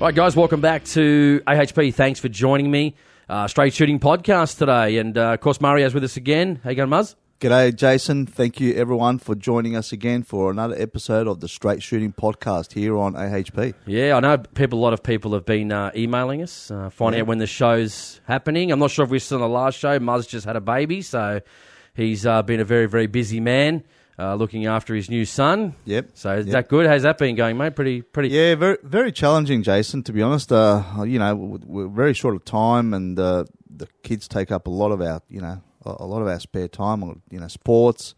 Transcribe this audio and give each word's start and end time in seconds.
All 0.00 0.08
right, 0.08 0.14
guys, 0.16 0.34
welcome 0.34 0.60
back 0.60 0.82
to 0.86 1.40
AHP. 1.46 1.94
Thanks 1.94 2.18
for 2.18 2.28
joining 2.28 2.68
me. 2.68 2.96
Uh, 3.28 3.46
Straight 3.46 3.74
Shooting 3.74 4.00
Podcast 4.00 4.58
today. 4.58 4.98
And 4.98 5.16
uh, 5.16 5.34
of 5.34 5.40
course, 5.40 5.60
Mario's 5.60 5.94
with 5.94 6.02
us 6.02 6.16
again. 6.16 6.60
How 6.64 6.70
you 6.70 6.76
going, 6.76 6.90
Muzz? 6.90 7.14
G'day, 7.40 7.74
Jason. 7.76 8.26
Thank 8.26 8.58
you, 8.58 8.74
everyone, 8.74 9.20
for 9.20 9.36
joining 9.36 9.76
us 9.76 9.92
again 9.92 10.24
for 10.24 10.50
another 10.50 10.74
episode 10.76 11.28
of 11.28 11.38
the 11.38 11.46
Straight 11.46 11.84
Shooting 11.84 12.12
Podcast 12.12 12.72
here 12.72 12.98
on 12.98 13.14
AHP. 13.14 13.74
Yeah, 13.86 14.16
I 14.16 14.20
know 14.20 14.38
people. 14.38 14.80
A 14.80 14.82
lot 14.82 14.92
of 14.92 15.04
people 15.04 15.34
have 15.34 15.44
been 15.46 15.70
uh, 15.70 15.92
emailing 15.94 16.42
us, 16.42 16.68
uh, 16.72 16.90
finding 16.90 17.18
Yeah. 17.18 17.22
out 17.22 17.28
when 17.28 17.38
the 17.38 17.46
show's 17.46 18.20
happening. 18.26 18.72
I'm 18.72 18.80
not 18.80 18.90
sure 18.90 19.04
if 19.04 19.10
we're 19.12 19.20
still 19.20 19.36
on 19.40 19.48
the 19.48 19.54
last 19.56 19.78
show. 19.78 20.00
Muzz 20.00 20.26
just 20.28 20.46
had 20.46 20.56
a 20.56 20.60
baby, 20.60 21.00
so 21.00 21.40
he's 21.94 22.26
uh, 22.26 22.42
been 22.42 22.58
a 22.58 22.64
very, 22.64 22.86
very 22.86 23.06
busy 23.06 23.38
man, 23.38 23.84
uh, 24.18 24.34
looking 24.34 24.66
after 24.66 24.92
his 24.96 25.08
new 25.08 25.24
son. 25.24 25.76
Yep. 25.84 26.08
So 26.14 26.38
is 26.38 26.46
Yep. 26.46 26.52
that 26.54 26.68
good? 26.68 26.86
How's 26.88 27.02
that 27.04 27.18
been 27.18 27.36
going, 27.36 27.56
mate? 27.56 27.76
Pretty, 27.76 28.02
pretty. 28.02 28.30
Yeah, 28.30 28.56
very 28.56 28.78
very 28.82 29.12
challenging, 29.12 29.62
Jason. 29.62 30.02
To 30.02 30.12
be 30.12 30.22
honest, 30.22 30.50
uh, 30.50 30.82
you 31.06 31.20
know, 31.20 31.36
we're 31.64 31.86
very 31.86 32.14
short 32.14 32.34
of 32.34 32.44
time, 32.44 32.92
and 32.92 33.16
uh, 33.16 33.44
the 33.70 33.86
kids 34.02 34.26
take 34.26 34.50
up 34.50 34.66
a 34.66 34.70
lot 34.70 34.90
of 34.90 35.00
our, 35.00 35.20
you 35.28 35.40
know, 35.40 35.62
a 35.98 36.04
lot 36.06 36.22
of 36.22 36.28
our 36.28 36.40
spare 36.40 36.68
time, 36.68 37.02
or 37.02 37.16
you 37.30 37.40
know, 37.40 37.48
sports. 37.48 38.14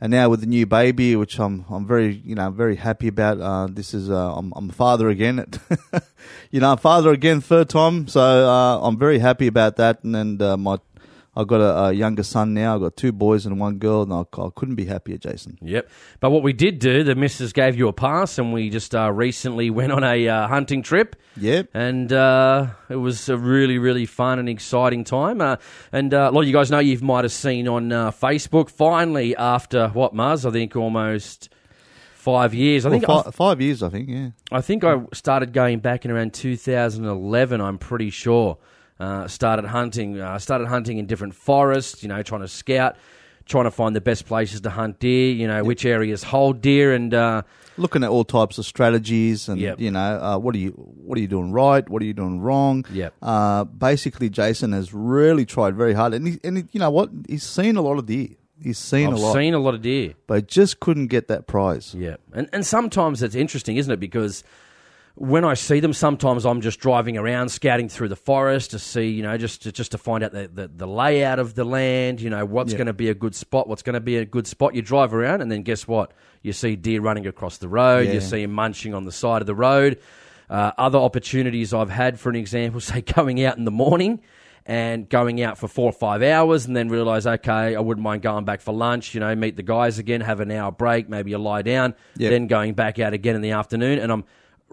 And 0.00 0.10
now 0.10 0.28
with 0.28 0.40
the 0.40 0.46
new 0.46 0.66
baby, 0.66 1.16
which 1.16 1.38
I'm 1.38 1.64
I'm 1.70 1.86
very 1.86 2.20
you 2.24 2.34
know 2.34 2.50
very 2.50 2.76
happy 2.76 3.08
about. 3.08 3.40
Uh, 3.40 3.68
this 3.70 3.94
is 3.94 4.10
uh, 4.10 4.34
I'm 4.36 4.52
I'm 4.56 4.70
a 4.70 4.72
father 4.72 5.08
again. 5.08 5.44
you 6.50 6.60
know, 6.60 6.72
I'm 6.72 6.78
father 6.78 7.10
again, 7.10 7.40
third 7.40 7.68
time. 7.70 8.08
So 8.08 8.20
uh, 8.20 8.80
I'm 8.82 8.98
very 8.98 9.18
happy 9.18 9.46
about 9.46 9.76
that. 9.76 10.04
And 10.04 10.14
and 10.14 10.42
uh, 10.42 10.56
my 10.56 10.78
I've 11.36 11.46
got 11.46 11.60
a, 11.60 11.86
a 11.86 11.92
younger 11.92 12.22
son 12.22 12.54
now. 12.54 12.74
I've 12.76 12.80
got 12.80 12.96
two 12.96 13.12
boys 13.12 13.44
and 13.46 13.58
one 13.58 13.78
girl, 13.78 14.02
and 14.02 14.12
I, 14.12 14.20
I 14.40 14.48
couldn't 14.54 14.76
be 14.76 14.84
happier, 14.84 15.18
Jason. 15.18 15.58
Yep. 15.62 15.90
But 16.20 16.30
what 16.30 16.42
we 16.42 16.52
did 16.52 16.78
do, 16.78 17.02
the 17.02 17.14
missus 17.14 17.52
gave 17.52 17.76
you 17.76 17.88
a 17.88 17.92
pass, 17.92 18.38
and 18.38 18.52
we 18.52 18.70
just 18.70 18.94
uh, 18.94 19.10
recently 19.12 19.70
went 19.70 19.92
on 19.92 20.04
a 20.04 20.28
uh, 20.28 20.46
hunting 20.48 20.82
trip. 20.82 21.16
Yep. 21.36 21.70
and 21.74 22.12
uh, 22.12 22.68
it 22.88 22.94
was 22.94 23.28
a 23.28 23.36
really, 23.36 23.78
really 23.78 24.06
fun 24.06 24.38
and 24.38 24.48
exciting 24.48 25.02
time. 25.02 25.40
Uh, 25.40 25.56
and 25.90 26.14
uh, 26.14 26.28
a 26.28 26.30
lot 26.30 26.42
of 26.42 26.46
you 26.46 26.52
guys 26.52 26.70
know 26.70 26.78
you 26.78 26.96
might 27.00 27.24
have 27.24 27.32
seen 27.32 27.66
on 27.66 27.90
uh, 27.90 28.12
Facebook. 28.12 28.70
Finally, 28.70 29.34
after 29.36 29.88
what 29.88 30.14
Mars, 30.14 30.46
I 30.46 30.52
think 30.52 30.76
almost 30.76 31.48
five 32.14 32.54
years. 32.54 32.86
I 32.86 32.90
think 32.90 33.06
Well, 33.08 33.24
fi- 33.24 33.30
five 33.32 33.60
years, 33.60 33.82
I 33.82 33.88
think. 33.88 34.08
Yeah. 34.08 34.28
I 34.52 34.60
think 34.60 34.84
I 34.84 35.00
started 35.12 35.52
going 35.52 35.80
back 35.80 36.04
in 36.04 36.10
around 36.10 36.32
2011. 36.34 37.60
I'm 37.60 37.78
pretty 37.78 38.10
sure. 38.10 38.58
Uh, 39.00 39.26
started 39.28 39.64
hunting. 39.66 40.20
Uh, 40.20 40.38
started 40.38 40.68
hunting 40.68 40.98
in 40.98 41.06
different 41.06 41.34
forests. 41.34 42.02
You 42.02 42.08
know, 42.08 42.22
trying 42.22 42.42
to 42.42 42.48
scout. 42.48 42.96
Trying 43.46 43.64
to 43.64 43.70
find 43.70 43.94
the 43.94 44.00
best 44.00 44.24
places 44.24 44.62
to 44.62 44.70
hunt 44.70 45.00
deer, 45.00 45.34
you 45.34 45.46
know, 45.46 45.62
which 45.64 45.84
areas 45.84 46.22
hold 46.22 46.62
deer, 46.62 46.94
and 46.94 47.12
uh, 47.12 47.42
looking 47.76 48.02
at 48.02 48.08
all 48.08 48.24
types 48.24 48.56
of 48.56 48.64
strategies 48.64 49.50
and 49.50 49.60
Yep. 49.60 49.80
you 49.80 49.90
know 49.90 50.00
uh, 50.00 50.38
what 50.38 50.54
are 50.54 50.58
you 50.58 50.70
what 50.70 51.18
are 51.18 51.20
you 51.20 51.28
doing 51.28 51.52
right 51.52 51.86
what 51.90 52.00
are 52.00 52.06
you 52.06 52.14
doing 52.14 52.40
wrong 52.40 52.86
Yep. 52.92 53.12
uh, 53.20 53.64
basically 53.64 54.30
jason 54.30 54.72
has 54.72 54.94
really 54.94 55.44
tried 55.44 55.74
very 55.74 55.92
hard 55.92 56.14
and, 56.14 56.26
he, 56.26 56.40
and 56.44 56.56
he, 56.58 56.64
you 56.72 56.80
know 56.80 56.88
what 56.90 57.10
he's 57.28 57.42
seen 57.42 57.76
a 57.76 57.82
lot 57.82 57.98
of 57.98 58.06
deer 58.06 58.28
he's 58.62 58.78
seen 58.78 59.08
I've 59.08 59.14
a 59.14 59.16
lot 59.18 59.32
seen 59.34 59.52
a 59.54 59.58
lot 59.58 59.74
of 59.74 59.82
deer. 59.82 60.14
but 60.28 60.46
just 60.46 60.78
couldn't 60.80 61.08
get 61.08 61.26
that 61.28 61.46
prize 61.46 61.94
Yeah, 61.94 62.16
and 62.32 62.48
and 62.52 62.64
sometimes 62.64 63.22
it's 63.22 63.34
interesting, 63.34 63.76
isn't 63.76 63.92
it? 63.92 64.00
Because 64.00 64.42
when 65.16 65.44
I 65.44 65.54
see 65.54 65.78
them, 65.78 65.92
sometimes 65.92 66.44
I'm 66.44 66.60
just 66.60 66.80
driving 66.80 67.16
around, 67.16 67.48
scouting 67.50 67.88
through 67.88 68.08
the 68.08 68.16
forest 68.16 68.72
to 68.72 68.80
see, 68.80 69.08
you 69.10 69.22
know, 69.22 69.36
just 69.38 69.62
to, 69.62 69.70
just 69.72 69.92
to 69.92 69.98
find 69.98 70.24
out 70.24 70.32
the, 70.32 70.48
the, 70.52 70.66
the 70.68 70.86
layout 70.88 71.38
of 71.38 71.54
the 71.54 71.64
land. 71.64 72.20
You 72.20 72.30
know, 72.30 72.44
what's 72.44 72.72
Yeah. 72.72 72.78
going 72.78 72.86
to 72.88 72.92
be 72.92 73.08
a 73.10 73.14
good 73.14 73.34
spot, 73.34 73.68
what's 73.68 73.82
going 73.82 73.94
to 73.94 74.00
be 74.00 74.16
a 74.16 74.24
good 74.24 74.46
spot. 74.48 74.74
You 74.74 74.82
drive 74.82 75.14
around, 75.14 75.40
and 75.40 75.52
then 75.52 75.62
guess 75.62 75.86
what? 75.86 76.12
You 76.42 76.52
see 76.52 76.74
deer 76.74 77.00
running 77.00 77.26
across 77.28 77.58
the 77.58 77.68
road. 77.68 78.08
You 78.08 78.20
see 78.20 78.42
them 78.42 78.52
munching 78.52 78.92
on 78.92 79.04
the 79.04 79.12
side 79.12 79.40
of 79.40 79.46
the 79.46 79.54
road. 79.54 80.00
Uh, 80.50 80.72
other 80.76 80.98
opportunities 80.98 81.72
I've 81.72 81.90
had, 81.90 82.18
for 82.18 82.28
an 82.28 82.36
example, 82.36 82.80
say 82.80 83.00
going 83.00 83.42
out 83.44 83.56
in 83.56 83.64
the 83.64 83.70
morning 83.70 84.20
and 84.66 85.08
going 85.08 85.42
out 85.42 85.58
for 85.58 85.68
four 85.68 85.86
or 85.90 85.92
five 85.92 86.22
hours 86.22 86.66
and 86.66 86.74
then 86.76 86.88
realize, 86.88 87.26
okay, 87.26 87.76
I 87.76 87.80
wouldn't 87.80 88.02
mind 88.02 88.22
going 88.22 88.44
back 88.44 88.60
for 88.62 88.74
lunch, 88.74 89.14
you 89.14 89.20
know, 89.20 89.34
meet 89.36 89.56
the 89.56 89.62
guys 89.62 89.98
again, 89.98 90.22
have 90.22 90.40
an 90.40 90.50
hour 90.50 90.72
break, 90.72 91.08
maybe 91.08 91.30
you 91.30 91.38
lie 91.38 91.62
down, 91.62 91.94
Yep. 92.16 92.30
then 92.30 92.46
going 92.46 92.72
back 92.74 92.98
out 92.98 93.12
again 93.12 93.36
in 93.36 93.42
the 93.42 93.50
afternoon. 93.52 93.98
And 93.98 94.10
I'm 94.10 94.24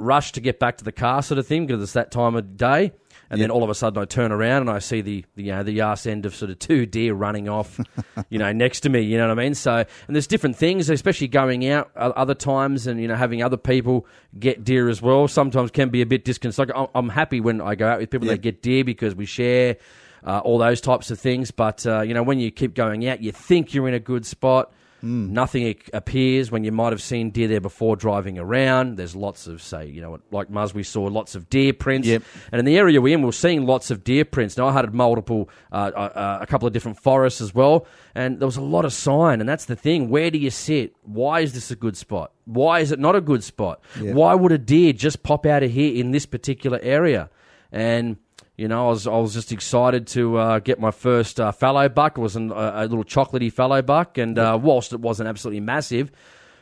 rushed 0.01 0.35
to 0.35 0.41
get 0.41 0.59
back 0.59 0.77
to 0.77 0.83
the 0.83 0.91
car 0.91 1.21
sort 1.21 1.37
of 1.37 1.47
thing 1.47 1.65
because 1.65 1.81
it's 1.81 1.93
that 1.93 2.11
time 2.11 2.35
of 2.35 2.57
day. 2.57 2.91
And 3.29 3.39
then 3.39 3.49
all 3.49 3.63
of 3.63 3.69
a 3.69 3.75
sudden 3.75 4.01
I 4.01 4.03
turn 4.05 4.33
around 4.33 4.63
and 4.63 4.69
I 4.69 4.79
see 4.79 4.99
the, 4.99 5.23
the 5.35 5.43
you 5.43 5.51
know 5.53 5.63
the 5.63 5.79
arse 5.79 6.05
end 6.05 6.25
of 6.25 6.35
sort 6.35 6.51
of 6.51 6.59
two 6.59 6.85
deer 6.85 7.13
running 7.13 7.47
off, 7.47 7.79
you 8.29 8.37
know, 8.37 8.51
next 8.51 8.81
to 8.81 8.89
me. 8.89 8.99
You 9.01 9.17
know 9.17 9.29
what 9.29 9.39
I 9.39 9.41
mean? 9.43 9.55
So 9.55 9.77
and 9.77 10.15
there's 10.15 10.27
different 10.27 10.57
things, 10.57 10.89
especially 10.89 11.29
going 11.29 11.65
out 11.69 11.91
other 11.95 12.33
times 12.33 12.87
and 12.87 12.99
you 13.01 13.07
know 13.07 13.15
having 13.15 13.41
other 13.41 13.55
people 13.55 14.05
get 14.37 14.65
deer 14.65 14.89
as 14.89 15.01
well. 15.01 15.29
Sometimes 15.29 15.71
can 15.71 15.87
be 15.89 16.01
a 16.01 16.05
bit 16.05 16.25
disconcerting. 16.25 16.75
I'm- 16.75 16.89
I'm 16.93 17.07
happy 17.09 17.39
when 17.39 17.61
I 17.61 17.75
go 17.75 17.87
out 17.87 17.99
with 18.01 18.09
people 18.09 18.27
Yeah. 18.27 18.33
that 18.33 18.41
get 18.41 18.61
deer 18.61 18.83
because 18.83 19.15
we 19.15 19.25
share 19.25 19.77
uh, 20.25 20.39
all 20.39 20.57
those 20.57 20.81
types 20.81 21.09
of 21.09 21.17
things. 21.17 21.51
But 21.51 21.85
uh, 21.87 22.01
you 22.01 22.13
know 22.13 22.23
when 22.23 22.37
you 22.39 22.51
keep 22.51 22.73
going 22.73 23.07
out, 23.07 23.21
you 23.21 23.31
think 23.31 23.73
you're 23.73 23.87
in 23.87 23.93
a 23.93 23.99
good 23.99 24.25
spot. 24.25 24.73
Hmm. 25.01 25.33
Nothing 25.33 25.75
appears 25.93 26.51
when 26.51 26.63
you 26.63 26.71
might 26.71 26.93
have 26.93 27.01
seen 27.01 27.31
deer 27.31 27.47
there 27.47 27.59
before 27.59 27.95
driving 27.95 28.37
around. 28.37 28.97
There's 28.97 29.15
lots 29.15 29.47
of, 29.47 29.61
say, 29.61 29.87
you 29.87 29.99
know, 29.99 30.19
like 30.31 30.49
Muzz, 30.49 30.73
we 30.73 30.83
saw 30.83 31.03
lots 31.03 31.33
of 31.33 31.49
deer 31.49 31.73
prints. 31.73 32.07
Yep. 32.07 32.23
And 32.51 32.59
in 32.59 32.65
the 32.65 32.77
area 32.77 33.01
we're 33.01 33.15
in, 33.15 33.23
we're 33.23 33.31
seeing 33.31 33.65
lots 33.65 33.89
of 33.89 34.03
deer 34.03 34.23
prints. 34.25 34.57
Now, 34.57 34.67
I 34.67 34.73
had 34.73 34.93
multiple, 34.93 35.49
uh, 35.71 35.91
uh, 35.95 36.37
a 36.41 36.45
couple 36.45 36.67
of 36.67 36.73
different 36.73 36.99
forests 36.99 37.41
as 37.41 37.53
well, 37.53 37.87
and 38.13 38.39
there 38.39 38.45
was 38.45 38.57
a 38.57 38.61
lot 38.61 38.85
of 38.85 38.93
sign. 38.93 39.39
And 39.39 39.49
that's 39.49 39.65
the 39.65 39.75
thing. 39.75 40.09
Where 40.09 40.29
do 40.29 40.37
you 40.37 40.51
sit? 40.51 40.95
Why 41.01 41.39
is 41.41 41.53
this 41.53 41.71
a 41.71 41.75
good 41.75 41.97
spot? 41.97 42.31
Why 42.45 42.79
is 42.79 42.91
it 42.91 42.99
not 42.99 43.15
a 43.15 43.21
good 43.21 43.43
spot? 43.43 43.81
Yep. 43.99 44.15
Why 44.15 44.35
would 44.35 44.51
a 44.51 44.57
deer 44.57 44.93
just 44.93 45.23
pop 45.23 45.45
out 45.45 45.63
of 45.63 45.71
here 45.71 45.95
in 45.95 46.11
this 46.11 46.27
particular 46.27 46.79
area? 46.81 47.29
And 47.71 48.17
you 48.61 48.67
know, 48.67 48.85
I 48.85 48.89
was 48.89 49.07
I 49.07 49.17
was 49.17 49.33
just 49.33 49.51
excited 49.51 50.05
to 50.07 50.37
uh, 50.37 50.59
get 50.59 50.79
my 50.79 50.91
first 50.91 51.39
uh, 51.39 51.51
fallow 51.51 51.89
buck. 51.89 52.19
It 52.19 52.21
was 52.21 52.35
an, 52.35 52.51
a, 52.51 52.73
a 52.75 52.81
little 52.85 53.03
chocolatey 53.03 53.51
fallow 53.51 53.81
buck, 53.81 54.19
and 54.19 54.37
uh, 54.37 54.59
whilst 54.61 54.93
it 54.93 54.99
wasn't 54.99 55.29
absolutely 55.29 55.61
massive, 55.61 56.11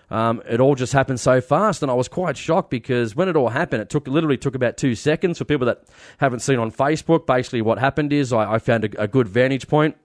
um, 0.10 0.42
it 0.48 0.62
all 0.62 0.76
just 0.76 0.94
happened 0.94 1.20
so 1.20 1.42
fast, 1.42 1.82
and 1.84 1.92
I 1.92 1.96
was 1.96 2.08
quite 2.08 2.38
shocked 2.38 2.70
because 2.70 3.18
when 3.18 3.28
it 3.28 3.36
all 3.36 3.50
happened, 3.50 3.82
it 3.82 3.90
took 3.90 4.08
literally 4.08 4.38
took 4.38 4.56
about 4.56 4.78
two 4.78 4.96
seconds. 4.96 5.40
For 5.40 5.44
people 5.44 5.68
that 5.68 5.84
haven't 6.20 6.40
seen 6.40 6.58
on 6.58 6.72
Facebook, 6.72 7.28
basically 7.28 7.62
what 7.62 7.80
happened 7.80 8.14
is 8.14 8.31
I, 8.31 8.54
I 8.54 8.60
found 8.60 8.86
a, 8.86 9.02
a 9.02 9.08
good 9.10 9.28
vantage 9.28 9.68
point 9.68 9.98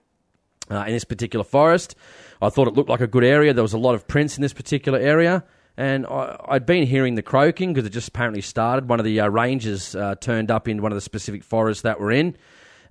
uh, 0.69 0.83
in 0.85 0.91
this 0.91 1.05
particular 1.05 1.45
forest. 1.45 1.95
I 2.41 2.49
thought 2.49 2.67
it 2.67 2.73
looked 2.73 2.89
like 2.89 2.99
a 2.99 3.07
good 3.07 3.23
area. 3.23 3.53
There 3.53 3.63
was 3.63 3.71
a 3.71 3.77
lot 3.77 3.95
of 3.95 4.05
prints 4.05 4.37
in 4.37 4.41
this 4.41 4.53
particular 4.53 4.99
area. 4.99 5.45
And 5.77 6.05
I, 6.05 6.37
I'd 6.47 6.65
been 6.65 6.87
hearing 6.87 7.15
the 7.15 7.21
croaking 7.21 7.73
because 7.73 7.85
it 7.85 7.91
just 7.91 8.07
apparently 8.07 8.41
started. 8.41 8.87
One 8.87 8.99
of 8.99 9.05
the 9.05 9.19
uh, 9.19 9.27
rangers 9.27 9.95
uh, 9.95 10.15
turned 10.15 10.51
up 10.51 10.67
in 10.67 10.81
one 10.81 10.91
of 10.91 10.95
the 10.95 11.01
specific 11.01 11.43
forests 11.43 11.83
that 11.83 11.99
we're 11.99 12.11
in 12.11 12.37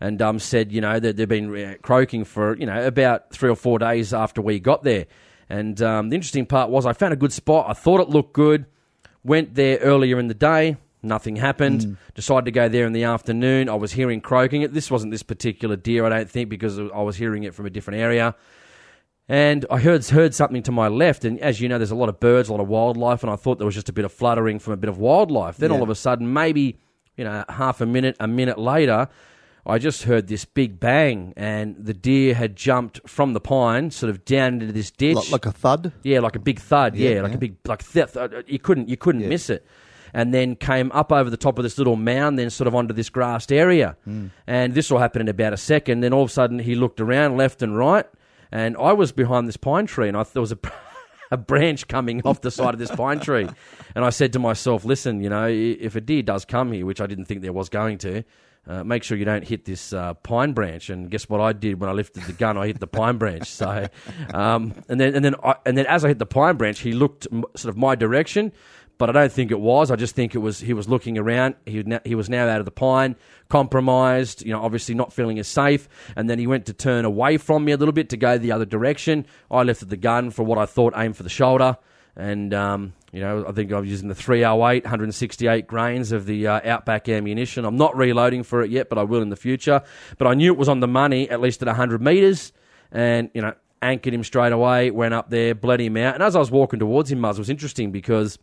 and 0.00 0.21
um, 0.21 0.39
said, 0.39 0.72
you 0.72 0.81
know, 0.81 1.00
that 1.00 1.17
they've 1.17 1.28
been 1.28 1.55
uh, 1.56 1.75
croaking 1.83 2.25
for, 2.25 2.56
you 2.56 2.67
know, 2.67 2.87
about 2.87 3.31
three 3.31 3.49
or 3.49 3.56
four 3.56 3.78
days 3.78 4.12
after 4.12 4.43
we 4.43 4.61
got 4.61 4.83
there. 4.83 5.06
And 5.49 5.81
um, 5.83 6.09
the 6.11 6.17
interesting 6.17 6.47
part 6.47 6.71
was 6.71 6.84
I 6.84 6.93
found 6.93 7.12
a 7.12 7.17
good 7.17 7.33
spot. 7.33 7.67
I 7.69 7.72
thought 7.72 8.00
it 8.00 8.09
looked 8.09 8.33
good. 8.33 8.67
Went 9.22 9.55
there 9.55 9.78
earlier 9.78 10.19
in 10.19 10.28
the 10.28 10.34
day. 10.34 10.77
Nothing 11.03 11.37
happened. 11.37 11.83
Decided 12.15 12.47
to 12.47 12.51
go 12.51 12.69
there 12.69 12.87
in 12.87 12.93
the 12.93 13.05
afternoon. 13.05 13.69
I 13.69 13.75
was 13.75 13.93
hearing 13.93 14.21
croaking. 14.22 14.72
This 14.72 14.91
wasn't 14.91 15.11
this 15.11 15.22
particular 15.22 15.77
deer, 15.77 16.05
I 16.05 16.09
don't 16.09 16.31
think, 16.31 16.49
because 16.49 16.78
I 16.78 17.03
was 17.03 17.16
hearing 17.16 17.45
it 17.45 17.55
from 17.55 17.66
a 17.66 17.71
different 17.71 18.01
area. 18.01 18.34
And 19.28 19.64
I 19.70 19.78
heard 19.78 20.04
heard 20.06 20.34
something 20.34 20.62
to 20.65 20.72
my 20.72 20.88
left, 20.88 21.24
and 21.24 21.38
as 21.41 21.60
you 21.60 21.68
know, 21.68 21.78
there's 21.78 21.91
a 21.91 21.94
lot 21.97 22.10
of 22.10 22.21
birds, 22.21 22.48
a 22.50 22.53
lot 22.53 22.60
of 22.60 22.68
wildlife, 22.68 23.22
and 23.22 23.32
I 23.32 23.36
thought 23.36 23.56
there 23.59 23.65
was 23.65 23.74
just 23.74 23.88
a 23.88 23.92
bit 23.92 24.04
of 24.04 24.12
fluttering 24.12 24.59
from 24.59 24.74
a 24.74 24.76
bit 24.76 24.91
of 24.91 24.98
wildlife. 24.98 25.56
Then 25.56 25.71
all 25.72 25.82
of 25.82 25.88
a 25.88 25.94
sudden, 25.94 26.30
maybe 26.32 26.78
you 27.16 27.24
know, 27.24 27.44
half 27.48 27.80
a 27.80 27.86
minute, 27.86 28.16
a 28.21 28.26
minute 28.28 28.59
later, 28.59 29.09
I 29.65 29.78
just 29.78 30.03
heard 30.03 30.26
this 30.26 30.44
big 30.44 30.78
bang, 30.78 31.32
and 31.38 31.74
the 31.78 31.94
deer 31.94 32.34
had 32.34 32.54
jumped 32.54 33.00
from 33.09 33.32
the 33.32 33.41
pine, 33.41 33.91
sort 33.92 34.10
of 34.10 34.26
down 34.26 34.54
into 34.60 34.72
this 34.72 34.91
ditch. 34.91 35.15
like, 35.16 35.30
like 35.32 35.47
a 35.47 35.53
thud 35.53 35.92
Yeah, 36.03 36.20
like 36.20 36.36
a 36.36 36.41
big 36.41 36.60
thud. 36.60 36.94
Yeah, 36.94 37.10
Yeah, 37.10 37.22
like 37.22 37.30
yeah. 37.30 37.36
a 37.36 37.41
big 37.41 37.56
like 37.65 37.82
th- 37.91 38.10
you 38.47 38.59
couldn't 38.59 38.91
you 38.91 38.98
couldn't 38.98 39.22
Yeah. 39.22 39.28
miss 39.28 39.48
it. 39.48 39.66
And 40.12 40.34
then 40.34 40.54
came 40.54 40.92
up 40.92 41.10
over 41.10 41.30
the 41.30 41.36
top 41.38 41.59
of 41.59 41.62
this 41.62 41.78
little 41.78 41.97
mound, 41.97 42.38
then 42.38 42.50
sort 42.50 42.68
of 42.68 42.74
onto 42.74 42.92
this 42.92 43.09
grassed 43.09 43.50
area. 43.50 43.97
Hmm. 44.04 44.27
And 44.47 44.74
this 44.74 44.91
all 44.92 44.98
happened 44.98 45.22
in 45.22 45.28
about 45.28 45.54
a 45.54 45.56
second. 45.56 46.00
Then 46.00 46.12
all 46.12 46.22
of 46.24 46.28
a 46.28 46.32
sudden 46.32 46.59
he 46.59 46.74
looked 46.74 47.00
around 47.00 47.36
left 47.38 47.62
and 47.62 47.77
right, 47.77 48.04
and 48.52 48.76
I 48.76 48.92
was 48.92 49.12
behind 49.12 49.48
this 49.48 49.56
pine 49.56 49.86
tree, 49.86 50.08
and 50.08 50.16
I 50.16 50.22
there 50.24 50.41
was 50.41 50.52
a 50.52 50.58
a 51.30 51.36
branch 51.36 51.88
coming 51.88 52.22
off 52.24 52.41
the 52.41 52.50
side 52.50 52.74
of 52.74 52.78
this 52.80 52.91
pine 52.91 53.20
tree. 53.20 53.48
And 53.96 54.04
I 54.04 54.10
said 54.10 54.32
to 54.32 54.41
myself, 54.41 54.84
"Listen, 54.84 55.20
you 55.20 55.28
know, 55.30 55.46
if 55.46 55.94
a 55.94 56.00
deer 56.00 56.22
does 56.22 56.44
come 56.44 56.72
here, 56.72 56.84
which 56.84 57.00
I 57.00 57.06
didn't 57.06 57.26
think 57.26 57.42
there 57.42 57.52
was 57.52 57.68
going 57.68 57.98
to." 57.98 58.24
uh, 58.66 58.82
make 58.82 59.02
sure 59.02 59.16
you 59.18 59.24
don't 59.24 59.46
hit 59.46 59.64
this 59.64 59.92
uh, 59.92 60.14
pine 60.14 60.52
branch. 60.52 60.88
And 60.91 61.10
guess 61.10 61.28
what 61.28 61.41
I 61.41 61.52
did 61.52 61.80
when 61.80 61.91
I 61.91 61.92
lifted 61.92 62.24
the 62.24 62.32
gun? 62.32 62.56
I 62.56 62.66
hit 62.66 62.80
the 62.80 62.86
pine 62.86 63.18
branch. 63.18 63.46
So, 63.48 63.88
um, 64.34 64.74
and 64.88 65.00
then 65.00 65.14
and 65.14 65.24
then 65.24 65.34
I, 65.42 65.56
and 65.66 65.76
then 65.76 65.86
as 65.86 66.04
I 66.04 66.08
hit 66.08 66.18
the 66.18 66.26
pine 66.26 66.56
branch, 66.56 66.80
he 66.80 66.92
looked 66.92 67.26
m- 67.30 67.44
sort 67.56 67.70
of 67.70 67.76
my 67.76 67.94
direction, 67.94 68.52
but 68.98 69.08
I 69.08 69.12
don't 69.12 69.32
think 69.32 69.50
it 69.50 69.60
was. 69.60 69.91
I 69.91 69.96
just 69.96 70.14
think 70.14 70.34
it 70.34 70.38
was 70.38 70.60
he 70.60 70.72
was 70.72 70.88
looking 70.88 71.18
around. 71.18 71.56
He 71.66 71.84
he 72.04 72.14
was 72.14 72.28
now 72.28 72.48
out 72.48 72.60
of 72.60 72.64
the 72.64 72.70
pine, 72.70 73.16
compromised. 73.48 74.44
You 74.44 74.52
know, 74.52 74.62
obviously 74.62 74.94
not 74.94 75.12
feeling 75.12 75.38
as 75.38 75.48
safe. 75.48 75.88
And 76.16 76.28
then 76.28 76.38
he 76.38 76.46
went 76.46 76.66
to 76.66 76.72
turn 76.72 77.04
away 77.04 77.36
from 77.36 77.64
me 77.64 77.72
a 77.72 77.76
little 77.76 77.92
bit 77.92 78.10
to 78.10 78.16
go 78.16 78.38
the 78.38 78.52
other 78.52 78.64
direction. 78.64 79.26
I 79.50 79.62
lifted 79.62 79.91
the 79.91 79.96
gun 79.96 80.30
for 80.30 80.42
what 80.42 80.58
I 80.58 80.66
thought 80.66 80.94
aimed 80.96 81.16
for 81.16 81.22
the 81.22 81.28
shoulder. 81.28 81.76
And, 82.16 82.54
um, 82.54 82.92
you 83.12 83.20
know, 83.20 83.44
I 83.46 83.52
think 83.52 83.72
I 83.72 83.80
was 83.80 83.91
using 83.91 84.08
the 84.08 84.14
308, 84.14 84.84
168 84.84 85.66
grains 85.66 86.12
of 86.12 86.26
the 86.26 86.46
uh, 86.46 86.60
Outback 86.64 87.08
ammunition. 87.08 87.64
I'm 87.64 87.76
not 87.76 87.96
reloading 87.96 88.44
for 88.44 88.62
it 88.62 88.70
yet, 88.70 88.88
but 88.88 88.98
I 88.98 89.02
will 89.02 89.20
in 89.20 89.30
the 89.30 89.36
future. 89.36 89.82
But 90.16 90.28
I 90.28 90.34
knew 90.34 90.52
it 90.52 90.58
was 90.58 90.68
on 90.68 90.80
the 90.80 90.86
money, 90.86 91.28
at 91.28 91.41
least 91.41 91.60
at 91.62 91.66
100 91.66 92.00
metres. 92.00 92.52
And, 92.92 93.30
you 93.34 93.42
know, 93.42 93.54
anchored 93.82 94.14
him 94.14 94.22
straight 94.22 94.52
away, 94.52 94.91
went 94.91 95.14
up 95.14 95.30
there, 95.30 95.54
bled 95.54 95.80
him 95.80 95.96
out. 95.96 96.14
And 96.14 96.22
as 96.22 96.36
I 96.36 96.38
was 96.38 96.50
walking 96.50 96.78
towards 96.78 97.10
him, 97.10 97.18
Muzz, 97.18 97.38
was 97.38 97.50
interesting 97.50 97.91
because 97.91 98.38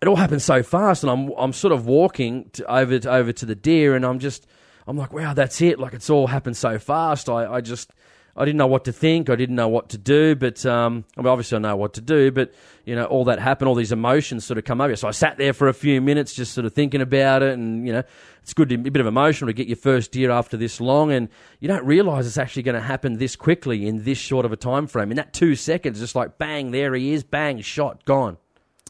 it 0.00 0.08
all 0.08 0.16
happened 0.16 0.42
so 0.42 0.62
fast, 0.62 1.02
and 1.02 1.10
I'm 1.10 1.32
I'm 1.36 1.52
sort 1.52 1.72
of 1.72 1.86
walking 1.86 2.50
to, 2.54 2.72
over 2.72 2.98
to, 2.98 3.10
over 3.10 3.32
to 3.32 3.46
the 3.46 3.54
deer, 3.54 3.94
and 3.94 4.04
I'm 4.04 4.18
just 4.18 4.46
I'm 4.86 4.96
like, 4.96 5.12
wow, 5.12 5.34
that's 5.34 5.60
it. 5.60 5.78
Like 5.78 5.92
it's 5.94 6.08
all 6.08 6.26
happened 6.26 6.56
so 6.56 6.78
fast. 6.78 7.28
I, 7.28 7.54
I 7.54 7.60
just 7.60 7.92
I 8.36 8.44
didn't 8.44 8.58
know 8.58 8.68
what 8.68 8.84
to 8.84 8.92
think. 8.92 9.28
I 9.28 9.34
didn't 9.34 9.56
know 9.56 9.68
what 9.68 9.88
to 9.90 9.98
do. 9.98 10.36
But 10.36 10.64
um, 10.64 11.04
I 11.16 11.20
mean, 11.20 11.26
obviously 11.26 11.56
I 11.56 11.58
know 11.58 11.76
what 11.76 11.94
to 11.94 12.00
do. 12.00 12.30
But 12.30 12.54
you 12.84 12.94
know, 12.94 13.04
all 13.04 13.24
that 13.24 13.40
happened. 13.40 13.68
All 13.68 13.74
these 13.74 13.90
emotions 13.90 14.46
sort 14.46 14.56
of 14.56 14.64
come 14.64 14.80
over. 14.80 14.94
So 14.94 15.08
I 15.08 15.10
sat 15.10 15.36
there 15.36 15.52
for 15.52 15.66
a 15.66 15.74
few 15.74 16.00
minutes, 16.00 16.32
just 16.32 16.54
sort 16.54 16.64
of 16.64 16.72
thinking 16.72 17.00
about 17.00 17.42
it, 17.42 17.54
and 17.54 17.84
you 17.86 17.92
know, 17.92 18.04
it's 18.42 18.54
good, 18.54 18.68
to, 18.68 18.76
a 18.76 18.78
bit 18.78 19.00
of 19.00 19.06
emotional 19.06 19.48
to 19.48 19.52
get 19.52 19.66
your 19.66 19.76
first 19.76 20.12
deer 20.12 20.30
after 20.30 20.56
this 20.56 20.80
long, 20.80 21.10
and 21.10 21.28
you 21.58 21.66
don't 21.66 21.84
realise 21.84 22.26
it's 22.26 22.38
actually 22.38 22.62
going 22.62 22.76
to 22.76 22.80
happen 22.80 23.18
this 23.18 23.34
quickly 23.34 23.86
in 23.86 24.04
this 24.04 24.18
short 24.18 24.46
of 24.46 24.52
a 24.52 24.56
time 24.56 24.86
frame. 24.86 25.10
In 25.10 25.16
that 25.16 25.32
two 25.32 25.56
seconds, 25.56 25.98
just 25.98 26.14
like 26.14 26.38
bang, 26.38 26.70
there 26.70 26.94
he 26.94 27.12
is, 27.12 27.24
bang, 27.24 27.60
shot, 27.60 28.04
gone. 28.04 28.38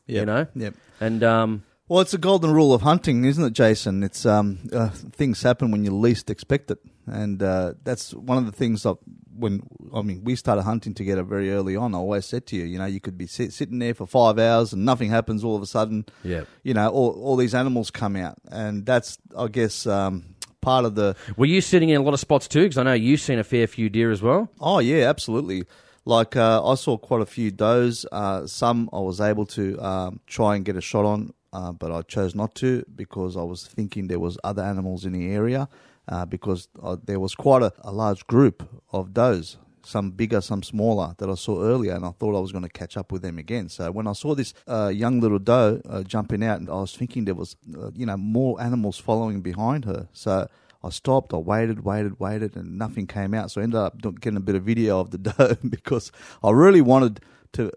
You 0.06 0.24
know. 0.24 0.46
Yep. 0.54 0.74
And 1.00 1.22
um, 1.22 1.62
Well, 1.88 2.00
it's 2.00 2.14
a 2.14 2.18
golden 2.18 2.52
rule 2.52 2.74
of 2.74 2.82
hunting, 2.82 3.24
isn't 3.24 3.42
it, 3.44 3.52
Jason? 3.52 4.02
It's 4.02 4.26
um, 4.26 4.58
uh, 4.72 4.88
things 4.90 5.42
happen 5.42 5.70
when 5.70 5.84
you 5.84 5.90
least 5.92 6.28
expect 6.30 6.70
it, 6.70 6.78
and 7.06 7.42
uh, 7.42 7.74
that's 7.84 8.12
one 8.14 8.38
of 8.38 8.46
the 8.46 8.52
things 8.52 8.82
that 8.82 8.96
when 9.38 9.62
I 9.94 10.02
mean 10.02 10.24
we 10.24 10.34
started 10.34 10.62
hunting 10.62 10.94
together 10.94 11.22
very 11.22 11.52
early 11.52 11.76
on. 11.76 11.94
I 11.94 11.98
always 11.98 12.26
said 12.26 12.44
to 12.48 12.56
you, 12.56 12.64
you 12.64 12.76
know, 12.78 12.86
you 12.86 13.00
could 13.00 13.16
be 13.16 13.26
sit, 13.28 13.52
sitting 13.52 13.78
there 13.78 13.94
for 13.94 14.04
five 14.06 14.38
hours 14.38 14.72
and 14.72 14.84
nothing 14.84 15.10
happens. 15.10 15.44
All 15.44 15.54
of 15.54 15.62
a 15.62 15.66
sudden, 15.66 16.04
Yeah. 16.24 16.42
you 16.64 16.74
know, 16.74 16.88
all 16.88 17.10
all 17.22 17.36
these 17.36 17.54
animals 17.54 17.90
come 17.90 18.16
out, 18.16 18.36
and 18.50 18.84
that's 18.84 19.16
I 19.38 19.46
guess 19.46 19.86
um, 19.86 20.34
part 20.60 20.84
of 20.84 20.96
the 20.96 21.14
were 21.36 21.46
you 21.46 21.60
sitting 21.60 21.90
in 21.90 21.96
a 22.00 22.02
lot 22.02 22.14
of 22.14 22.20
spots 22.20 22.48
too? 22.48 22.64
Because 22.64 22.78
I 22.78 22.82
know 22.82 22.92
you've 22.94 23.20
seen 23.20 23.38
a 23.38 23.44
fair 23.44 23.66
few 23.68 23.88
deer 23.88 24.10
as 24.10 24.20
well. 24.20 24.50
Oh 24.60 24.80
yeah, 24.80 25.08
absolutely. 25.08 25.62
Like 26.08 26.36
uh, 26.36 26.66
I 26.66 26.74
saw 26.76 26.96
quite 26.96 27.20
a 27.20 27.26
few 27.26 27.50
does. 27.50 28.06
Uh, 28.10 28.46
some 28.46 28.88
I 28.94 29.00
was 29.00 29.20
able 29.20 29.44
to 29.44 29.78
um, 29.78 30.20
try 30.26 30.56
and 30.56 30.64
get 30.64 30.74
a 30.74 30.80
shot 30.80 31.04
on, 31.04 31.34
uh, 31.52 31.72
but 31.72 31.92
I 31.92 32.00
chose 32.00 32.34
not 32.34 32.54
to 32.56 32.82
because 32.96 33.36
I 33.36 33.42
was 33.42 33.66
thinking 33.66 34.06
there 34.06 34.18
was 34.18 34.38
other 34.42 34.62
animals 34.62 35.04
in 35.04 35.12
the 35.12 35.30
area. 35.30 35.68
Uh, 36.08 36.24
because 36.24 36.68
uh, 36.82 36.96
there 37.04 37.20
was 37.20 37.34
quite 37.34 37.60
a, 37.62 37.70
a 37.82 37.92
large 37.92 38.26
group 38.26 38.66
of 38.90 39.12
does, 39.12 39.58
some 39.84 40.10
bigger, 40.10 40.40
some 40.40 40.62
smaller, 40.62 41.14
that 41.18 41.28
I 41.28 41.34
saw 41.34 41.62
earlier, 41.62 41.94
and 41.94 42.02
I 42.06 42.12
thought 42.12 42.34
I 42.34 42.40
was 42.40 42.50
going 42.50 42.64
to 42.64 42.70
catch 42.70 42.96
up 42.96 43.12
with 43.12 43.20
them 43.20 43.36
again. 43.36 43.68
So 43.68 43.90
when 43.90 44.06
I 44.06 44.14
saw 44.14 44.34
this 44.34 44.54
uh, 44.66 44.88
young 44.88 45.20
little 45.20 45.38
doe 45.38 45.82
uh, 45.86 46.02
jumping 46.04 46.42
out, 46.42 46.60
and 46.60 46.70
I 46.70 46.80
was 46.80 46.96
thinking 46.96 47.26
there 47.26 47.34
was, 47.34 47.56
uh, 47.78 47.90
you 47.94 48.06
know, 48.06 48.16
more 48.16 48.58
animals 48.58 48.96
following 48.96 49.42
behind 49.42 49.84
her. 49.84 50.08
So 50.14 50.48
I 50.82 50.90
stopped, 50.90 51.34
I 51.34 51.38
waited, 51.38 51.84
waited, 51.84 52.20
waited, 52.20 52.56
and 52.56 52.78
nothing 52.78 53.06
came 53.06 53.34
out. 53.34 53.50
So 53.50 53.60
I 53.60 53.64
ended 53.64 53.80
up 53.80 54.00
getting 54.20 54.36
a 54.36 54.40
bit 54.40 54.54
of 54.54 54.62
video 54.62 55.00
of 55.00 55.10
the 55.10 55.18
doe 55.18 55.56
because 55.68 56.12
I 56.42 56.50
really 56.50 56.80
wanted 56.80 57.20
to 57.54 57.72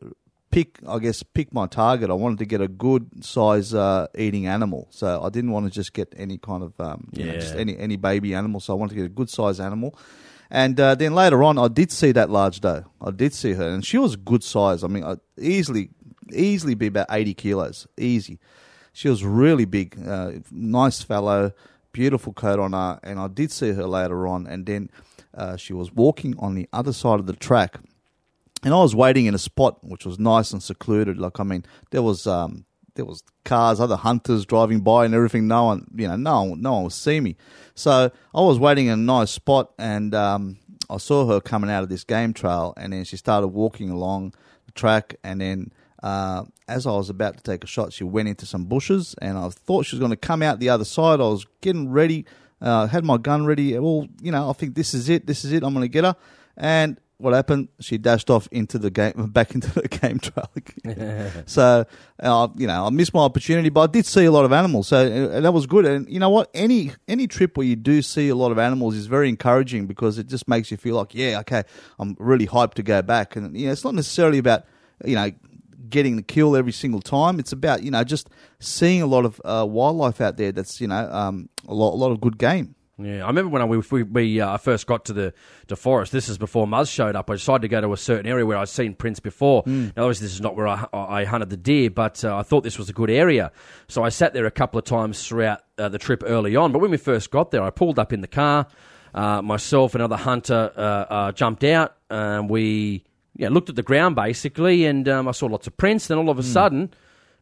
pick, 0.51 0.79
I 0.87 0.99
guess, 0.99 1.23
pick 1.23 1.53
my 1.53 1.65
target. 1.65 2.09
I 2.09 2.13
wanted 2.13 2.39
to 2.39 2.45
get 2.45 2.61
a 2.61 2.67
good 2.67 3.23
size 3.25 3.73
uh, 3.73 4.07
eating 4.15 4.45
animal. 4.45 4.87
So 4.91 5.21
I 5.23 5.29
didn't 5.29 5.51
want 5.51 5.65
to 5.65 5.71
just 5.71 5.93
get 5.93 6.13
any 6.15 6.37
kind 6.37 6.61
of, 6.61 6.79
um, 6.79 7.07
you 7.13 7.25
know, 7.25 7.33
just 7.33 7.55
any, 7.55 7.77
any 7.77 7.95
baby 7.95 8.35
animal. 8.35 8.59
So 8.59 8.73
I 8.73 8.75
wanted 8.77 8.91
to 8.91 8.95
get 8.97 9.05
a 9.05 9.09
good 9.09 9.29
size 9.29 9.59
animal. 9.59 9.97
And 10.51 10.77
uh, 10.79 10.95
then 10.95 11.15
later 11.15 11.43
on, 11.43 11.57
I 11.57 11.69
did 11.69 11.91
see 11.91 12.11
that 12.11 12.29
large 12.29 12.59
doe. 12.59 12.83
I 13.01 13.11
did 13.11 13.33
see 13.33 13.53
her, 13.53 13.69
and 13.69 13.85
she 13.85 13.97
was 13.97 14.17
good 14.17 14.43
size. 14.43 14.83
I 14.83 14.87
mean, 14.87 15.05
I'd 15.05 15.19
easily, 15.39 15.91
easily 16.33 16.75
be 16.75 16.87
about 16.87 17.07
eighty 17.09 17.33
kilos, 17.33 17.87
easy. 17.97 18.37
She 18.91 19.07
was 19.07 19.23
really 19.23 19.63
big, 19.63 19.97
uh, 20.05 20.33
nice 20.51 21.01
fellow, 21.01 21.53
beautiful 21.91 22.33
coat 22.33 22.59
on 22.59 22.73
her, 22.73 22.99
and 23.03 23.19
I 23.19 23.27
did 23.27 23.51
see 23.51 23.71
her 23.73 23.87
later 23.87 24.27
on. 24.27 24.47
And 24.47 24.65
then 24.65 24.89
uh, 25.33 25.57
she 25.57 25.73
was 25.73 25.91
walking 25.93 26.35
on 26.37 26.55
the 26.55 26.67
other 26.73 26.93
side 26.93 27.19
of 27.19 27.25
the 27.25 27.33
track, 27.33 27.79
and 28.63 28.73
I 28.73 28.77
was 28.77 28.95
waiting 28.95 29.25
in 29.25 29.35
a 29.35 29.39
spot 29.39 29.83
which 29.83 30.05
was 30.05 30.19
nice 30.19 30.51
and 30.51 30.61
secluded. 30.61 31.17
Like 31.17 31.39
I 31.39 31.43
mean, 31.43 31.65
there 31.91 32.01
was 32.01 32.27
um, 32.27 32.65
there 32.95 33.05
was 33.05 33.23
cars, 33.45 33.79
other 33.79 33.95
hunters 33.95 34.45
driving 34.45 34.81
by 34.81 35.05
and 35.05 35.13
everything. 35.13 35.47
No 35.47 35.65
one, 35.65 35.87
you 35.95 36.07
know, 36.07 36.15
no 36.15 36.43
one, 36.43 36.61
no 36.61 36.73
one 36.73 36.83
would 36.83 36.93
see 36.93 37.19
me. 37.19 37.37
So 37.75 38.11
I 38.33 38.41
was 38.41 38.59
waiting 38.59 38.87
in 38.87 38.93
a 38.93 38.97
nice 38.97 39.31
spot, 39.31 39.71
and 39.77 40.13
um, 40.13 40.57
I 40.89 40.97
saw 40.97 41.27
her 41.27 41.39
coming 41.39 41.69
out 41.69 41.83
of 41.83 41.89
this 41.89 42.03
game 42.03 42.33
trail, 42.33 42.73
and 42.77 42.93
then 42.93 43.03
she 43.03 43.17
started 43.17 43.47
walking 43.47 43.89
along 43.89 44.33
the 44.65 44.71
track, 44.71 45.15
and 45.23 45.41
then. 45.41 45.71
Uh, 46.01 46.45
as 46.67 46.87
I 46.87 46.91
was 46.91 47.09
about 47.09 47.37
to 47.37 47.43
take 47.43 47.63
a 47.63 47.67
shot, 47.67 47.93
she 47.93 48.03
went 48.03 48.27
into 48.27 48.45
some 48.45 48.65
bushes, 48.65 49.15
and 49.21 49.37
I 49.37 49.49
thought 49.49 49.85
she 49.85 49.95
was 49.95 49.99
going 49.99 50.11
to 50.11 50.17
come 50.17 50.41
out 50.41 50.59
the 50.59 50.69
other 50.69 50.85
side. 50.85 51.19
I 51.19 51.23
was 51.23 51.45
getting 51.61 51.91
ready, 51.91 52.25
uh, 52.61 52.87
had 52.87 53.03
my 53.05 53.17
gun 53.17 53.45
ready. 53.45 53.77
Well, 53.77 54.07
you 54.21 54.31
know, 54.31 54.49
I 54.49 54.53
think 54.53 54.75
this 54.75 54.93
is 54.93 55.09
it. 55.09 55.27
This 55.27 55.45
is 55.45 55.51
it. 55.51 55.63
I'm 55.63 55.73
going 55.73 55.83
to 55.83 55.89
get 55.89 56.03
her. 56.03 56.15
And 56.57 56.99
what 57.21 57.33
happened? 57.33 57.69
She 57.79 57.97
dashed 57.97 58.29
off 58.29 58.47
into 58.51 58.79
the 58.79 58.89
game, 58.89 59.13
back 59.31 59.53
into 59.53 59.71
the 59.79 59.87
game 59.87 60.19
trail 60.19 60.49
again. 60.55 61.31
so, 61.45 61.85
uh, 62.19 62.47
you 62.55 62.67
know, 62.67 62.85
I 62.85 62.89
missed 62.89 63.13
my 63.13 63.21
opportunity, 63.21 63.69
but 63.69 63.81
I 63.81 63.87
did 63.87 64.05
see 64.05 64.25
a 64.25 64.31
lot 64.31 64.43
of 64.43 64.51
animals, 64.51 64.87
so 64.87 65.29
uh, 65.31 65.39
that 65.39 65.53
was 65.53 65.67
good. 65.67 65.85
And 65.85 66.09
you 66.09 66.19
know 66.19 66.29
what? 66.29 66.49
Any 66.53 66.93
any 67.07 67.27
trip 67.27 67.57
where 67.57 67.65
you 67.65 67.75
do 67.75 68.01
see 68.01 68.29
a 68.29 68.35
lot 68.35 68.51
of 68.51 68.57
animals 68.57 68.95
is 68.95 69.05
very 69.05 69.29
encouraging 69.29 69.85
because 69.85 70.17
it 70.17 70.27
just 70.27 70.47
makes 70.47 70.71
you 70.71 70.77
feel 70.77 70.95
like, 70.95 71.13
yeah, 71.13 71.39
okay, 71.39 71.63
I'm 71.99 72.15
really 72.19 72.47
hyped 72.47 72.73
to 72.75 72.83
go 72.83 73.01
back. 73.01 73.35
And 73.35 73.55
you 73.57 73.67
know, 73.67 73.71
it's 73.71 73.83
not 73.83 73.93
necessarily 73.93 74.39
about 74.39 74.65
you 75.05 75.15
know 75.15 75.31
getting 75.89 76.15
the 76.15 76.21
kill 76.21 76.55
every 76.55 76.71
single 76.71 77.01
time. 77.01 77.39
It's 77.39 77.51
about 77.51 77.83
you 77.83 77.91
know 77.91 78.03
just 78.03 78.29
seeing 78.59 79.01
a 79.01 79.07
lot 79.07 79.25
of 79.25 79.41
uh, 79.43 79.65
wildlife 79.67 80.21
out 80.21 80.37
there. 80.37 80.51
That's 80.51 80.81
you 80.81 80.87
know 80.87 81.09
um, 81.11 81.49
a 81.67 81.73
lot 81.73 81.93
a 81.93 81.97
lot 81.97 82.11
of 82.11 82.21
good 82.21 82.37
game. 82.37 82.75
Yeah, 83.03 83.23
I 83.23 83.27
remember 83.27 83.49
when 83.49 83.61
I, 83.61 83.65
we, 83.65 83.77
we, 83.89 84.03
we 84.03 84.41
uh, 84.41 84.57
first 84.57 84.85
got 84.85 85.05
to 85.05 85.13
the 85.13 85.33
to 85.67 85.75
forest. 85.75 86.11
This 86.11 86.29
is 86.29 86.37
before 86.37 86.67
Muzz 86.67 86.91
showed 86.91 87.15
up. 87.15 87.29
I 87.31 87.33
decided 87.33 87.63
to 87.63 87.67
go 87.67 87.81
to 87.81 87.93
a 87.93 87.97
certain 87.97 88.27
area 88.27 88.45
where 88.45 88.57
I'd 88.57 88.69
seen 88.69 88.93
prints 88.93 89.19
before. 89.19 89.63
Now, 89.65 89.91
obviously, 89.97 90.25
this 90.25 90.33
is 90.33 90.41
not 90.41 90.55
where 90.55 90.67
I, 90.67 90.85
I 90.93 91.23
hunted 91.23 91.49
the 91.49 91.57
deer, 91.57 91.89
but 91.89 92.23
uh, 92.23 92.37
I 92.37 92.43
thought 92.43 92.63
this 92.63 92.77
was 92.77 92.89
a 92.89 92.93
good 92.93 93.09
area. 93.09 93.51
So 93.87 94.03
I 94.03 94.09
sat 94.09 94.33
there 94.33 94.45
a 94.45 94.51
couple 94.51 94.77
of 94.77 94.85
times 94.85 95.25
throughout 95.25 95.61
uh, 95.77 95.89
the 95.89 95.97
trip 95.97 96.21
early 96.25 96.55
on. 96.55 96.71
But 96.71 96.79
when 96.79 96.91
we 96.91 96.97
first 96.97 97.31
got 97.31 97.51
there, 97.51 97.63
I 97.63 97.71
pulled 97.71 97.97
up 97.97 98.13
in 98.13 98.21
the 98.21 98.27
car. 98.27 98.67
Uh, 99.13 99.41
myself 99.41 99.95
another 99.95 100.15
hunter 100.15 100.71
uh, 100.75 100.79
uh, 100.79 101.31
jumped 101.31 101.63
out. 101.63 101.95
and 102.09 102.49
we 102.49 103.03
yeah, 103.41 103.49
looked 103.49 103.69
at 103.69 103.75
the 103.75 103.83
ground 103.83 104.15
basically, 104.15 104.85
and 104.85 105.09
um, 105.09 105.27
I 105.27 105.31
saw 105.31 105.47
lots 105.47 105.67
of 105.67 105.75
prints. 105.75 106.07
Then 106.07 106.17
all 106.17 106.29
of 106.29 106.39
a 106.39 106.43
sudden, 106.43 106.93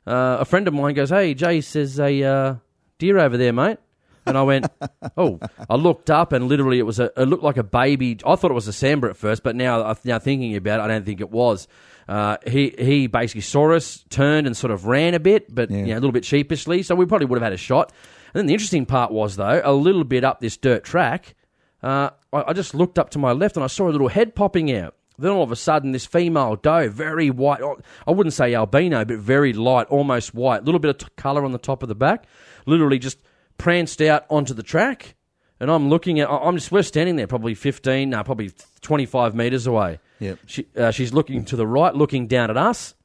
uh, 0.07 0.37
a 0.39 0.45
friend 0.45 0.67
of 0.67 0.73
mine 0.73 0.95
goes, 0.95 1.09
"Hey, 1.09 1.33
Jay 1.35 1.61
says 1.61 1.99
a 1.99 2.23
uh, 2.23 2.55
deer 2.97 3.19
over 3.19 3.37
there, 3.37 3.53
mate." 3.53 3.77
And 4.25 4.37
I 4.37 4.43
went, 4.43 4.67
oh, 5.17 5.39
I 5.69 5.75
looked 5.75 6.11
up 6.11 6.33
and 6.33 6.47
literally 6.47 6.77
it 6.77 6.83
was 6.83 6.99
a, 6.99 7.05
it 7.19 7.25
looked 7.25 7.41
like 7.43 7.57
a 7.57 7.63
baby. 7.63 8.17
I 8.25 8.35
thought 8.35 8.51
it 8.51 8.53
was 8.53 8.67
a 8.67 8.71
Sambar 8.71 9.09
at 9.09 9.17
first, 9.17 9.41
but 9.43 9.55
now, 9.55 9.95
now 10.03 10.19
thinking 10.19 10.55
about 10.55 10.79
it, 10.81 10.83
I 10.83 10.87
don't 10.87 11.03
think 11.05 11.19
it 11.19 11.31
was. 11.31 11.67
Uh, 12.07 12.37
he 12.45 12.75
he 12.77 13.07
basically 13.07 13.41
saw 13.41 13.71
us, 13.73 14.03
turned 14.09 14.45
and 14.45 14.55
sort 14.55 14.71
of 14.71 14.85
ran 14.85 15.13
a 15.15 15.19
bit, 15.19 15.53
but 15.53 15.71
Yeah. 15.71 15.77
you 15.77 15.85
know, 15.87 15.93
a 15.93 16.01
little 16.01 16.11
bit 16.11 16.25
sheepishly. 16.25 16.83
So 16.83 16.93
we 16.95 17.05
probably 17.05 17.25
would 17.27 17.37
have 17.39 17.43
had 17.43 17.53
a 17.53 17.57
shot. 17.57 17.91
And 18.33 18.39
then 18.39 18.45
the 18.45 18.53
interesting 18.53 18.85
part 18.85 19.11
was 19.11 19.35
though, 19.35 19.61
a 19.63 19.73
little 19.73 20.03
bit 20.03 20.23
up 20.23 20.39
this 20.41 20.57
dirt 20.57 20.83
track, 20.83 21.33
uh, 21.81 22.11
I, 22.31 22.43
I 22.49 22.53
just 22.53 22.75
looked 22.75 22.99
up 22.99 23.09
to 23.11 23.19
my 23.19 23.31
left 23.31 23.55
and 23.57 23.63
I 23.63 23.67
saw 23.67 23.89
a 23.89 23.91
little 23.91 24.09
head 24.09 24.35
popping 24.35 24.71
out. 24.75 24.95
Then 25.19 25.31
all 25.31 25.43
of 25.43 25.51
a 25.51 25.55
sudden, 25.55 25.91
this 25.91 26.05
female 26.05 26.55
doe, 26.55 26.89
very 26.89 27.29
white, 27.29 27.61
oh, 27.61 27.79
I 28.07 28.11
wouldn't 28.11 28.33
say 28.33 28.53
albino, 28.53 29.05
but 29.05 29.17
very 29.17 29.53
light, 29.53 29.87
almost 29.87 30.33
white, 30.33 30.63
little 30.63 30.79
bit 30.79 30.89
of 30.89 30.97
t- 30.97 31.07
colour 31.17 31.43
on 31.43 31.51
the 31.51 31.57
top 31.57 31.83
of 31.83 31.89
the 31.89 31.95
back, 31.95 32.25
literally 32.65 32.99
just 32.99 33.19
pranced 33.57 34.01
out 34.01 34.25
onto 34.29 34.53
the 34.53 34.63
track. 34.63 35.15
And 35.59 35.69
I'm 35.69 35.89
looking 35.89 36.19
at, 36.19 36.29
I'm 36.29 36.55
just, 36.55 36.71
we're 36.71 36.83
standing 36.83 37.17
there 37.17 37.27
probably 37.27 37.53
15, 37.53 38.09
no, 38.09 38.23
probably 38.23 38.51
25 38.81 39.35
metres 39.35 39.67
away. 39.67 39.99
Yep. 40.19 40.39
She, 40.45 40.67
uh, 40.77 40.91
she's 40.91 41.13
looking 41.13 41.43
to 41.45 41.55
the 41.55 41.67
right, 41.67 41.93
looking 41.93 42.27
down 42.27 42.49
at 42.49 42.57
us. 42.57 42.95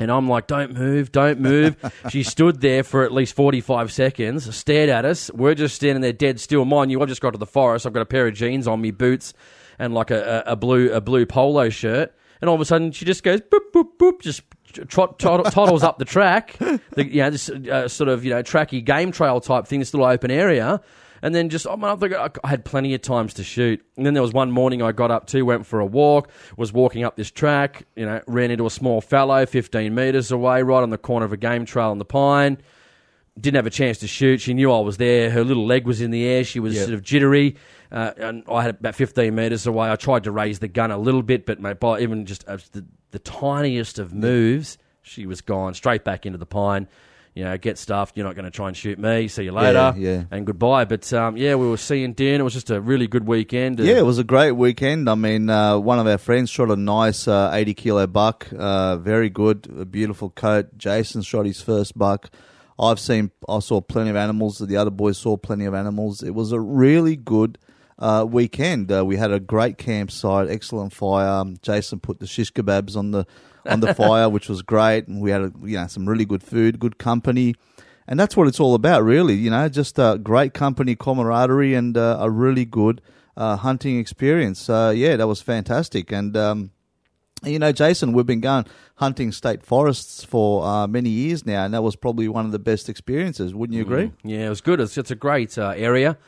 And 0.00 0.12
I'm 0.12 0.28
like, 0.28 0.46
don't 0.46 0.74
move, 0.74 1.10
don't 1.10 1.40
move. 1.40 1.76
she 2.10 2.22
stood 2.22 2.60
there 2.60 2.84
for 2.84 3.04
at 3.04 3.12
least 3.12 3.34
45 3.34 3.90
seconds, 3.92 4.54
stared 4.54 4.90
at 4.90 5.04
us. 5.04 5.30
We're 5.32 5.54
just 5.54 5.74
standing 5.74 6.02
there 6.02 6.12
dead 6.12 6.38
still. 6.40 6.64
Mind 6.64 6.90
you, 6.90 7.02
I've 7.02 7.08
just 7.08 7.20
got 7.20 7.32
to 7.32 7.38
the 7.38 7.46
forest. 7.46 7.86
I've 7.86 7.92
got 7.92 8.02
a 8.02 8.06
pair 8.06 8.26
of 8.26 8.34
jeans 8.34 8.68
on 8.68 8.80
me, 8.80 8.90
boots, 8.90 9.34
and 9.78 9.94
like 9.94 10.10
a, 10.10 10.42
a, 10.46 10.52
a 10.52 10.56
blue 10.56 10.92
a 10.92 11.00
blue 11.00 11.26
polo 11.26 11.68
shirt. 11.68 12.14
and 12.40 12.48
all 12.48 12.54
of 12.54 12.60
a 12.60 12.64
sudden 12.64 12.92
she 12.92 13.04
just 13.04 13.22
goes 13.22 13.40
boop 13.40 13.70
boop 13.74 13.88
boop, 13.98 14.20
just 14.20 14.42
trot, 14.88 15.18
toddles 15.18 15.82
up 15.82 15.98
the 15.98 16.04
track, 16.04 16.56
the, 16.58 16.78
you 17.06 17.22
know, 17.22 17.30
this 17.30 17.48
uh, 17.48 17.88
sort 17.88 18.08
of 18.08 18.24
you 18.24 18.30
know 18.30 18.42
tracky 18.42 18.84
game 18.84 19.12
trail 19.12 19.40
type 19.40 19.66
thing, 19.66 19.78
this 19.80 19.92
little 19.94 20.06
open 20.06 20.30
area. 20.30 20.80
And 21.20 21.34
then 21.34 21.48
just, 21.48 21.66
I, 21.66 22.30
I 22.44 22.48
had 22.48 22.64
plenty 22.64 22.94
of 22.94 23.02
times 23.02 23.34
to 23.34 23.42
shoot. 23.42 23.84
And 23.96 24.06
then 24.06 24.14
there 24.14 24.22
was 24.22 24.32
one 24.32 24.52
morning 24.52 24.82
I 24.82 24.92
got 24.92 25.10
up 25.10 25.26
too, 25.26 25.44
went 25.44 25.66
for 25.66 25.80
a 25.80 25.84
walk, 25.84 26.30
was 26.56 26.72
walking 26.72 27.02
up 27.02 27.16
this 27.16 27.28
track, 27.28 27.86
you 27.96 28.06
know, 28.06 28.20
ran 28.28 28.52
into 28.52 28.66
a 28.66 28.70
small 28.70 29.00
fallow 29.00 29.44
15 29.44 29.92
metres 29.92 30.30
away, 30.30 30.62
right 30.62 30.80
on 30.80 30.90
the 30.90 30.96
corner 30.96 31.26
of 31.26 31.32
a 31.32 31.36
game 31.36 31.64
trail 31.64 31.90
in 31.90 31.98
the 31.98 32.04
pine. 32.04 32.58
Didn't 33.36 33.56
have 33.56 33.66
a 33.66 33.70
chance 33.70 33.98
to 33.98 34.06
shoot. 34.06 34.40
She 34.40 34.54
knew 34.54 34.72
I 34.72 34.78
was 34.78 34.96
there. 34.98 35.28
Her 35.30 35.42
little 35.42 35.66
leg 35.66 35.88
was 35.88 36.00
in 36.00 36.12
the 36.12 36.24
air. 36.24 36.44
She 36.44 36.60
was 36.60 36.74
Yep. 36.76 36.84
sort 36.84 36.94
of 36.94 37.02
jittery. 37.02 37.56
Uh, 37.90 38.12
and 38.18 38.44
I 38.50 38.62
had 38.62 38.76
about 38.80 38.94
15 38.94 39.34
metres 39.34 39.66
away. 39.66 39.90
I 39.90 39.96
tried 39.96 40.24
to 40.24 40.30
raise 40.30 40.58
the 40.58 40.68
gun 40.68 40.90
a 40.90 40.98
little 40.98 41.22
bit, 41.22 41.46
but 41.46 41.60
mate, 41.60 41.80
by 41.80 42.00
even 42.00 42.26
just 42.26 42.46
uh, 42.48 42.58
the, 42.72 42.84
the 43.12 43.18
tiniest 43.18 43.98
of 43.98 44.12
moves, 44.12 44.76
she 45.02 45.26
was 45.26 45.40
gone 45.40 45.74
straight 45.74 46.04
back 46.04 46.26
into 46.26 46.38
the 46.38 46.46
pine. 46.46 46.88
You 47.34 47.44
know, 47.44 47.56
get 47.56 47.78
stuffed. 47.78 48.16
You're 48.16 48.26
not 48.26 48.34
going 48.34 48.46
to 48.46 48.50
try 48.50 48.66
and 48.66 48.76
shoot 48.76 48.98
me. 48.98 49.28
See 49.28 49.44
you 49.44 49.52
later. 49.52 49.94
yeah. 49.96 50.24
And 50.32 50.44
goodbye. 50.44 50.86
But 50.86 51.12
um, 51.12 51.36
yeah, 51.36 51.54
we 51.54 51.68
were 51.68 51.76
seeing 51.76 52.12
Dan. 52.12 52.40
It 52.40 52.42
was 52.42 52.52
just 52.52 52.68
a 52.70 52.80
really 52.80 53.06
good 53.06 53.28
weekend. 53.28 53.78
Yeah, 53.78 53.98
it 53.98 54.04
was 54.04 54.18
a 54.18 54.24
great 54.24 54.52
weekend. 54.52 55.08
I 55.08 55.14
mean, 55.14 55.48
uh, 55.48 55.78
one 55.78 56.00
of 56.00 56.06
our 56.08 56.18
friends 56.18 56.50
shot 56.50 56.68
a 56.68 56.74
nice 56.74 57.28
uh, 57.28 57.50
80 57.52 57.74
kilo 57.74 58.06
buck. 58.08 58.48
Uh, 58.56 58.96
very 58.96 59.30
good, 59.30 59.68
a 59.78 59.84
beautiful 59.84 60.30
coat. 60.30 60.76
Jason 60.76 61.22
shot 61.22 61.46
his 61.46 61.62
first 61.62 61.96
buck. 61.96 62.28
I've 62.76 62.98
seen, 62.98 63.30
I 63.48 63.60
saw 63.60 63.80
plenty 63.80 64.10
of 64.10 64.16
animals. 64.16 64.58
The 64.58 64.76
other 64.76 64.90
boys 64.90 65.18
saw 65.18 65.36
plenty 65.36 65.64
of 65.64 65.74
animals. 65.74 66.24
It 66.24 66.34
was 66.34 66.50
a 66.50 66.58
really 66.60 67.14
good 67.14 67.56
uh, 67.98 68.26
weekend. 68.28 68.90
Uh, 68.92 69.04
we 69.04 69.16
had 69.16 69.32
a 69.32 69.40
great 69.40 69.78
campsite, 69.78 70.48
excellent 70.48 70.92
fire. 70.92 71.28
Um, 71.28 71.58
Jason 71.62 72.00
put 72.00 72.20
the 72.20 72.26
shish 72.26 72.52
kebabs 72.52 72.96
on 72.96 73.10
the 73.10 73.26
on 73.66 73.80
the 73.80 73.94
fire, 73.94 74.28
which 74.28 74.48
was 74.48 74.62
great. 74.62 75.08
And 75.08 75.20
we 75.20 75.30
had, 75.30 75.42
a, 75.42 75.52
you 75.62 75.76
know, 75.76 75.86
some 75.86 76.08
really 76.08 76.24
good 76.24 76.42
food, 76.42 76.78
good 76.78 76.98
company. 76.98 77.54
And 78.06 78.18
that's 78.18 78.36
what 78.36 78.48
it's 78.48 78.60
all 78.60 78.74
about, 78.74 79.02
really. 79.02 79.34
You 79.34 79.50
know, 79.50 79.68
just 79.68 79.98
uh, 79.98 80.16
great 80.16 80.54
company, 80.54 80.96
camaraderie, 80.96 81.74
and 81.74 81.96
uh, 81.96 82.18
a 82.20 82.30
really 82.30 82.64
good 82.64 83.02
uh, 83.36 83.56
hunting 83.56 83.98
experience. 83.98 84.70
Uh, 84.70 84.92
yeah, 84.94 85.16
that 85.16 85.26
was 85.26 85.42
fantastic. 85.42 86.10
And 86.10 86.36
um, 86.36 86.70
you 87.44 87.58
know, 87.58 87.70
Jason, 87.70 88.12
we've 88.12 88.26
been 88.26 88.40
going 88.40 88.64
hunting 88.96 89.30
state 89.30 89.62
forests 89.62 90.24
for 90.24 90.64
uh, 90.64 90.86
many 90.86 91.10
years 91.10 91.46
now, 91.46 91.64
and 91.64 91.74
that 91.74 91.82
was 91.82 91.96
probably 91.96 92.28
one 92.28 92.46
of 92.46 92.52
the 92.52 92.58
best 92.58 92.88
experiences. 92.88 93.54
Wouldn't 93.54 93.76
you 93.76 93.82
agree? 93.82 94.12
Yeah, 94.24 94.46
it 94.46 94.48
was 94.48 94.60
good. 94.60 94.80
It's, 94.80 94.98
it's 94.98 95.10
a 95.10 95.16
great 95.16 95.56
uh, 95.56 95.74
area. 95.76 96.18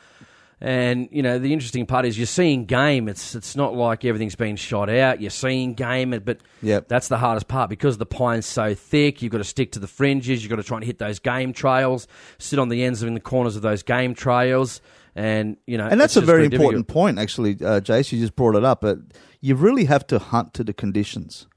And 0.63 1.09
you 1.11 1.23
know 1.23 1.39
the 1.39 1.53
interesting 1.53 1.87
part 1.87 2.05
is 2.05 2.19
you're 2.19 2.27
seeing 2.27 2.65
game. 2.65 3.09
It's 3.09 3.33
it's 3.33 3.55
not 3.55 3.73
like 3.75 4.05
everything's 4.05 4.35
been 4.35 4.55
shot 4.55 4.91
out. 4.91 5.19
You're 5.19 5.31
seeing 5.31 5.73
game, 5.73 6.11
but 6.23 6.37
Yep. 6.61 6.87
that's 6.87 7.07
the 7.07 7.17
hardest 7.17 7.47
part 7.47 7.67
because 7.67 7.97
the 7.97 8.05
pine's 8.05 8.45
so 8.45 8.75
thick. 8.75 9.23
You've 9.23 9.31
got 9.31 9.39
to 9.39 9.43
stick 9.43 9.71
to 9.71 9.79
the 9.79 9.87
fringes. 9.87 10.43
You've 10.43 10.51
got 10.51 10.57
to 10.57 10.63
try 10.63 10.77
and 10.77 10.85
hit 10.85 10.99
those 10.99 11.17
game 11.17 11.51
trails. 11.51 12.07
Sit 12.37 12.59
on 12.59 12.69
the 12.69 12.83
ends 12.83 13.01
of 13.01 13.07
in 13.07 13.15
the 13.15 13.19
corners 13.19 13.55
of 13.55 13.63
those 13.63 13.81
game 13.81 14.13
trails, 14.13 14.81
and 15.15 15.57
you 15.65 15.79
know. 15.79 15.87
And 15.87 15.99
that's 15.99 16.15
a 16.15 16.21
very 16.21 16.47
difficult. 16.47 16.75
important 16.75 16.87
point, 16.87 17.17
actually, 17.17 17.53
uh, 17.53 17.81
Jace. 17.81 18.11
You 18.11 18.19
just 18.19 18.35
brought 18.35 18.55
it 18.55 18.63
up, 18.63 18.81
but 18.81 18.99
you 19.39 19.55
really 19.55 19.85
have 19.85 20.05
to 20.07 20.19
hunt 20.19 20.53
to 20.53 20.63
the 20.63 20.73
conditions, 20.73 21.47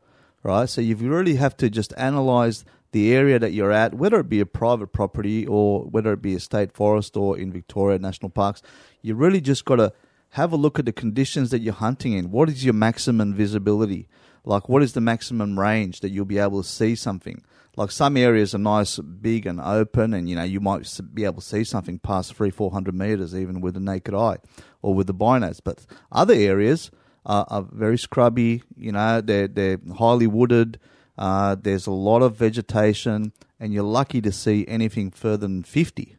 right? 0.43 0.67
So 0.67 0.81
you 0.81 0.97
really 0.97 1.35
have 1.35 1.59
to 1.59 1.69
just 1.69 1.93
analyze 1.99 2.65
the 2.93 3.13
area 3.13 3.41
that 3.41 3.53
you're 3.53 3.73
at, 3.73 3.93
whether 3.93 4.21
it 4.21 4.29
be 4.29 4.39
a 4.41 4.47
private 4.47 4.93
property 4.93 5.45
or 5.47 5.81
whether 5.83 6.13
it 6.13 6.23
be 6.23 6.35
a 6.37 6.41
state 6.41 6.73
forest 6.73 7.17
or 7.17 7.37
in 7.37 7.53
Victoria 7.53 7.99
national 7.99 8.31
parks. 8.31 8.63
You 9.05 9.15
really 9.15 9.43
just 9.43 9.67
got 9.67 9.77
to 9.77 9.93
have 10.31 10.51
a 10.51 10.57
look 10.57 10.79
at 10.79 10.87
the 10.87 10.93
conditions 10.93 11.51
that 11.51 11.61
you're 11.61 11.75
hunting 11.75 12.15
in. 12.15 12.31
What 12.31 12.49
is 12.49 12.65
your 12.65 12.73
maximum 12.73 13.35
visibility? 13.35 14.09
Like, 14.47 14.67
what 14.67 14.83
is 14.83 14.95
the 14.95 15.03
maximum 15.03 15.61
range 15.61 16.01
that 16.01 16.09
you'll 16.09 16.25
be 16.25 16.39
able 16.39 16.63
to 16.63 16.69
see 16.69 16.95
something? 16.95 17.45
Like 17.77 17.91
some 17.91 18.17
areas 18.17 18.55
are 18.55 18.59
nice, 18.59 18.99
big, 18.99 19.45
and 19.45 19.61
open, 19.61 20.15
and 20.15 20.27
you 20.27 20.37
know 20.37 20.43
you 20.45 20.59
might 20.59 20.89
be 21.13 21.25
able 21.25 21.43
to 21.43 21.47
see 21.47 21.65
something 21.65 21.99
past 21.99 22.33
three, 22.33 22.51
four 22.51 22.71
hundred 22.71 22.95
meters, 22.95 23.35
even 23.35 23.61
with 23.61 23.75
the 23.75 23.81
naked 23.81 24.15
eye 24.15 24.39
or 24.81 24.95
with 24.95 25.07
the 25.07 25.15
binos. 25.15 25.61
But 25.63 25.85
other 26.11 26.35
areas 26.35 26.91
are, 27.27 27.45
are 27.49 27.67
very 27.71 27.99
scrubby. 27.99 28.63
You 28.77 28.93
know, 28.93 29.21
they're 29.21 29.49
they're 29.49 29.81
highly 29.99 30.29
wooded. 30.29 30.79
Uh, 31.19 31.57
there's 31.61 31.87
a 31.87 31.93
lot 31.93 32.23
of 32.23 32.37
vegetation, 32.37 33.33
and 33.59 33.75
you're 33.75 33.83
lucky 33.83 34.21
to 34.23 34.33
see 34.33 34.65
anything 34.67 35.11
further 35.11 35.47
than 35.49 35.65
fifty. 35.65 36.14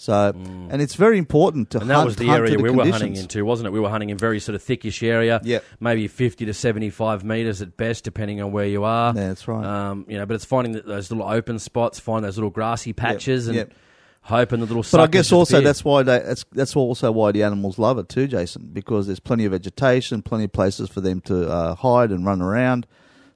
So, 0.00 0.32
and 0.34 0.80
it's 0.80 0.94
very 0.94 1.18
important 1.18 1.68
to 1.72 1.78
Mm. 1.78 1.82
And 1.82 1.90
that 1.90 2.06
was 2.06 2.16
the 2.16 2.24
hunt 2.24 2.38
area 2.38 2.56
the 2.56 2.62
we 2.62 2.70
were 2.70 2.90
hunting 2.90 3.16
into, 3.16 3.44
wasn't 3.44 3.66
it? 3.66 3.70
We 3.72 3.80
were 3.80 3.90
hunting 3.90 4.08
in 4.08 4.16
very 4.16 4.40
sort 4.40 4.56
of 4.56 4.62
thickish 4.62 5.06
area. 5.06 5.42
Yep. 5.44 5.62
Maybe 5.78 6.08
50 6.08 6.46
to 6.46 6.54
75 6.54 7.22
metres 7.22 7.60
at 7.60 7.76
best, 7.76 8.02
depending 8.02 8.40
on 8.40 8.50
where 8.50 8.64
you 8.64 8.84
are. 8.84 9.12
Yeah, 9.14 9.28
that's 9.28 9.46
right. 9.46 9.62
Um, 9.62 10.06
you 10.08 10.16
know, 10.16 10.24
but 10.24 10.36
it's 10.36 10.46
finding 10.46 10.72
those 10.72 11.10
little 11.10 11.28
open 11.28 11.58
spots, 11.58 12.00
find 12.00 12.24
those 12.24 12.38
little 12.38 12.48
grassy 12.48 12.94
patches, 12.94 13.46
and 13.46 13.56
yep. 13.56 13.74
hoping 14.22 14.60
the 14.60 14.66
little. 14.66 14.84
But 14.90 15.02
I 15.02 15.06
guess 15.06 15.32
also 15.32 15.60
that's 15.60 15.84
why 15.84 16.02
they, 16.02 16.20
that's 16.20 16.46
that's 16.50 16.74
also 16.74 17.12
why 17.12 17.32
the 17.32 17.42
animals 17.42 17.78
love 17.78 17.98
it 17.98 18.08
too, 18.08 18.26
Jason, 18.26 18.70
because 18.72 19.06
there's 19.06 19.20
plenty 19.20 19.44
of 19.44 19.52
vegetation, 19.52 20.22
plenty 20.22 20.44
of 20.44 20.52
places 20.52 20.88
for 20.88 21.02
them 21.02 21.20
to 21.22 21.46
uh, 21.46 21.74
hide 21.74 22.10
and 22.10 22.24
run 22.24 22.40
around. 22.40 22.86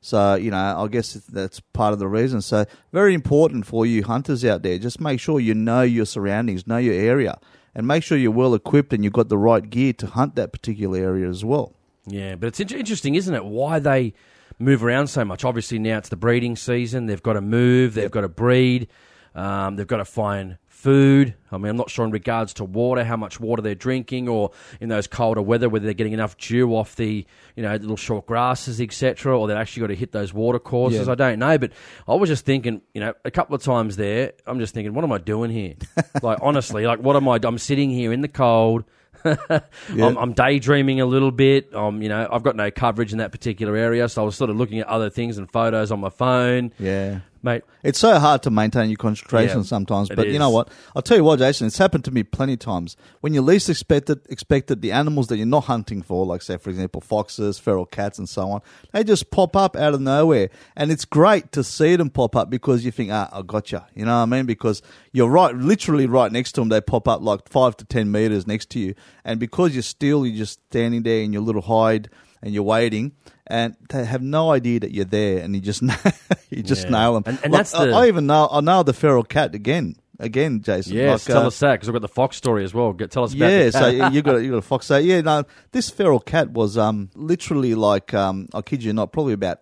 So 0.04 0.34
you 0.34 0.50
know, 0.50 0.56
I 0.84 0.86
guess 0.88 1.14
that's 1.14 1.60
part 1.60 1.94
of 1.94 1.98
the 1.98 2.06
reason. 2.08 2.42
So 2.42 2.66
very 2.92 3.14
important 3.14 3.64
for 3.64 3.86
you 3.86 4.02
hunters 4.04 4.44
out 4.44 4.62
there. 4.62 4.76
Just 4.78 5.00
make 5.00 5.18
sure 5.18 5.40
you 5.40 5.54
know 5.54 5.80
your 5.80 6.04
surroundings, 6.04 6.66
know 6.66 6.76
your 6.76 6.92
area, 6.92 7.38
and 7.74 7.86
make 7.86 8.02
sure 8.02 8.18
you're 8.18 8.30
well 8.30 8.52
equipped 8.54 8.92
and 8.92 9.02
you've 9.02 9.14
got 9.14 9.30
the 9.30 9.38
right 9.38 9.68
gear 9.70 9.94
to 9.94 10.06
hunt 10.08 10.34
that 10.36 10.52
particular 10.52 10.98
area 10.98 11.26
as 11.26 11.42
well. 11.42 11.72
Yeah, 12.06 12.34
but 12.34 12.48
it's 12.48 12.60
in- 12.60 12.68
interesting, 12.78 13.14
isn't 13.14 13.34
it? 13.34 13.46
Why 13.46 13.78
they 13.78 14.12
move 14.58 14.84
around 14.84 15.06
so 15.06 15.24
much? 15.24 15.42
Obviously, 15.42 15.78
now 15.78 15.96
it's 15.96 16.10
the 16.10 16.16
breeding 16.16 16.54
season. 16.54 17.06
They've 17.06 17.22
got 17.22 17.32
to 17.32 17.40
move. 17.40 17.94
They've 17.94 18.02
Yep. 18.04 18.12
got 18.12 18.20
to 18.20 18.28
breed. 18.28 18.88
Um, 19.34 19.76
they've 19.76 19.86
got 19.86 19.96
to 19.96 20.04
find 20.04 20.58
food. 20.84 21.34
I 21.50 21.56
mean, 21.56 21.70
I'm 21.70 21.76
not 21.78 21.88
sure 21.88 22.04
in 22.04 22.10
regards 22.10 22.52
to 22.54 22.64
water, 22.64 23.04
how 23.04 23.16
much 23.16 23.40
water 23.40 23.62
they're 23.62 23.74
drinking, 23.74 24.28
or 24.28 24.50
in 24.80 24.90
those 24.90 25.06
colder 25.06 25.40
weather, 25.40 25.66
whether 25.70 25.86
they're 25.86 25.94
getting 25.94 26.12
enough 26.12 26.36
dew 26.36 26.76
off 26.76 26.94
the, 26.96 27.24
you 27.56 27.62
know, 27.62 27.74
little 27.76 27.96
short 27.96 28.26
grasses, 28.26 28.82
etc., 28.82 29.38
or 29.38 29.48
they've 29.48 29.56
actually 29.56 29.80
got 29.80 29.86
to 29.86 29.96
hit 29.96 30.12
those 30.12 30.34
water 30.34 30.58
courses. 30.58 31.06
Yeah. 31.06 31.12
I 31.12 31.14
don't 31.14 31.38
know, 31.38 31.56
but 31.56 31.72
I 32.06 32.14
was 32.14 32.28
just 32.28 32.44
thinking, 32.44 32.82
you 32.92 33.00
know, 33.00 33.14
a 33.24 33.30
couple 33.30 33.56
of 33.56 33.62
times 33.62 33.96
there, 33.96 34.32
I'm 34.46 34.58
just 34.60 34.74
thinking, 34.74 34.92
what 34.92 35.04
am 35.04 35.12
I 35.12 35.18
doing 35.18 35.50
here? 35.50 35.74
like 36.22 36.38
honestly, 36.42 36.86
like 36.86 37.00
what 37.00 37.16
am 37.16 37.26
I? 37.28 37.40
I'm 37.42 37.56
sitting 37.58 37.88
here 37.88 38.12
in 38.12 38.20
the 38.20 38.28
cold. 38.28 38.84
I'm, 39.24 40.18
I'm 40.18 40.32
daydreaming 40.34 41.00
a 41.00 41.06
little 41.06 41.30
bit. 41.30 41.74
Um, 41.74 42.02
you 42.02 42.10
know, 42.10 42.28
I've 42.30 42.42
got 42.42 42.56
no 42.56 42.70
coverage 42.70 43.12
in 43.12 43.18
that 43.18 43.32
particular 43.32 43.74
area, 43.74 44.06
so 44.10 44.20
I 44.20 44.24
was 44.26 44.36
sort 44.36 44.50
of 44.50 44.56
looking 44.56 44.80
at 44.80 44.86
other 44.86 45.08
things 45.08 45.38
and 45.38 45.50
photos 45.50 45.90
on 45.90 46.00
my 46.00 46.10
phone, 46.10 46.72
Yeah. 46.78 47.20
Mate. 47.44 47.62
It's 47.82 47.98
so 47.98 48.18
hard 48.18 48.42
to 48.44 48.50
maintain 48.50 48.88
your 48.88 48.96
concentration 48.96 49.58
Yeah, 49.58 49.64
sometimes, 49.64 50.08
but 50.08 50.28
you 50.28 50.38
know 50.38 50.50
what? 50.50 50.70
I'll 50.96 51.02
tell 51.02 51.16
you 51.16 51.24
what, 51.24 51.38
Jason. 51.38 51.66
It's 51.66 51.78
happened 51.78 52.04
to 52.06 52.10
me 52.10 52.22
plenty 52.22 52.54
of 52.54 52.58
times. 52.58 52.96
When 53.20 53.34
you 53.34 53.42
least 53.42 53.68
expected, 53.68 54.20
expected 54.28 54.80
the 54.80 54.92
animals 54.92 55.28
that 55.28 55.36
you're 55.36 55.46
not 55.46 55.64
hunting 55.64 56.02
for, 56.02 56.24
like 56.24 56.42
say, 56.42 56.56
for 56.56 56.70
example, 56.70 57.00
foxes, 57.00 57.58
feral 57.58 57.86
cats, 57.86 58.18
and 58.18 58.28
so 58.28 58.50
on, 58.50 58.62
they 58.92 59.04
just 59.04 59.30
pop 59.30 59.54
up 59.54 59.76
out 59.76 59.94
of 59.94 60.00
nowhere, 60.00 60.48
and 60.74 60.90
it's 60.90 61.04
great 61.04 61.52
to 61.52 61.62
see 61.62 61.96
them 61.96 62.10
pop 62.10 62.34
up 62.34 62.50
because 62.50 62.84
you 62.84 62.90
think, 62.90 63.10
ah, 63.12 63.28
I 63.32 63.42
gotcha. 63.42 63.86
You 63.94 64.06
know 64.06 64.16
what 64.16 64.22
I 64.22 64.26
mean? 64.26 64.46
Because 64.46 64.82
you're 65.12 65.28
right, 65.28 65.54
literally 65.54 66.06
right 66.06 66.32
next 66.32 66.52
to 66.52 66.62
them. 66.62 66.70
They 66.70 66.80
pop 66.80 67.06
up 67.06 67.20
like 67.20 67.48
five 67.48 67.76
to 67.76 67.84
ten 67.84 68.10
meters 68.10 68.46
next 68.46 68.70
to 68.70 68.80
you, 68.80 68.94
and 69.24 69.38
because 69.38 69.74
you're 69.74 69.82
still, 69.82 70.26
you're 70.26 70.38
just 70.38 70.60
standing 70.70 71.02
there 71.02 71.20
in 71.20 71.32
your 71.32 71.42
little 71.42 71.62
hide 71.62 72.08
and 72.42 72.52
you're 72.52 72.62
waiting, 72.62 73.12
and 73.46 73.76
they 73.90 74.04
have 74.04 74.22
no 74.22 74.50
idea 74.50 74.80
that 74.80 74.92
you're 74.92 75.04
there, 75.04 75.38
and 75.42 75.54
you 75.54 75.60
just 75.60 75.82
you 76.50 76.62
just 76.62 76.84
Yeah. 76.84 76.90
nail 76.90 77.14
them. 77.14 77.22
And- 77.26 77.38
and 77.44 77.52
Like, 77.52 77.60
that's 77.60 77.74
I, 77.74 77.86
the- 77.86 77.92
I 77.92 78.08
even 78.08 78.26
know 78.26 78.48
I 78.50 78.60
know 78.60 78.82
the 78.82 78.92
feral 78.94 79.22
cat 79.24 79.54
again, 79.54 79.96
again, 80.18 80.62
Jason. 80.62 80.94
Yes, 80.94 81.28
Like, 81.28 81.34
tell 81.34 81.44
uh, 81.44 81.48
us 81.48 81.58
that 81.60 81.72
because 81.72 81.88
we've 81.88 81.94
got 81.94 82.02
the 82.02 82.08
fox 82.08 82.36
story 82.36 82.64
as 82.64 82.72
well. 82.72 82.92
Get, 82.92 83.10
tell 83.10 83.24
us 83.24 83.34
about 83.34 83.50
yeah, 83.50 83.70
so 83.70 83.88
you 83.88 84.22
got 84.22 84.36
you 84.42 84.50
got 84.50 84.58
a 84.58 84.62
fox. 84.62 84.86
So 84.86 84.96
yeah, 84.96 85.20
no, 85.20 85.44
this 85.72 85.90
feral 85.90 86.20
cat 86.20 86.50
was 86.50 86.78
um 86.78 87.10
literally 87.14 87.74
like 87.74 88.14
um 88.14 88.48
I 88.54 88.62
kid 88.62 88.82
you 88.82 88.92
not, 88.92 89.12
probably 89.12 89.32
about 89.34 89.58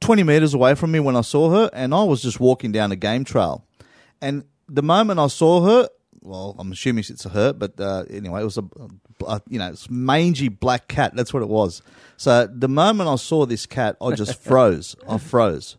twenty 0.00 0.22
meters 0.24 0.54
away 0.54 0.74
from 0.74 0.90
me 0.90 1.00
when 1.00 1.16
I 1.16 1.20
saw 1.22 1.50
her, 1.50 1.70
and 1.72 1.94
I 1.94 2.02
was 2.02 2.20
just 2.22 2.40
walking 2.40 2.72
down 2.72 2.90
a 2.92 2.96
game 2.96 3.24
trail, 3.24 3.64
and 4.20 4.44
the 4.68 4.82
moment 4.82 5.20
I 5.20 5.26
saw 5.28 5.62
her, 5.64 5.88
well, 6.22 6.56
I'm 6.58 6.72
assuming 6.72 7.04
it's 7.08 7.24
a 7.26 7.28
her, 7.28 7.52
but 7.52 7.78
uh, 7.78 8.04
anyway, 8.10 8.40
it 8.40 8.44
was 8.44 8.56
a, 8.58 8.62
you 9.48 9.58
know 9.58 9.68
it's 9.68 9.90
mangy 9.90 10.48
black 10.48 10.88
cat. 10.88 11.14
That's 11.14 11.32
what 11.32 11.42
it 11.42 11.48
was. 11.48 11.82
So 12.16 12.46
the 12.46 12.68
moment 12.68 13.08
I 13.08 13.16
saw 13.16 13.46
this 13.46 13.66
cat, 13.66 13.96
I 14.00 14.12
just 14.12 14.40
froze. 14.40 14.96
I 15.08 15.18
froze, 15.18 15.76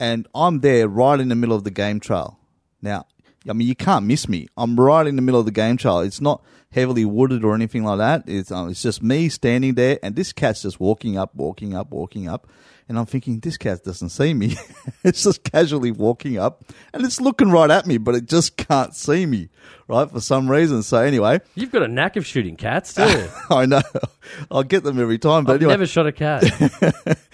and 0.00 0.26
I'm 0.34 0.60
there 0.60 0.88
right 0.88 1.18
in 1.18 1.28
the 1.28 1.34
middle 1.34 1.56
of 1.56 1.64
the 1.64 1.70
game 1.70 2.00
trail. 2.00 2.38
Now, 2.82 3.06
I 3.48 3.52
mean, 3.52 3.68
you 3.68 3.74
can't 3.74 4.06
miss 4.06 4.28
me. 4.28 4.48
I'm 4.56 4.78
right 4.78 5.06
in 5.06 5.16
the 5.16 5.22
middle 5.22 5.40
of 5.40 5.46
the 5.46 5.52
game 5.52 5.76
trail. 5.76 6.00
It's 6.00 6.20
not 6.20 6.42
heavily 6.72 7.04
wooded 7.04 7.44
or 7.44 7.54
anything 7.54 7.84
like 7.84 7.98
that. 7.98 8.24
It's 8.26 8.50
um, 8.50 8.70
it's 8.70 8.82
just 8.82 9.02
me 9.02 9.28
standing 9.28 9.74
there, 9.74 9.98
and 10.02 10.16
this 10.16 10.32
cat's 10.32 10.62
just 10.62 10.80
walking 10.80 11.16
up, 11.16 11.34
walking 11.34 11.74
up, 11.74 11.90
walking 11.90 12.28
up, 12.28 12.46
and 12.88 12.98
I'm 12.98 13.06
thinking 13.06 13.40
this 13.40 13.56
cat 13.56 13.82
doesn't 13.82 14.10
see 14.10 14.32
me. 14.32 14.56
it's 15.04 15.22
just 15.24 15.42
casually 15.44 15.90
walking 15.90 16.38
up, 16.38 16.64
and 16.92 17.04
it's 17.04 17.20
looking 17.20 17.50
right 17.50 17.70
at 17.70 17.86
me, 17.86 17.98
but 17.98 18.14
it 18.14 18.26
just 18.26 18.56
can't 18.56 18.94
see 18.94 19.26
me, 19.26 19.48
right, 19.88 20.10
for 20.10 20.20
some 20.20 20.48
reason. 20.50 20.82
So 20.82 20.98
anyway, 20.98 21.40
You've 21.54 21.72
got 21.72 21.82
a 21.82 21.88
knack 21.88 22.16
of 22.16 22.24
shooting 22.24 22.56
cats, 22.56 22.96
you? 22.96 23.28
I 23.50 23.66
know 23.66 23.82
I'll 24.50 24.62
get 24.62 24.84
them 24.84 25.00
every 25.00 25.18
time, 25.18 25.44
but 25.44 25.54
I've 25.54 25.60
anyway, 25.62 25.72
never 25.72 25.86
shot 25.86 26.06
a 26.06 26.12
cat. 26.12 26.44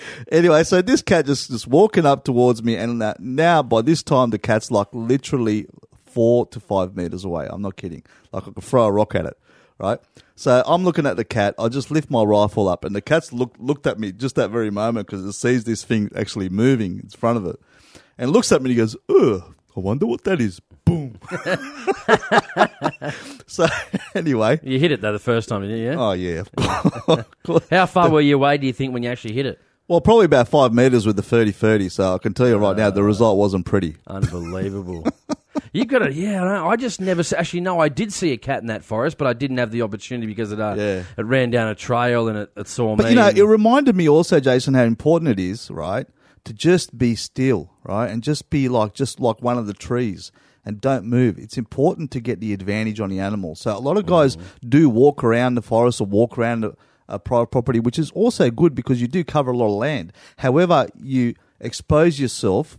anyway, 0.32 0.64
so 0.64 0.80
this 0.82 1.02
cat 1.02 1.26
just 1.26 1.50
just 1.50 1.66
walking 1.66 2.06
up 2.06 2.24
towards 2.24 2.62
me, 2.62 2.76
and 2.76 3.02
now 3.18 3.62
by 3.62 3.82
this 3.82 4.02
time 4.02 4.30
the 4.30 4.38
cat's 4.38 4.70
like 4.70 4.88
literally 4.92 5.66
four 6.06 6.46
to 6.46 6.60
five 6.60 6.96
meters 6.96 7.24
away. 7.24 7.46
I'm 7.50 7.62
not 7.62 7.76
kidding. 7.76 8.02
Like 8.32 8.44
I 8.48 8.50
could 8.50 8.64
throw 8.64 8.84
a 8.84 8.92
rock 8.92 9.14
at 9.14 9.26
it, 9.26 9.38
right? 9.82 9.98
So 10.36 10.62
I'm 10.66 10.84
looking 10.84 11.06
at 11.06 11.16
the 11.16 11.24
cat. 11.24 11.54
I 11.58 11.68
just 11.68 11.90
lift 11.90 12.10
my 12.10 12.22
rifle 12.22 12.68
up, 12.68 12.84
and 12.84 12.96
the 12.96 13.02
cat's 13.02 13.32
looked 13.32 13.60
looked 13.60 13.86
at 13.86 13.98
me 13.98 14.12
just 14.12 14.36
that 14.36 14.50
very 14.50 14.70
moment 14.70 15.06
because 15.06 15.24
it 15.24 15.32
sees 15.32 15.64
this 15.64 15.84
thing 15.84 16.10
actually 16.16 16.48
moving 16.48 17.00
in 17.00 17.08
front 17.10 17.36
of 17.36 17.46
it, 17.46 17.56
and 18.16 18.30
looks 18.30 18.52
at 18.52 18.62
me 18.62 18.70
and 18.70 18.70
he 18.70 18.76
goes, 18.76 18.96
"Ugh, 19.08 19.54
I 19.76 19.80
wonder 19.80 20.06
what 20.06 20.24
that 20.24 20.40
is." 20.40 20.60
Boom. 20.84 21.16
so 23.46 23.66
anyway, 24.14 24.58
you 24.62 24.78
hit 24.78 24.92
it 24.92 25.00
though 25.00 25.12
the 25.12 25.18
first 25.18 25.48
time, 25.48 25.62
didn't 25.62 25.78
you? 25.78 25.84
Yeah? 25.84 25.96
oh 25.98 26.12
yeah, 26.12 26.40
of 26.40 27.26
course. 27.44 27.66
How 27.70 27.86
far 27.86 28.10
were 28.10 28.20
you 28.20 28.36
away, 28.36 28.58
do 28.58 28.66
you 28.66 28.72
think, 28.72 28.92
when 28.92 29.02
you 29.02 29.10
actually 29.10 29.34
hit 29.34 29.46
it? 29.46 29.60
Well, 29.88 30.00
probably 30.00 30.24
about 30.24 30.48
five 30.48 30.72
meters 30.72 31.06
with 31.06 31.16
the 31.16 31.22
30 31.22 31.52
30. 31.52 31.88
So 31.88 32.14
I 32.14 32.18
can 32.18 32.34
tell 32.34 32.48
you 32.48 32.56
right 32.56 32.76
now, 32.76 32.90
the 32.90 33.02
ah. 33.02 33.04
result 33.04 33.38
wasn't 33.38 33.66
pretty. 33.66 33.96
Unbelievable. 34.06 35.06
You've 35.72 35.88
got 35.88 36.00
to, 36.00 36.12
yeah. 36.12 36.42
I, 36.42 36.68
I 36.70 36.76
just 36.76 37.00
never 37.00 37.20
s- 37.20 37.32
actually 37.32 37.60
no. 37.60 37.78
I 37.80 37.88
did 37.88 38.12
see 38.12 38.32
a 38.32 38.36
cat 38.36 38.60
in 38.60 38.66
that 38.68 38.84
forest, 38.84 39.18
but 39.18 39.26
I 39.26 39.32
didn't 39.32 39.58
have 39.58 39.70
the 39.70 39.82
opportunity 39.82 40.26
because 40.26 40.52
it 40.52 40.60
uh, 40.60 40.74
Yeah. 40.76 41.04
it 41.16 41.24
ran 41.24 41.50
down 41.50 41.68
a 41.68 41.74
trail 41.74 42.28
and 42.28 42.38
it, 42.38 42.52
it 42.56 42.68
saw 42.68 42.96
But 42.96 43.04
me. 43.04 43.10
you 43.10 43.16
know, 43.16 43.28
and- 43.28 43.38
it 43.38 43.44
reminded 43.44 43.96
me 43.96 44.08
also, 44.08 44.40
Jason, 44.40 44.74
how 44.74 44.82
important 44.84 45.30
it 45.30 45.38
is, 45.38 45.70
right, 45.70 46.06
to 46.44 46.52
just 46.52 46.96
be 46.96 47.14
still, 47.14 47.70
right, 47.84 48.10
and 48.10 48.22
just 48.22 48.50
be 48.50 48.68
like 48.68 48.94
just 48.94 49.20
like 49.20 49.42
one 49.42 49.58
of 49.58 49.66
the 49.66 49.74
trees 49.74 50.32
and 50.64 50.80
don't 50.80 51.04
move. 51.04 51.38
It's 51.38 51.58
important 51.58 52.10
to 52.12 52.20
get 52.20 52.40
the 52.40 52.52
advantage 52.52 53.00
on 53.00 53.10
the 53.10 53.18
animal. 53.20 53.54
So 53.56 53.76
a 53.76 53.80
lot 53.80 53.96
of 53.96 54.06
guys 54.06 54.36
do 54.66 54.88
walk 54.88 55.24
around 55.24 55.54
the 55.56 55.62
forest 55.62 56.00
or 56.00 56.06
walk 56.06 56.38
around 56.38 56.64
a, 56.64 56.72
a 57.08 57.18
private 57.18 57.48
property, 57.48 57.80
which 57.80 57.98
is 57.98 58.10
also 58.12 58.48
good 58.50 58.74
because 58.74 59.00
you 59.00 59.08
do 59.08 59.24
cover 59.24 59.50
a 59.50 59.56
lot 59.56 59.66
of 59.66 59.72
land. 59.78 60.12
However, 60.38 60.86
you 61.00 61.34
expose 61.60 62.20
yourself 62.20 62.78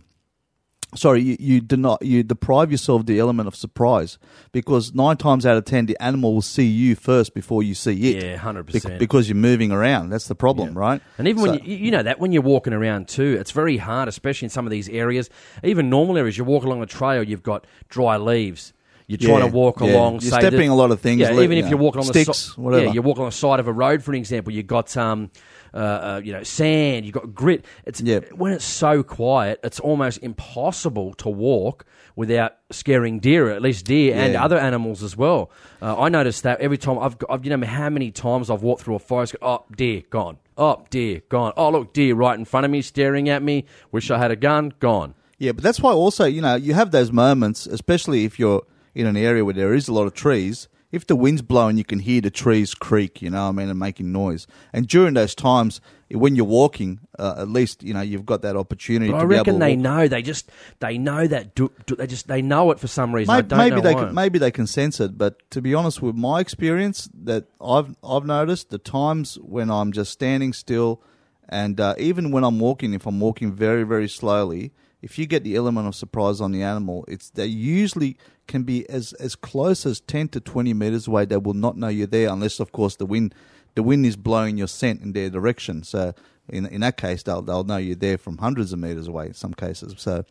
sorry, 0.94 1.22
you, 1.22 1.36
you 1.38 1.62
not 1.76 2.02
you 2.02 2.22
deprive 2.22 2.70
yourself 2.70 3.00
of 3.00 3.06
the 3.06 3.18
element 3.18 3.48
of 3.48 3.54
surprise 3.56 4.18
because 4.52 4.94
nine 4.94 5.16
times 5.16 5.44
out 5.46 5.56
of 5.56 5.64
ten 5.64 5.86
the 5.86 5.96
animal 6.00 6.34
will 6.34 6.42
see 6.42 6.64
you 6.66 6.94
first 6.94 7.34
before 7.34 7.62
you 7.62 7.74
see 7.74 7.92
it. 8.16 8.22
Yeah, 8.24 8.38
100%. 8.38 8.98
Because 8.98 9.28
you're 9.28 9.36
moving 9.36 9.72
around. 9.72 10.10
That's 10.10 10.28
the 10.28 10.34
problem, 10.34 10.76
right? 10.76 11.00
And 11.18 11.28
even 11.28 11.42
when 11.42 11.54
you, 11.64 11.76
you 11.76 11.90
know 11.90 12.02
that 12.02 12.18
when 12.20 12.32
you're 12.32 12.42
walking 12.42 12.72
around 12.72 13.08
too, 13.08 13.36
it's 13.38 13.50
very 13.50 13.76
hard, 13.76 14.08
especially 14.08 14.46
in 14.46 14.50
some 14.50 14.66
of 14.66 14.70
these 14.70 14.88
areas. 14.88 15.30
Even 15.62 15.90
normal 15.90 16.16
areas, 16.18 16.38
you 16.38 16.44
walk 16.44 16.64
along 16.64 16.82
a 16.82 16.86
trail, 16.86 17.22
you've 17.22 17.42
got 17.42 17.66
dry 17.88 18.16
leaves. 18.16 18.72
You're 19.06 19.18
trying 19.18 19.40
Yeah, 19.40 19.48
to 19.50 19.52
walk 19.52 19.80
yeah. 19.82 19.94
along. 19.96 20.20
You're 20.22 20.32
stepping 20.32 20.68
that- 20.68 20.70
a 20.70 20.74
lot 20.74 20.90
of 20.90 20.98
things, 20.98 21.20
Yeah, 21.20 21.38
even 21.38 21.58
if 21.58 21.68
you're 21.68 21.76
walking 21.78 22.00
on 22.00 22.06
the 22.06 22.12
sticks, 22.14 22.54
si- 22.54 22.60
whatever. 22.60 22.86
Yeah, 22.86 22.92
you're 22.92 23.02
walking 23.02 23.24
on 23.24 23.28
the 23.28 23.32
side 23.36 23.60
of 23.60 23.68
a 23.68 23.72
road, 23.72 24.02
for 24.02 24.12
an 24.12 24.16
example. 24.16 24.50
You've 24.50 24.66
got 24.66 24.96
um, 24.96 25.30
uh, 25.74 25.76
uh, 25.76 26.20
you 26.24 26.32
know, 26.32 26.42
sand. 26.42 27.04
You've 27.04 27.14
got 27.14 27.34
grit. 27.34 27.64
It's 27.84 28.00
Yep. 28.00 28.32
when 28.32 28.52
it's 28.52 28.64
so 28.64 29.02
quiet, 29.02 29.60
it's 29.64 29.80
almost 29.80 30.22
impossible 30.22 31.14
to 31.14 31.28
walk 31.28 31.84
without 32.16 32.54
scaring 32.70 33.18
deer, 33.18 33.50
at 33.50 33.60
least 33.60 33.84
deer 33.86 34.14
and 34.14 34.36
other 34.36 34.56
animals 34.56 35.02
as 35.02 35.16
well. 35.16 35.50
Uh, 35.82 36.00
I 36.00 36.08
noticed 36.08 36.44
that 36.44 36.60
every 36.60 36.78
time 36.78 36.98
I've, 37.00 37.16
I've, 37.28 37.44
you 37.44 37.54
know, 37.56 37.66
how 37.66 37.90
many 37.90 38.12
times 38.12 38.50
I've 38.50 38.62
walked 38.62 38.82
through 38.82 38.94
a 38.94 38.98
forest. 39.00 39.34
Oh, 39.42 39.64
deer, 39.76 40.02
gone. 40.10 40.38
Oh, 40.56 40.84
deer, 40.90 41.22
gone. 41.28 41.52
Oh, 41.56 41.70
look, 41.70 41.92
deer 41.92 42.14
right 42.14 42.38
in 42.38 42.44
front 42.44 42.64
of 42.64 42.70
me, 42.70 42.80
staring 42.82 43.28
at 43.28 43.42
me. 43.42 43.64
Wish 43.90 44.12
I 44.12 44.18
had 44.18 44.30
a 44.30 44.36
gun. 44.36 44.72
Gone. 44.78 45.14
Yeah, 45.38 45.50
but 45.50 45.64
that's 45.64 45.80
why 45.80 45.90
also, 45.90 46.24
you 46.24 46.40
know, 46.40 46.54
you 46.54 46.74
have 46.74 46.92
those 46.92 47.10
moments, 47.10 47.66
especially 47.66 48.24
if 48.24 48.38
you're 48.38 48.62
in 48.94 49.06
an 49.08 49.16
area 49.16 49.44
where 49.44 49.52
there 49.54 49.74
is 49.74 49.88
a 49.88 49.92
lot 49.92 50.06
of 50.06 50.14
trees. 50.14 50.68
If 50.94 51.06
the 51.06 51.16
wind's 51.16 51.42
blowing, 51.42 51.76
you 51.76 51.84
can 51.84 51.98
hear 51.98 52.20
the 52.20 52.30
trees 52.30 52.72
creak, 52.74 53.20
you 53.20 53.28
know 53.30 53.42
what 53.42 53.48
I 53.48 53.52
mean, 53.52 53.68
and 53.68 53.78
making 53.78 54.12
noise. 54.12 54.46
And 54.72 54.86
during 54.86 55.14
those 55.14 55.34
times, 55.34 55.80
when 56.10 56.36
you're 56.36 56.44
walking, 56.44 57.00
uh, 57.18 57.34
at 57.38 57.48
least, 57.48 57.82
you 57.82 57.92
know, 57.92 58.00
you've 58.00 58.24
got 58.26 58.42
that 58.42 58.54
opportunity 58.56 59.10
But 59.10 59.18
to 59.18 59.24
I 59.24 59.26
reckon 59.26 59.58
they 59.58 59.74
walk. 59.74 59.82
know. 59.82 60.08
They 60.08 60.22
just 60.22 60.50
they 60.78 60.96
know 60.98 61.26
that. 61.26 61.54
Do, 61.56 61.72
do, 61.86 61.96
they 61.96 62.06
just 62.06 62.28
they 62.28 62.42
know 62.42 62.70
it 62.70 62.78
for 62.78 62.86
some 62.86 63.12
reason. 63.12 63.34
I 63.34 63.42
Maybe, 63.42 63.56
maybe 63.56 63.80
they 63.80 63.94
why. 63.94 64.04
can, 64.04 64.14
maybe 64.14 64.38
they 64.38 64.50
can 64.52 64.66
sense 64.68 65.00
it, 65.00 65.18
but 65.18 65.50
to 65.50 65.60
be 65.60 65.74
honest, 65.74 66.00
with 66.00 66.14
my 66.14 66.38
experience 66.40 67.08
that 67.24 67.46
I've 67.60 67.96
I've 68.04 68.24
noticed 68.24 68.70
the 68.70 68.78
times 68.78 69.36
when 69.42 69.70
I'm 69.70 69.90
just 69.90 70.12
standing 70.12 70.52
still, 70.52 71.02
and 71.48 71.80
uh, 71.80 71.94
even 71.98 72.30
when 72.30 72.44
I'm 72.44 72.60
walking, 72.60 72.94
if 72.94 73.04
I'm 73.06 73.18
walking 73.18 73.52
very 73.52 73.82
very 73.82 74.08
slowly, 74.08 74.72
if 75.04 75.18
you 75.18 75.26
get 75.26 75.44
the 75.44 75.54
element 75.54 75.86
of 75.86 75.94
surprise 75.94 76.40
on 76.40 76.52
the 76.52 76.62
animal, 76.62 77.04
it's 77.06 77.28
they 77.30 77.46
usually 77.46 78.16
can 78.46 78.62
be 78.62 78.88
as 78.88 79.12
as 79.14 79.36
close 79.36 79.84
as 79.84 80.00
ten 80.00 80.28
to 80.28 80.40
twenty 80.40 80.72
meters 80.72 81.06
away. 81.06 81.26
They 81.26 81.36
will 81.36 81.54
not 81.54 81.76
know 81.76 81.88
you're 81.88 82.06
there 82.06 82.30
unless, 82.30 82.58
of 82.58 82.72
course, 82.72 82.96
the 82.96 83.06
wind 83.06 83.34
the 83.74 83.82
wind 83.82 84.06
is 84.06 84.16
blowing 84.16 84.56
your 84.56 84.68
scent 84.68 85.02
in 85.02 85.12
their 85.12 85.30
direction. 85.30 85.82
So 85.82 86.14
in 86.48 86.66
in 86.66 86.80
that 86.80 86.96
case, 86.96 87.22
they'll 87.22 87.42
they'll 87.42 87.64
know 87.64 87.76
you're 87.76 87.94
there 87.96 88.18
from 88.18 88.38
hundreds 88.38 88.72
of 88.72 88.78
meters 88.78 89.06
away. 89.06 89.26
In 89.26 89.34
some 89.34 89.54
cases, 89.54 89.94
so. 89.98 90.24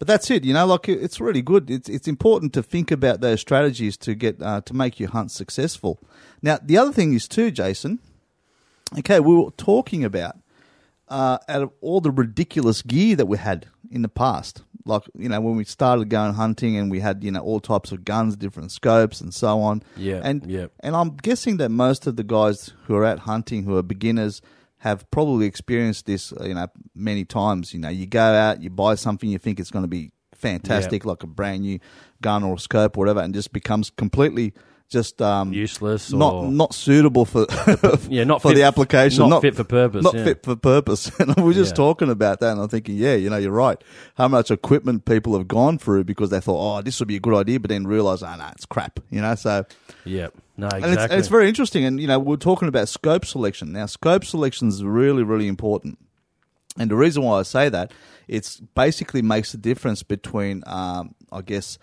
But 0.00 0.06
that's 0.06 0.30
it, 0.30 0.44
you 0.44 0.54
know. 0.54 0.64
Like 0.64 0.88
it's 0.88 1.20
really 1.20 1.42
good. 1.42 1.70
It's 1.70 1.88
it's 1.88 2.06
important 2.06 2.52
to 2.52 2.62
think 2.62 2.92
about 2.92 3.20
those 3.20 3.40
strategies 3.40 3.96
to 3.98 4.14
get 4.14 4.40
uh, 4.40 4.60
to 4.60 4.74
make 4.74 5.00
your 5.00 5.10
hunt 5.10 5.32
successful. 5.32 5.98
Now, 6.40 6.58
the 6.62 6.78
other 6.78 6.92
thing 6.92 7.14
is 7.14 7.26
too, 7.26 7.50
Jason. 7.50 7.98
Okay, 8.96 9.18
we 9.18 9.34
were 9.34 9.50
talking 9.56 10.04
about 10.04 10.36
uh, 11.10 11.38
out 11.48 11.62
of 11.62 11.72
all 11.80 12.00
the 12.00 12.10
ridiculous 12.10 12.82
gear 12.82 13.16
that 13.16 13.26
we 13.26 13.38
had 13.38 13.66
in 13.90 14.02
the 14.02 14.08
past, 14.08 14.62
like 14.84 15.02
you 15.16 15.28
know 15.28 15.40
when 15.40 15.56
we 15.56 15.64
started 15.64 16.08
going 16.08 16.34
hunting 16.34 16.76
and 16.76 16.90
we 16.90 17.00
had 17.00 17.22
you 17.24 17.30
know 17.30 17.40
all 17.40 17.60
types 17.60 17.92
of 17.92 18.04
guns, 18.04 18.36
different 18.36 18.72
scopes, 18.72 19.20
and 19.20 19.32
so 19.32 19.60
on. 19.60 19.82
Yeah, 19.96 20.20
and 20.22 20.50
yeah. 20.50 20.66
and 20.80 20.96
I'm 20.96 21.16
guessing 21.16 21.58
that 21.58 21.70
most 21.70 22.06
of 22.06 22.16
the 22.16 22.24
guys 22.24 22.72
who 22.84 22.94
are 22.94 23.04
out 23.04 23.20
hunting, 23.20 23.64
who 23.64 23.76
are 23.76 23.82
beginners, 23.82 24.42
have 24.78 25.10
probably 25.10 25.46
experienced 25.46 26.06
this, 26.06 26.32
you 26.42 26.54
know, 26.54 26.68
many 26.94 27.24
times. 27.24 27.74
You 27.74 27.80
know, 27.80 27.88
you 27.88 28.06
go 28.06 28.20
out, 28.20 28.62
you 28.62 28.70
buy 28.70 28.94
something, 28.94 29.28
you 29.28 29.38
think 29.38 29.60
it's 29.60 29.70
going 29.70 29.84
to 29.84 29.88
be 29.88 30.12
fantastic, 30.34 31.04
like 31.04 31.22
a 31.22 31.26
brand 31.26 31.62
new 31.62 31.80
gun 32.22 32.44
or 32.44 32.58
scope 32.58 32.96
or 32.96 33.00
whatever, 33.00 33.20
and 33.20 33.34
just 33.34 33.52
becomes 33.52 33.90
completely 33.90 34.54
just 34.88 35.20
um, 35.20 35.52
Useless 35.52 36.12
not 36.12 36.32
or- 36.34 36.50
not 36.50 36.74
suitable 36.74 37.24
for 37.24 37.46
Yeah, 38.08 38.24
not 38.24 38.40
for 38.42 38.54
the 38.54 38.62
application, 38.62 39.28
not 39.28 39.42
fit 39.42 39.54
for 39.54 39.64
purpose, 39.64 40.02
not 40.02 40.14
yeah. 40.14 40.24
fit 40.24 40.42
for 40.42 40.56
purpose. 40.56 41.10
And 41.20 41.36
we 41.36 41.42
were 41.42 41.52
just 41.52 41.72
Yeah. 41.72 41.76
talking 41.76 42.10
about 42.10 42.40
that, 42.40 42.52
and 42.52 42.60
I'm 42.60 42.68
thinking, 42.68 42.96
yeah, 42.96 43.14
you 43.14 43.28
know, 43.30 43.36
you're 43.36 43.52
right. 43.52 43.82
How 44.16 44.28
much 44.28 44.50
equipment 44.50 45.04
people 45.04 45.36
have 45.36 45.46
gone 45.48 45.78
through 45.78 46.04
because 46.04 46.30
they 46.30 46.40
thought, 46.40 46.78
oh, 46.78 46.82
this 46.82 46.98
would 47.00 47.08
be 47.08 47.16
a 47.16 47.20
good 47.20 47.34
idea, 47.34 47.60
but 47.60 47.68
then 47.68 47.86
realize, 47.86 48.22
oh, 48.22 48.34
no, 48.36 48.48
it's 48.52 48.64
crap. 48.66 49.00
You 49.10 49.20
know, 49.20 49.34
so 49.34 49.66
Yeah. 50.04 50.28
No, 50.56 50.66
and 50.72 50.76
exactly. 50.84 50.92
it's, 51.04 51.12
and 51.12 51.18
it's 51.20 51.28
very 51.28 51.48
interesting. 51.48 51.84
And, 51.84 52.00
you 52.00 52.06
know, 52.08 52.18
we're 52.18 52.36
talking 52.36 52.66
about 52.68 52.88
scope 52.88 53.24
selection. 53.24 53.72
Now, 53.72 53.86
scope 53.86 54.24
selection 54.24 54.68
is 54.68 54.82
really, 54.82 55.22
really 55.22 55.46
important. 55.48 55.98
And 56.78 56.90
the 56.90 56.96
reason 56.96 57.22
why 57.22 57.38
I 57.38 57.42
say 57.42 57.68
that, 57.68 57.92
it's 58.26 58.58
basically 58.74 59.22
makes 59.22 59.52
a 59.54 59.56
difference 59.56 60.02
between, 60.02 60.62
um, 60.66 61.14
I 61.30 61.42
guess, 61.42 61.78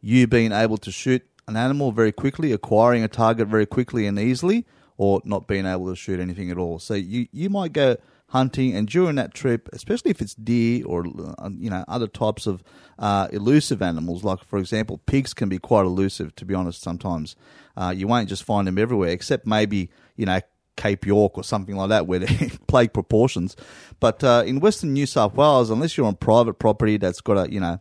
you 0.00 0.26
being 0.26 0.52
able 0.52 0.76
to 0.78 0.90
shoot 0.90 1.22
an 1.48 1.56
animal 1.56 1.92
very 1.92 2.12
quickly, 2.12 2.52
acquiring 2.52 3.02
a 3.02 3.08
target 3.08 3.48
very 3.48 3.66
quickly 3.66 4.06
and 4.06 4.18
easily, 4.18 4.66
or 4.96 5.20
not 5.24 5.46
being 5.46 5.66
able 5.66 5.88
to 5.88 5.96
shoot 5.96 6.18
anything 6.20 6.50
at 6.50 6.58
all. 6.58 6.78
So 6.78 6.94
you, 6.94 7.28
you 7.32 7.50
might 7.50 7.72
go 7.72 7.96
hunting, 8.28 8.74
and 8.74 8.88
during 8.88 9.16
that 9.16 9.34
trip, 9.34 9.68
especially 9.72 10.10
if 10.10 10.20
it's 10.20 10.34
deer 10.34 10.84
or 10.86 11.04
uh, 11.38 11.50
you 11.56 11.70
know 11.70 11.84
other 11.88 12.06
types 12.06 12.46
of 12.46 12.62
uh, 12.98 13.28
elusive 13.32 13.82
animals, 13.82 14.24
like 14.24 14.44
for 14.44 14.58
example, 14.58 14.98
pigs 15.06 15.34
can 15.34 15.48
be 15.48 15.58
quite 15.58 15.84
elusive. 15.84 16.34
To 16.36 16.44
be 16.44 16.54
honest, 16.54 16.82
sometimes 16.82 17.36
uh, 17.76 17.92
you 17.96 18.08
won't 18.08 18.28
just 18.28 18.44
find 18.44 18.66
them 18.66 18.78
everywhere, 18.78 19.10
except 19.10 19.46
maybe 19.46 19.90
you 20.16 20.26
know 20.26 20.40
Cape 20.76 21.06
York 21.06 21.38
or 21.38 21.44
something 21.44 21.76
like 21.76 21.90
that, 21.90 22.06
where 22.06 22.18
they're 22.20 22.50
plague 22.66 22.92
proportions. 22.92 23.56
But 24.00 24.22
uh, 24.24 24.42
in 24.46 24.60
Western 24.60 24.92
New 24.92 25.06
South 25.06 25.34
Wales, 25.34 25.70
unless 25.70 25.96
you're 25.96 26.06
on 26.06 26.16
private 26.16 26.54
property 26.54 26.96
that's 26.96 27.20
got 27.20 27.46
a 27.46 27.52
you 27.52 27.60
know 27.60 27.80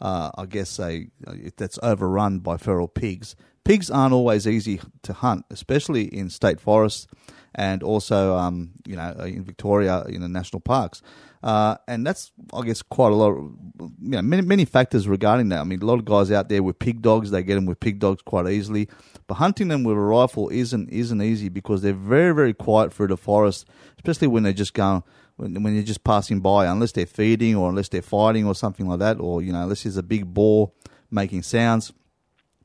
uh, 0.00 0.30
I 0.36 0.46
guess 0.46 0.78
a 0.78 1.08
that's 1.56 1.78
overrun 1.82 2.40
by 2.40 2.56
feral 2.56 2.88
pigs. 2.88 3.36
Pigs 3.64 3.90
aren't 3.90 4.14
always 4.14 4.46
easy 4.46 4.80
to 5.02 5.12
hunt, 5.12 5.44
especially 5.50 6.04
in 6.04 6.30
state 6.30 6.60
forests 6.60 7.06
and 7.54 7.82
also 7.82 8.36
um, 8.36 8.70
you 8.86 8.96
know 8.96 9.12
in 9.20 9.44
Victoria 9.44 10.04
in 10.04 10.20
the 10.20 10.28
national 10.28 10.60
parks. 10.60 11.02
Uh, 11.42 11.76
and 11.88 12.06
that's 12.06 12.32
I 12.52 12.62
guess 12.62 12.82
quite 12.82 13.12
a 13.12 13.14
lot. 13.14 13.30
Of, 13.30 13.52
you 14.00 14.10
know, 14.10 14.22
many 14.22 14.42
many 14.42 14.64
factors 14.64 15.08
regarding 15.08 15.48
that. 15.50 15.60
I 15.60 15.64
mean, 15.64 15.82
a 15.82 15.86
lot 15.86 15.98
of 15.98 16.04
guys 16.04 16.30
out 16.30 16.48
there 16.48 16.62
with 16.62 16.78
pig 16.78 17.00
dogs, 17.02 17.30
they 17.30 17.42
get 17.42 17.54
them 17.54 17.66
with 17.66 17.80
pig 17.80 17.98
dogs 17.98 18.22
quite 18.22 18.46
easily. 18.46 18.88
But 19.26 19.36
hunting 19.36 19.68
them 19.68 19.82
with 19.82 19.96
a 19.96 20.00
rifle 20.00 20.48
isn't 20.50 20.90
isn't 20.90 21.22
easy 21.22 21.48
because 21.48 21.82
they're 21.82 21.92
very 21.92 22.34
very 22.34 22.54
quiet 22.54 22.92
through 22.92 23.08
the 23.08 23.16
forest, 23.16 23.66
especially 23.96 24.28
when 24.28 24.42
they're 24.42 24.52
just 24.52 24.74
going 24.74 25.02
when, 25.40 25.62
when 25.62 25.74
you're 25.74 25.82
just 25.82 26.04
passing 26.04 26.40
by, 26.40 26.66
unless 26.66 26.92
they're 26.92 27.06
feeding 27.06 27.56
or 27.56 27.68
unless 27.70 27.88
they're 27.88 28.02
fighting 28.02 28.46
or 28.46 28.54
something 28.54 28.86
like 28.86 28.98
that, 28.98 29.18
or 29.18 29.42
you 29.42 29.52
know, 29.52 29.62
unless 29.62 29.84
there's 29.84 29.96
a 29.96 30.02
big 30.02 30.32
boar 30.32 30.70
making 31.10 31.42
sounds. 31.42 31.92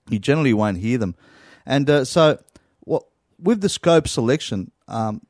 You 0.10 0.20
generally 0.20 0.54
won't 0.54 0.78
hear 0.78 0.98
them, 0.98 1.16
and 1.66 1.90
uh, 1.90 2.06
so 2.06 2.38
what 2.82 3.04
with 3.40 3.62
the 3.62 3.70
scope 3.70 4.08
selection. 4.08 4.72
Um, 4.88 5.22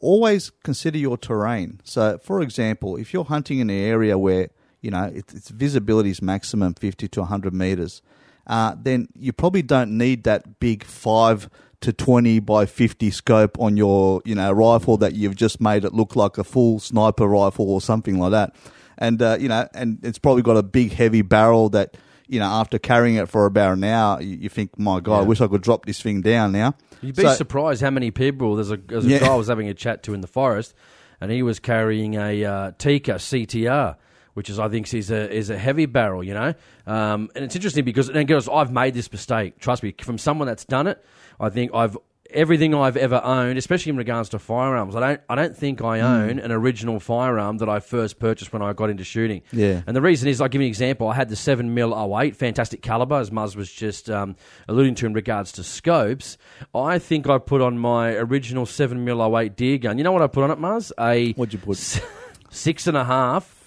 always 0.00 0.50
consider 0.64 0.96
your 0.96 1.18
terrain. 1.18 1.78
So, 1.84 2.18
for 2.18 2.40
example, 2.40 2.96
if 2.96 3.12
you're 3.12 3.24
hunting 3.24 3.58
in 3.58 3.68
an 3.68 3.76
area 3.76 4.16
where 4.18 4.48
you 4.80 4.90
know 4.90 5.04
its, 5.04 5.32
its 5.32 5.48
visibility 5.50 6.10
is 6.10 6.20
maximum 6.20 6.74
50 6.74 7.08
to 7.08 7.20
100 7.20 7.54
meters, 7.54 8.02
uh, 8.46 8.74
then 8.80 9.08
you 9.14 9.32
probably 9.32 9.62
don't 9.62 9.96
need 9.96 10.24
that 10.24 10.58
big 10.58 10.84
five 10.84 11.48
to 11.80 11.92
20 11.92 12.40
by 12.40 12.66
50 12.66 13.10
scope 13.10 13.58
on 13.58 13.76
your 13.76 14.20
you 14.24 14.34
know 14.34 14.52
rifle 14.52 14.96
that 14.98 15.14
you've 15.14 15.36
just 15.36 15.60
made 15.60 15.84
it 15.84 15.94
look 15.94 16.14
like 16.14 16.36
a 16.38 16.44
full 16.44 16.78
sniper 16.78 17.26
rifle 17.26 17.70
or 17.70 17.80
something 17.80 18.18
like 18.18 18.32
that. 18.32 18.54
And 18.98 19.20
uh, 19.22 19.38
you 19.40 19.48
know, 19.48 19.66
and 19.74 19.98
it's 20.02 20.18
probably 20.18 20.42
got 20.42 20.56
a 20.58 20.62
big 20.62 20.92
heavy 20.92 21.22
barrel 21.22 21.70
that 21.70 21.96
you 22.28 22.38
know 22.38 22.46
after 22.46 22.78
carrying 22.78 23.16
it 23.16 23.28
for 23.30 23.46
about 23.46 23.72
an 23.78 23.84
hour, 23.84 24.20
you, 24.20 24.36
you 24.36 24.48
think, 24.50 24.78
my 24.78 25.00
God, 25.00 25.20
I 25.20 25.22
wish 25.22 25.40
I 25.40 25.46
could 25.46 25.62
drop 25.62 25.86
this 25.86 26.02
thing 26.02 26.20
down 26.20 26.52
now. 26.52 26.74
You'd 27.00 27.16
be 27.16 27.22
So- 27.22 27.32
surprised 27.32 27.80
how 27.80 27.90
many 27.90 28.10
people. 28.10 28.56
There's 28.56 28.70
a, 28.70 28.76
there's 28.76 29.06
a 29.06 29.08
Yeah. 29.08 29.20
guy 29.20 29.28
I 29.32 29.36
was 29.36 29.48
having 29.48 29.68
a 29.68 29.74
chat 29.74 30.02
to 30.02 30.12
in 30.12 30.20
the 30.20 30.26
forest, 30.26 30.74
and 31.18 31.30
he 31.32 31.42
was 31.42 31.58
carrying 31.58 32.14
a 32.14 32.44
uh, 32.44 32.72
Tikka 32.76 33.14
CTR, 33.14 33.96
which 34.34 34.48
is 34.50 34.58
I 34.58 34.68
think 34.68 34.92
is 34.94 35.10
a 35.10 35.30
is 35.30 35.50
a 35.50 35.58
heavy 35.58 35.86
barrel, 35.86 36.22
you 36.24 36.34
know. 36.34 36.54
Um, 36.86 37.30
and 37.34 37.44
it's 37.44 37.56
interesting 37.56 37.84
because 37.84 38.08
and 38.08 38.26
girls, 38.28 38.48
I've 38.48 38.72
made 38.72 38.94
this 38.94 39.10
mistake. 39.10 39.58
Trust 39.58 39.82
me, 39.82 39.94
from 40.00 40.18
someone 40.18 40.46
that's 40.48 40.64
done 40.64 40.86
it, 40.86 41.04
I 41.38 41.48
think 41.50 41.72
I've 41.74 41.96
everything 42.32 42.72
I've 42.76 42.96
ever 42.96 43.20
owned, 43.24 43.58
especially 43.58 43.90
in 43.90 43.96
regards 43.96 44.28
to 44.28 44.38
firearms. 44.38 44.94
I 44.94 45.00
don't 45.00 45.20
I 45.28 45.34
don't 45.34 45.56
think 45.56 45.82
I 45.82 45.98
Hmm. 45.98 46.04
own 46.04 46.38
an 46.38 46.52
original 46.52 47.00
firearm 47.00 47.58
that 47.58 47.68
I 47.68 47.80
first 47.80 48.20
purchased 48.20 48.52
when 48.52 48.62
I 48.62 48.72
got 48.72 48.88
into 48.88 49.02
shooting. 49.02 49.42
Yeah. 49.50 49.82
And 49.84 49.96
the 49.96 50.00
reason 50.00 50.28
is, 50.28 50.40
I'll 50.40 50.46
give 50.46 50.60
you 50.60 50.66
an 50.66 50.70
example. 50.70 51.08
I 51.08 51.14
had 51.14 51.28
the 51.28 51.34
7 51.34 51.74
mil 51.74 51.92
08, 51.92 52.36
fantastic 52.36 52.82
caliber, 52.82 53.16
as 53.16 53.30
Muzz 53.30 53.56
was 53.56 53.68
just 53.72 54.08
um, 54.08 54.36
alluding 54.68 54.94
to 54.96 55.06
in 55.06 55.12
regards 55.12 55.50
to 55.52 55.64
scopes. 55.64 56.38
I 56.72 57.00
think 57.00 57.28
I 57.28 57.38
put 57.38 57.60
on 57.62 57.78
my 57.78 58.12
original 58.12 58.64
7 58.64 59.04
mil 59.04 59.20
08 59.36 59.56
deer 59.56 59.78
gun. 59.78 59.98
You 59.98 60.04
know 60.04 60.12
what 60.12 60.22
I 60.22 60.28
put 60.28 60.44
on 60.44 60.52
it, 60.52 60.58
Muzz? 60.60 60.92
A 61.00 61.32
What'd 61.32 61.52
you 61.52 61.58
put? 61.58 61.78
six 62.50 62.86
and 62.86 62.96
a 62.96 63.04
half 63.04 63.44
What 63.44 63.48
is 63.48 63.56
it? 63.56 63.59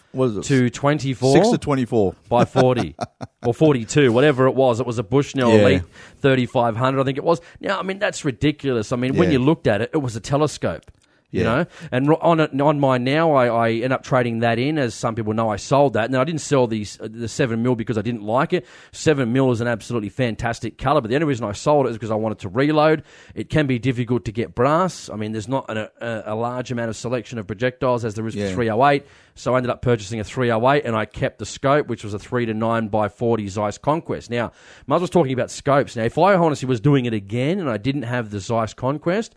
To 0.44 0.70
24 0.70 1.34
Six 1.34 1.50
to 1.50 1.58
24. 1.58 2.16
by 2.30 2.46
40 2.46 2.96
or 3.46 3.54
42, 3.54 4.12
whatever 4.12 4.48
it 4.48 4.56
was. 4.56 4.80
It 4.80 4.86
was 4.86 5.00
a 5.00 5.04
Bushnell 5.04 5.52
Yeah. 5.52 5.62
Elite 5.68 5.84
3500, 6.22 7.02
I 7.02 7.04
think 7.04 7.18
it 7.18 7.24
was. 7.24 7.42
Now, 7.60 7.80
I 7.80 7.84
mean, 7.84 8.00
that's 8.00 8.24
ridiculous. 8.24 8.92
I 8.92 8.96
mean, 8.96 9.16
when 9.16 9.32
you 9.32 9.40
looked 9.40 9.68
at 9.68 9.82
it, 9.82 9.90
it 9.94 9.98
was 9.98 10.16
a 10.16 10.20
telescope. 10.20 10.92
You 11.34 11.42
Yeah. 11.42 11.56
know, 11.56 11.66
and 11.92 12.10
on 12.22 12.40
it, 12.40 12.62
on 12.62 12.80
mine 12.80 13.04
now, 13.04 13.34
I, 13.34 13.48
I 13.48 13.72
end 13.72 13.92
up 13.92 14.04
trading 14.04 14.40
that 14.40 14.60
in. 14.60 14.78
As 14.78 14.94
some 14.94 15.16
people 15.16 15.34
know, 15.34 15.50
I 15.50 15.56
sold 15.56 15.94
that. 15.94 16.12
Now 16.12 16.22
I 16.22 16.24
didn't 16.26 16.42
sell 16.42 16.68
these 16.68 17.00
uh, 17.02 17.08
the 17.12 17.28
seven 17.28 17.64
mil 17.64 17.76
because 17.76 17.98
I 17.98 18.02
didn't 18.04 18.22
like 18.22 18.54
it. 18.54 18.68
Seven 18.92 19.34
mil 19.34 19.50
is 19.52 19.60
an 19.60 19.68
absolutely 19.68 20.10
fantastic 20.10 20.78
caliber. 20.78 21.08
The 21.08 21.16
only 21.16 21.26
reason 21.26 21.44
I 21.46 21.52
sold 21.54 21.88
it 21.88 21.90
is 21.90 21.96
because 21.98 22.12
I 22.12 22.16
wanted 22.16 22.38
to 22.40 22.50
reload. 22.50 23.02
It 23.34 23.50
can 23.50 23.66
be 23.66 23.80
difficult 23.80 24.26
to 24.26 24.32
get 24.32 24.54
brass. 24.54 25.10
I 25.10 25.16
mean, 25.16 25.32
there's 25.32 25.48
not 25.48 25.66
an, 25.70 25.78
a, 26.00 26.24
a 26.28 26.36
large 26.36 26.72
amount 26.72 26.90
of 26.90 26.96
selection 26.96 27.40
of 27.40 27.48
projectiles 27.48 28.06
as 28.06 28.14
there 28.14 28.28
is 28.28 28.36
Yeah. 28.36 28.50
for 28.50 28.54
308. 28.54 29.04
So 29.34 29.56
I 29.56 29.58
ended 29.58 29.72
up 29.72 29.82
purchasing 29.82 30.20
a 30.20 30.24
308 30.24 30.86
and 30.86 30.96
I 30.96 31.06
kept 31.06 31.40
the 31.40 31.48
scope, 31.48 31.88
which 31.88 32.04
was 32.04 32.14
a 32.14 32.20
3 32.20 32.46
to 32.46 32.54
9 32.54 32.90
by 32.90 33.10
40 33.10 33.48
Zeiss 33.48 33.80
Conquest. 33.80 34.30
Now, 34.30 34.52
Muzz 34.88 35.02
was 35.02 35.10
talking 35.10 35.34
about 35.34 35.50
scopes. 35.50 35.96
Now, 35.96 36.04
if 36.04 36.20
I 36.20 36.36
honestly 36.36 36.68
was 36.68 36.80
doing 36.80 37.06
it 37.06 37.14
again 37.16 37.60
and 37.60 37.68
I 37.72 37.78
didn't 37.78 38.04
have 38.04 38.30
the 38.30 38.40
Zeiss 38.40 38.76
Conquest, 38.76 39.34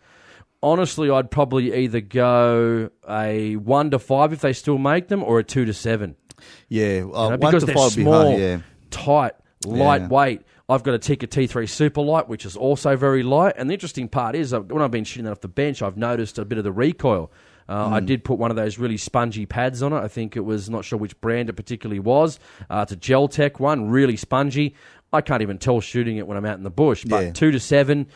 honestly, 0.62 1.11
I'd 1.11 1.31
probably 1.31 1.75
either 1.75 2.01
go 2.01 2.90
a 3.09 3.57
1 3.57 3.90
to 3.90 3.99
5 3.99 4.33
if 4.33 4.40
they 4.40 4.53
still 4.53 4.79
make 4.79 5.09
them 5.09 5.23
or 5.23 5.38
a 5.38 5.45
2 5.45 5.64
to 5.64 5.73
7. 5.75 6.16
Yeah, 6.69 6.85
uh, 6.87 7.01
know, 7.01 7.29
one 7.29 7.40
because 7.40 7.62
to 7.62 7.66
they're 7.66 7.75
five 7.75 7.92
small, 7.92 8.29
hard, 8.31 8.38
yeah. 8.40 8.59
tight, 8.90 9.33
lightweight. 9.64 10.42
I've 10.69 10.83
got 10.83 10.95
a 10.95 10.99
Tikka 10.99 11.29
T3 11.29 11.69
Super 11.69 12.03
Light, 12.03 12.29
which 12.29 12.45
is 12.45 12.57
also 12.57 12.97
very 12.97 13.23
light. 13.23 13.55
And 13.57 13.71
the 13.71 13.75
interesting 13.75 14.09
part 14.09 14.35
is, 14.35 14.53
uh, 14.53 14.61
when 14.61 14.83
I've 14.83 14.90
been 14.90 15.05
shooting 15.05 15.25
that 15.27 15.31
off 15.31 15.40
the 15.40 15.49
bench, 15.49 15.81
I've 15.81 15.97
noticed 15.97 16.38
a 16.38 16.45
bit 16.45 16.59
of 16.59 16.64
the 16.64 16.73
recoil. 16.73 17.31
Uh, 17.69 17.88
Hmm. 17.88 17.95
I 17.95 18.01
did 18.01 18.23
put 18.25 18.38
one 18.38 18.51
of 18.51 18.57
those 18.57 18.79
really 18.79 18.97
spongy 18.97 19.47
pads 19.47 19.83
on 19.83 19.92
it. 19.92 19.99
I 19.99 20.09
think 20.09 20.37
it 20.37 20.40
was 20.45 20.69
not 20.69 20.85
sure 20.85 20.99
which 20.99 21.19
brand 21.21 21.49
it 21.49 21.55
particularly 21.55 22.01
was. 22.01 22.38
Uh, 22.69 22.81
it's 22.83 22.92
a 22.92 22.97
Gel 22.97 23.29
Tech 23.29 23.59
one, 23.61 23.88
really 23.90 24.16
spongy. 24.16 24.75
I 25.12 25.21
can't 25.21 25.42
even 25.42 25.59
tell 25.59 25.81
shooting 25.81 26.16
it 26.16 26.27
when 26.27 26.37
I'm 26.37 26.45
out 26.45 26.59
in 26.59 26.64
the 26.64 26.71
bush. 26.71 27.05
But 27.05 27.25
Yeah. 27.25 27.31
two 27.33 27.51
to 27.53 27.61
seven, 27.61 28.07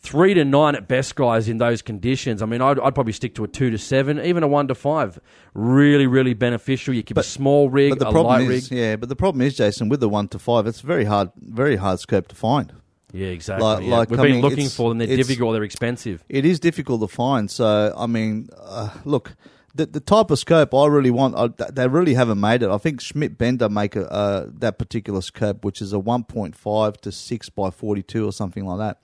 three 0.00 0.34
to 0.34 0.44
nine 0.44 0.74
at 0.74 0.88
best, 0.88 1.14
guys. 1.14 1.48
In 1.48 1.58
those 1.58 1.82
conditions, 1.82 2.42
I 2.42 2.46
mean, 2.46 2.60
I'd, 2.60 2.78
I'd 2.80 2.94
probably 2.94 3.12
stick 3.12 3.34
to 3.36 3.44
a 3.44 3.48
two 3.48 3.70
to 3.70 3.78
seven, 3.78 4.20
even 4.20 4.42
a 4.42 4.48
one 4.48 4.66
to 4.68 4.74
five. 4.74 5.18
Really, 5.54 6.06
really 6.06 6.34
beneficial. 6.34 6.94
You 6.94 7.02
keep 7.02 7.16
a 7.16 7.22
small 7.22 7.68
rig, 7.70 7.90
But 7.90 7.98
the 7.98 8.08
a 8.08 8.12
problem 8.12 8.46
light 8.46 8.50
is, 8.50 8.70
rig. 8.70 8.78
yeah, 8.78 8.96
but 8.96 9.08
the 9.08 9.16
problem 9.16 9.42
is, 9.42 9.56
Jason, 9.56 9.88
with 9.88 10.00
the 10.00 10.08
one 10.08 10.28
to 10.28 10.38
five, 10.38 10.66
it's 10.66 10.80
very 10.80 11.04
hard, 11.04 11.30
very 11.36 11.76
hard 11.76 12.00
scope 12.00 12.28
to 12.28 12.34
find. 12.34 12.72
Yeah, 13.12 13.28
exactly. 13.28 13.66
Like- 13.66 13.84
yeah. 13.84 13.96
like, 13.96 14.10
We've 14.10 14.20
been 14.20 14.40
looking 14.40 14.68
for 14.68 14.88
them. 14.90 14.98
They're 14.98 15.16
difficult. 15.16 15.54
They're 15.54 15.64
expensive. 15.64 16.24
It 16.28 16.44
is 16.44 16.60
difficult 16.60 17.00
to 17.00 17.08
find. 17.08 17.50
So, 17.50 17.92
I 17.96 18.06
mean, 18.06 18.48
uh, 18.56 18.90
look, 19.04 19.34
the, 19.74 19.86
the 19.86 20.00
type 20.00 20.30
of 20.30 20.38
scope 20.38 20.72
I 20.74 20.86
really 20.86 21.10
want, 21.10 21.34
I, 21.36 21.48
they 21.70 21.88
really 21.88 22.14
haven't 22.14 22.40
made 22.40 22.62
it. 22.62 22.70
I 22.70 22.78
think 22.78 23.00
Schmidt 23.00 23.36
Bender 23.36 23.68
make 23.68 23.96
a, 23.96 24.10
uh, 24.10 24.46
that 24.58 24.78
particular 24.78 25.20
scope, 25.22 25.64
which 25.64 25.82
is 25.82 25.92
a 25.92 25.96
1.5 25.96 26.96
to 26.98 27.12
6 27.12 27.48
by 27.50 27.70
42 27.70 28.26
or 28.26 28.32
something 28.32 28.64
like 28.64 28.78
that, 28.78 28.98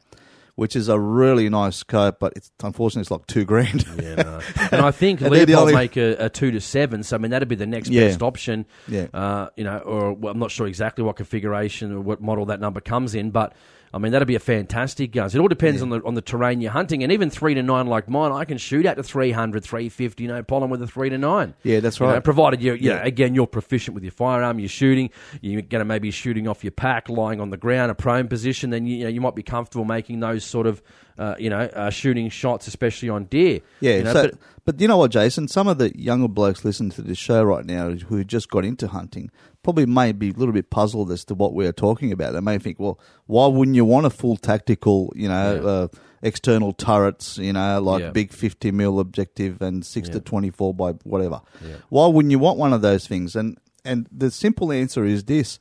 which 0.56 0.74
is 0.74 0.88
a 0.88 0.98
really 0.98 1.48
nice 1.48 1.76
scope, 1.76 2.18
but 2.18 2.32
it's 2.36 2.50
unfortunately 2.64 3.02
it's 3.02 3.10
like 3.10 3.26
two 3.26 3.44
grand. 3.44 3.84
Yeah, 4.02 4.14
no. 4.16 4.40
and 4.72 4.80
I 4.84 4.90
think 4.90 5.20
And 5.20 5.30
Leupold 5.32 5.54
only- 5.56 5.74
make 5.74 5.96
a, 5.96 6.16
a 6.26 6.28
two 6.28 6.50
to 6.50 6.60
seven. 6.60 7.02
So 7.02 7.14
I 7.16 7.18
mean, 7.18 7.30
that'd 7.30 7.48
be 7.48 7.54
the 7.54 7.66
next 7.66 7.88
Yeah. 7.90 8.08
best 8.08 8.22
option. 8.22 8.66
Yeah. 8.88 9.06
Uh, 9.14 9.48
you 9.56 9.64
know, 9.64 9.78
or 9.78 10.12
well, 10.12 10.32
I'm 10.32 10.38
not 10.38 10.50
sure 10.50 10.66
exactly 10.66 11.04
what 11.04 11.16
configuration 11.16 11.92
or 11.92 12.00
what 12.00 12.20
model 12.20 12.46
that 12.46 12.58
number 12.60 12.80
comes 12.80 13.14
in, 13.14 13.30
but 13.30 13.54
I 13.94 13.98
mean 13.98 14.12
that'd 14.12 14.28
be 14.28 14.34
a 14.34 14.40
fantastic 14.40 15.12
gun. 15.12 15.30
So 15.30 15.38
it 15.38 15.40
all 15.42 15.48
depends 15.48 15.80
on 15.82 15.88
the 15.90 16.02
on 16.04 16.14
the 16.14 16.20
terrain 16.22 16.60
you're 16.60 16.70
hunting, 16.72 17.02
and 17.02 17.12
even 17.12 17.30
three 17.30 17.54
to 17.54 17.62
nine 17.62 17.86
like 17.86 18.08
mine, 18.08 18.32
I 18.32 18.44
can 18.44 18.58
shoot 18.58 18.84
out 18.86 18.96
to 18.96 19.02
300, 19.02 19.62
350, 19.64 20.26
no 20.26 20.42
problem 20.42 20.70
with 20.70 20.82
a 20.82 20.86
three 20.86 21.08
to 21.10 21.18
nine. 21.18 21.54
Yeah, 21.62 21.80
that's 21.80 21.98
You 22.00 22.06
know, 22.06 22.12
right. 22.14 22.24
provided 22.24 22.62
you 22.62 22.72
know, 22.72 22.78
Yeah. 22.80 23.04
again, 23.04 23.34
you're 23.34 23.46
proficient 23.46 23.94
with 23.94 24.04
your 24.04 24.10
firearm, 24.12 24.58
you're 24.58 24.68
shooting, 24.68 25.10
you're 25.40 25.62
going 25.62 25.80
to 25.80 25.84
maybe 25.84 26.10
shooting 26.10 26.48
off 26.48 26.64
your 26.64 26.72
pack, 26.72 27.08
lying 27.08 27.40
on 27.40 27.50
the 27.50 27.56
ground, 27.56 27.90
a 27.90 27.94
prone 27.94 28.28
position, 28.28 28.70
then 28.70 28.86
you, 28.86 28.96
you 28.98 29.04
know 29.04 29.10
you 29.10 29.20
might 29.20 29.34
be 29.34 29.42
comfortable 29.42 29.84
making 29.84 30.20
those 30.20 30.44
sort 30.44 30.66
of, 30.66 30.82
uh, 31.18 31.34
you 31.38 31.48
know, 31.50 31.60
uh, 31.60 31.88
shooting 31.90 32.28
shots, 32.28 32.66
especially 32.66 33.08
on 33.08 33.24
deer. 33.24 33.60
Yeah, 33.80 33.96
you 33.98 34.02
know, 34.04 34.12
so, 34.12 34.22
but- 34.28 34.38
but, 34.66 34.80
you 34.80 34.88
know 34.88 34.96
what, 34.96 35.12
Jason? 35.12 35.46
Some 35.46 35.68
of 35.68 35.78
the 35.78 35.96
younger 35.96 36.26
blokes 36.26 36.64
listening 36.64 36.90
to 36.90 37.02
this 37.02 37.16
show 37.18 37.44
right 37.44 37.64
now 37.64 37.90
who 37.92 38.24
just 38.24 38.50
got 38.50 38.64
into 38.64 38.88
hunting 38.88 39.30
probably 39.66 39.84
may 39.86 40.12
be 40.12 40.30
a 40.30 40.32
little 40.32 40.52
bit 40.52 40.70
puzzled 40.70 41.10
as 41.10 41.24
to 41.24 41.34
what 41.34 41.52
we 41.52 41.66
are 41.66 41.72
talking 41.72 42.12
about. 42.12 42.32
They 42.34 42.40
may 42.40 42.58
think, 42.58 42.78
well, 42.78 42.98
why 43.26 43.46
wouldn't 43.48 43.74
you 43.74 43.84
want 43.84 44.06
a 44.06 44.10
full 44.10 44.36
tactical, 44.36 45.12
you 45.16 45.28
know, 45.28 45.54
Yeah. 45.54 45.68
uh, 45.68 45.88
external 46.22 46.72
turrets, 46.72 47.36
you 47.38 47.52
know, 47.52 47.80
like 47.80 48.00
Yeah. 48.02 48.10
big 48.10 48.32
50 48.32 48.70
mil 48.70 49.00
objective 49.00 49.60
and 49.60 49.84
6 49.84 50.08
to 50.10 50.20
24 50.20 50.72
by 50.72 50.92
whatever? 51.02 51.40
Yeah. 51.60 51.76
Why 51.88 52.06
wouldn't 52.06 52.30
you 52.30 52.38
want 52.38 52.58
one 52.58 52.72
of 52.72 52.80
those 52.82 53.06
things? 53.08 53.34
And 53.36 53.58
and 53.84 54.06
the 54.10 54.30
simple 54.30 54.72
answer 54.72 55.04
is 55.04 55.24
this. 55.24 55.58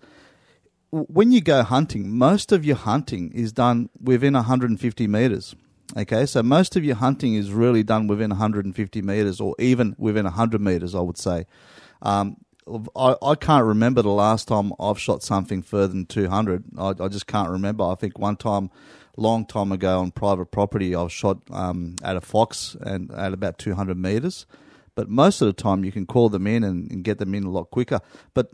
When 0.92 1.32
you 1.32 1.42
go 1.42 1.62
hunting, 1.64 2.10
most 2.16 2.52
of 2.52 2.64
your 2.64 2.76
hunting 2.78 3.32
is 3.34 3.52
done 3.52 3.90
within 4.02 4.34
150 4.34 5.08
meters. 5.08 5.56
Okay, 5.98 6.26
so 6.26 6.42
most 6.42 6.76
of 6.76 6.84
your 6.84 6.96
hunting 6.96 7.36
is 7.36 7.52
really 7.52 7.84
done 7.84 8.08
within 8.08 8.32
150 8.32 9.02
meters, 9.02 9.40
or 9.40 9.56
even 9.60 9.96
within 10.00 10.26
100 10.26 10.60
meters, 10.62 10.96
I 10.96 11.02
would 11.02 11.18
say. 11.18 11.46
Um, 12.02 12.38
I, 12.96 13.16
I 13.22 13.36
can't 13.36 13.66
remember 13.66 14.02
the 14.02 14.10
last 14.10 14.48
time 14.48 14.74
I've 14.80 15.00
shot 15.00 15.22
something 15.22 15.62
further 15.62 15.90
than 15.90 16.06
200. 16.06 16.64
I, 16.78 16.94
I 17.00 17.08
just 17.08 17.28
can't 17.28 17.50
remember. 17.50 17.84
I 17.84 17.96
think 17.96 18.18
one 18.18 18.38
time, 18.38 18.72
long 19.18 19.46
time 19.46 19.72
ago 19.72 20.00
on 20.00 20.12
private 20.12 20.48
property, 20.48 20.96
I 20.96 21.08
shot 21.08 21.40
um, 21.52 21.96
at 22.04 22.16
a 22.16 22.22
fox 22.22 22.76
and 22.82 23.12
at 23.12 23.34
about 23.34 23.60
200 23.60 23.98
meters. 23.98 24.46
But 24.96 25.10
most 25.10 25.42
of 25.42 25.48
the 25.48 25.54
time, 25.54 25.84
you 25.84 25.92
can 25.92 26.06
call 26.06 26.30
them 26.30 26.48
in 26.48 26.64
and, 26.64 26.90
and 26.90 27.04
get 27.04 27.20
them 27.20 27.36
in 27.36 27.44
a 27.44 27.52
lot 27.52 27.70
quicker. 27.70 28.00
But 28.34 28.52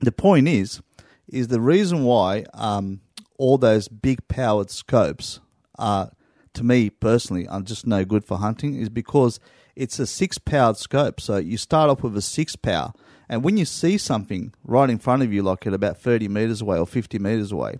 the 0.00 0.12
point 0.12 0.48
is, 0.48 0.80
is 1.28 1.48
the 1.48 1.60
reason 1.60 2.04
why 2.04 2.46
um, 2.54 3.00
all 3.38 3.58
those 3.58 3.88
big 3.88 4.26
powered 4.28 4.70
scopes 4.70 5.40
are, 5.78 6.12
to 6.54 6.64
me 6.64 6.88
personally, 6.90 7.46
are 7.48 7.60
just 7.60 7.86
no 7.86 8.04
good 8.04 8.24
for 8.24 8.38
hunting 8.38 8.74
is 8.76 8.88
because 8.88 9.38
it's 9.76 9.98
a 9.98 10.06
six 10.06 10.38
powered 10.38 10.76
scope. 10.76 11.20
So 11.20 11.36
you 11.36 11.56
start 11.56 11.90
off 11.90 12.02
with 12.02 12.16
a 12.16 12.22
six 12.22 12.56
power, 12.56 12.92
and 13.28 13.42
when 13.42 13.56
you 13.56 13.64
see 13.64 13.98
something 13.98 14.54
right 14.64 14.88
in 14.88 14.98
front 14.98 15.22
of 15.22 15.32
you, 15.32 15.42
like 15.42 15.66
at 15.66 15.74
about 15.74 15.98
30 15.98 16.28
meters 16.28 16.60
away 16.60 16.78
or 16.78 16.86
50 16.86 17.18
meters 17.18 17.52
away, 17.52 17.78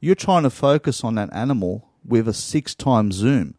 you're 0.00 0.14
trying 0.14 0.42
to 0.44 0.50
focus 0.50 1.04
on 1.04 1.14
that 1.16 1.32
animal 1.32 1.88
with 2.04 2.28
a 2.28 2.32
six 2.32 2.74
times 2.74 3.16
zoom. 3.16 3.54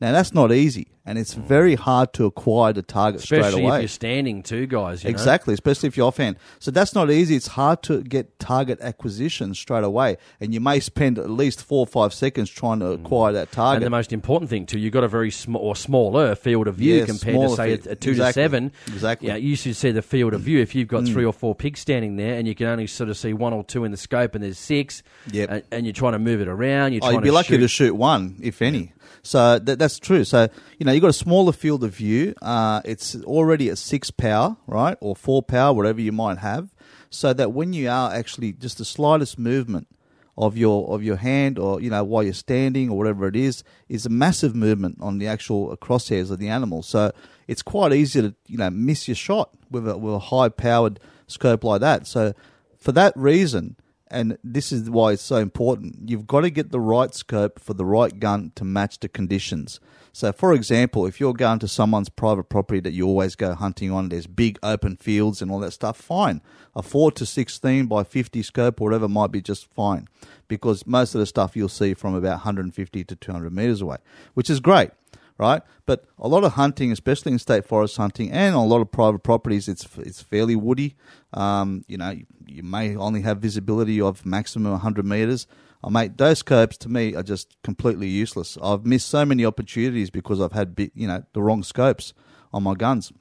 Now 0.00 0.12
that's 0.12 0.32
not 0.32 0.52
easy, 0.52 0.88
and 1.08 1.18
it's 1.18 1.34
very 1.34 1.74
hard 1.74 2.12
to 2.14 2.26
acquire 2.26 2.72
the 2.72 2.82
target 2.82 3.20
straight 3.22 3.40
Especially 3.40 3.62
if 3.62 3.68
away. 3.68 3.78
you're 3.80 3.88
standing 3.88 4.42
too, 4.42 4.66
guys. 4.66 5.02
You 5.02 5.08
know? 5.08 5.14
Exactly, 5.14 5.54
especially 5.54 5.86
if 5.88 5.96
you're 5.96 6.06
offhand. 6.06 6.36
So 6.58 6.70
that's 6.70 6.94
not 6.94 7.10
easy. 7.10 7.34
It's 7.36 7.46
hard 7.48 7.82
to 7.84 8.02
get 8.02 8.38
target 8.38 8.80
acquisition 8.80 9.54
straight 9.54 9.84
away, 9.84 10.18
and 10.40 10.52
you 10.52 10.60
may 10.60 10.80
spend 10.80 11.18
at 11.18 11.30
least 11.30 11.62
four 11.62 11.80
or 11.80 11.86
five 11.86 12.12
seconds 12.12 12.50
trying 12.50 12.80
to 12.80 12.88
acquire 12.92 13.32
that 13.32 13.50
target. 13.52 13.78
And 13.82 13.86
the 13.86 13.90
most 13.90 14.12
important 14.12 14.50
thing 14.50 14.66
too, 14.66 14.78
you've 14.78 14.92
got 14.92 15.04
a 15.04 15.08
very 15.08 15.30
small 15.30 15.62
or 15.62 15.74
smaller 15.76 16.34
field 16.34 16.68
of 16.68 16.74
view 16.76 16.96
Yes, 16.96 17.06
compared 17.06 17.36
to 17.50 17.56
say 17.56 17.76
field. 17.76 17.86
a, 17.86 17.90
a 17.92 17.96
two 17.96 18.10
Exactly. 18.10 18.28
to 18.28 18.32
seven. 18.46 18.72
Exactly. 18.88 19.28
Yeah, 19.28 19.36
you 19.36 19.56
should 19.56 19.76
see 19.76 19.90
the 19.90 20.02
field 20.02 20.34
of 20.34 20.42
view. 20.42 20.60
If 20.60 20.74
you've 20.74 20.88
got 20.88 21.04
Mm. 21.04 21.12
three 21.12 21.24
or 21.24 21.32
four 21.32 21.54
pigs 21.54 21.80
standing 21.80 22.16
there, 22.16 22.34
and 22.34 22.46
you 22.46 22.54
can 22.54 22.66
only 22.66 22.86
sort 22.86 23.08
of 23.08 23.16
see 23.16 23.32
one 23.32 23.52
or 23.52 23.64
two 23.64 23.84
in 23.84 23.90
the 23.92 23.96
scope, 23.96 24.34
and 24.34 24.44
there's 24.44 24.58
six. 24.58 25.02
Yep. 25.30 25.50
And, 25.50 25.62
and 25.70 25.86
you're 25.86 25.92
trying 25.92 26.12
to 26.12 26.18
move 26.18 26.40
it 26.40 26.48
around. 26.48 26.92
You're 26.92 27.04
oh, 27.04 27.10
you'd 27.10 27.22
be 27.22 27.28
to 27.28 27.34
lucky 27.34 27.54
shoot. 27.54 27.58
to 27.60 27.68
shoot 27.68 27.94
one, 27.94 28.36
if 28.42 28.60
any. 28.60 28.92
So 29.22 29.58
that, 29.58 29.78
that's 29.78 29.98
true. 29.98 30.24
So 30.24 30.48
you 30.78 30.86
know 30.86 30.92
you've 30.92 31.02
got 31.02 31.08
a 31.08 31.12
smaller 31.12 31.52
field 31.52 31.84
of 31.84 31.94
view. 31.94 32.34
Uh, 32.40 32.80
it's 32.84 33.16
already 33.22 33.70
at 33.70 33.78
six 33.78 34.10
power, 34.10 34.56
right, 34.66 34.96
or 35.00 35.16
four 35.16 35.42
power, 35.42 35.72
whatever 35.72 36.00
you 36.00 36.12
might 36.12 36.38
have. 36.38 36.68
So 37.10 37.32
that 37.32 37.52
when 37.52 37.72
you 37.72 37.88
are 37.88 38.12
actually 38.12 38.52
just 38.52 38.78
the 38.78 38.84
slightest 38.84 39.38
movement 39.38 39.88
of 40.36 40.56
your 40.56 40.88
of 40.94 41.02
your 41.02 41.16
hand, 41.16 41.58
or 41.58 41.80
you 41.80 41.90
know 41.90 42.04
while 42.04 42.22
you're 42.22 42.32
standing 42.32 42.90
or 42.90 42.96
whatever 42.96 43.26
it 43.26 43.36
is, 43.36 43.64
is 43.88 44.06
a 44.06 44.10
massive 44.10 44.54
movement 44.54 44.98
on 45.00 45.18
the 45.18 45.26
actual 45.26 45.76
crosshairs 45.78 46.30
of 46.30 46.38
the 46.38 46.48
animal. 46.48 46.82
So 46.82 47.12
it's 47.48 47.62
quite 47.62 47.92
easy 47.92 48.22
to 48.22 48.34
you 48.46 48.58
know 48.58 48.70
miss 48.70 49.08
your 49.08 49.14
shot 49.16 49.50
with 49.70 49.88
a 49.88 49.98
with 49.98 50.14
a 50.14 50.18
high 50.18 50.48
powered 50.48 51.00
scope 51.26 51.64
like 51.64 51.80
that. 51.80 52.06
So 52.06 52.34
for 52.78 52.92
that 52.92 53.12
reason, 53.16 53.76
and 54.10 54.38
this 54.42 54.72
is 54.72 54.88
why 54.90 55.12
it's 55.12 55.22
so 55.22 55.36
important, 55.36 56.08
you've 56.08 56.26
got 56.26 56.42
to 56.42 56.50
get 56.50 56.70
the 56.70 56.80
right 56.80 57.14
scope 57.14 57.58
for 57.60 57.74
the 57.74 57.84
right 57.84 58.18
gun 58.18 58.52
to 58.56 58.64
match 58.64 59.00
the 59.00 59.08
conditions. 59.08 59.80
So, 60.12 60.32
for 60.32 60.52
example, 60.52 61.06
if 61.06 61.20
you're 61.20 61.34
going 61.34 61.60
to 61.60 61.68
someone's 61.68 62.08
private 62.08 62.48
property 62.48 62.80
that 62.80 62.92
you 62.92 63.06
always 63.06 63.36
go 63.36 63.54
hunting 63.54 63.92
on, 63.92 64.08
there's 64.08 64.26
big 64.26 64.58
open 64.62 64.96
fields 64.96 65.40
and 65.40 65.50
all 65.50 65.60
that 65.60 65.72
stuff, 65.72 65.96
fine. 65.96 66.40
A 66.74 66.82
4 66.82 67.12
to 67.12 67.26
16 67.26 67.86
by 67.86 68.04
50 68.04 68.42
scope 68.42 68.80
or 68.80 68.84
whatever 68.84 69.08
might 69.08 69.30
be 69.30 69.40
just 69.40 69.72
fine 69.72 70.08
because 70.48 70.86
most 70.86 71.14
of 71.14 71.20
the 71.20 71.26
stuff 71.26 71.56
you'll 71.56 71.68
see 71.68 71.94
from 71.94 72.14
about 72.14 72.38
150 72.38 73.04
to 73.04 73.16
200 73.16 73.52
meters 73.52 73.80
away, 73.80 73.98
which 74.34 74.50
is 74.50 74.60
great 74.60 74.90
right? 75.38 75.62
But 75.86 76.04
a 76.18 76.28
lot 76.28 76.44
of 76.44 76.52
hunting, 76.52 76.92
especially 76.92 77.32
in 77.32 77.38
state 77.38 77.64
forest 77.64 77.96
hunting, 77.96 78.30
and 78.30 78.54
on 78.54 78.64
a 78.64 78.66
lot 78.66 78.80
of 78.80 78.90
private 78.90 79.22
properties, 79.22 79.68
it's 79.68 79.86
it's 79.98 80.20
fairly 80.20 80.56
woody. 80.56 80.96
Um, 81.32 81.84
you 81.86 81.96
know, 81.96 82.10
you, 82.10 82.26
you 82.46 82.62
may 82.62 82.96
only 82.96 83.22
have 83.22 83.38
visibility 83.38 84.00
of 84.00 84.26
maximum 84.26 84.72
100 84.72 85.06
meters. 85.06 85.46
I 85.82 85.90
mate, 85.90 86.18
those 86.18 86.40
scopes 86.40 86.76
to 86.78 86.88
me 86.88 87.14
are 87.14 87.22
just 87.22 87.56
completely 87.62 88.08
useless. 88.08 88.58
I've 88.62 88.84
missed 88.84 89.08
so 89.08 89.24
many 89.24 89.44
opportunities 89.44 90.10
because 90.10 90.40
I've 90.40 90.52
had 90.52 90.74
you 90.94 91.06
know 91.06 91.22
the 91.32 91.42
wrong 91.42 91.62
scopes 91.62 92.12
on 92.52 92.64
my 92.64 92.74
guns. 92.74 93.12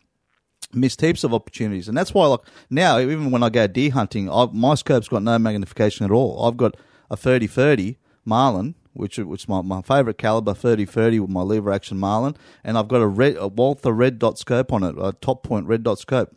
Missed 0.74 1.00
heaps 1.00 1.24
of 1.24 1.34
opportunities, 1.34 1.88
and 1.88 1.98
that's 1.98 2.14
why 2.14 2.26
like 2.26 2.42
now 2.70 3.00
even 3.00 3.32
when 3.32 3.44
I 3.44 3.50
go 3.50 3.68
deer 3.68 3.92
hunting, 3.92 4.30
I've, 4.30 4.54
my 4.54 4.76
scope's 4.76 5.08
got 5.08 5.24
no 5.24 5.40
magnification 5.40 6.04
at 6.06 6.12
all. 6.12 6.46
I've 6.46 6.58
got 6.58 6.76
a 7.10 7.16
30-30 7.16 7.96
Marlin, 8.26 8.76
which 8.98 9.18
which 9.18 9.48
my, 9.48 9.62
my 9.62 9.82
favourite 9.82 10.18
caliber, 10.18 10.54
30-30 10.54 11.22
with 11.22 11.30
my 11.30 11.42
lever 11.42 11.72
action 11.72 11.98
Marlin, 11.98 12.36
and 12.64 12.78
I've 12.78 12.88
got 12.88 13.02
a 13.02 13.08
red 13.08 13.38
a 13.38 13.48
Walther 13.48 13.92
red 13.92 14.20
dot 14.20 14.38
scope 14.38 14.74
on 14.74 14.84
it, 14.84 14.96
a 15.00 15.14
top 15.14 15.44
point 15.44 15.68
red 15.68 15.84
dot 15.84 16.00
scope. 16.00 16.36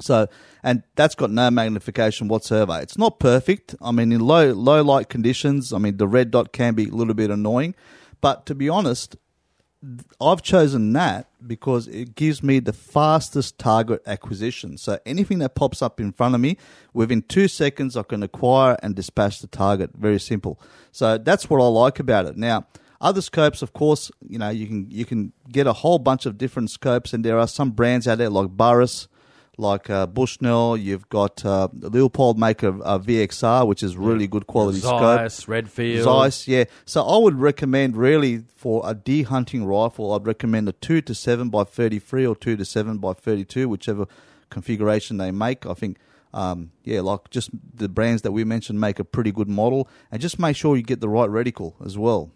So, 0.00 0.26
and 0.62 0.82
that's 0.96 1.14
got 1.14 1.30
no 1.30 1.50
magnification 1.50 2.26
whatsoever. 2.26 2.78
It's 2.80 2.96
not 2.96 3.20
perfect. 3.20 3.74
I 3.82 3.92
mean, 3.92 4.10
in 4.10 4.20
low 4.20 4.52
low 4.52 4.82
light 4.82 5.08
conditions, 5.08 5.72
I 5.72 5.78
mean 5.78 5.98
the 5.98 6.08
red 6.08 6.30
dot 6.30 6.52
can 6.52 6.74
be 6.74 6.88
a 6.88 6.92
little 6.92 7.14
bit 7.14 7.30
annoying, 7.30 7.74
but 8.20 8.46
to 8.46 8.54
be 8.54 8.68
honest, 8.68 9.16
I've 10.20 10.42
chosen 10.42 10.92
that 10.94 11.28
because 11.46 11.88
it 11.88 12.14
gives 12.14 12.42
me 12.42 12.58
the 12.60 12.72
fastest 12.72 13.58
target 13.58 14.02
acquisition. 14.06 14.78
So 14.78 14.98
anything 15.04 15.38
that 15.40 15.54
pops 15.54 15.82
up 15.82 16.00
in 16.00 16.12
front 16.12 16.34
of 16.34 16.40
me, 16.40 16.56
within 16.92 17.22
two 17.22 17.48
seconds, 17.48 17.96
I 17.96 18.02
can 18.02 18.22
acquire 18.22 18.76
and 18.82 18.94
dispatch 18.94 19.40
the 19.40 19.46
target. 19.46 19.90
Very 19.94 20.20
simple. 20.20 20.60
So 20.90 21.18
that's 21.18 21.48
what 21.48 21.60
I 21.60 21.66
like 21.66 21.98
about 21.98 22.26
it. 22.26 22.36
Now, 22.36 22.66
other 23.00 23.20
scopes, 23.20 23.62
of 23.62 23.72
course, 23.72 24.10
you 24.26 24.38
know 24.38 24.48
you 24.48 24.66
can 24.66 24.86
you 24.88 25.04
can 25.04 25.32
get 25.50 25.66
a 25.66 25.72
whole 25.72 25.98
bunch 25.98 26.24
of 26.24 26.38
different 26.38 26.70
scopes, 26.70 27.12
and 27.12 27.24
there 27.24 27.38
are 27.38 27.48
some 27.48 27.72
brands 27.72 28.06
out 28.06 28.18
there 28.18 28.30
like 28.30 28.50
Burris, 28.50 29.08
like 29.58 29.90
uh, 29.90 30.06
Bushnell. 30.06 30.76
You've 30.76 31.08
got 31.08 31.44
uh, 31.44 31.68
Leupold 31.74 32.36
make 32.36 32.62
a, 32.62 32.70
a 32.70 32.98
VXR, 32.98 33.66
which 33.66 33.82
is 33.82 33.96
really 33.96 34.26
good 34.26 34.46
quality 34.46 34.80
scope. 34.80 35.00
Zeiss, 35.00 35.48
Redfield. 35.48 36.04
Zeiss, 36.04 36.48
yeah. 36.48 36.64
So 36.84 37.02
I 37.02 37.18
would 37.18 37.38
recommend 37.38 37.96
really 37.96 38.44
for 38.56 38.82
a 38.84 38.94
deer 38.94 39.24
hunting 39.24 39.64
rifle, 39.64 40.12
I'd 40.12 40.26
recommend 40.26 40.68
a 40.68 40.72
two 40.72 41.00
to 41.02 41.14
seven 41.14 41.48
by 41.48 41.64
thirty 41.64 41.98
three 41.98 42.26
or 42.26 42.36
two 42.36 42.56
to 42.56 42.64
seven 42.64 42.98
by 42.98 43.12
thirty 43.12 43.44
two, 43.44 43.68
whichever 43.68 44.06
configuration 44.50 45.16
they 45.16 45.30
make. 45.30 45.66
I 45.66 45.74
think, 45.74 45.98
um, 46.32 46.70
yeah, 46.84 47.00
like 47.00 47.30
just 47.30 47.50
the 47.74 47.88
brands 47.88 48.22
that 48.22 48.32
we 48.32 48.44
mentioned 48.44 48.80
make 48.80 48.98
a 48.98 49.04
pretty 49.04 49.32
good 49.32 49.48
model, 49.48 49.88
and 50.10 50.20
just 50.20 50.38
make 50.38 50.56
sure 50.56 50.76
you 50.76 50.82
get 50.82 51.00
the 51.00 51.08
right 51.08 51.28
reticle 51.28 51.74
as 51.84 51.98
well. 51.98 52.30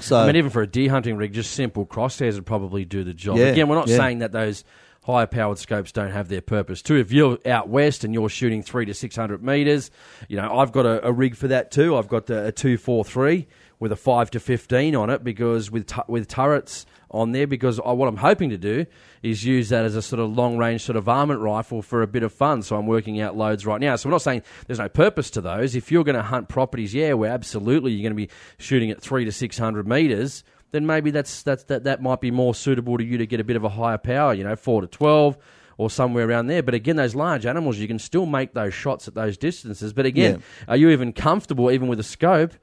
So 0.00 0.18
I 0.18 0.26
mean, 0.26 0.36
even 0.36 0.50
for 0.50 0.62
a 0.62 0.66
deer 0.66 0.90
hunting 0.90 1.16
rig, 1.16 1.32
just 1.32 1.52
simple 1.52 1.86
crosshairs 1.86 2.34
would 2.34 2.46
probably 2.46 2.84
do 2.84 3.04
the 3.04 3.14
job. 3.14 3.38
Yeah, 3.38 3.46
Again, 3.46 3.68
we're 3.68 3.76
not 3.76 3.88
yeah. 3.88 3.96
saying 3.96 4.18
that 4.18 4.32
those 4.32 4.64
higher 5.04 5.26
powered 5.26 5.58
scopes 5.58 5.92
don't 5.92 6.10
have 6.10 6.28
their 6.28 6.40
purpose 6.40 6.82
too. 6.82 6.96
If 6.96 7.12
you're 7.12 7.38
out 7.46 7.68
west 7.68 8.04
and 8.04 8.12
you're 8.12 8.28
shooting 8.28 8.62
three 8.62 8.86
to 8.86 8.94
six 8.94 9.14
hundred 9.14 9.42
meters, 9.42 9.90
you 10.28 10.36
know 10.36 10.58
I've 10.58 10.72
got 10.72 10.86
a, 10.86 11.06
a 11.06 11.12
rig 11.12 11.36
for 11.36 11.48
that 11.48 11.70
too. 11.70 11.96
I've 11.96 12.08
got 12.08 12.26
the, 12.26 12.46
a 12.46 12.52
two 12.52 12.76
four 12.76 13.04
three 13.04 13.46
with 13.78 13.92
a 13.92 13.96
five 13.96 14.30
to 14.32 14.40
fifteen 14.40 14.96
on 14.96 15.10
it 15.10 15.22
because 15.22 15.70
with 15.70 15.86
tu- 15.86 16.02
with 16.08 16.26
turrets 16.26 16.86
on 17.10 17.32
there 17.32 17.46
because 17.46 17.78
I, 17.78 17.92
what 17.92 18.08
I'm 18.08 18.16
hoping 18.16 18.50
to 18.50 18.58
do 18.58 18.86
is 19.22 19.44
use 19.44 19.68
that 19.68 19.84
as 19.84 19.94
a 19.94 20.02
sort 20.02 20.20
of 20.20 20.36
long 20.36 20.58
range 20.58 20.82
sort 20.82 20.96
of 20.96 21.04
varmint 21.04 21.40
rifle 21.40 21.80
for 21.80 22.02
a 22.02 22.06
bit 22.06 22.22
of 22.22 22.32
fun. 22.32 22.62
So 22.62 22.76
I'm 22.76 22.86
working 22.86 23.20
out 23.20 23.36
loads 23.36 23.64
right 23.64 23.80
now. 23.80 23.96
So 23.96 24.08
we're 24.08 24.14
not 24.14 24.22
saying 24.22 24.42
there's 24.66 24.80
no 24.80 24.88
purpose 24.88 25.30
to 25.30 25.40
those. 25.40 25.76
If 25.76 25.92
you're 25.92 26.04
going 26.04 26.16
to 26.16 26.22
hunt 26.22 26.48
properties, 26.48 26.92
yeah, 26.92 27.12
where 27.12 27.30
absolutely 27.30 27.92
you're 27.92 28.02
going 28.02 28.18
to 28.18 28.26
be 28.26 28.34
shooting 28.58 28.90
at 28.90 29.00
three 29.00 29.24
to 29.26 29.32
six 29.32 29.58
hundred 29.58 29.86
meters 29.86 30.44
then 30.74 30.86
maybe 30.86 31.12
that's 31.12 31.42
that's 31.44 31.62
that 31.64 31.84
that 31.84 32.02
might 32.02 32.20
be 32.20 32.32
more 32.32 32.54
suitable 32.54 32.98
to 32.98 33.04
you 33.04 33.16
to 33.18 33.26
get 33.26 33.38
a 33.38 33.44
bit 33.44 33.54
of 33.54 33.62
a 33.62 33.68
higher 33.68 33.96
power, 33.96 34.34
you 34.34 34.42
know, 34.42 34.56
four 34.56 34.80
to 34.80 34.88
twelve 34.88 35.38
or 35.78 35.88
somewhere 35.88 36.28
around 36.28 36.48
there. 36.48 36.62
But 36.62 36.74
again, 36.74 36.96
those 36.96 37.14
large 37.14 37.46
animals, 37.46 37.78
you 37.78 37.86
can 37.86 37.98
still 37.98 38.26
make 38.26 38.54
those 38.54 38.74
shots 38.74 39.06
at 39.08 39.14
those 39.14 39.36
distances. 39.36 39.92
But 39.92 40.04
again, 40.06 40.42
are 40.68 40.76
you 40.76 40.90
even 40.90 41.12
comfortable 41.12 41.70
even 41.70 41.86
with 41.88 42.00
a 42.00 42.04
scope? 42.04 42.54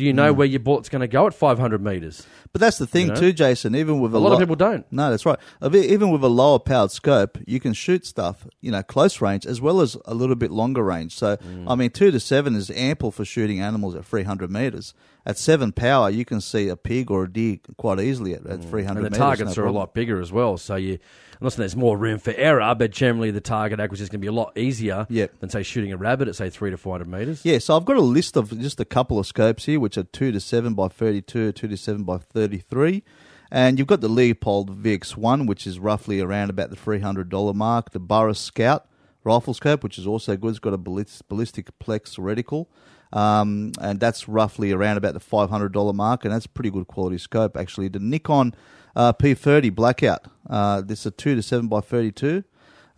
Do 0.00 0.06
you 0.06 0.14
know 0.14 0.32
where 0.32 0.46
your 0.46 0.60
bullet's 0.60 0.88
going 0.88 1.00
to 1.02 1.08
go 1.08 1.26
at 1.26 1.34
500 1.34 1.82
meters? 1.84 2.26
But 2.52 2.60
that's 2.62 2.78
the 2.78 2.86
thing 2.86 3.08
You 3.08 3.12
know? 3.12 3.20
too, 3.20 3.32
Jason. 3.34 3.74
Even 3.76 4.00
with 4.00 4.14
a, 4.14 4.16
A 4.16 4.18
lot 4.18 4.28
of 4.28 4.32
lo- 4.32 4.38
people 4.38 4.56
don't. 4.56 4.90
No, 4.90 5.10
that's 5.10 5.26
right. 5.26 5.38
Even 5.62 6.10
with 6.10 6.24
a 6.24 6.28
lower 6.28 6.58
powered 6.58 6.90
scope, 6.90 7.36
you 7.46 7.60
can 7.60 7.74
shoot 7.74 8.06
stuff, 8.06 8.46
you 8.62 8.70
know, 8.70 8.82
close 8.82 9.20
range 9.20 9.44
as 9.44 9.60
well 9.60 9.82
as 9.82 9.96
a 10.06 10.14
little 10.14 10.36
bit 10.36 10.50
longer 10.50 10.82
range. 10.82 11.14
So, 11.14 11.36
Mm. 11.36 11.66
I 11.68 11.74
mean, 11.74 11.90
two 11.90 12.10
to 12.10 12.18
seven 12.18 12.56
is 12.56 12.70
ample 12.70 13.10
for 13.10 13.24
shooting 13.26 13.60
animals 13.60 13.94
at 13.94 14.04
300 14.06 14.50
meters. 14.50 14.94
At 15.26 15.36
seven 15.36 15.70
power, 15.72 16.08
you 16.08 16.24
can 16.24 16.40
see 16.40 16.68
a 16.68 16.76
pig 16.76 17.10
or 17.10 17.24
a 17.24 17.30
deer 17.30 17.58
quite 17.76 18.00
easily 18.00 18.32
at, 18.32 18.46
at 18.46 18.64
300 18.64 18.70
Mm. 18.70 18.88
And 18.88 18.96
the 18.96 19.10
meters. 19.10 19.18
targets 19.18 19.56
no 19.56 19.62
are 19.62 19.66
a 19.66 19.66
problem. 19.66 19.74
lot 19.76 19.92
bigger 19.94 20.18
as 20.20 20.32
well. 20.32 20.56
So 20.56 20.76
you, 20.76 20.98
I'm 21.40 21.46
not 21.46 21.52
saying 21.54 21.60
there's 21.60 21.76
more 21.76 21.96
room 21.96 22.18
for 22.18 22.34
error, 22.36 22.74
but 22.74 22.90
generally 22.90 23.30
the 23.30 23.40
target 23.40 23.80
acquisition 23.80 24.04
is 24.04 24.08
going 24.10 24.20
to 24.20 24.24
be 24.24 24.26
a 24.28 24.32
lot 24.32 24.52
easier 24.58 25.06
Yep. 25.08 25.40
than 25.40 25.48
say 25.48 25.62
shooting 25.62 25.90
a 25.90 25.96
rabbit 25.96 26.28
at 26.28 26.36
say 26.36 26.50
three 26.50 26.70
to 26.70 26.76
400 26.76 27.08
meters. 27.08 27.44
Yeah, 27.44 27.58
so 27.58 27.76
I've 27.76 27.86
got 27.86 27.96
a 27.96 28.02
list 28.02 28.36
of 28.36 28.58
just 28.60 28.78
a 28.78 28.84
couple 28.84 29.18
of 29.18 29.26
scopes 29.26 29.64
here, 29.64 29.80
which 29.80 29.96
are 29.96 30.02
2 30.02 30.32
to 30.32 30.40
7 30.40 30.74
by 30.74 30.88
32, 30.88 31.52
2 31.52 31.68
to 31.68 31.76
7 31.78 32.04
by 32.04 32.18
33. 32.18 33.02
And 33.50 33.78
you've 33.78 33.88
got 33.88 34.00
the 34.02 34.08
Leupold 34.10 34.80
VX1, 34.82 35.46
which 35.46 35.66
is 35.66 35.78
roughly 35.78 36.20
around 36.20 36.50
about 36.50 36.68
the 36.70 36.76
$300 36.76 37.54
mark. 37.54 37.90
The 37.92 37.98
Burris 38.00 38.38
Scout 38.38 38.86
rifle 39.24 39.54
scope, 39.54 39.82
which 39.82 39.98
is 39.98 40.06
also 40.06 40.36
good. 40.36 40.50
It's 40.50 40.58
got 40.58 40.72
a 40.74 40.78
ballis- 40.78 41.22
ballistic 41.26 41.70
plex 41.78 42.18
reticle. 42.18 42.66
Um, 43.12 43.72
and 43.80 43.98
that's 43.98 44.28
roughly 44.28 44.70
around 44.72 44.98
about 44.98 45.14
the 45.14 45.20
$500 45.20 45.94
mark. 45.94 46.24
And 46.24 46.32
that's 46.32 46.46
a 46.46 46.50
pretty 46.50 46.70
good 46.70 46.86
quality 46.86 47.18
scope, 47.18 47.56
actually. 47.56 47.88
The 47.88 47.98
Nikon 47.98 48.54
uh, 48.96 49.12
P30 49.12 49.74
Blackout. 49.74 50.26
Uh, 50.48 50.80
this 50.80 51.00
is 51.00 51.06
a 51.06 51.10
2 51.10 51.36
to 51.36 51.42
7 51.42 51.68
by 51.68 51.80
32. 51.80 52.44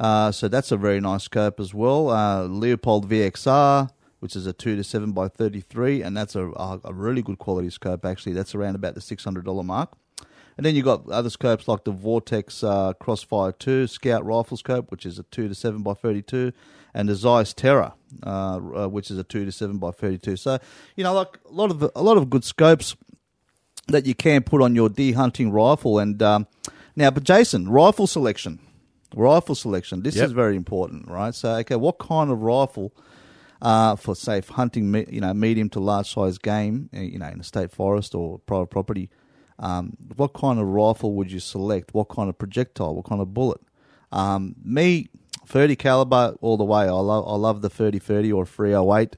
Uh, 0.00 0.32
so 0.32 0.48
that's 0.48 0.72
a 0.72 0.76
very 0.76 1.00
nice 1.00 1.24
scope 1.24 1.60
as 1.60 1.72
well. 1.72 2.10
Uh, 2.10 2.48
Leupold 2.48 3.06
VXR, 3.06 3.90
which 4.20 4.34
is 4.34 4.46
a 4.46 4.52
2 4.52 4.76
to 4.76 4.84
7 4.84 5.12
by 5.12 5.28
33, 5.28 6.02
and 6.02 6.16
that's 6.16 6.34
a, 6.34 6.46
a, 6.46 6.92
really 6.92 7.22
good 7.22 7.38
quality 7.38 7.70
scope, 7.70 8.04
actually. 8.04 8.32
That's 8.32 8.54
around 8.54 8.74
about 8.74 8.94
the 8.94 9.00
$600 9.00 9.64
mark. 9.64 9.92
And 10.56 10.66
then 10.66 10.74
you've 10.74 10.84
got 10.84 11.08
other 11.08 11.30
scopes 11.30 11.66
like 11.66 11.84
the 11.84 11.92
Vortex 11.92 12.62
uh, 12.62 12.92
Crossfire 12.94 13.52
2 13.52 13.86
Scout 13.86 14.24
Rifle 14.24 14.56
Scope, 14.56 14.90
which 14.90 15.06
is 15.06 15.18
a 15.18 15.22
2 15.24 15.48
to 15.48 15.54
7 15.54 15.82
by 15.82 15.94
32, 15.94 16.52
and 16.94 17.08
the 17.08 17.14
Zeiss 17.14 17.54
Terra, 17.54 17.94
uh, 18.24 18.56
uh, 18.56 18.88
which 18.88 19.10
is 19.10 19.18
a 19.18 19.24
2 19.24 19.44
to 19.44 19.52
7 19.52 19.78
by 19.78 19.90
32. 19.90 20.36
So, 20.36 20.58
you 20.96 21.04
know, 21.04 21.14
like 21.14 21.38
a 21.48 21.52
lot 21.52 21.70
of 21.70 21.90
a 21.94 22.02
lot 22.02 22.16
of 22.18 22.28
good 22.28 22.44
scopes 22.44 22.96
that 23.88 24.06
you 24.06 24.14
can 24.14 24.42
put 24.42 24.62
on 24.62 24.74
your 24.74 24.88
deer 24.88 25.14
hunting 25.14 25.50
rifle. 25.50 25.98
And 25.98 26.22
um, 26.22 26.46
now, 26.96 27.10
but 27.10 27.24
Jason, 27.24 27.68
rifle 27.68 28.06
selection, 28.06 28.58
rifle 29.14 29.54
selection. 29.54 30.02
This 30.02 30.16
Yep. 30.16 30.26
is 30.26 30.32
very 30.32 30.56
important, 30.56 31.08
right? 31.08 31.34
So, 31.34 31.54
okay, 31.56 31.76
what 31.76 31.98
kind 31.98 32.30
of 32.30 32.40
rifle 32.42 32.92
uh, 33.60 33.96
for 33.96 34.14
safe 34.14 34.48
hunting, 34.48 34.94
you 35.10 35.20
know, 35.20 35.32
medium 35.34 35.68
to 35.70 35.80
large 35.80 36.12
size 36.12 36.38
game, 36.38 36.90
uh, 36.96 37.00
you 37.00 37.18
know, 37.18 37.28
in 37.28 37.40
a 37.40 37.44
state 37.44 37.70
forest 37.70 38.14
or 38.14 38.38
private 38.40 38.68
property? 38.70 39.10
Um, 39.58 39.96
what 40.16 40.32
kind 40.32 40.58
of 40.58 40.66
rifle 40.66 41.14
would 41.14 41.30
you 41.30 41.38
select? 41.40 41.94
What 41.94 42.08
kind 42.08 42.28
of 42.28 42.38
projectile? 42.38 42.94
What 42.96 43.04
kind 43.04 43.20
of 43.20 43.32
bullet? 43.34 43.60
Um, 44.10 44.56
me, 44.64 45.08
30 45.46 45.76
caliber 45.76 46.34
all 46.40 46.56
the 46.56 46.64
way. 46.64 46.82
I 46.84 46.90
love 46.90 47.24
I 47.28 47.34
love 47.36 47.62
the 47.62 47.70
30-30 47.70 48.34
or 48.34 48.44
308. 48.46 49.16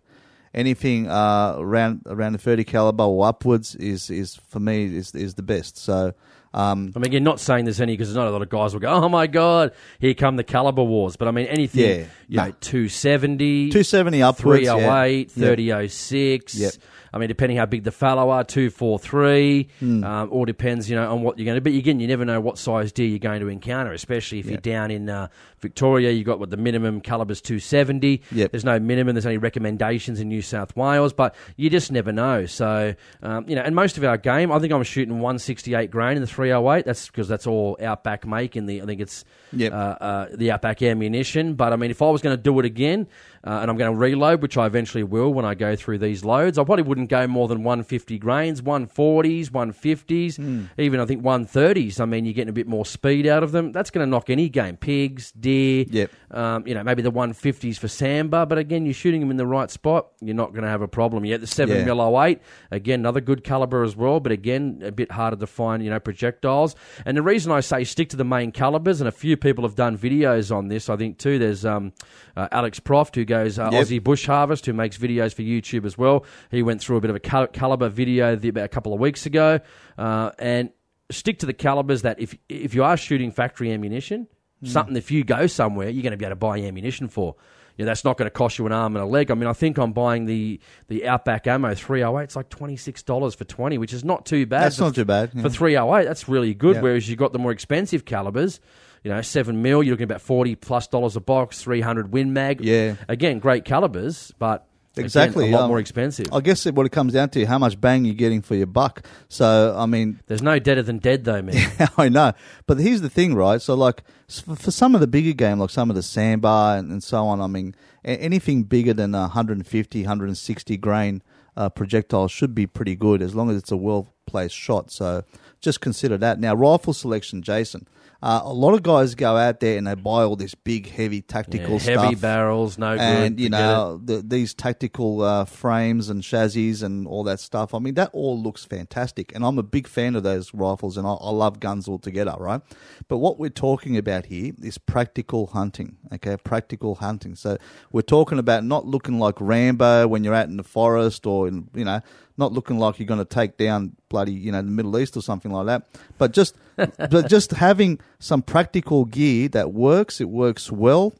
Anything 0.54 1.08
uh, 1.08 1.56
around 1.58 2.02
around 2.06 2.32
the 2.32 2.38
30 2.38 2.64
caliber 2.64 3.04
or 3.04 3.26
upwards 3.26 3.74
is 3.74 4.08
is 4.10 4.36
for 4.36 4.60
me 4.60 4.84
is 4.96 5.14
is 5.14 5.34
the 5.34 5.42
best. 5.42 5.76
So 5.76 6.14
um, 6.54 6.92
I 6.94 7.00
mean, 7.00 7.10
you're 7.10 7.20
not 7.20 7.40
saying 7.40 7.64
there's 7.64 7.80
any 7.80 7.94
because 7.94 8.08
there's 8.08 8.16
not 8.16 8.28
a 8.28 8.30
lot 8.30 8.40
of 8.40 8.48
guys 8.48 8.72
will 8.72 8.80
go, 8.80 8.88
oh 8.88 9.08
my 9.08 9.26
god, 9.26 9.72
here 9.98 10.14
come 10.14 10.36
the 10.36 10.44
caliber 10.44 10.84
wars. 10.84 11.16
But 11.16 11.26
I 11.26 11.32
mean, 11.32 11.46
anything, 11.48 11.80
Yeah, 11.82 12.04
you 12.28 12.36
no. 12.36 12.44
know, 12.46 12.52
270, 12.60 13.70
270 13.70 14.22
upwards. 14.22 14.60
308, 14.68 15.32
yeah. 15.34 15.46
3006. 15.46 16.54
Yep. 16.54 16.72
I 17.14 17.18
mean, 17.18 17.28
depending 17.28 17.56
how 17.56 17.66
big 17.66 17.84
the 17.84 17.92
fallow 17.92 18.28
are, 18.30 18.42
243. 18.42 19.68
Hmm. 19.78 20.04
Um, 20.04 20.30
all 20.30 20.44
depends, 20.44 20.90
you 20.90 20.96
know, 20.96 21.10
on 21.12 21.22
what 21.22 21.38
you're 21.38 21.44
going 21.44 21.54
to. 21.56 21.60
But 21.60 21.72
again, 21.72 22.00
you 22.00 22.08
never 22.08 22.24
know 22.24 22.40
what 22.40 22.58
size 22.58 22.90
deer 22.90 23.06
you're 23.06 23.18
going 23.20 23.40
to 23.40 23.48
encounter, 23.48 23.92
especially 23.92 24.40
if 24.40 24.46
you're 24.46 24.58
down 24.58 24.90
in 24.90 25.08
uh, 25.08 25.28
Victoria. 25.60 26.10
You've 26.10 26.26
got 26.26 26.40
what 26.40 26.50
the 26.50 26.56
minimum 26.56 27.00
caliber's 27.00 27.40
270. 27.40 28.20
Yep. 28.32 28.50
There's 28.50 28.64
no 28.64 28.78
minimum. 28.80 29.14
There's 29.14 29.26
only 29.26 29.38
recommendations 29.38 30.18
in 30.18 30.28
New 30.28 30.42
South 30.42 30.76
Wales, 30.76 31.12
but 31.12 31.36
you 31.56 31.70
just 31.70 31.92
never 31.92 32.12
know. 32.12 32.46
So, 32.46 32.94
um, 33.22 33.48
you 33.48 33.54
know, 33.54 33.62
and 33.62 33.76
most 33.76 33.96
of 33.96 34.04
our 34.04 34.18
game, 34.18 34.50
I 34.50 34.58
think 34.58 34.72
I'm 34.72 34.82
shooting 34.82 35.14
168 35.14 35.90
grain 35.92 36.16
in 36.16 36.20
the 36.20 36.26
308. 36.26 36.84
That's 36.84 37.06
because 37.06 37.28
that's 37.28 37.46
all 37.46 37.78
Outback 37.80 38.26
make 38.26 38.56
in 38.56 38.66
the. 38.66 38.82
I 38.82 38.86
think 38.86 39.00
it's 39.00 39.24
Yep. 39.52 39.72
uh, 39.72 39.76
uh, 39.76 40.26
the 40.34 40.50
Outback 40.50 40.82
ammunition. 40.82 41.54
But 41.54 41.72
I 41.72 41.76
mean, 41.76 41.92
if 41.92 42.02
I 42.02 42.10
was 42.10 42.22
going 42.22 42.36
to 42.36 42.42
do 42.42 42.58
it 42.58 42.66
again, 42.66 43.06
uh, 43.46 43.58
and 43.60 43.70
I'm 43.70 43.76
going 43.76 43.92
to 43.92 43.98
reload, 43.98 44.40
which 44.42 44.56
I 44.56 44.66
eventually 44.66 45.04
will 45.04 45.32
when 45.34 45.44
I 45.44 45.54
go 45.54 45.76
through 45.76 45.98
these 45.98 46.24
loads, 46.24 46.58
I 46.58 46.64
probably 46.64 46.82
wouldn't 46.84 47.10
go 47.10 47.26
more 47.26 47.46
than 47.46 47.62
150 47.62 48.18
grains, 48.18 48.62
140s, 48.62 49.50
150s, 49.50 50.36
Hmm. 50.36 50.64
even 50.78 51.00
I 51.00 51.06
think 51.06 51.22
130s. 51.22 52.00
I 52.00 52.04
mean, 52.06 52.24
you're 52.24 52.34
getting 52.34 52.48
a 52.48 52.52
bit 52.54 52.66
more 52.66 52.86
speed 52.86 53.26
out 53.26 53.42
of 53.42 53.52
them. 53.52 53.72
That's 53.72 53.90
going 53.90 54.04
to 54.06 54.10
knock 54.10 54.30
any 54.30 54.48
game. 54.48 54.76
Pigs, 54.76 55.32
deer, 55.32 55.84
Yep. 55.90 56.10
um, 56.30 56.66
you 56.66 56.74
know, 56.74 56.82
maybe 56.82 57.02
the 57.02 57.10
150s 57.10 57.78
for 57.78 57.86
Sambar, 57.86 58.48
but 58.48 58.58
again, 58.58 58.84
you're 58.86 58.94
shooting 58.94 59.20
them 59.20 59.30
in 59.30 59.36
the 59.36 59.46
right 59.46 59.70
spot, 59.70 60.08
you're 60.20 60.34
not 60.34 60.52
going 60.52 60.62
to 60.64 60.68
have 60.70 60.82
a 60.82 60.88
problem. 60.88 61.24
Yet 61.24 61.40
the 61.40 61.46
7 61.46 61.76
Yeah. 61.76 61.84
mil 61.84 62.00
08, 62.00 62.40
again, 62.70 63.00
another 63.00 63.20
good 63.20 63.44
caliber 63.44 63.82
as 63.82 63.96
well, 63.96 64.20
but 64.20 64.32
again, 64.32 64.80
a 64.84 64.92
bit 64.92 65.12
harder 65.12 65.36
to 65.36 65.46
find, 65.46 65.84
you 65.84 65.90
know, 65.90 66.00
projectiles. 66.00 66.74
And 67.04 67.16
the 67.16 67.22
reason 67.22 67.52
I 67.52 67.60
say 67.60 67.84
stick 67.84 68.08
to 68.10 68.16
the 68.16 68.24
main 68.24 68.52
calibers, 68.52 69.00
and 69.00 69.08
a 69.08 69.12
few 69.12 69.36
people 69.36 69.64
have 69.64 69.74
done 69.74 69.98
videos 69.98 70.54
on 70.54 70.68
this, 70.68 70.88
I 70.88 70.96
think 70.96 71.18
too, 71.18 71.38
there's 71.38 71.64
um, 71.64 71.92
uh, 72.36 72.48
Alex 72.52 72.80
Proft, 72.80 73.14
who 73.16 73.24
goes 73.24 73.33
uh, 73.34 73.70
Yep. 73.72 73.72
Aussie 73.72 74.02
Bush 74.02 74.26
Harvest, 74.26 74.66
who 74.66 74.72
makes 74.72 74.96
videos 74.98 75.34
for 75.34 75.42
YouTube 75.42 75.84
as 75.84 75.96
well. 75.98 76.24
He 76.50 76.62
went 76.62 76.80
through 76.80 76.96
a 76.96 77.00
bit 77.00 77.10
of 77.10 77.16
a 77.16 77.20
cal- 77.20 77.46
caliber 77.46 77.88
video 77.88 78.36
the, 78.36 78.48
about 78.48 78.64
a 78.64 78.68
couple 78.68 78.92
of 78.92 79.00
weeks 79.00 79.26
ago, 79.26 79.60
uh, 79.98 80.30
and 80.38 80.70
stick 81.10 81.38
to 81.40 81.46
the 81.46 81.52
calibers 81.52 82.02
that 82.02 82.18
if 82.20 82.34
if 82.48 82.74
you 82.74 82.82
are 82.84 82.96
shooting 82.96 83.30
factory 83.30 83.72
ammunition, 83.72 84.26
something 84.64 84.96
if 84.96 85.10
you 85.10 85.24
go 85.24 85.46
somewhere, 85.46 85.88
you're 85.88 86.02
going 86.02 86.12
to 86.12 86.16
be 86.16 86.24
able 86.24 86.32
to 86.32 86.36
buy 86.36 86.58
ammunition 86.58 87.08
for. 87.08 87.36
You 87.76 87.84
know, 87.84 87.90
that's 87.90 88.04
not 88.04 88.16
going 88.16 88.26
to 88.26 88.30
cost 88.30 88.56
you 88.58 88.66
an 88.66 88.72
arm 88.72 88.94
and 88.94 89.02
a 89.02 89.06
leg. 89.06 89.32
I 89.32 89.34
mean, 89.34 89.48
I 89.48 89.52
think 89.52 89.78
I'm 89.78 89.92
buying 89.92 90.26
the 90.26 90.60
the 90.86 91.08
Outback 91.08 91.48
Ammo 91.48 91.74
308. 91.74 92.22
It's 92.22 92.36
like 92.36 92.48
twenty 92.48 92.76
six 92.76 93.02
dollars 93.02 93.34
for 93.34 93.44
twenty, 93.44 93.78
which 93.78 93.92
is 93.92 94.04
not 94.04 94.24
too 94.26 94.46
bad. 94.46 94.62
That's 94.62 94.76
for, 94.76 94.84
not 94.84 94.94
too 94.94 95.04
bad. 95.04 95.32
yeah. 95.34 95.42
for 95.42 95.50
308. 95.50 96.04
That's 96.04 96.28
really 96.28 96.54
good. 96.54 96.76
Yeah. 96.76 96.82
Whereas 96.82 97.08
you've 97.08 97.18
got 97.18 97.32
the 97.32 97.38
more 97.40 97.50
expensive 97.50 98.04
calibers. 98.04 98.60
You 99.04 99.10
know, 99.10 99.20
seven 99.20 99.62
mil. 99.62 99.82
You're 99.82 99.92
looking 99.92 100.04
about 100.04 100.22
forty 100.22 100.56
plus 100.56 100.88
dollars 100.88 101.14
a 101.14 101.20
box. 101.20 101.62
Three 101.62 101.82
hundred 101.82 102.10
Win 102.10 102.32
Mag. 102.32 102.60
Yeah. 102.60 102.96
Again, 103.06 103.38
great 103.38 103.64
calibers, 103.64 104.32
but 104.38 104.66
again, 104.94 105.04
Exactly, 105.04 105.50
a 105.50 105.52
lot 105.52 105.62
um, 105.62 105.68
more 105.68 105.78
expensive. 105.78 106.26
I 106.32 106.40
guess 106.40 106.64
it, 106.66 106.74
what 106.74 106.86
it 106.86 106.92
comes 106.92 107.12
down 107.12 107.28
to 107.30 107.44
how 107.44 107.58
much 107.58 107.80
bang 107.80 108.04
you're 108.04 108.14
getting 108.14 108.40
for 108.40 108.54
your 108.54 108.66
buck. 108.66 109.06
So 109.28 109.74
I 109.76 109.86
mean, 109.86 110.20
There's 110.26 110.42
no 110.42 110.58
deader 110.58 110.82
than 110.82 110.98
dead 110.98 111.24
though, 111.24 111.42
man. 111.42 111.70
I 111.98 112.08
know, 112.08 112.32
but 112.66 112.78
here's 112.78 113.02
the 113.02 113.10
thing, 113.10 113.34
right? 113.34 113.60
So 113.60 113.74
like 113.74 114.02
for, 114.28 114.70
some 114.70 114.94
of 114.94 115.00
the 115.00 115.06
bigger 115.06 115.32
game, 115.32 115.58
like 115.58 115.70
some 115.70 115.90
of 115.90 115.96
the 115.96 116.02
Sambar 116.02 116.78
and, 116.78 116.90
and 116.90 117.02
so 117.02 117.26
on, 117.26 117.40
I 117.40 117.46
mean, 117.46 117.74
a- 118.04 118.20
anything 118.20 118.62
bigger 118.62 118.94
than 118.94 119.12
150, 119.12 120.00
160 120.00 120.76
grain 120.78 121.22
uh, 121.56 121.68
projectile 121.68 122.28
should 122.28 122.54
be 122.54 122.66
pretty 122.66 122.96
good 122.96 123.22
as 123.22 123.34
long 123.34 123.50
as 123.50 123.56
it's 123.56 123.70
a 123.70 123.76
well 123.76 124.14
placed 124.26 124.56
shot. 124.56 124.90
So 124.90 125.24
just 125.60 125.80
consider 125.80 126.16
that. 126.18 126.40
Now, 126.40 126.54
rifle 126.54 126.92
selection, 126.92 127.42
Jason. 127.42 127.86
Uh, 128.24 128.40
a 128.42 128.52
lot 128.54 128.72
of 128.72 128.82
guys 128.82 129.14
go 129.14 129.36
out 129.36 129.60
there 129.60 129.76
and 129.76 129.86
they 129.86 129.94
buy 129.94 130.22
all 130.22 130.34
this 130.34 130.54
big, 130.54 130.88
heavy 130.88 131.20
tactical 131.20 131.74
Yeah, 131.74 131.78
stuff 131.80 132.04
heavy 132.04 132.14
barrels, 132.14 132.78
no 132.78 132.96
and 132.96 133.36
good. 133.36 133.42
you 133.42 133.50
know 133.50 134.00
the, 134.02 134.22
these 134.26 134.54
tactical 134.54 135.20
uh, 135.20 135.44
frames 135.44 136.08
and 136.08 136.22
chassis 136.22 136.82
and 136.82 137.06
all 137.06 137.22
that 137.24 137.38
stuff. 137.38 137.74
I 137.74 137.80
mean, 137.80 137.92
that 137.96 138.08
all 138.14 138.40
looks 138.42 138.64
fantastic, 138.64 139.34
and 139.34 139.44
I'm 139.44 139.58
a 139.58 139.62
big 139.62 139.86
fan 139.86 140.16
of 140.16 140.22
those 140.22 140.54
rifles, 140.54 140.96
and 140.96 141.06
I, 141.06 141.12
I 141.12 141.30
love 141.32 141.60
guns 141.60 141.86
altogether, 141.86 142.34
right? 142.38 142.62
But 143.08 143.18
what 143.18 143.38
we're 143.38 143.50
talking 143.50 143.94
about 143.98 144.24
here 144.24 144.54
is 144.62 144.78
practical 144.78 145.48
hunting, 145.48 145.98
okay? 146.14 146.38
Practical 146.38 146.94
hunting. 146.94 147.34
So 147.34 147.58
we're 147.92 148.00
talking 148.00 148.38
about 148.38 148.64
not 148.64 148.86
looking 148.86 149.18
like 149.18 149.34
Rambo 149.38 150.08
when 150.08 150.24
you're 150.24 150.34
out 150.34 150.48
in 150.48 150.56
the 150.56 150.64
forest, 150.64 151.26
or 151.26 151.46
in, 151.46 151.68
you 151.74 151.84
know, 151.84 152.00
not 152.36 152.52
looking 152.52 152.78
like 152.78 152.98
you're 152.98 153.06
going 153.06 153.18
to 153.18 153.24
take 153.24 153.56
down 153.56 153.96
bloody 154.08 154.32
you 154.32 154.52
know 154.52 154.62
the 154.62 154.70
Middle 154.70 154.98
East 154.98 155.16
or 155.16 155.22
something 155.22 155.52
like 155.52 155.66
that, 155.66 155.86
but 156.18 156.32
just 156.32 156.56
but 156.76 157.28
just 157.28 157.52
having 157.52 158.00
some 158.18 158.42
practical 158.42 159.04
gear 159.04 159.48
that 159.48 159.72
works. 159.72 160.20
It 160.20 160.28
works 160.28 160.70
well. 160.70 161.14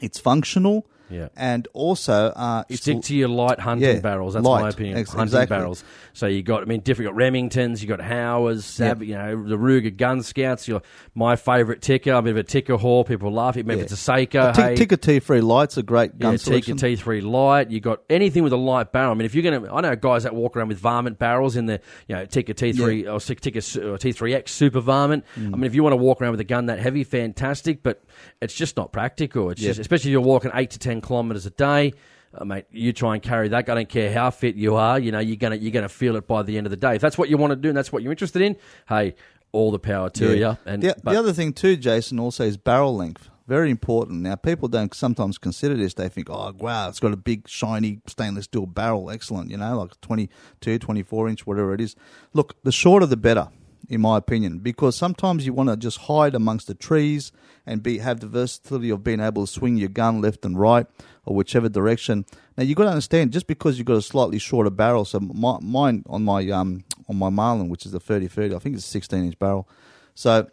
It's 0.00 0.18
functional. 0.18 0.86
Yeah. 1.10 1.28
And 1.36 1.68
also, 1.72 2.32
uh, 2.34 2.64
it's 2.68 2.82
Stick 2.82 3.02
to 3.02 3.14
your 3.14 3.28
light 3.28 3.60
hunting 3.60 3.96
Yeah, 3.96 4.00
barrels. 4.00 4.34
That's 4.34 4.44
my 4.44 4.68
opinion. 4.68 4.98
Ex- 4.98 5.10
hunting 5.10 5.24
exactly. 5.24 5.56
barrels. 5.56 5.84
So 6.14 6.26
you 6.26 6.42
got, 6.42 6.62
I 6.62 6.64
mean, 6.66 6.80
different. 6.80 7.10
You 7.10 7.16
got 7.16 7.22
Remingtons, 7.22 7.82
you 7.82 7.88
got 7.88 8.00
Howas, 8.00 8.62
Sab, 8.62 9.02
Yep. 9.02 9.08
you 9.08 9.14
know, 9.14 9.48
the 9.48 9.56
Ruger 9.56 9.96
Gun 9.96 10.22
Scouts. 10.22 10.68
Your 10.68 10.82
my 11.14 11.36
favourite 11.36 11.80
Tikka. 11.82 12.10
I'm 12.12 12.18
a 12.18 12.22
bit 12.22 12.30
of 12.30 12.36
a 12.38 12.42
Tikka 12.42 12.78
whore. 12.78 13.06
People 13.06 13.32
laugh 13.32 13.56
at 13.56 13.66
me. 13.66 13.74
Yeah. 13.74 13.80
If 13.80 13.84
it's 13.84 13.92
a 13.92 13.96
Sako, 13.96 14.52
T- 14.52 14.62
hey, 14.62 14.76
Tikka 14.76 14.96
T3 14.96 15.42
lights 15.42 15.76
a 15.76 15.82
great 15.82 16.18
gun 16.18 16.32
yeah, 16.32 16.36
selection. 16.38 16.76
Tikka 16.76 17.02
T3 17.02 17.22
light. 17.22 17.70
You 17.70 17.80
got 17.80 18.00
anything 18.10 18.42
with 18.42 18.52
a 18.52 18.56
light 18.56 18.92
barrel. 18.92 19.12
I 19.12 19.14
mean, 19.14 19.26
if 19.26 19.34
you're 19.34 19.42
going 19.42 19.64
to, 19.64 19.72
I 19.72 19.80
know 19.80 19.96
guys 19.96 20.22
that 20.24 20.34
walk 20.34 20.56
around 20.56 20.68
with 20.68 20.78
varmint 20.78 21.18
barrels 21.18 21.56
in 21.56 21.66
the, 21.66 21.80
you 22.08 22.14
know, 22.16 22.24
Tikka 22.24 22.54
T3 22.54 23.12
or 23.12 23.20
Tikka 23.20 23.58
or 23.58 23.98
T3X 23.98 24.48
super 24.48 24.80
varmint. 24.80 25.24
Mm. 25.36 25.46
I 25.46 25.56
mean, 25.56 25.64
if 25.64 25.74
you 25.74 25.82
want 25.82 25.92
to 25.92 25.96
walk 25.98 26.20
around 26.20 26.32
with 26.32 26.40
a 26.40 26.44
gun 26.44 26.66
that 26.66 26.78
heavy, 26.78 27.04
fantastic. 27.04 27.82
But 27.82 28.02
it's 28.40 28.54
just 28.54 28.76
not 28.76 28.92
practical. 28.92 29.50
It's 29.50 29.60
Yeah. 29.60 29.70
just, 29.70 29.80
especially 29.80 30.10
if 30.10 30.12
you're 30.12 30.20
walking 30.20 30.50
eight 30.54 30.70
to 30.70 30.78
ten 30.78 31.00
kilometres 31.00 31.46
a 31.46 31.50
day. 31.50 31.92
Uh, 32.34 32.46
mate, 32.46 32.64
you 32.70 32.94
try 32.94 33.12
and 33.14 33.22
carry 33.22 33.48
that. 33.48 33.68
I 33.68 33.74
don't 33.74 33.88
care 33.88 34.10
how 34.10 34.30
fit 34.30 34.54
you 34.54 34.76
are. 34.76 34.98
You 34.98 35.12
know, 35.12 35.18
you're 35.18 35.36
gonna 35.36 35.56
you're 35.56 35.70
gonna 35.72 35.88
feel 35.88 36.16
it 36.16 36.26
by 36.26 36.42
the 36.42 36.56
end 36.56 36.66
of 36.66 36.70
the 36.70 36.76
day. 36.78 36.94
If 36.94 37.02
that's 37.02 37.18
what 37.18 37.28
you 37.28 37.36
want 37.36 37.50
to 37.50 37.56
do 37.56 37.68
and 37.68 37.76
that's 37.76 37.92
what 37.92 38.02
you're 38.02 38.12
interested 38.12 38.40
in, 38.40 38.56
hey, 38.88 39.14
all 39.52 39.70
the 39.70 39.78
power 39.78 40.08
to 40.10 40.36
you. 40.36 40.56
And 40.64 40.82
the, 40.82 40.96
but- 41.02 41.12
the 41.12 41.18
other 41.18 41.34
thing 41.34 41.52
too, 41.52 41.76
Jason, 41.76 42.18
also 42.18 42.44
is 42.44 42.56
barrel 42.56 42.96
length. 42.96 43.28
Very 43.48 43.70
important. 43.70 44.22
Now, 44.22 44.36
people 44.36 44.68
don't 44.68 44.94
sometimes 44.94 45.36
consider 45.36 45.74
this. 45.76 45.92
They 45.94 46.08
think, 46.08 46.30
oh, 46.30 46.54
wow, 46.58 46.88
it's 46.88 47.00
got 47.00 47.12
a 47.12 47.16
big, 47.16 47.48
shiny 47.48 48.00
stainless 48.06 48.44
steel 48.44 48.64
barrel. 48.66 49.10
Excellent, 49.10 49.50
you 49.50 49.56
know, 49.58 49.76
like 49.76 50.00
22, 50.00 50.78
24 50.78 51.28
inch, 51.28 51.46
whatever 51.46 51.74
it 51.74 51.80
is. 51.80 51.96
Look, 52.32 52.54
the 52.62 52.70
shorter 52.72 53.04
the 53.04 53.16
better, 53.16 53.48
in 53.90 54.00
my 54.00 54.16
opinion, 54.16 54.60
because 54.60 54.96
sometimes 54.96 55.44
you 55.44 55.52
want 55.52 55.68
to 55.68 55.76
just 55.76 55.98
hide 56.02 56.34
amongst 56.36 56.68
the 56.68 56.74
trees 56.74 57.32
and 57.66 57.82
be 57.82 57.98
have 57.98 58.20
the 58.20 58.26
versatility 58.26 58.90
of 58.90 59.04
being 59.04 59.20
able 59.20 59.46
to 59.46 59.52
swing 59.52 59.76
your 59.76 59.88
gun 59.88 60.20
left 60.20 60.44
and 60.44 60.58
right 60.58 60.86
or 61.24 61.34
whichever 61.34 61.68
direction. 61.68 62.24
Now, 62.56 62.64
you've 62.64 62.76
got 62.76 62.84
to 62.84 62.90
understand, 62.90 63.32
just 63.32 63.46
because 63.46 63.78
you've 63.78 63.86
got 63.86 63.96
a 63.96 64.02
slightly 64.02 64.38
shorter 64.38 64.70
barrel, 64.70 65.04
so 65.04 65.20
my, 65.20 65.58
mine 65.60 66.04
on 66.06 66.24
my 66.24 66.48
um 66.50 66.84
on 67.08 67.16
my 67.16 67.30
Marlin, 67.30 67.68
which 67.68 67.84
is 67.84 67.94
a 67.94 67.98
30-30, 67.98 68.54
I 68.54 68.58
think 68.58 68.76
it's 68.76 68.86
a 68.86 68.88
16 68.88 69.24
inch 69.24 69.38
barrel. 69.38 69.68
So 70.14 70.48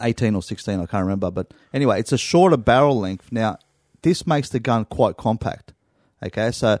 18 0.00 0.34
or 0.34 0.42
16, 0.42 0.80
I 0.80 0.86
can't 0.86 1.02
remember. 1.02 1.30
But 1.30 1.52
anyway, 1.74 2.00
it's 2.00 2.12
a 2.12 2.18
shorter 2.18 2.56
barrel 2.56 2.98
length. 2.98 3.30
Now, 3.30 3.58
this 4.02 4.26
makes 4.26 4.48
the 4.48 4.60
gun 4.60 4.84
quite 4.86 5.16
compact. 5.16 5.72
Okay, 6.24 6.52
so 6.52 6.78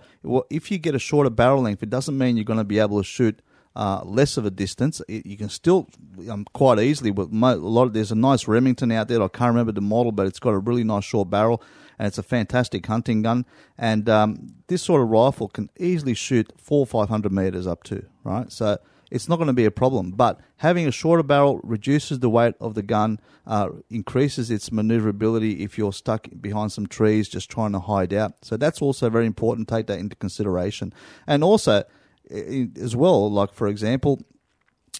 if 0.50 0.70
you 0.70 0.78
get 0.78 0.94
a 0.94 1.00
shorter 1.00 1.30
barrel 1.30 1.62
length, 1.62 1.82
it 1.82 1.90
doesn't 1.90 2.16
mean 2.16 2.36
you're 2.36 2.44
going 2.44 2.58
to 2.58 2.64
be 2.64 2.78
able 2.78 2.98
to 2.98 3.04
shoot 3.04 3.42
uh, 3.76 4.02
less 4.04 4.36
of 4.36 4.44
a 4.44 4.50
distance. 4.50 5.02
It, 5.08 5.26
you 5.26 5.36
can 5.36 5.48
still 5.48 5.88
um, 6.30 6.44
quite 6.52 6.78
easily. 6.78 7.10
With 7.10 7.32
mo- 7.32 7.54
a 7.54 7.56
lot 7.56 7.84
of 7.84 7.92
there's 7.92 8.12
a 8.12 8.16
nice 8.16 8.48
Remington 8.48 8.92
out 8.92 9.08
there. 9.08 9.22
I 9.22 9.28
can't 9.28 9.50
remember 9.50 9.72
the 9.72 9.80
model, 9.80 10.12
but 10.12 10.26
it's 10.26 10.38
got 10.38 10.50
a 10.50 10.58
really 10.58 10.84
nice 10.84 11.04
short 11.04 11.30
barrel, 11.30 11.62
and 11.98 12.06
it's 12.06 12.18
a 12.18 12.22
fantastic 12.22 12.86
hunting 12.86 13.22
gun. 13.22 13.46
And 13.76 14.08
um, 14.08 14.54
this 14.66 14.82
sort 14.82 15.02
of 15.02 15.08
rifle 15.08 15.48
can 15.48 15.70
easily 15.78 16.14
shoot 16.14 16.52
four, 16.56 16.86
five 16.86 17.08
hundred 17.08 17.32
meters 17.32 17.66
up 17.66 17.82
to 17.84 18.04
right. 18.24 18.50
So 18.52 18.78
it's 19.10 19.28
not 19.28 19.36
going 19.36 19.48
to 19.48 19.52
be 19.52 19.66
a 19.66 19.70
problem. 19.70 20.12
But 20.12 20.40
having 20.56 20.86
a 20.86 20.90
shorter 20.90 21.22
barrel 21.22 21.60
reduces 21.62 22.20
the 22.20 22.30
weight 22.30 22.54
of 22.60 22.74
the 22.74 22.82
gun, 22.82 23.20
uh, 23.46 23.68
increases 23.90 24.50
its 24.50 24.72
maneuverability 24.72 25.62
if 25.62 25.76
you're 25.76 25.92
stuck 25.92 26.28
behind 26.40 26.72
some 26.72 26.86
trees 26.86 27.28
just 27.28 27.50
trying 27.50 27.72
to 27.72 27.80
hide 27.80 28.14
out. 28.14 28.32
So 28.42 28.56
that's 28.56 28.80
also 28.80 29.10
very 29.10 29.26
important. 29.26 29.68
Take 29.68 29.86
that 29.88 29.98
into 29.98 30.16
consideration. 30.16 30.94
And 31.26 31.44
also, 31.44 31.84
as 32.30 32.94
well, 32.96 33.30
like 33.30 33.52
for 33.52 33.68
example, 33.68 34.20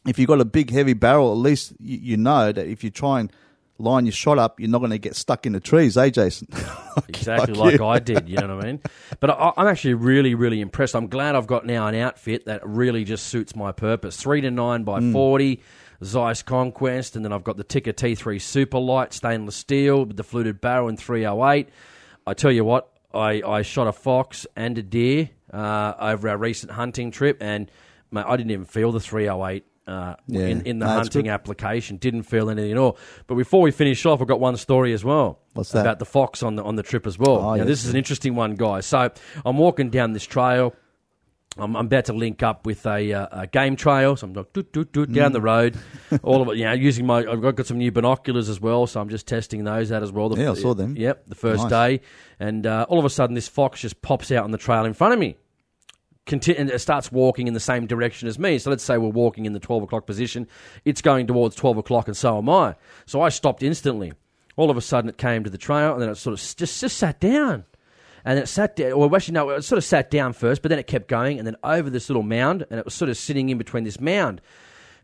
if 0.07 0.19
you've 0.19 0.29
got 0.29 0.41
a 0.41 0.45
big 0.45 0.71
heavy 0.71 0.95
barrel, 0.95 1.33
at 1.33 1.39
least 1.39 1.73
you, 1.79 1.99
you 1.99 2.17
know 2.17 2.53
that 2.53 2.67
if 2.67 2.83
you 2.83 2.91
try 2.91 3.21
and 3.21 3.33
line 3.79 4.07
your 4.07 4.13
shot 4.13 4.39
up, 4.39 4.61
you're 4.61 4.69
not 4.71 4.79
going 4.79 4.91
to 4.91 4.99
get 4.99 5.17
stuck 5.17 5.45
in 5.47 5.53
the 5.53 5.61
trees, 5.61 5.97
eh, 5.97 6.11
Jason? 6.11 6.49
exactly 7.09 7.55
Like 7.55 7.81
like. 7.81 7.81
I 7.81 7.99
did. 8.05 8.29
You 8.29 8.37
know 8.39 8.57
what 8.57 8.65
I 8.65 8.67
mean? 8.69 8.81
But 9.21 9.31
I, 9.31 9.53
I'm 9.57 9.67
actually 9.67 9.95
really, 9.95 10.35
really 10.35 10.61
impressed. 10.61 10.95
I'm 10.95 11.09
glad 11.09 11.35
I've 11.35 11.47
got 11.47 11.67
now 11.67 11.87
an 11.89 11.95
outfit 11.95 12.47
that 12.47 12.67
really 12.67 13.05
just 13.05 13.27
suits 13.27 13.57
my 13.57 13.73
purpose. 13.73 14.17
Three 14.17 14.41
to 14.41 14.51
nine 14.51 14.85
by 14.85 15.01
Hmm. 15.01 15.13
forty, 15.13 15.63
Zeiss 16.05 16.43
Conquest, 16.43 17.17
and 17.17 17.25
then 17.25 17.33
I've 17.33 17.45
got 17.45 17.57
the 17.57 17.65
Tikka 17.65 17.93
T3 17.95 18.41
Super 18.41 18.79
Light 18.79 19.13
stainless 19.13 19.57
steel 19.57 20.05
with 20.05 20.17
the 20.17 20.25
fluted 20.25 20.61
barrel 20.61 20.89
in 20.89 20.97
308. 20.97 21.69
I 22.27 22.35
tell 22.35 22.53
you 22.53 22.65
what, 22.65 22.89
I, 23.15 23.43
I 23.43 23.63
shot 23.63 23.87
a 23.89 23.93
fox 23.93 24.47
and 24.57 24.77
a 24.79 24.83
deer 24.83 25.31
uh, 25.53 25.95
over 25.99 26.29
our 26.29 26.37
recent 26.37 26.73
hunting 26.73 27.11
trip, 27.11 27.39
and 27.41 27.71
mate, 28.11 28.25
I 28.27 28.37
didn't 28.37 28.51
even 28.53 28.65
feel 28.65 28.93
the 28.93 29.01
308. 29.01 29.65
Uh, 29.85 30.15
Yeah. 30.29 30.43
in, 30.47 30.63
in 30.63 30.79
the 30.79 30.87
No, 30.87 30.93
hunting 30.93 31.29
application, 31.29 31.97
didn't 31.97 32.23
feel 32.23 32.49
anything 32.49 32.71
at 32.71 32.79
all. 32.79 32.97
But 33.27 33.35
before 33.35 33.61
we 33.63 33.73
finish 33.73 34.07
off, 34.07 34.21
I've 34.23 34.29
got 34.29 34.39
one 34.39 34.57
story 34.57 34.93
as 34.93 35.05
well. 35.05 35.41
What's 35.55 35.73
that? 35.73 35.81
About 35.81 35.99
the 35.99 36.05
fox 36.05 36.41
on 36.45 36.55
the 36.55 36.63
on 36.63 36.77
the 36.77 36.85
trip 36.85 37.05
as 37.05 37.19
well. 37.19 37.39
Oh, 37.39 37.51
now, 37.51 37.55
yes. 37.57 37.67
this 37.67 37.85
is 37.85 37.91
an 37.91 37.97
interesting 37.97 38.37
one, 38.37 38.55
guys. 38.55 38.87
So 38.87 39.11
I'm 39.45 39.59
walking 39.59 39.91
down 39.91 40.13
this 40.13 40.25
trail. 40.25 40.73
I'm, 41.59 41.77
I'm 41.77 41.85
about 41.87 42.07
to 42.07 42.13
link 42.15 42.43
up 42.43 42.65
with 42.65 42.87
a, 42.87 43.13
uh, 43.13 43.43
a 43.43 43.47
game 43.47 43.77
trail, 43.77 44.17
so 44.17 44.27
I'm 44.27 44.33
like 44.33 44.53
doot, 44.55 44.73
doot, 44.73 44.91
doot, 44.93 45.11
Mm. 45.11 45.15
down 45.15 45.33
the 45.33 45.41
road. 45.41 45.77
All 46.23 46.41
of 46.41 46.49
it, 46.49 46.57
you 46.57 46.65
know, 46.65 46.73
using 46.73 47.05
my. 47.07 47.19
I've 47.19 47.43
got, 47.43 47.57
got 47.57 47.67
some 47.67 47.77
new 47.79 47.93
binoculars 47.93 48.49
as 48.49 48.61
well, 48.61 48.87
so 48.87 49.01
I'm 49.01 49.11
just 49.11 49.27
testing 49.27 49.65
those 49.65 49.93
out 49.93 50.03
as 50.03 50.11
well. 50.13 50.31
The, 50.31 50.41
Yeah, 50.43 50.53
I 50.53 50.55
saw 50.55 50.73
them. 50.75 50.97
Yep, 50.97 51.27
the 51.27 51.35
first 51.35 51.65
Nice. 51.65 51.71
day, 51.99 52.01
and 52.41 52.67
uh, 52.67 52.87
all 52.89 52.99
of 52.99 53.05
a 53.05 53.11
sudden, 53.11 53.35
this 53.35 53.49
fox 53.49 53.81
just 53.83 54.01
pops 54.01 54.33
out 54.33 54.45
on 54.45 54.51
the 54.51 54.59
trail 54.59 54.85
in 54.87 54.95
front 54.95 55.13
of 55.13 55.21
me. 55.21 55.37
Conti- 56.25 56.57
and 56.57 56.71
it 56.71 56.79
starts 56.79 57.11
walking 57.11 57.49
in 57.49 57.53
the 57.55 57.61
same 57.61 57.87
direction 57.87 58.29
as 58.29 58.39
me. 58.39 58.57
So 58.59 58.71
let's 58.71 58.85
say 58.85 58.97
we're 58.97 59.09
walking 59.09 59.45
in 59.45 59.55
the 59.55 59.59
12 59.61 59.83
o'clock 59.83 60.07
position. 60.07 60.47
It's 60.85 61.03
going 61.03 61.27
towards 61.27 61.57
12 61.57 61.79
o'clock, 61.79 62.07
and 62.07 62.17
so 62.17 62.39
am 62.39 62.49
I. 62.49 62.77
So 63.07 63.21
I 63.21 63.29
stopped 63.29 63.63
instantly. 63.63 64.13
All 64.57 64.71
of 64.71 64.77
a 64.77 64.81
sudden, 64.81 65.11
it 65.11 65.19
came 65.19 65.43
to 65.45 65.51
the 65.51 65.59
trail, 65.59 65.93
and 65.95 66.01
then 66.01 66.09
it 66.09 66.15
sort 66.17 66.35
of 66.35 66.39
just, 66.39 66.81
just 66.81 66.97
sat 66.97 67.19
down. 67.21 67.65
And 68.25 68.37
then 68.37 68.45
it 68.45 68.47
sat 68.47 68.77
down, 68.77 68.93
or 68.93 69.15
actually, 69.15 69.35
no, 69.35 69.51
it 69.51 69.63
sort 69.63 69.79
of 69.79 69.85
sat 69.85 70.11
down 70.11 70.33
first, 70.33 70.63
but 70.63 70.69
then 70.69 70.79
it 70.79 70.87
kept 70.87 71.09
going, 71.09 71.39
and 71.39 71.47
then 71.47 71.57
over 71.65 71.91
this 71.91 72.09
little 72.09 72.23
mound, 72.23 72.67
and 72.71 72.79
it 72.79 72.85
was 72.85 72.95
sort 72.95 73.09
of 73.09 73.17
sitting 73.17 73.49
in 73.49 73.59
between 73.59 73.85
this 73.85 74.01
mound. 74.01 74.41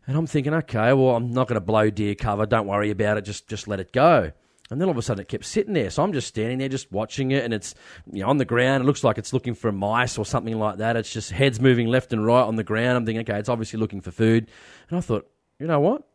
And 0.07 0.17
I'm 0.17 0.25
thinking, 0.25 0.53
okay, 0.53 0.93
well, 0.93 1.15
I'm 1.15 1.31
not 1.31 1.47
going 1.47 1.55
to 1.55 1.65
blow 1.65 1.89
deer 1.89 2.15
cover. 2.15 2.45
Don't 2.45 2.65
worry 2.67 2.89
about 2.89 3.17
it. 3.17 3.21
Just 3.25 3.47
just 3.47 3.67
let 3.67 3.79
it 3.79 3.91
go. 3.91 4.31
And 4.71 4.79
then 4.79 4.87
all 4.87 4.91
of 4.91 4.97
a 4.97 5.01
sudden, 5.01 5.21
it 5.21 5.27
kept 5.27 5.45
sitting 5.45 5.73
there. 5.73 5.89
So 5.89 6.03
I'm 6.03 6.13
just 6.13 6.27
standing 6.27 6.59
there, 6.59 6.69
just 6.69 6.91
watching 6.91 7.31
it, 7.31 7.43
and 7.43 7.53
it's 7.53 7.75
you 8.11 8.21
know 8.21 8.29
on 8.29 8.37
the 8.37 8.45
ground. 8.45 8.83
It 8.83 8.87
looks 8.87 9.03
like 9.03 9.17
it's 9.17 9.33
looking 9.33 9.53
for 9.53 9.71
mice 9.71 10.17
or 10.17 10.25
something 10.25 10.57
like 10.57 10.77
that. 10.77 10.95
It's 10.95 11.11
just 11.11 11.31
heads 11.31 11.59
moving 11.59 11.87
left 11.87 12.13
and 12.13 12.25
right 12.25 12.41
on 12.41 12.55
the 12.55 12.63
ground. 12.63 12.97
I'm 12.97 13.05
thinking, 13.05 13.21
okay, 13.21 13.39
it's 13.39 13.49
obviously 13.49 13.79
looking 13.79 14.01
for 14.01 14.11
food. 14.11 14.49
And 14.89 14.97
I 14.97 15.01
thought, 15.01 15.29
you 15.59 15.67
know 15.67 15.79
what? 15.79 16.08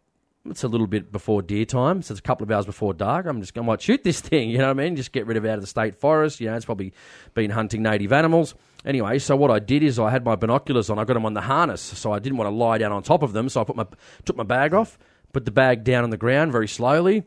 It's 0.51 0.63
a 0.63 0.69
little 0.69 0.87
bit 0.87 1.11
before 1.11 1.41
deer 1.41 1.65
time, 1.65 2.03
so 2.03 2.13
it's 2.13 2.19
a 2.19 2.23
couple 2.23 2.45
of 2.45 2.51
hours 2.51 2.67
before 2.67 2.93
dark. 2.93 3.25
I'm 3.25 3.41
just 3.41 3.55
going 3.55 3.67
to 3.67 3.83
shoot 3.83 4.05
this 4.05 4.21
thing, 4.29 4.51
you 4.51 4.59
know 4.59 4.65
what 4.67 4.79
I 4.79 4.85
mean? 4.85 4.95
Just 4.95 5.11
get 5.13 5.27
rid 5.27 5.39
of 5.39 5.45
it 5.47 5.49
out 5.49 5.55
of 5.55 5.63
the 5.63 5.67
state 5.67 5.95
forest. 5.95 6.39
You 6.39 6.49
know, 6.49 6.57
it's 6.57 6.67
probably 6.67 6.93
been 7.33 7.51
hunting 7.51 7.83
native 7.83 8.13
animals. 8.13 8.55
Anyway, 8.85 9.19
so 9.19 9.37
what 9.37 9.51
I 9.51 9.59
did 9.59 9.83
is 9.83 9.99
I 9.99 10.11
had 10.11 10.23
my 10.23 10.37
binoculars 10.37 10.91
on. 10.91 10.99
I 10.99 11.05
got 11.05 11.15
them 11.15 11.25
on 11.25 11.33
the 11.33 11.41
harness, 11.41 11.81
so 11.81 12.13
I 12.13 12.19
didn't 12.19 12.37
want 12.37 12.51
to 12.51 12.55
lie 12.55 12.77
down 12.77 12.93
on 12.93 13.03
top 13.03 13.23
of 13.23 13.33
them. 13.33 13.49
So 13.49 13.63
I 13.63 13.65
put 13.65 13.77
my 13.77 13.87
took 14.27 14.37
my 14.37 14.45
bag 14.45 14.75
off, 14.75 14.99
put 15.33 15.47
the 15.47 15.51
bag 15.51 15.83
down 15.83 16.05
on 16.05 16.11
the 16.11 16.19
ground 16.19 16.53
very 16.53 16.69
slowly, 16.69 17.25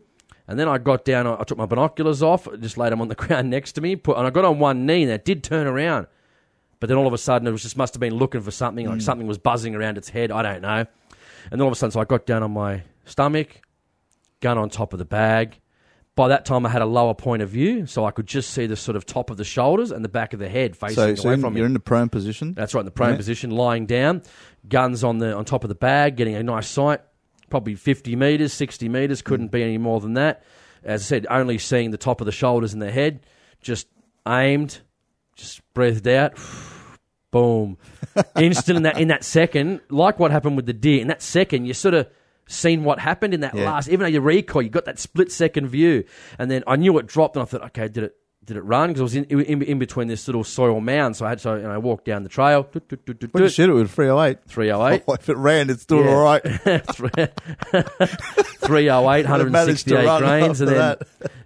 and 0.48 0.60
then 0.60 0.68
I 0.68 0.78
got 0.78 1.04
down. 1.04 1.26
I 1.26 1.44
took 1.44 1.58
my 1.58 1.66
binoculars 1.66 2.22
off, 2.22 2.48
just 2.60 2.78
laid 2.78 2.92
them 2.92 3.02
on 3.02 3.08
the 3.08 3.16
ground 3.26 3.50
next 3.50 3.72
to 3.74 3.82
me, 3.82 3.96
put, 3.96 4.18
and 4.18 4.28
I 4.28 4.30
got 4.30 4.46
on 4.46 4.60
one 4.60 4.86
knee. 4.86 5.02
And 5.02 5.12
it 5.12 5.26
did 5.26 5.44
turn 5.44 5.66
around, 5.66 6.06
but 6.80 6.88
then 6.88 6.98
all 6.98 7.08
of 7.08 7.14
a 7.14 7.18
sudden 7.18 7.48
it 7.48 7.52
was 7.52 7.64
just 7.64 7.78
must 7.78 7.96
have 7.96 8.02
been 8.02 8.14
looking 8.14 8.42
for 8.42 8.52
something, 8.52 8.86
like 8.86 8.98
hmm. 8.98 9.00
something 9.00 9.26
was 9.26 9.40
buzzing 9.40 9.74
around 9.74 9.98
its 9.98 10.10
head. 10.10 10.32
I 10.32 10.44
don't 10.44 10.62
know. 10.62 10.86
And 11.50 11.60
then 11.60 11.62
all 11.62 11.68
of 11.68 11.74
a 11.74 11.76
sudden, 11.76 11.92
so 11.92 12.00
I 12.00 12.06
got 12.06 12.28
down 12.28 12.44
on 12.44 12.52
my 12.52 12.84
stomach, 13.08 13.62
gun 14.42 14.58
on 14.58 14.70
top 14.70 14.94
of 14.94 15.00
the 15.00 15.06
bag. 15.06 15.60
By 16.16 16.30
that 16.30 16.46
time, 16.46 16.66
I 16.66 16.70
had 16.70 16.82
a 16.82 16.86
lower 16.88 17.14
point 17.14 17.44
of 17.44 17.50
view, 17.50 17.86
so 17.86 18.04
I 18.06 18.12
could 18.12 18.26
just 18.26 18.50
see 18.52 18.66
the 18.66 18.76
sort 18.76 18.96
of 18.96 19.06
top 19.06 19.30
of 19.30 19.38
the 19.38 19.44
shoulders 19.44 19.92
and 19.92 20.04
the 20.04 20.10
back 20.10 20.34
of 20.34 20.40
the 20.40 20.50
head 20.50 20.76
facing 20.76 20.96
So, 20.96 21.04
away 21.04 21.16
so 21.16 21.30
in- 21.32 21.42
from 21.42 21.54
me. 21.54 21.60
you're 21.60 21.68
in 21.68 21.74
the 21.74 21.80
prone 21.80 22.10
position. 22.10 22.54
That's 22.56 22.74
right, 22.74 22.82
in 22.82 22.86
the 22.86 22.92
prone 22.92 23.12
Yeah. 23.12 23.18
position, 23.18 23.52
lying 23.52 23.86
down, 23.86 24.24
guns 24.68 25.04
on 25.04 25.20
the 25.20 25.36
on 25.36 25.46
top 25.46 25.64
of 25.64 25.68
the 25.70 25.76
bag, 25.76 26.16
getting 26.16 26.34
a 26.36 26.42
nice 26.42 26.68
sight, 26.68 27.02
probably 27.52 27.76
50 27.76 28.16
metres, 28.16 28.52
60 28.52 28.90
metres, 28.90 29.22
couldn't 29.22 29.52
be 29.52 29.62
any 29.62 29.78
more 29.78 30.00
than 30.00 30.14
that. 30.16 30.44
As 30.84 31.02
I 31.02 31.06
said, 31.06 31.28
only 31.30 31.58
seeing 31.60 31.92
the 31.92 31.98
top 31.98 32.20
of 32.20 32.26
the 32.26 32.32
shoulders 32.32 32.74
and 32.74 32.82
the 32.82 32.92
head, 32.92 33.20
just 33.62 33.88
aimed, 34.28 34.80
just 35.36 35.62
breathed 35.76 36.08
out, 36.08 36.34
boom. 37.32 37.78
Instant 38.36 38.78
in 38.78 38.84
that 38.84 39.00
in 39.00 39.10
that 39.10 39.24
second, 39.24 39.82
like 39.92 40.18
what 40.18 40.32
happened 40.32 40.56
with 40.56 40.66
the 40.66 40.74
deer, 40.74 41.00
in 41.00 41.08
that 41.10 41.22
second, 41.22 41.66
you 41.66 41.74
sort 41.76 41.94
of 41.94 42.08
seen 42.48 42.84
what 42.84 43.00
happened 43.00 43.34
in 43.34 43.42
that 43.42 43.56
Yeah. 43.56 43.66
last, 43.66 43.88
even 43.88 44.02
though 44.02 44.08
you 44.08 44.22
recoil, 44.22 44.62
you 44.62 44.70
got 44.70 44.86
that 44.86 45.00
split 45.00 45.32
second 45.32 45.68
view. 45.68 46.04
And 46.40 46.50
then 46.50 46.64
I 46.68 46.76
knew 46.76 46.98
it 46.98 47.08
dropped, 47.08 47.36
and 47.36 47.44
I 47.44 47.46
thought, 47.46 47.64
okay, 47.66 47.88
did 47.88 48.04
it 48.06 48.16
did 48.48 48.58
it 48.58 48.62
run? 48.62 48.90
Because 48.90 49.02
I 49.02 49.04
was 49.04 49.16
in, 49.16 49.26
in 49.26 49.62
in 49.62 49.78
between 49.78 50.08
this 50.08 50.28
little 50.28 50.44
soil 50.44 50.80
mound, 50.82 51.16
so 51.16 51.26
I 51.26 51.30
had 51.30 51.40
to, 51.40 51.50
you 51.58 51.62
know, 51.64 51.80
walk 51.80 52.04
down 52.06 52.24
the 52.24 52.30
trail. 52.30 52.64
Doot, 52.72 52.88
doot, 52.88 53.06
doot, 53.06 53.20
doot, 53.20 53.34
When 53.34 53.44
doot. 53.44 53.52
shoot 53.54 53.70
it 53.70 53.74
with 53.74 53.92
308. 53.92 54.40
308. 54.48 55.04
Oh, 55.08 55.14
if 55.14 55.30
it 55.30 55.38
ran, 55.38 55.70
it's 55.70 55.84
still 55.84 56.04
Yeah. 56.04 56.12
all 56.16 56.24
right. 56.24 56.42
308, 58.02 59.24
168 59.26 60.20
grains. 60.20 60.62
And 60.62 60.70
then, 60.72 60.96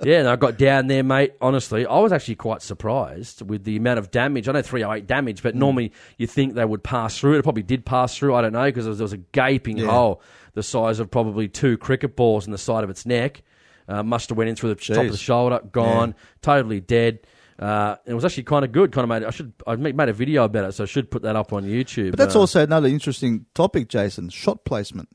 yeah, 0.03 0.19
and 0.19 0.27
I 0.29 0.35
got 0.35 0.57
down 0.57 0.87
there, 0.87 1.03
mate. 1.03 1.33
Honestly, 1.41 1.85
I 1.85 1.99
was 1.99 2.11
actually 2.11 2.35
quite 2.35 2.61
surprised 2.61 3.41
with 3.47 3.63
the 3.63 3.77
amount 3.77 3.99
of 3.99 4.11
damage. 4.11 4.47
I 4.47 4.53
know 4.53 4.61
308 4.61 5.07
damage, 5.07 5.39
Mm. 5.39 5.43
but 5.43 5.55
normally 5.55 5.91
you 6.17 6.27
think 6.27 6.53
they 6.55 6.65
would 6.65 6.83
pass 6.83 7.17
through. 7.17 7.37
It 7.37 7.43
probably 7.43 7.63
did 7.63 7.85
pass 7.85 8.17
through. 8.17 8.35
I 8.35 8.41
don't 8.41 8.53
know, 8.53 8.65
because 8.65 8.85
there 8.85 8.89
was, 8.91 8.97
there 8.99 9.05
was 9.05 9.13
a 9.13 9.17
gaping 9.17 9.77
Yeah. 9.77 9.87
hole 9.87 10.21
the 10.53 10.63
size 10.63 10.99
of 10.99 11.09
probably 11.09 11.47
two 11.47 11.77
cricket 11.77 12.15
balls 12.15 12.45
in 12.45 12.51
the 12.51 12.57
side 12.57 12.83
of 12.83 12.89
its 12.89 13.05
neck. 13.05 13.41
Uh, 13.87 14.03
must 14.03 14.29
have 14.29 14.37
went 14.37 14.49
in 14.49 14.55
through 14.55 14.73
the 14.73 14.81
top 14.93 15.05
of 15.05 15.11
the 15.11 15.17
shoulder, 15.17 15.59
gone, 15.71 16.15
totally 16.41 16.79
dead. 16.81 17.19
Uh, 17.59 17.95
it 18.05 18.13
was 18.13 18.25
actually 18.25 18.43
kind 18.43 18.65
of 18.65 18.71
good. 18.71 18.91
Kind 18.91 19.03
of 19.03 19.09
made. 19.09 19.23
I 19.23 19.29
should. 19.31 19.53
I 19.67 19.75
made 19.75 19.95
made 19.95 20.09
a 20.09 20.13
video 20.13 20.45
about 20.45 20.65
it, 20.69 20.71
so 20.73 20.83
I 20.83 20.87
should 20.87 21.11
put 21.11 21.21
that 21.23 21.35
up 21.35 21.53
on 21.53 21.63
YouTube. 21.63 22.11
But 22.11 22.17
that's 22.19 22.35
Uh, 22.35 22.39
also 22.39 22.63
another 22.63 22.87
interesting 22.87 23.45
topic, 23.53 23.87
Jason. 23.87 24.29
Shot 24.29 24.65
placement. 24.65 25.09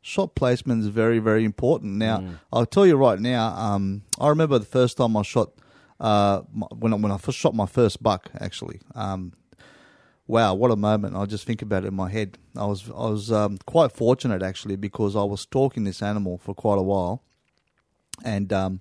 Shot 0.00 0.36
placement 0.36 0.82
is 0.82 0.88
very, 0.88 1.18
very 1.18 1.44
important. 1.44 1.96
Now, 1.96 2.18
Mm. 2.18 2.38
I'll 2.52 2.66
tell 2.66 2.86
you 2.86 2.96
right 2.96 3.18
now. 3.18 3.48
Um, 3.48 4.02
I 4.20 4.28
remember 4.28 4.58
the 4.60 4.64
first 4.64 4.96
time 4.96 5.16
I 5.16 5.22
shot 5.22 5.50
uh, 5.98 6.42
my, 6.52 6.66
when 6.78 6.92
I, 6.92 6.96
when 6.96 7.10
I 7.10 7.16
first 7.18 7.36
shot 7.38 7.54
my 7.54 7.66
first 7.66 8.00
buck. 8.00 8.30
Actually, 8.40 8.80
um, 8.94 9.32
wow, 10.28 10.54
what 10.54 10.70
a 10.70 10.76
moment! 10.76 11.16
I 11.16 11.26
just 11.26 11.44
think 11.46 11.62
about 11.62 11.84
it 11.84 11.88
in 11.88 11.94
my 11.94 12.10
head. 12.10 12.38
I 12.56 12.66
was 12.66 12.88
I 12.90 13.08
was 13.10 13.32
um, 13.32 13.58
quite 13.66 13.90
fortunate 13.90 14.40
actually 14.42 14.76
because 14.76 15.16
I 15.16 15.24
was 15.24 15.40
stalking 15.40 15.82
this 15.82 16.00
animal 16.00 16.38
for 16.38 16.54
quite 16.54 16.78
a 16.78 16.82
while, 16.82 17.24
and 18.24 18.52
um, 18.52 18.80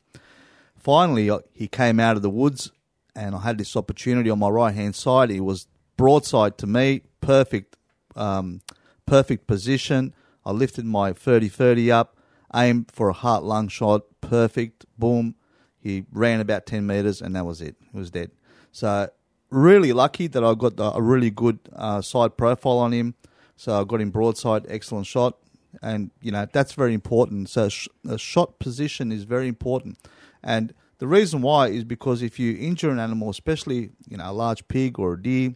finally 0.78 1.30
he 1.54 1.68
came 1.68 2.00
out 2.00 2.16
of 2.16 2.22
the 2.22 2.30
woods, 2.30 2.72
and 3.16 3.36
I 3.36 3.42
had 3.42 3.58
this 3.58 3.76
opportunity 3.76 4.30
on 4.30 4.40
my 4.40 4.50
right 4.50 4.74
hand 4.74 4.96
side. 4.96 5.30
He 5.30 5.40
was 5.40 5.68
broadside 5.98 6.58
to 6.60 6.68
me, 6.68 7.02
perfect, 7.22 7.76
um, 8.16 8.62
perfect 9.06 9.48
position. 9.48 10.14
I 10.46 10.52
lifted 10.52 10.86
my 10.86 11.12
30-30 11.12 11.92
up, 11.92 12.18
aimed 12.56 12.92
for 12.92 13.10
a 13.10 13.14
heart 13.14 13.44
lung 13.44 13.68
shot, 13.68 14.04
perfect, 14.22 14.86
boom. 14.98 15.36
He 15.78 16.06
ran 16.12 16.40
about 16.40 16.66
10 16.66 16.86
meters, 16.86 17.22
and 17.22 17.36
that 17.36 17.46
was 17.46 17.62
it. 17.62 17.76
He 17.92 17.98
was 17.98 18.12
dead. 18.12 18.32
So, 18.72 19.10
really 19.50 19.94
lucky 19.94 20.28
that 20.28 20.44
I 20.44 20.54
got 20.54 20.74
a 20.78 21.02
really 21.02 21.32
good 21.32 21.60
uh, 21.74 22.02
side 22.02 22.38
profile 22.38 22.78
on 22.78 22.92
him. 22.92 23.16
So, 23.56 23.82
I 23.82 23.84
got 23.84 24.02
him 24.02 24.12
broadside, 24.12 24.66
excellent 24.70 25.08
shot. 25.08 25.38
And, 25.82 26.12
you 26.22 26.32
know, 26.32 26.48
that's 26.52 26.74
very 26.74 26.94
important. 26.94 27.50
So, 27.50 27.70
sh- 27.70 27.88
a 28.08 28.18
shot 28.18 28.60
position 28.60 29.12
is 29.12 29.24
very 29.24 29.48
important. 29.48 29.98
And 30.44 30.74
the 31.00 31.08
reason 31.08 31.42
why 31.42 31.68
is 31.68 31.84
because 31.84 32.22
if 32.22 32.40
you 32.40 32.58
injure 32.58 32.90
an 32.90 33.00
animal, 33.00 33.30
especially, 33.30 33.92
you 34.08 34.18
know, 34.18 34.30
a 34.30 34.34
large 34.34 34.68
pig 34.68 34.98
or 35.00 35.14
a 35.14 35.22
deer, 35.22 35.54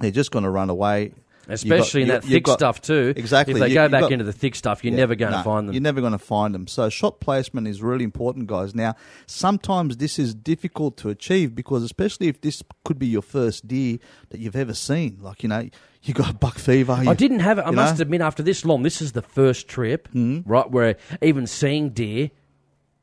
they're 0.00 0.10
just 0.10 0.30
going 0.30 0.44
to 0.44 0.50
run 0.50 0.70
away. 0.70 1.12
Especially 1.46 2.00
You've 2.00 2.08
in 2.08 2.14
that 2.14 2.24
you- 2.24 2.30
thick 2.36 2.44
got- 2.44 2.58
stuff 2.58 2.80
too. 2.80 3.12
Exactly. 3.14 3.52
If 3.52 3.60
they 3.60 3.68
You- 3.68 3.74
go 3.74 3.88
back 3.90 4.00
got- 4.00 4.12
into 4.12 4.24
the 4.24 4.32
thick 4.32 4.54
stuff, 4.54 4.82
you're 4.82 4.94
Yeah, 4.94 5.00
never 5.00 5.14
going 5.14 5.30
to 5.32 5.38
no, 5.38 5.44
find 5.44 5.68
them. 5.68 5.74
You're 5.74 5.82
never 5.82 6.00
going 6.00 6.12
to 6.12 6.18
find 6.18 6.54
them. 6.54 6.66
So 6.66 6.88
shot 6.88 7.20
placement 7.20 7.68
is 7.68 7.82
really 7.82 8.02
important, 8.04 8.46
guys. 8.46 8.74
Now, 8.74 8.94
sometimes 9.26 9.98
this 9.98 10.18
is 10.18 10.34
difficult 10.34 10.96
to 10.98 11.10
achieve 11.10 11.54
because, 11.54 11.82
especially 11.82 12.28
if 12.28 12.40
this 12.40 12.62
could 12.84 12.98
be 12.98 13.06
your 13.06 13.20
first 13.20 13.68
deer 13.68 13.98
that 14.30 14.40
you've 14.40 14.56
ever 14.56 14.72
seen, 14.72 15.18
like 15.20 15.42
you 15.42 15.50
know, 15.50 15.68
you 16.04 16.14
got 16.14 16.38
buck 16.38 16.58
fever. 16.58 16.92
I 16.92 17.14
didn't 17.14 17.40
have 17.40 17.58
it. 17.58 17.62
I 17.66 17.70
must 17.70 17.98
know? 17.98 18.02
admit, 18.02 18.20
after 18.20 18.42
this 18.42 18.64
long, 18.64 18.82
this 18.82 19.02
is 19.02 19.12
the 19.12 19.22
first 19.22 19.66
trip, 19.68 20.08
Mm-hmm. 20.14 20.48
right, 20.50 20.70
where 20.70 20.96
even 21.22 21.46
seeing 21.46 21.90
deer, 21.90 22.30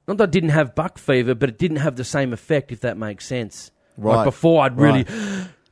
not 0.08 0.18
that 0.18 0.30
I 0.30 0.32
didn't 0.32 0.50
have 0.50 0.76
buck 0.76 0.98
fever, 0.98 1.36
but 1.36 1.50
it 1.50 1.58
didn't 1.60 1.78
have 1.78 1.96
the 1.96 2.04
same 2.04 2.32
effect, 2.34 2.72
if 2.72 2.80
that 2.82 2.98
makes 2.98 3.26
sense. 3.26 3.72
Like 3.98 4.18
Right. 4.18 4.24
before, 4.26 4.64
I'd 4.64 4.78
really, 4.78 5.06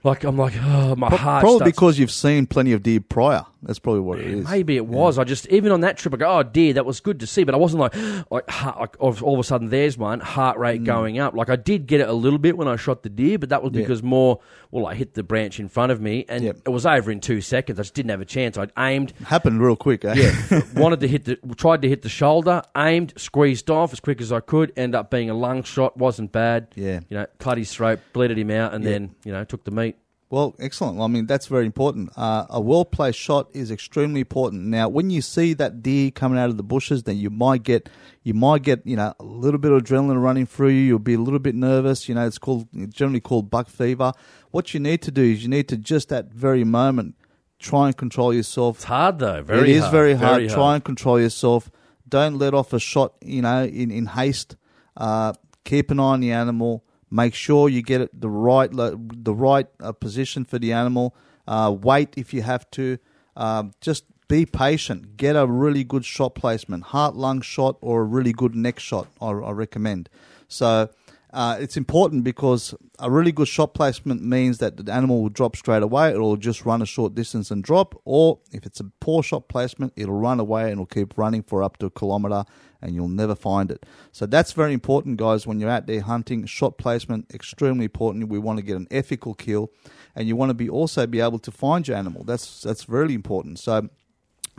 Like 0.03 0.23
I'm 0.23 0.37
like, 0.37 0.53
oh, 0.57 0.95
my 0.95 1.09
heart. 1.09 1.41
Probably 1.41 1.57
starts- 1.57 1.71
because 1.71 1.99
you've 1.99 2.11
seen 2.11 2.45
plenty 2.47 2.71
of 2.71 2.83
deer 2.83 3.01
prior. 3.01 3.45
That's 3.61 3.79
probably 3.79 3.99
what 3.99 4.19
it 4.19 4.27
is. 4.27 4.47
Maybe 4.49 4.77
it 4.77 4.85
was. 4.85 5.19
I 5.19 5.25
just 5.25 5.45
even 5.47 5.73
on 5.73 5.81
that 5.81 5.97
trip, 5.97 6.13
I 6.13 6.17
go, 6.17 6.29
oh 6.39 6.43
dear, 6.43 6.71
that 6.75 6.85
was 6.85 7.01
good 7.01 7.19
to 7.19 7.27
see. 7.27 7.43
But 7.43 7.53
I 7.55 7.57
wasn't 7.57 7.81
like, 7.81 7.93
like, 8.31 8.49
heart, 8.49 8.79
like 8.79 8.95
all 8.99 9.13
all 9.21 9.33
of 9.33 9.39
a 9.41 9.43
sudden, 9.43 9.67
there's 9.67 9.97
one 9.97 10.21
heart 10.21 10.55
Mm. 10.57 10.61
rate 10.61 10.83
going 10.85 11.19
up. 11.19 11.33
Like 11.35 11.49
I 11.49 11.57
did 11.57 11.85
get 11.85 11.99
it 11.99 12.07
a 12.07 12.13
little 12.13 12.39
bit 12.39 12.55
when 12.57 12.69
I 12.69 12.77
shot 12.77 13.03
the 13.03 13.09
deer, 13.09 13.37
but 13.37 13.49
that 13.49 13.61
was 13.61 13.73
because 13.73 14.01
more. 14.01 14.39
Well, 14.71 14.85
I 14.85 14.93
hit 14.95 15.15
the 15.15 15.23
branch 15.23 15.59
in 15.59 15.67
front 15.67 15.91
of 15.91 15.99
me, 15.99 16.25
and 16.29 16.43
Yep. 16.43 16.57
it 16.67 16.69
was 16.69 16.85
over 16.85 17.09
in 17.11 17.19
two 17.19 17.41
seconds. 17.41 17.79
I 17.79 17.81
just 17.81 17.95
didn't 17.95 18.11
have 18.11 18.21
a 18.21 18.25
chance. 18.25 18.55
I'd 18.55 18.71
aimed, 18.77 19.11
Happened 19.25 19.61
real 19.63 19.75
quick, 19.75 20.05
eh? 20.05 20.13
yeah, 20.15 20.61
wanted 20.75 20.99
to 20.99 21.07
hit 21.07 21.25
the, 21.25 21.37
tried 21.57 21.81
to 21.81 21.89
hit 21.89 22.03
the 22.03 22.07
shoulder, 22.09 22.61
aimed, 22.77 23.13
squeezed 23.17 23.69
off 23.71 23.91
as 23.93 23.99
quick 23.99 24.21
as 24.21 24.31
I 24.31 24.41
could. 24.41 24.71
End 24.77 24.93
up 24.95 25.09
being 25.09 25.29
a 25.29 25.33
lung 25.33 25.63
shot, 25.63 25.97
wasn't 25.97 26.31
bad. 26.31 26.67
Yeah. 26.75 26.99
you 27.09 27.17
know, 27.17 27.25
cut 27.39 27.57
his 27.57 27.73
throat, 27.73 27.99
bleeded 28.13 28.37
him 28.37 28.51
out, 28.51 28.73
and 28.75 28.85
then 28.85 29.15
you 29.25 29.31
know 29.33 29.43
took 29.43 29.63
the 29.65 29.71
meat. 29.71 29.88
Well, 30.32 30.55
excellent. 30.59 30.97
Well, 30.97 31.05
I 31.05 31.07
mean, 31.07 31.25
that's 31.25 31.47
very 31.47 31.65
important. 31.65 32.11
Uh, 32.15 32.45
a 32.49 32.61
well 32.61 32.86
placed 32.86 33.17
shot 33.17 33.49
is 33.51 33.71
extremely 33.71 34.19
important. 34.19 34.65
Now, 34.65 34.88
when 34.88 35.09
you 35.09 35.23
see 35.23 35.53
that 35.55 35.82
deer 35.82 36.11
coming 36.11 36.38
out 36.38 36.51
of 36.51 36.57
the 36.57 36.63
bushes, 36.63 37.03
then 37.03 37.17
you 37.17 37.32
might 37.32 37.63
get, 37.63 37.89
you 38.21 38.36
might 38.36 38.61
get, 38.61 38.86
you 38.86 38.95
know, 38.95 39.13
a 39.19 39.23
little 39.23 39.57
bit 39.57 39.71
of 39.71 39.82
adrenaline 39.82 40.21
running 40.21 40.45
through 40.45 40.69
you. 40.69 40.82
You'll 40.82 40.99
be 40.99 41.15
a 41.15 41.19
little 41.19 41.39
bit 41.39 41.55
nervous. 41.55 42.07
You 42.07 42.13
know, 42.13 42.27
it's 42.27 42.38
called 42.38 42.67
generally 42.89 43.21
called 43.21 43.49
buck 43.49 43.69
fever. 43.69 44.13
What 44.51 44.71
you 44.73 44.80
need 44.80 45.01
to 45.03 45.11
do 45.11 45.23
is 45.23 45.41
you 45.41 45.49
need 45.49 45.67
to 45.69 45.77
just 45.77 46.11
at 46.11 46.30
that 46.30 46.36
very 46.36 46.63
moment 46.63 47.15
try 47.57 47.88
and 47.88 47.97
control 47.97 48.32
yourself. 48.32 48.77
It's 48.77 48.84
hard 48.84 49.17
though. 49.17 49.41
Very 49.41 49.61
it 49.71 49.75
is 49.77 49.82
hard, 49.82 49.91
very 49.91 50.13
hard. 50.13 50.41
very 50.41 50.49
Try 50.49 50.75
and 50.75 50.84
control 50.84 51.19
yourself. 51.19 51.71
Don't 52.07 52.38
let 52.38 52.53
off 52.53 52.71
a 52.73 52.80
shot, 52.80 53.13
you 53.21 53.41
know, 53.41 53.63
in, 53.63 53.89
in 53.89 54.05
haste. 54.05 54.55
Uh, 54.95 55.34
keep 55.63 55.89
an 55.89 55.99
eye 55.99 56.03
on 56.03 56.19
the 56.19 56.32
animal. 56.32 56.84
Make 57.12 57.34
sure 57.34 57.70
you 57.70 57.82
get 57.82 58.01
it 58.01 58.10
the 58.20 58.30
right 58.30 58.70
the 58.72 59.34
right 59.34 59.68
uh, 59.80 59.91
position 59.91 60.45
for 60.45 60.60
the 60.60 60.74
animal. 60.74 61.16
Uh, 61.47 61.76
wait 61.80 62.14
if 62.16 62.34
you 62.34 62.41
have 62.41 62.70
to. 62.72 62.97
Um, 63.36 63.72
just 63.82 64.05
be 64.28 64.45
patient. 64.45 65.18
Get 65.18 65.36
a 65.36 65.47
really 65.47 65.84
good 65.84 66.05
shot 66.05 66.36
placement, 66.36 66.86
heart 66.86 67.16
lung 67.16 67.41
shot 67.41 67.78
or 67.82 68.01
a 68.01 68.03
really 68.03 68.32
good 68.32 68.55
neck 68.55 68.80
shot. 68.80 69.07
I, 69.20 69.30
I 69.30 69.51
recommend. 69.51 70.10
So 70.47 70.89
uh, 71.32 71.57
it's 71.60 71.78
important 71.78 72.24
because 72.24 72.74
a 72.97 73.10
really 73.10 73.32
good 73.32 73.47
shot 73.47 73.74
placement 73.74 74.24
means 74.24 74.57
that 74.60 74.78
the 74.78 74.91
animal 74.91 75.22
will 75.22 75.30
drop 75.30 75.55
straight 75.55 75.84
away. 75.84 76.10
It'll 76.10 76.38
just 76.38 76.66
run 76.66 76.82
a 76.82 76.86
short 76.86 77.14
distance 77.14 77.51
and 77.51 77.64
drop. 77.64 77.99
Or 78.05 78.39
if 78.51 78.66
it's 78.66 78.80
a 78.80 78.86
poor 78.99 79.22
shot 79.22 79.47
placement, 79.47 79.93
it'll 79.95 80.20
run 80.20 80.39
away 80.39 80.64
and 80.64 80.74
it'll 80.74 80.86
keep 80.86 81.18
running 81.18 81.43
for 81.43 81.62
up 81.62 81.78
to 81.78 81.88
a 81.88 81.91
kilometer 81.91 82.45
and 82.82 82.95
you'll 82.95 83.07
never 83.07 83.36
find 83.36 83.71
it. 83.71 83.86
So 84.11 84.25
that's 84.25 84.53
very 84.53 84.73
important, 84.73 85.17
guys. 85.17 85.45
When 85.45 85.59
you're 85.59 85.69
out 85.69 85.88
there 85.88 86.01
hunting, 86.01 86.45
shot 86.45 86.77
placement 86.77 87.34
extremely 87.34 87.86
important. 87.86 88.30
We 88.30 88.39
want 88.39 88.57
to 88.59 88.63
get 88.63 88.77
an 88.77 88.88
ethical 88.91 89.34
kill, 89.34 89.71
and 90.15 90.27
you 90.27 90.36
want 90.36 90.49
to 90.49 90.53
be 90.53 90.69
also 90.69 91.07
be 91.07 91.19
able 91.19 91.39
to 91.39 91.51
find 91.51 91.88
your 91.88 91.97
animal. 91.97 92.23
That's 92.23 92.61
that's 92.61 92.88
really 92.89 93.13
important. 93.13 93.59
So 93.59 93.89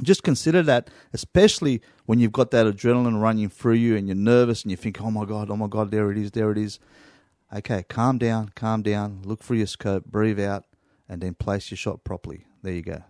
just 0.02 0.22
consider 0.22 0.62
that, 0.62 0.88
especially 1.12 1.82
when 2.06 2.18
you've 2.18 2.32
got 2.32 2.50
that 2.52 2.66
adrenaline 2.66 3.20
running 3.20 3.48
through 3.48 3.74
you 3.74 3.96
and 3.96 4.08
you're 4.08 4.16
nervous 4.16 4.62
and 4.62 4.70
you 4.70 4.76
think, 4.76 5.00
oh 5.00 5.10
my 5.10 5.24
God, 5.24 5.50
oh 5.50 5.56
my 5.56 5.66
God, 5.66 5.90
there 5.90 6.10
it 6.10 6.18
is, 6.18 6.30
there 6.30 6.50
it 6.50 6.58
is. 6.58 6.78
Okay, 7.54 7.82
calm 7.88 8.18
down, 8.18 8.52
calm 8.54 8.82
down, 8.82 9.22
look 9.24 9.42
for 9.42 9.54
your 9.54 9.66
scope, 9.66 10.04
breathe 10.06 10.40
out, 10.40 10.64
and 11.08 11.20
then 11.20 11.34
place 11.34 11.70
your 11.70 11.76
shot 11.76 12.04
properly. 12.04 12.46
There 12.62 12.72
you 12.72 12.82
go. 12.82 13.09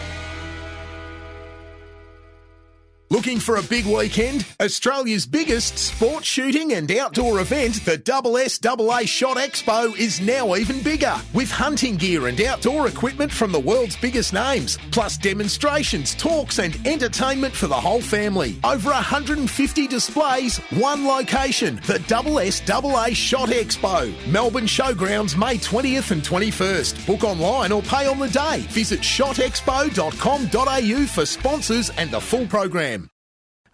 Looking 3.11 3.39
for 3.41 3.57
a 3.57 3.63
big 3.63 3.85
weekend? 3.85 4.45
Australia's 4.61 5.25
biggest 5.25 5.77
sports 5.77 6.25
shooting 6.25 6.71
and 6.71 6.89
outdoor 6.89 7.41
event, 7.41 7.83
the 7.83 7.97
SSAA 7.97 9.05
Shot 9.05 9.35
Expo, 9.35 9.93
is 9.99 10.21
now 10.21 10.55
even 10.55 10.81
bigger 10.81 11.17
with 11.33 11.51
hunting 11.51 11.97
gear 11.97 12.27
and 12.27 12.39
outdoor 12.39 12.87
equipment 12.87 13.29
from 13.29 13.51
the 13.51 13.59
world's 13.59 13.97
biggest 13.97 14.31
names, 14.31 14.77
plus 14.91 15.17
demonstrations, 15.17 16.15
talks, 16.15 16.59
and 16.59 16.79
entertainment 16.87 17.53
for 17.53 17.67
the 17.67 17.75
whole 17.75 17.99
family. 17.99 18.57
Over 18.63 18.91
150 18.91 19.87
displays, 19.87 20.59
one 20.69 21.05
location, 21.05 21.81
the 21.87 21.99
SSAA 22.07 23.13
Shot 23.13 23.49
Expo, 23.49 24.31
Melbourne 24.31 24.67
Showgrounds, 24.67 25.37
May 25.37 25.57
20th 25.57 26.11
and 26.11 26.23
21st. 26.23 27.05
Book 27.05 27.25
online 27.25 27.73
or 27.73 27.81
pay 27.81 28.07
on 28.07 28.19
the 28.19 28.29
day. 28.29 28.59
Visit 28.69 29.01
shotexpo.com.au 29.01 31.05
for 31.07 31.25
sponsors 31.25 31.89
and 31.89 32.09
the 32.09 32.21
full 32.21 32.47
program. 32.47 33.00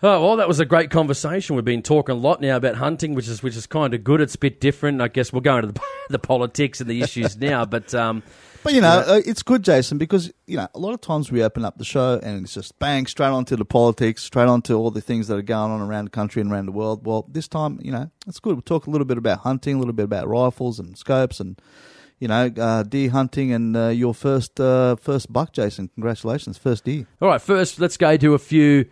Oh 0.04 0.22
well, 0.22 0.36
that 0.36 0.48
was 0.48 0.60
a 0.60 0.66
great 0.66 0.91
conversation. 0.91 1.56
We've 1.56 1.66
been 1.66 1.82
talking 1.82 2.14
a 2.14 2.18
lot 2.20 2.39
now 2.39 2.56
about 2.58 2.76
hunting, 2.76 3.16
which 3.16 3.28
is 3.28 3.41
which 3.41 3.56
is 3.56 3.66
kind 3.66 3.95
of 3.95 4.04
good. 4.04 4.22
It's 4.22 4.36
a 4.36 4.38
bit 4.39 4.62
different. 4.62 5.02
I 5.02 5.08
guess 5.08 5.34
we'll 5.34 5.41
go 5.41 5.58
into 5.58 5.72
the, 5.72 5.82
the 6.10 6.20
politics 6.20 6.80
and 6.80 6.89
the 6.89 7.02
issues 7.02 7.36
now, 7.39 7.66
but 7.66 7.95
um, 7.95 8.22
But 8.62 8.76
you 8.76 8.82
know, 8.82 9.04
uh, 9.08 9.22
it's 9.26 9.41
good, 9.41 9.64
Jason, 9.64 9.98
because 9.98 10.32
you 10.45 10.56
know 10.58 10.68
a 10.76 10.78
lot 10.78 10.93
of 10.93 11.02
times 11.02 11.32
we 11.32 11.43
open 11.43 11.66
up 11.66 11.80
the 11.80 11.84
show 11.86 12.20
and 12.22 12.43
it's 12.43 12.54
just 12.54 12.78
bang 12.78 13.08
straight 13.08 13.30
onto 13.30 13.56
the 13.56 13.66
politics, 13.66 14.22
straight 14.22 14.48
onto 14.48 14.76
all 14.76 14.91
the 14.91 15.02
things 15.02 15.30
that 15.30 15.36
are 15.36 15.41
going 15.41 15.72
on 15.72 15.82
around 15.82 16.06
the 16.06 16.12
country 16.12 16.43
and 16.43 16.52
around 16.52 16.68
the 16.68 16.72
world. 16.74 17.04
Well, 17.04 17.26
this 17.28 17.48
time, 17.48 17.80
you 17.82 17.91
know, 17.91 18.12
it's 18.28 18.39
good. 18.39 18.56
We 18.56 18.62
talk 18.62 18.86
a 18.86 18.91
little 18.91 19.06
bit 19.06 19.18
about 19.18 19.39
hunting, 19.39 19.78
a 19.78 19.80
little 19.80 19.93
bit 19.93 20.04
about 20.06 20.28
rifles 20.28 20.78
and 20.78 20.95
scopes, 20.95 21.39
and 21.39 21.60
you 22.20 22.28
know, 22.28 22.52
uh, 22.56 22.84
deer 22.84 23.10
hunting, 23.10 23.52
and 23.52 23.76
uh, 23.76 23.88
your 23.88 24.14
first 24.14 24.60
uh, 24.60 24.95
first 24.98 25.34
buck, 25.34 25.54
Jason. 25.54 25.89
Congratulations, 25.95 26.60
first 26.60 26.84
deer. 26.84 27.08
all 27.20 27.30
right. 27.30 27.41
First, 27.41 27.80
let's 27.80 27.98
go 27.98 28.16
to 28.16 28.36
a 28.36 28.39
few 28.39 28.86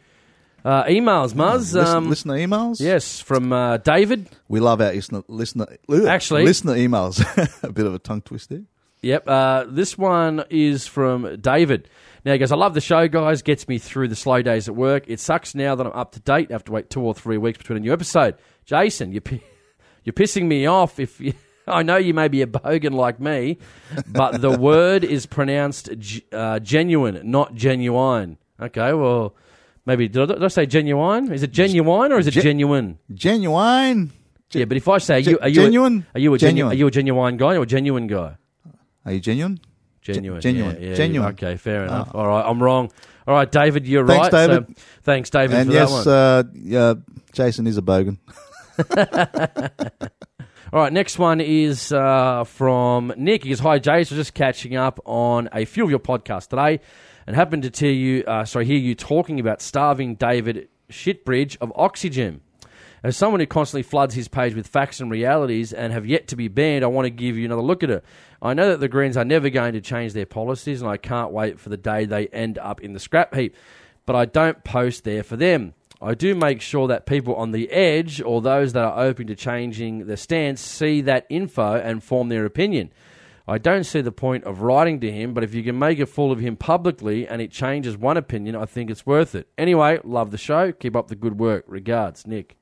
uh, 0.65 0.83
emails, 0.85 1.33
Muzz. 1.33 1.73
Listen, 1.73 1.85
Um, 1.87 2.09
listener 2.09 2.33
emails. 2.35 2.81
yes, 2.81 3.19
from 3.21 3.53
uh, 3.53 3.77
David. 3.77 4.27
we 4.49 4.59
love 4.59 4.81
our 4.81 4.91
listener 4.91 5.23
listener 5.29 5.67
Actually- 6.07 6.43
listener 6.43 6.73
emails. 6.73 7.21
a 7.63 7.71
bit 7.71 7.85
of 7.85 7.93
a 7.93 7.99
tongue 7.99 8.21
twister. 8.21 8.63
Yep. 9.01 9.27
Uh, 9.29 9.65
this 9.69 9.97
one 9.97 10.43
is 10.49 10.87
from 10.87 11.39
David. 11.39 11.87
Now 12.25 12.31
he 12.31 12.39
goes, 12.39 12.51
I 12.51 12.55
love 12.55 12.73
the 12.73 12.81
show, 12.81 13.07
guys. 13.07 13.43
Gets 13.43 13.67
me 13.67 13.77
through 13.77 14.07
the 14.07 14.15
slow 14.15 14.41
days 14.41 14.67
at 14.67 14.75
work. 14.75 15.03
It 15.07 15.19
sucks 15.19 15.53
now 15.53 15.75
that 15.75 15.85
I'm 15.85 15.93
up 15.93 16.11
to 16.13 16.19
date. 16.19 16.49
I 16.49 16.53
have 16.53 16.63
to 16.63 16.71
wait 16.71 16.89
two 16.89 17.01
or 17.01 17.13
three 17.13 17.37
weeks 17.37 17.59
between 17.59 17.77
a 17.77 17.81
new 17.81 17.93
episode. 17.93 18.33
Jason, 18.65 19.11
you're, 19.11 19.21
pi- 19.21 19.43
you're 20.03 20.13
pissing 20.13 20.45
me 20.47 20.65
off. 20.65 20.99
If 20.99 21.21
you, 21.21 21.33
I 21.67 21.83
know 21.83 21.97
you 21.97 22.15
may 22.15 22.27
be 22.27 22.41
a 22.41 22.47
bogan 22.47 22.93
like 22.93 23.19
me, 23.19 23.59
but 24.07 24.41
the 24.41 24.49
word 24.57 25.03
is 25.03 25.27
pronounced 25.27 25.91
g- 25.99 26.25
uh, 26.31 26.57
genuine, 26.59 27.21
not 27.29 27.53
genuine. 27.53 28.37
Okay, 28.59 28.93
well, 28.93 29.35
maybe 29.85 30.07
did 30.07 30.31
I, 30.31 30.33
did 30.33 30.43
I 30.43 30.47
say 30.47 30.65
genuine? 30.65 31.31
Is 31.31 31.43
it 31.43 31.51
genuine 31.51 32.11
or 32.11 32.19
is 32.19 32.27
it 32.27 32.31
Gen- 32.31 32.43
genuine? 32.43 32.99
Genuine. 33.13 34.11
Yeah, 34.51 34.65
but 34.65 34.77
if 34.77 34.87
I 34.87 34.99
say, 34.99 35.15
are 35.15 35.19
you, 35.19 35.39
are 35.39 35.49
you 35.49 35.55
genuine? 35.55 36.05
A, 36.13 36.17
are 36.17 36.21
you 36.21 36.33
a 36.33 36.37
genuine? 36.37 36.71
Are 36.71 36.75
you 36.75 36.87
a 36.87 36.91
genuine 36.91 37.37
guy 37.37 37.55
or 37.55 37.63
a 37.63 37.65
genuine 37.65 38.07
guy? 38.07 38.37
Are 39.05 39.11
you 39.11 39.19
genuine? 39.19 39.59
Genuine. 40.01 40.39
genuine. 40.39 40.77
Yeah, 40.79 40.89
yeah, 40.89 40.95
Genuine. 40.95 41.29
Okay, 41.29 41.57
fair 41.57 41.85
enough. 41.85 42.11
All 42.13 42.27
right, 42.27 42.45
I'm 42.45 42.61
wrong. 42.61 42.91
All 43.27 43.33
right, 43.33 43.51
David, 43.51 43.87
you're 43.87 44.05
Thanks, 44.05 44.31
right. 44.31 44.47
David. 44.47 44.67
So, 44.67 44.83
thanks, 45.01 45.29
David, 45.31 45.57
and 45.57 45.69
for 45.69 45.73
yes, 45.73 46.03
that 46.03 46.05
one. 46.05 46.07
uh, 46.07 46.43
yeah, 46.53 46.93
Jason 47.33 47.65
is 47.65 47.77
a 47.77 47.81
bogan. 47.81 48.19
All 50.73 50.81
right, 50.81 50.93
next 50.93 51.17
one 51.17 51.41
is 51.41 51.91
uh, 51.91 52.43
from 52.43 53.13
Nick. 53.17 53.43
He 53.43 53.49
goes, 53.49 53.59
Hi, 53.59 53.79
Jace. 53.79 53.89
I 53.89 53.97
was 53.99 54.09
just 54.09 54.33
catching 54.33 54.75
up 54.75 54.99
on 55.05 55.49
a 55.53 55.65
few 55.65 55.83
of 55.83 55.89
your 55.89 55.99
podcasts 55.99 56.49
today 56.49 56.81
and 57.27 57.35
happened 57.35 57.63
to 57.63 57.69
tell 57.69 57.89
you, 57.89 58.23
uh, 58.25 58.45
sorry, 58.45 58.65
hear 58.65 58.77
you 58.77 58.95
talking 58.95 59.39
about 59.39 59.61
starving 59.61 60.15
David 60.15 60.69
Shitbridge 60.89 61.57
of 61.59 61.71
Oxygen. 61.75 62.41
As 63.03 63.15
someone 63.15 63.39
who 63.39 63.45
constantly 63.45 63.83
floods 63.83 64.15
his 64.15 64.27
page 64.27 64.55
with 64.55 64.67
facts 64.67 64.99
and 64.99 65.11
realities 65.11 65.73
and 65.73 65.93
have 65.93 66.07
yet 66.07 66.27
to 66.29 66.35
be 66.35 66.47
banned, 66.47 66.83
I 66.83 66.87
want 66.87 67.05
to 67.05 67.11
give 67.11 67.37
you 67.37 67.45
another 67.45 67.61
look 67.61 67.83
at 67.83 67.89
it. 67.89 68.03
I 68.41 68.53
know 68.53 68.69
that 68.69 68.79
the 68.79 68.87
Greens 68.87 69.15
are 69.15 69.25
never 69.25 69.49
going 69.49 69.73
to 69.73 69.81
change 69.81 70.13
their 70.13 70.25
policies, 70.25 70.81
and 70.81 70.89
I 70.89 70.97
can't 70.97 71.31
wait 71.31 71.59
for 71.59 71.69
the 71.69 71.77
day 71.77 72.05
they 72.05 72.27
end 72.27 72.57
up 72.57 72.81
in 72.81 72.93
the 72.93 72.99
scrap 72.99 73.35
heap. 73.35 73.55
But 74.05 74.15
I 74.15 74.25
don't 74.25 74.63
post 74.63 75.03
there 75.03 75.23
for 75.23 75.35
them. 75.35 75.73
I 76.01 76.13
do 76.13 76.35
make 76.35 76.61
sure 76.61 76.87
that 76.87 77.05
people 77.05 77.35
on 77.35 77.51
the 77.51 77.69
edge 77.71 78.21
or 78.21 78.41
those 78.41 78.73
that 78.73 78.83
are 78.83 79.03
open 79.03 79.27
to 79.27 79.35
changing 79.35 80.07
their 80.07 80.17
stance 80.17 80.61
see 80.61 81.01
that 81.01 81.25
info 81.29 81.75
and 81.75 82.03
form 82.03 82.29
their 82.29 82.45
opinion. 82.45 82.91
I 83.47 83.59
don't 83.59 83.83
see 83.83 84.01
the 84.01 84.11
point 84.11 84.43
of 84.45 84.61
writing 84.61 84.99
to 85.01 85.11
him, 85.11 85.33
but 85.33 85.43
if 85.43 85.53
you 85.53 85.61
can 85.63 85.77
make 85.77 85.99
a 85.99 86.05
fool 86.05 86.31
of 86.31 86.39
him 86.39 86.55
publicly 86.55 87.27
and 87.27 87.41
it 87.41 87.51
changes 87.51 87.95
one 87.95 88.17
opinion, 88.17 88.55
I 88.55 88.65
think 88.65 88.89
it's 88.89 89.05
worth 89.05 89.35
it. 89.35 89.47
Anyway, 89.57 89.99
love 90.03 90.31
the 90.31 90.37
show. 90.37 90.71
Keep 90.71 90.95
up 90.95 91.09
the 91.09 91.15
good 91.15 91.39
work. 91.39 91.63
Regards, 91.67 92.25
Nick. 92.25 92.57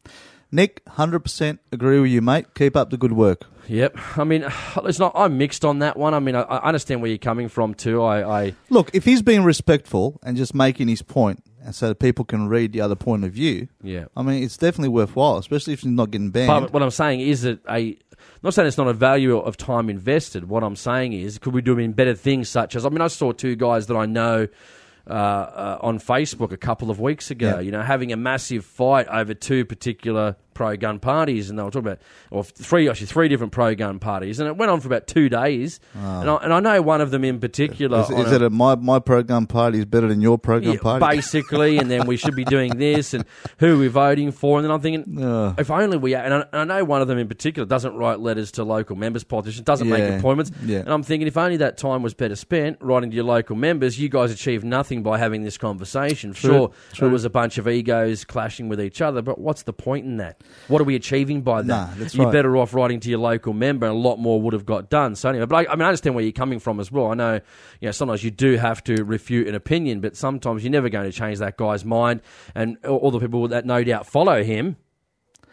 Nick, 0.51 0.81
hundred 0.87 1.21
percent 1.21 1.61
agree 1.71 1.99
with 1.99 2.11
you, 2.11 2.21
mate. 2.21 2.53
Keep 2.53 2.75
up 2.75 2.91
the 2.91 2.97
good 2.97 3.13
work. 3.13 3.45
Yep. 3.67 3.97
I 4.17 4.23
mean, 4.23 4.45
it's 4.83 4.99
not. 4.99 5.13
I'm 5.15 5.37
mixed 5.37 5.65
on 5.65 5.79
that 5.79 5.97
one. 5.97 6.13
I 6.13 6.19
mean, 6.19 6.35
I, 6.35 6.41
I 6.41 6.67
understand 6.67 7.01
where 7.01 7.09
you're 7.09 7.17
coming 7.17 7.47
from 7.47 7.73
too. 7.73 8.03
I, 8.03 8.41
I 8.43 8.55
Look, 8.69 8.91
if 8.93 9.05
he's 9.05 9.21
being 9.21 9.43
respectful 9.43 10.19
and 10.21 10.37
just 10.37 10.53
making 10.53 10.89
his 10.89 11.01
point, 11.01 11.43
and 11.63 11.73
so 11.73 11.87
that 11.87 11.99
people 11.99 12.25
can 12.25 12.49
read 12.49 12.73
the 12.73 12.81
other 12.81 12.95
point 12.95 13.23
of 13.23 13.31
view, 13.31 13.67
yeah. 13.81 14.05
I 14.15 14.21
mean, 14.21 14.43
it's 14.43 14.57
definitely 14.57 14.89
worthwhile, 14.89 15.37
especially 15.37 15.73
if 15.73 15.79
he's 15.79 15.91
not 15.91 16.11
getting 16.11 16.29
banned. 16.29 16.49
But 16.49 16.73
what 16.73 16.83
I'm 16.83 16.91
saying 16.91 17.21
is 17.21 17.43
that 17.43 17.59
a. 17.69 17.97
I'm 18.43 18.47
not 18.47 18.55
saying 18.55 18.67
it's 18.67 18.77
not 18.77 18.89
a 18.89 18.93
value 18.93 19.37
of 19.37 19.55
time 19.55 19.89
invested. 19.89 20.49
What 20.49 20.65
I'm 20.65 20.75
saying 20.75 21.13
is, 21.13 21.37
could 21.37 21.53
we 21.53 21.61
do 21.61 21.79
in 21.79 21.93
better 21.93 22.13
things 22.13 22.49
such 22.49 22.75
as? 22.75 22.85
I 22.85 22.89
mean, 22.89 22.99
I 22.99 23.07
saw 23.07 23.31
two 23.31 23.55
guys 23.55 23.87
that 23.87 23.95
I 23.95 24.05
know 24.05 24.49
uh, 25.07 25.13
uh, 25.13 25.77
on 25.79 25.97
Facebook 25.97 26.51
a 26.51 26.57
couple 26.57 26.91
of 26.91 26.99
weeks 26.99 27.31
ago. 27.31 27.55
Yeah. 27.55 27.59
You 27.61 27.71
know, 27.71 27.81
having 27.81 28.11
a 28.11 28.17
massive 28.17 28.65
fight 28.65 29.07
over 29.07 29.33
two 29.33 29.63
particular 29.63 30.35
pro 30.53 30.75
gun 30.77 30.99
parties, 30.99 31.49
and 31.49 31.57
they 31.57 31.63
were 31.63 31.71
talking 31.71 31.87
about, 31.87 31.99
or 32.31 32.43
three 32.43 32.89
actually 32.89 33.07
three 33.07 33.27
different 33.27 33.51
pro 33.51 33.75
gun 33.75 33.99
parties, 33.99 34.39
and 34.39 34.47
it 34.47 34.57
went 34.57 34.71
on 34.71 34.79
for 34.79 34.87
about 34.87 35.07
two 35.07 35.29
days. 35.29 35.79
Ah. 35.97 36.21
And, 36.21 36.29
I, 36.29 36.35
and 36.37 36.53
I 36.53 36.59
know 36.59 36.81
one 36.81 37.01
of 37.01 37.11
them 37.11 37.23
in 37.23 37.39
particular. 37.39 38.01
is, 38.01 38.09
is 38.09 38.31
a- 38.31 38.35
it 38.35 38.41
a 38.41 38.49
my 38.49 38.75
my 38.75 38.99
pro 38.99 39.23
gun 39.23 39.47
party 39.47 39.79
is 39.79 39.85
better 39.85 40.07
than 40.07 40.21
your 40.21 40.37
pro 40.37 40.59
gun 40.59 40.73
yeah, 40.73 40.79
party? 40.79 41.05
basically, 41.05 41.77
and 41.77 41.89
then 41.89 42.07
we 42.07 42.17
should 42.17 42.35
be 42.35 42.45
doing 42.45 42.77
this 42.77 43.13
and 43.13 43.25
who 43.59 43.75
are 43.75 43.77
we're 43.77 43.89
voting 43.89 44.31
for. 44.31 44.57
And 44.59 44.65
then 44.65 44.71
I'm 44.71 44.81
thinking, 44.81 45.53
if 45.57 45.69
only 45.71 45.97
we, 45.97 46.15
and 46.15 46.33
I, 46.33 46.45
and 46.53 46.71
I 46.71 46.77
know 46.79 46.83
one 46.83 47.01
of 47.01 47.07
them 47.07 47.17
in 47.17 47.27
particular 47.27 47.67
doesn't 47.67 47.95
write 47.95 48.19
letters 48.19 48.51
to 48.53 48.63
local 48.63 48.95
members, 48.95 49.23
politicians, 49.23 49.65
doesn't 49.65 49.87
Yeah, 49.87 49.97
make 49.97 50.19
appointments. 50.19 50.51
yeah. 50.63 50.79
And 50.79 50.89
I'm 50.89 51.03
thinking, 51.03 51.27
if 51.27 51.37
only 51.37 51.57
that 51.57 51.77
time 51.77 52.01
was 52.03 52.13
better 52.13 52.35
spent 52.35 52.77
writing 52.81 53.09
to 53.09 53.15
your 53.15 53.25
local 53.25 53.55
members, 53.55 53.99
you 53.99 54.09
guys 54.09 54.31
achieved 54.31 54.63
nothing 54.63 55.03
by 55.03 55.17
having 55.17 55.43
this 55.43 55.57
conversation. 55.57 56.33
True, 56.33 56.49
sure, 56.51 56.71
true. 56.93 57.07
it 57.07 57.11
was 57.11 57.25
a 57.25 57.29
bunch 57.29 57.57
of 57.57 57.67
egos 57.67 58.23
clashing 58.25 58.69
with 58.69 58.81
each 58.81 59.01
other, 59.01 59.21
but 59.21 59.39
what's 59.39 59.63
the 59.63 59.73
point 59.73 60.05
in 60.05 60.17
that? 60.17 60.41
What 60.69 60.79
are 60.81 60.85
we 60.85 60.95
achieving 60.95 61.41
by 61.41 61.61
that? 61.61 61.67
Nah, 61.67 61.89
that's 61.95 62.15
You're 62.15 62.25
right. 62.27 62.31
better 62.31 62.55
off 62.55 62.73
writing 62.73 62.99
to 63.01 63.09
your 63.09 63.19
local 63.19 63.51
member, 63.53 63.85
and 63.85 63.95
a 63.95 63.99
lot 63.99 64.17
more 64.17 64.41
would 64.41 64.53
have 64.53 64.65
got 64.65 64.89
done. 64.89 65.15
So 65.15 65.29
anyway, 65.29 65.45
but 65.45 65.67
I, 65.67 65.71
I 65.73 65.75
mean, 65.75 65.81
I 65.83 65.87
understand 65.87 66.15
where 66.15 66.23
you're 66.23 66.31
coming 66.31 66.59
from 66.59 66.79
as 66.79 66.91
well. 66.91 67.11
I 67.11 67.15
know, 67.15 67.33
you 67.81 67.87
know, 67.87 67.91
sometimes 67.91 68.23
you 68.23 68.31
do 68.31 68.55
have 68.55 68.83
to 68.85 69.03
refute 69.03 69.47
an 69.47 69.55
opinion, 69.55 69.99
but 69.99 70.15
sometimes 70.15 70.63
you're 70.63 70.71
never 70.71 70.87
going 70.89 71.09
to 71.09 71.17
change 71.17 71.39
that 71.39 71.57
guy's 71.57 71.83
mind, 71.83 72.21
and 72.55 72.77
all 72.85 73.11
the 73.11 73.19
people 73.19 73.47
that 73.49 73.65
no 73.65 73.83
doubt 73.83 74.07
follow 74.07 74.41
him, 74.43 74.77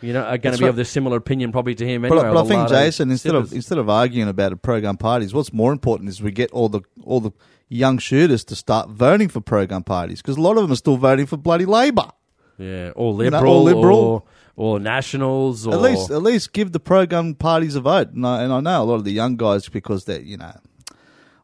you 0.01 0.13
know, 0.13 0.21
are 0.23 0.39
going 0.39 0.53
That's 0.53 0.57
to 0.59 0.61
be 0.61 0.65
right. 0.67 0.71
of 0.71 0.77
the 0.77 0.85
similar 0.85 1.17
opinion 1.17 1.51
probably 1.53 1.75
to 1.75 1.87
him 1.87 2.03
But, 2.03 2.13
anyway. 2.13 2.29
I- 2.29 2.33
but 2.33 2.45
I 2.45 2.49
think 2.49 2.69
Jason, 2.69 3.11
instead 3.11 3.35
of 3.35 3.53
instead 3.53 3.79
of 3.79 3.91
arguing 3.91 4.29
about 4.29 4.51
the 4.51 4.57
pro 4.57 4.81
gun 4.81 4.97
parties, 4.97 5.35
what's 5.35 5.53
more 5.53 5.73
important 5.73 6.09
is 6.09 6.23
we 6.23 6.31
get 6.31 6.51
all 6.53 6.69
the 6.69 6.81
all 7.05 7.21
the 7.21 7.33
young 7.69 7.99
shooters 7.99 8.45
to 8.45 8.55
start 8.57 8.89
voting 8.91 9.29
for 9.29 9.41
pro 9.41 9.67
gun 9.67 9.83
parties 9.83 10.23
because 10.23 10.37
a 10.37 10.41
lot 10.41 10.57
of 10.57 10.63
them 10.63 10.73
are 10.73 10.77
still 10.77 10.97
voting 10.97 11.27
for 11.27 11.37
bloody 11.37 11.65
Labor. 11.67 12.11
yeah, 12.59 12.91
or 12.97 13.13
you 13.25 13.31
know, 13.31 13.39
liberal, 13.39 13.53
or 13.55 13.63
liberal. 13.63 13.99
or, 13.99 14.23
or 14.61 14.79
nationals, 14.79 15.67
or 15.67 15.73
At 15.73 15.81
least 15.81 16.11
at 16.11 16.23
least 16.23 16.53
give 16.53 16.73
the 16.73 16.81
pro 16.81 17.07
gun 17.07 17.35
parties 17.35 17.77
a 17.77 17.81
vote. 17.81 18.11
And 18.13 18.27
I, 18.27 18.43
and 18.43 18.53
I 18.53 18.61
know 18.61 18.83
a 18.83 18.85
lot 18.85 18.97
of 18.97 19.05
the 19.05 19.11
young 19.13 19.37
guys 19.37 19.69
because 19.71 20.05
they 20.05 20.21
you 20.21 20.37
know. 20.37 20.53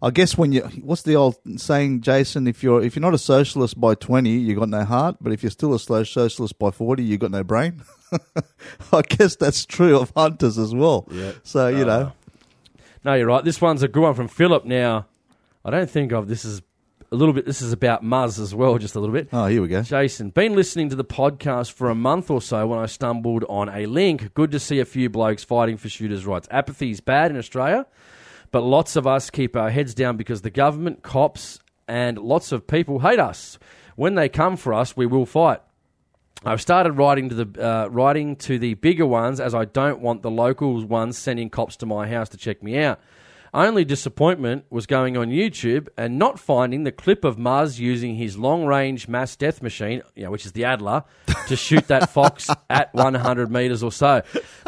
I 0.02 0.10
guess 0.10 0.36
when 0.36 0.52
you 0.52 0.60
what's 0.82 1.00
the 1.02 1.16
old 1.16 1.36
saying, 1.56 2.02
Jason? 2.02 2.46
If 2.46 2.62
you're 2.62 2.82
if 2.82 2.94
you're 2.94 3.00
not 3.08 3.14
a 3.14 3.18
socialist 3.18 3.80
by 3.80 3.94
twenty, 3.94 4.36
you 4.36 4.54
got 4.54 4.68
no 4.68 4.84
heart. 4.84 5.16
But 5.22 5.32
if 5.32 5.42
you're 5.42 5.50
still 5.50 5.72
a 5.72 5.78
slow 5.78 6.04
socialist 6.04 6.58
by 6.58 6.70
forty, 6.70 7.02
you 7.04 7.16
got 7.16 7.30
no 7.30 7.42
brain. 7.42 7.82
I 8.92 9.00
guess 9.00 9.34
that's 9.36 9.64
true 9.64 9.98
of 9.98 10.12
hunters 10.14 10.58
as 10.58 10.74
well. 10.74 11.08
Yeah. 11.10 11.32
So 11.42 11.68
you 11.68 11.84
Uh, 11.84 11.86
know, 11.86 12.12
No, 13.04 13.14
you're 13.14 13.26
right. 13.28 13.42
This 13.42 13.60
one's 13.62 13.82
a 13.82 13.88
good 13.88 14.02
one 14.02 14.14
from 14.14 14.28
Philip. 14.28 14.66
Now, 14.66 15.06
I 15.64 15.70
don't 15.70 15.88
think 15.90 16.12
of 16.12 16.28
this 16.28 16.44
is 16.44 16.60
a 17.10 17.16
little 17.16 17.32
bit. 17.32 17.46
This 17.46 17.62
is 17.62 17.72
about 17.72 18.02
Muzz 18.02 18.40
as 18.40 18.54
well, 18.54 18.78
just 18.78 18.94
a 18.94 19.00
little 19.00 19.12
bit. 19.14 19.28
oh, 19.32 19.46
here 19.46 19.62
we 19.62 19.68
go. 19.68 19.82
Jason, 19.82 20.30
been 20.30 20.54
listening 20.54 20.88
to 20.90 20.96
the 20.96 21.04
podcast 21.04 21.72
for 21.72 21.88
a 21.90 21.94
month 21.94 22.30
or 22.30 22.40
so 22.42 22.66
when 22.66 22.78
I 22.78 22.86
stumbled 22.86 23.44
on 23.48 23.68
a 23.68 23.86
link. 23.86 24.34
Good 24.34 24.50
to 24.52 24.58
see 24.58 24.80
a 24.80 24.84
few 24.84 25.08
blokes 25.08 25.44
fighting 25.44 25.76
for 25.76 25.88
shooters' 25.88 26.26
rights. 26.26 26.48
Apathy 26.50 26.90
is 26.90 27.00
bad 27.00 27.30
in 27.30 27.36
Australia, 27.36 27.86
but 28.50 28.62
lots 28.62 28.96
of 28.96 29.06
us 29.06 29.30
keep 29.30 29.56
our 29.56 29.70
heads 29.70 29.94
down 29.94 30.16
because 30.16 30.42
the 30.42 30.50
government, 30.50 31.02
cops, 31.02 31.60
and 31.88 32.18
lots 32.18 32.52
of 32.52 32.66
people 32.66 33.00
hate 33.00 33.20
us. 33.20 33.58
When 33.94 34.14
they 34.14 34.28
come 34.28 34.56
for 34.56 34.74
us, 34.74 34.96
we 34.96 35.06
will 35.06 35.26
fight. 35.26 35.60
I've 36.44 36.60
started 36.60 36.92
writing 36.92 37.30
to 37.30 37.44
the 37.44 37.66
uh, 37.66 37.88
writing 37.88 38.36
to 38.36 38.58
the 38.58 38.74
bigger 38.74 39.06
ones 39.06 39.40
as 39.40 39.54
I 39.54 39.64
don't 39.64 40.00
want 40.00 40.22
the 40.22 40.30
local 40.30 40.84
ones 40.84 41.16
sending 41.16 41.48
cops 41.48 41.76
to 41.78 41.86
my 41.86 42.06
house 42.08 42.28
to 42.30 42.36
check 42.36 42.62
me 42.62 42.78
out. 42.78 43.00
Only 43.56 43.86
disappointment 43.86 44.66
was 44.68 44.84
going 44.84 45.16
on 45.16 45.28
YouTube 45.28 45.88
and 45.96 46.18
not 46.18 46.38
finding 46.38 46.84
the 46.84 46.92
clip 46.92 47.24
of 47.24 47.38
Muzz 47.38 47.78
using 47.78 48.14
his 48.14 48.36
long 48.36 48.66
range 48.66 49.08
mass 49.08 49.34
death 49.34 49.62
machine, 49.62 50.02
you 50.14 50.24
know, 50.24 50.30
which 50.30 50.44
is 50.44 50.52
the 50.52 50.66
Adler, 50.66 51.04
to 51.48 51.56
shoot 51.56 51.88
that 51.88 52.10
fox 52.12 52.50
at 52.68 52.92
100 52.92 53.50
metres 53.50 53.82
or 53.82 53.90
so. 53.90 54.20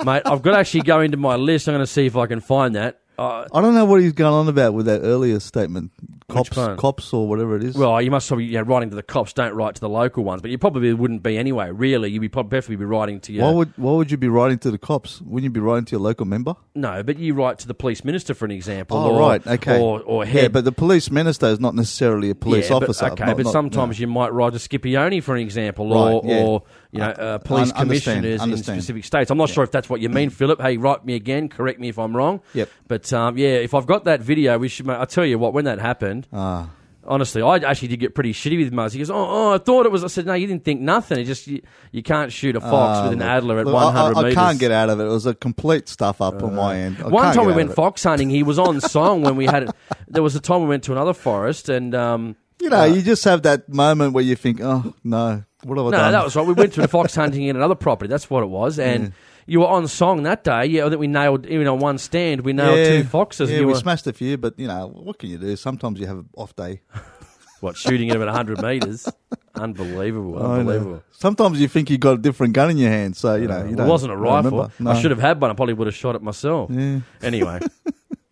Mate, 0.03 0.23
I've 0.25 0.41
got 0.41 0.53
to 0.53 0.59
actually 0.59 0.85
go 0.85 1.01
into 1.01 1.19
my 1.19 1.37
list. 1.37 1.69
I'm 1.69 1.75
going 1.75 1.83
to 1.85 1.87
see 1.87 2.07
if 2.07 2.17
I 2.17 2.25
can 2.25 2.41
find 2.41 2.77
that. 2.77 3.03
Uh, 3.19 3.47
I 3.53 3.61
don't 3.61 3.75
know 3.75 3.85
what 3.85 4.01
he's 4.01 4.15
going 4.15 4.33
on 4.33 4.49
about 4.49 4.73
with 4.73 4.87
that 4.87 5.03
earlier 5.03 5.39
statement. 5.39 5.93
Cops, 6.31 6.51
cops, 6.51 7.15
or 7.15 7.27
whatever 7.27 7.57
it 7.57 7.65
is. 7.65 7.75
well, 7.75 8.03
you 8.03 8.11
must 8.11 8.29
probably 8.29 8.45
yeah, 8.45 8.63
writing 8.63 8.91
to 8.91 8.97
the 8.97 9.03
cops. 9.03 9.33
Don't 9.33 9.55
write 9.55 9.77
to 9.77 9.81
the 9.81 9.89
local 9.89 10.25
ones, 10.25 10.43
but 10.43 10.51
you 10.51 10.59
probably 10.59 10.93
wouldn't 10.93 11.23
be 11.23 11.39
anyway. 11.39 11.71
Really, 11.71 12.11
you'd 12.11 12.21
be 12.21 12.29
probably 12.29 12.77
be 12.77 12.85
writing 12.85 13.19
to 13.21 13.33
your 13.33 13.47
why 13.47 13.53
would 13.53 13.73
why 13.79 13.93
would 13.93 14.11
you 14.11 14.19
be 14.19 14.29
writing 14.29 14.59
to 14.59 14.71
the 14.71 14.77
cops? 14.77 15.23
Wouldn't 15.23 15.45
you 15.45 15.51
be 15.51 15.61
writing 15.61 15.87
to 15.87 15.93
your 15.93 16.03
local 16.03 16.27
member? 16.27 16.55
No, 16.75 17.03
but 17.03 17.19
you 17.19 17.33
write 17.33 17.59
to 17.61 17.67
the 17.67 17.73
police 17.73 18.05
minister 18.05 18.35
for 18.35 18.45
an 18.45 18.51
example. 18.51 18.99
Oh, 18.99 19.15
or, 19.15 19.21
right, 19.21 19.47
okay. 19.47 19.81
Or, 19.81 20.03
or 20.03 20.27
head. 20.27 20.43
Yeah, 20.43 20.49
but 20.49 20.65
the 20.67 20.73
police 20.73 21.11
minister 21.11 21.47
is 21.47 21.61
not 21.61 21.75
necessarily 21.75 22.29
a 22.29 22.35
police 22.35 22.69
Yeah, 22.69 22.79
but- 22.81 22.91
officer. 22.91 23.07
okay, 23.07 23.25
not- 23.25 23.37
but 23.39 23.45
not- 23.47 23.53
sometimes 23.53 23.99
no. 23.99 24.03
you 24.03 24.07
might 24.09 24.33
write 24.35 24.53
to 24.53 24.59
Scipione 24.59 25.23
for 25.23 25.35
an 25.35 25.41
example, 25.41 25.89
Right, 25.89 26.13
or, 26.13 26.23
yeah. 26.27 26.43
or 26.45 26.63
you 26.91 27.01
know, 27.01 27.07
uh, 27.11 27.39
police 27.39 27.71
un- 27.73 27.77
understand, 27.77 28.25
commissioners 28.25 28.43
in 28.59 28.63
specific 28.65 29.05
states. 29.05 29.31
I'm 29.31 29.39
not 29.39 29.51
sure 29.51 29.63
if 29.65 29.71
that's 29.71 29.89
what 29.91 30.01
you 30.01 30.09
mean, 30.09 30.31
Philip. 30.31 30.61
Hey, 30.61 30.77
write 30.77 31.05
me 31.05 31.15
again. 31.15 31.49
Correct 31.49 31.79
me 31.79 31.89
if 31.89 31.99
I'm 31.99 32.17
wrong. 32.17 32.41
Yep. 32.55 32.71
But 32.87 33.13
um, 33.13 33.37
yeah, 33.37 33.49
if 33.57 33.75
I've 33.75 33.87
got 33.87 34.05
that 34.05 34.21
video, 34.21 34.59
we 34.59 34.69
should. 34.69 34.89
I 34.89 35.05
tell 35.05 35.27
you 35.27 35.39
what, 35.39 35.53
when 35.53 35.65
that 35.67 35.79
happened. 35.81 36.27
Ah. 36.33 36.71
Honestly, 37.05 37.41
I 37.41 37.57
actually 37.57 37.89
did 37.89 38.01
get 38.01 38.15
pretty 38.15 38.35
shitty 38.35 38.59
with 38.63 38.71
Muzz. 38.71 38.93
He 38.93 38.99
goes, 38.99 39.09
"Oh, 39.11 39.15
oh, 39.17 39.55
I 39.55 39.59
thought 39.59 39.87
it 39.87 39.93
was." 39.93 40.05
I 40.05 40.09
said, 40.09 40.27
"No, 40.27 40.35
you 40.35 40.47
didn't 40.47 40.65
think 40.65 40.83
nothing. 40.83 41.19
It 41.19 41.25
just 41.25 41.47
you, 41.47 41.63
you 41.91 42.03
can't 42.03 42.31
shoot 42.31 42.55
a 42.55 42.61
fox 42.61 42.99
Ah, 42.99 43.05
with 43.05 43.13
an 43.15 43.21
look, 43.21 43.29
Adler 43.29 43.59
at 43.61 43.67
look, 43.67 43.75
I- 43.77 43.85
100 43.85 43.99
I, 44.17 44.21
I 44.21 44.23
meters." 44.25 44.35
can't 44.35 44.59
get 44.59 44.73
out 44.73 44.91
of 44.91 45.01
it. 45.01 45.05
It 45.05 45.09
was 45.09 45.25
a 45.25 45.35
complete 45.35 45.89
stuff 45.89 46.21
up 46.21 46.43
on 46.43 46.55
my 46.55 46.77
end. 46.77 46.99
I 47.03 47.09
One 47.09 47.35
time 47.35 47.47
we 47.47 47.55
went 47.55 47.73
fox 47.75 48.05
hunting. 48.05 48.29
He 48.29 48.43
was 48.43 48.59
on 48.59 48.81
song 48.83 49.23
when 49.23 49.37
we 49.37 49.47
had 49.47 49.63
it. 49.65 49.71
There 50.09 50.23
was 50.23 50.35
a 50.37 50.41
time 50.41 50.61
we 50.63 50.69
went 50.69 50.85
to 50.85 50.93
another 50.93 51.15
forest, 51.15 51.69
and 51.71 51.95
um, 51.95 52.37
You 52.61 52.71
know, 52.71 52.85
you 52.85 53.03
just 53.03 53.25
have 53.25 53.43
that 53.43 53.69
moment 53.69 54.15
where 54.15 54.25
you 54.25 54.35
think, 54.35 54.61
"Oh 54.61 54.95
no, 55.05 55.45
what 55.63 55.79
have 55.79 55.87
I 55.87 55.91
done? 55.91 55.93
no, 55.93 55.99
done?" 55.99 56.13
that 56.13 56.25
was 56.25 56.37
right. 56.37 56.47
We 56.47 56.55
went 56.55 56.73
to 56.75 56.81
the 56.81 56.89
fox 56.89 57.15
hunting 57.23 57.45
in 57.45 57.57
another 57.57 57.75
property. 57.75 58.09
That's 58.09 58.29
what 58.29 58.43
it 58.43 58.49
was, 58.49 58.79
and 58.79 59.13
you 59.47 59.61
were 59.61 59.69
on 59.69 59.89
song 59.89 60.25
that 60.25 60.45
day. 60.45 60.67
Yeah, 60.67 60.87
I 60.87 60.89
think 60.89 61.01
we 61.01 61.07
nailed 61.07 61.47
even 61.47 61.67
on 61.69 61.79
one 61.79 61.99
stand. 61.99 62.43
We 62.43 62.53
nailed 62.53 62.79
yeah, 62.79 62.89
two 62.89 63.05
foxes. 63.05 63.51
Yeah, 63.51 63.61
you 63.61 63.67
we 63.67 63.73
were 63.73 63.79
smashed 63.79 64.07
a 64.07 64.13
few, 64.13 64.37
but 64.37 64.59
you 64.59 64.67
know, 64.67 64.89
what 64.89 65.19
can 65.19 65.31
you 65.31 65.39
do? 65.39 65.57
Sometimes 65.57 65.99
you 66.01 66.07
have 66.07 66.19
an 66.19 66.29
off 66.37 66.55
day. 66.57 66.83
what 67.61 67.77
shooting 67.77 68.11
at 68.11 68.17
about 68.17 68.29
hundred 68.35 68.63
meters. 68.63 69.09
Unbelievable, 69.55 70.39
I 70.39 70.41
know. 70.41 70.53
unbelievable. 70.55 71.03
Sometimes 71.11 71.61
you 71.61 71.67
think 71.67 71.91
you've 71.91 71.99
got 72.01 72.15
a 72.15 72.19
different 72.19 72.53
gun 72.53 72.71
in 72.71 72.77
your 72.77 72.91
hand, 72.91 73.17
so 73.17 73.35
you 73.35 73.49
know, 73.49 73.65
you 73.65 73.73
it 73.73 73.77
don't, 73.77 73.89
wasn't 73.89 74.13
a 74.13 74.15
don't 74.15 74.23
rifle. 74.23 74.51
remember. 74.51 74.73
No. 74.79 74.91
I 74.91 75.01
should 75.01 75.11
have 75.11 75.21
had 75.21 75.41
one. 75.41 75.51
I 75.51 75.55
probably 75.55 75.75
would 75.75 75.89
have 75.89 75.97
shot 75.97 76.15
it 76.15 76.23
myself. 76.23 76.71
Yeah. 76.71 77.01
Anyway, 77.23 77.59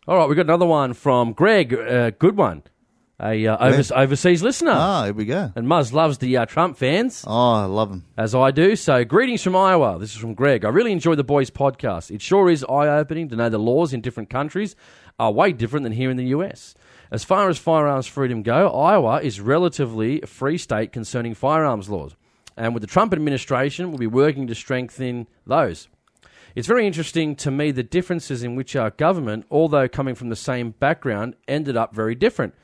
all 0.06 0.18
right, 0.18 0.28
we've 0.28 0.36
got 0.36 0.46
another 0.46 0.66
one 0.66 0.92
from 0.92 1.32
Greg. 1.32 1.74
Uh, 1.74 2.10
good 2.10 2.36
one, 2.36 2.62
a 3.20 3.46
uh, 3.46 3.56
overs- 3.68 3.92
overseas 3.92 4.42
listener. 4.42 4.72
Ah, 4.74 5.04
here 5.04 5.14
we 5.14 5.24
go. 5.24 5.52
And 5.56 5.66
Muzz 5.66 5.92
loves 5.92 6.18
the 6.18 6.36
uh, 6.36 6.46
Trump 6.46 6.76
fans. 6.76 7.24
Oh, 7.26 7.52
I 7.52 7.64
love 7.64 7.90
them. 7.90 8.04
as 8.16 8.34
I 8.34 8.50
do. 8.50 8.76
So, 8.76 9.04
greetings 9.04 9.42
from 9.42 9.56
Iowa. 9.56 9.98
This 9.98 10.12
is 10.12 10.18
from 10.18 10.34
Greg. 10.34 10.64
I 10.64 10.68
really 10.68 10.92
enjoy 10.92 11.14
the 11.14 11.24
boys' 11.24 11.50
podcast. 11.50 12.10
It 12.10 12.20
sure 12.20 12.50
is 12.50 12.64
eye 12.64 12.88
opening 12.88 13.28
to 13.30 13.36
know 13.36 13.48
the 13.48 13.58
laws 13.58 13.92
in 13.92 14.00
different 14.00 14.30
countries 14.30 14.76
are 15.18 15.32
way 15.32 15.52
different 15.52 15.84
than 15.84 15.92
here 15.92 16.10
in 16.10 16.16
the 16.16 16.26
US. 16.26 16.74
As 17.10 17.24
far 17.24 17.48
as 17.48 17.56
firearms 17.58 18.06
freedom 18.06 18.42
go, 18.42 18.68
Iowa 18.68 19.20
is 19.22 19.40
relatively 19.40 20.20
a 20.20 20.26
free 20.26 20.58
state 20.58 20.92
concerning 20.92 21.34
firearms 21.34 21.88
laws. 21.88 22.16
And 22.56 22.74
with 22.74 22.80
the 22.80 22.86
Trump 22.86 23.12
administration, 23.12 23.90
we'll 23.90 23.98
be 23.98 24.06
working 24.06 24.46
to 24.48 24.54
strengthen 24.54 25.26
those. 25.46 25.88
It's 26.54 26.66
very 26.66 26.86
interesting 26.86 27.36
to 27.36 27.50
me 27.50 27.70
the 27.70 27.82
differences 27.82 28.42
in 28.42 28.56
which 28.56 28.74
our 28.74 28.90
government, 28.90 29.44
although 29.50 29.88
coming 29.88 30.14
from 30.14 30.30
the 30.30 30.36
same 30.36 30.70
background, 30.70 31.36
ended 31.46 31.76
up 31.76 31.94
very 31.94 32.14
different. 32.14 32.54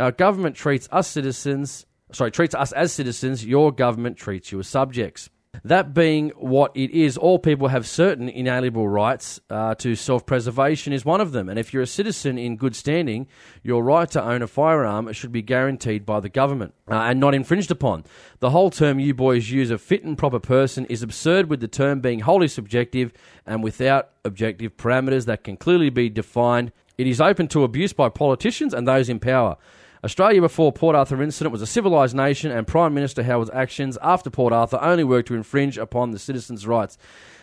Our 0.00 0.12
government 0.12 0.56
treats 0.56 0.88
us 0.90 1.08
citizens, 1.08 1.84
sorry, 2.10 2.30
treats 2.30 2.54
us 2.54 2.72
as 2.72 2.90
citizens, 2.90 3.44
your 3.44 3.70
government 3.70 4.16
treats 4.16 4.50
you 4.50 4.58
as 4.58 4.66
subjects. 4.66 5.28
That 5.62 5.92
being 5.92 6.30
what 6.30 6.74
it 6.74 6.90
is, 6.90 7.18
all 7.18 7.38
people 7.38 7.68
have 7.68 7.86
certain 7.86 8.30
inalienable 8.30 8.88
rights 8.88 9.40
uh, 9.50 9.74
to 9.74 9.94
self 9.94 10.24
preservation, 10.24 10.94
is 10.94 11.04
one 11.04 11.20
of 11.20 11.32
them. 11.32 11.50
And 11.50 11.58
if 11.58 11.74
you're 11.74 11.82
a 11.82 11.88
citizen 11.88 12.38
in 12.38 12.56
good 12.56 12.74
standing, 12.74 13.26
your 13.62 13.84
right 13.84 14.10
to 14.12 14.24
own 14.24 14.40
a 14.40 14.46
firearm 14.46 15.12
should 15.12 15.32
be 15.32 15.42
guaranteed 15.42 16.06
by 16.06 16.20
the 16.20 16.30
government 16.30 16.72
uh, 16.88 16.94
and 16.94 17.20
not 17.20 17.34
infringed 17.34 17.70
upon. 17.70 18.04
The 18.38 18.50
whole 18.50 18.70
term 18.70 19.00
you 19.00 19.12
boys 19.12 19.50
use 19.50 19.70
of 19.70 19.82
fit 19.82 20.02
and 20.02 20.16
proper 20.16 20.40
person 20.40 20.86
is 20.86 21.02
absurd, 21.02 21.50
with 21.50 21.60
the 21.60 21.68
term 21.68 22.00
being 22.00 22.20
wholly 22.20 22.48
subjective 22.48 23.12
and 23.44 23.62
without 23.62 24.12
objective 24.24 24.78
parameters 24.78 25.26
that 25.26 25.44
can 25.44 25.58
clearly 25.58 25.90
be 25.90 26.08
defined. 26.08 26.72
It 26.96 27.06
is 27.06 27.20
open 27.20 27.48
to 27.48 27.64
abuse 27.64 27.92
by 27.92 28.08
politicians 28.08 28.72
and 28.72 28.88
those 28.88 29.10
in 29.10 29.18
power. 29.18 29.58
Australia 30.02 30.40
before 30.40 30.72
Port 30.72 30.96
Arthur 30.96 31.22
incident 31.22 31.52
was 31.52 31.60
a 31.60 31.66
civilised 31.66 32.16
nation, 32.16 32.50
and 32.50 32.66
Prime 32.66 32.94
Minister 32.94 33.22
Howard's 33.22 33.50
actions 33.52 33.98
after 34.02 34.30
Port 34.30 34.52
Arthur 34.52 34.78
only 34.80 35.04
worked 35.04 35.28
to 35.28 35.34
infringe 35.34 35.76
upon 35.76 36.10
the 36.10 36.18
citizens' 36.18 36.66
rights. 36.66 36.96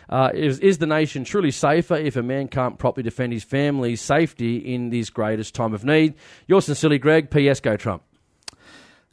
Uh, 0.08 0.30
is, 0.32 0.58
is 0.60 0.78
the 0.78 0.86
nation 0.86 1.22
truly 1.22 1.50
safer 1.50 1.94
if 1.94 2.16
a 2.16 2.22
man 2.22 2.48
can't 2.48 2.78
properly 2.78 3.02
defend 3.02 3.32
his 3.32 3.44
family's 3.44 4.00
safety 4.00 4.56
in 4.56 4.88
this 4.90 5.10
greatest 5.10 5.54
time 5.54 5.74
of 5.74 5.84
need? 5.84 6.14
Yours 6.46 6.64
sincerely, 6.64 6.98
Greg. 6.98 7.30
P.S. 7.30 7.60
Go 7.60 7.76
Trump. 7.76 8.02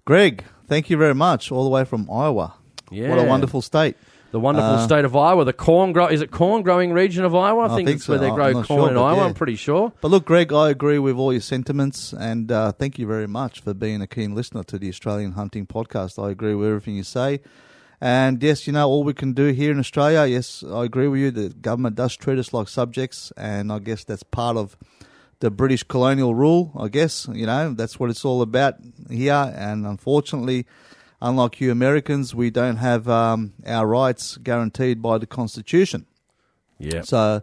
Greg, 0.06 0.46
thank 0.68 0.90
you 0.90 0.98
very 0.98 1.16
much. 1.16 1.52
All 1.52 1.64
the 1.64 1.70
way 1.70 1.84
from 1.84 2.10
Iowa. 2.10 2.54
Yeah. 2.92 3.10
What 3.10 3.20
a 3.20 3.24
wonderful 3.24 3.62
state. 3.62 3.98
The 4.36 4.42
wonderful 4.42 4.72
Uh, 4.72 4.84
state 4.84 5.06
of 5.06 5.16
Iowa, 5.16 5.46
the 5.46 5.54
corn 5.54 5.94
grow 5.94 6.08
is 6.08 6.20
it 6.20 6.30
corn 6.30 6.62
growing 6.62 6.92
region 6.92 7.24
of 7.24 7.34
Iowa? 7.34 7.62
I, 7.62 7.66
I 7.68 7.76
think, 7.78 7.88
think 7.88 8.00
it's 8.00 8.08
where 8.10 8.18
they 8.18 8.30
grow 8.32 8.52
corn 8.52 8.66
sure, 8.66 8.90
in 8.90 8.98
Iowa. 8.98 9.16
yeah. 9.16 9.24
I'm 9.28 9.34
pretty 9.34 9.56
sure. 9.56 9.94
But 10.02 10.12
look, 10.12 10.26
Greg, 10.26 10.52
I 10.52 10.70
agree 10.72 11.00
with 11.00 11.16
all 11.16 11.32
your 11.32 11.40
sentiments, 11.40 12.12
and 12.12 12.52
uh, 12.52 12.74
thank 12.74 13.00
you 13.00 13.08
very 13.08 13.28
much 13.28 13.62
for 13.62 13.74
being 13.74 14.02
a 14.02 14.08
keen 14.08 14.36
listener 14.36 14.64
to 14.64 14.78
the 14.78 14.90
Australian 14.90 15.32
Hunting 15.40 15.66
Podcast. 15.66 16.22
I 16.22 16.32
agree 16.32 16.54
with 16.54 16.68
everything 16.68 16.98
you 16.98 17.04
say. 17.04 17.40
And 18.02 18.44
yes, 18.44 18.68
you 18.68 18.74
know, 18.74 18.86
all 18.90 19.06
we 19.06 19.14
can 19.14 19.32
do 19.32 19.54
here 19.54 19.72
in 19.72 19.80
Australia, 19.80 20.26
yes, 20.26 20.66
I 20.70 20.84
agree 20.84 21.08
with 21.08 21.22
you, 21.22 21.32
the 21.32 21.48
government 21.52 21.96
does 21.96 22.14
treat 22.18 22.38
us 22.38 22.52
like 22.52 22.68
subjects, 22.68 23.32
and 23.38 23.72
I 23.72 23.80
guess 23.80 24.04
that's 24.04 24.24
part 24.24 24.58
of 24.58 24.76
the 25.40 25.50
British 25.50 25.84
colonial 25.84 26.36
rule, 26.36 26.74
I 26.78 26.90
guess. 26.90 27.26
You 27.32 27.46
know, 27.46 27.74
that's 27.74 28.02
what 28.02 28.10
it's 28.10 28.26
all 28.26 28.42
about 28.42 28.74
here, 29.10 29.54
and 29.56 29.88
unfortunately, 29.88 30.66
unlike 31.26 31.60
you 31.60 31.72
Americans, 31.72 32.36
we 32.36 32.52
don't 32.52 32.78
have 32.78 33.10
um, 33.10 33.54
our 33.66 33.88
rights 33.88 34.38
guaranteed 34.38 35.02
by 35.02 35.18
the 35.18 35.26
Constitution. 35.26 36.06
Yeah. 36.78 37.02
So 37.02 37.42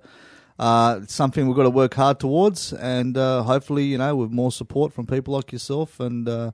uh, 0.59 1.01
it's 1.03 1.14
something 1.14 1.47
we've 1.47 1.57
got 1.57 1.64
to 1.64 1.70
work 1.70 1.95
hard 1.95 2.20
towards, 2.20 2.72
and 2.72 3.16
uh, 3.16 3.43
hopefully, 3.43 3.85
you 3.85 3.99
know, 3.99 4.14
with 4.14 4.30
more 4.30 4.53
support 4.53 4.93
from 4.93 5.07
people 5.07 5.35
like 5.35 5.53
yourself 5.53 5.99
and 5.99 6.28
uh, 6.28 6.53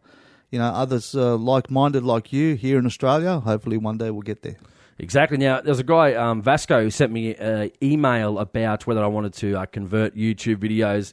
you 0.51 0.59
know 0.59 0.69
others 0.69 1.15
uh, 1.15 1.37
like-minded 1.37 2.03
like 2.03 2.33
you 2.33 2.55
here 2.55 2.79
in 2.79 2.87
Australia, 2.87 3.41
hopefully 3.41 3.77
one 3.77 3.99
day 3.99 4.11
we'll 4.11 4.23
get 4.23 4.43
there. 4.43 4.57
Exactly. 5.01 5.37
Now, 5.39 5.61
there's 5.61 5.79
a 5.79 5.85
guy, 5.85 6.15
um, 6.15 6.43
Vasco, 6.43 6.83
who 6.83 6.91
sent 6.91 7.13
me 7.13 7.37
an 7.37 7.71
email 7.81 8.39
about 8.41 8.85
whether 8.85 9.05
I 9.05 9.07
wanted 9.07 9.33
to 9.35 9.55
uh, 9.55 9.67
convert 9.67 10.17
YouTube 10.17 10.57
videos 10.57 11.13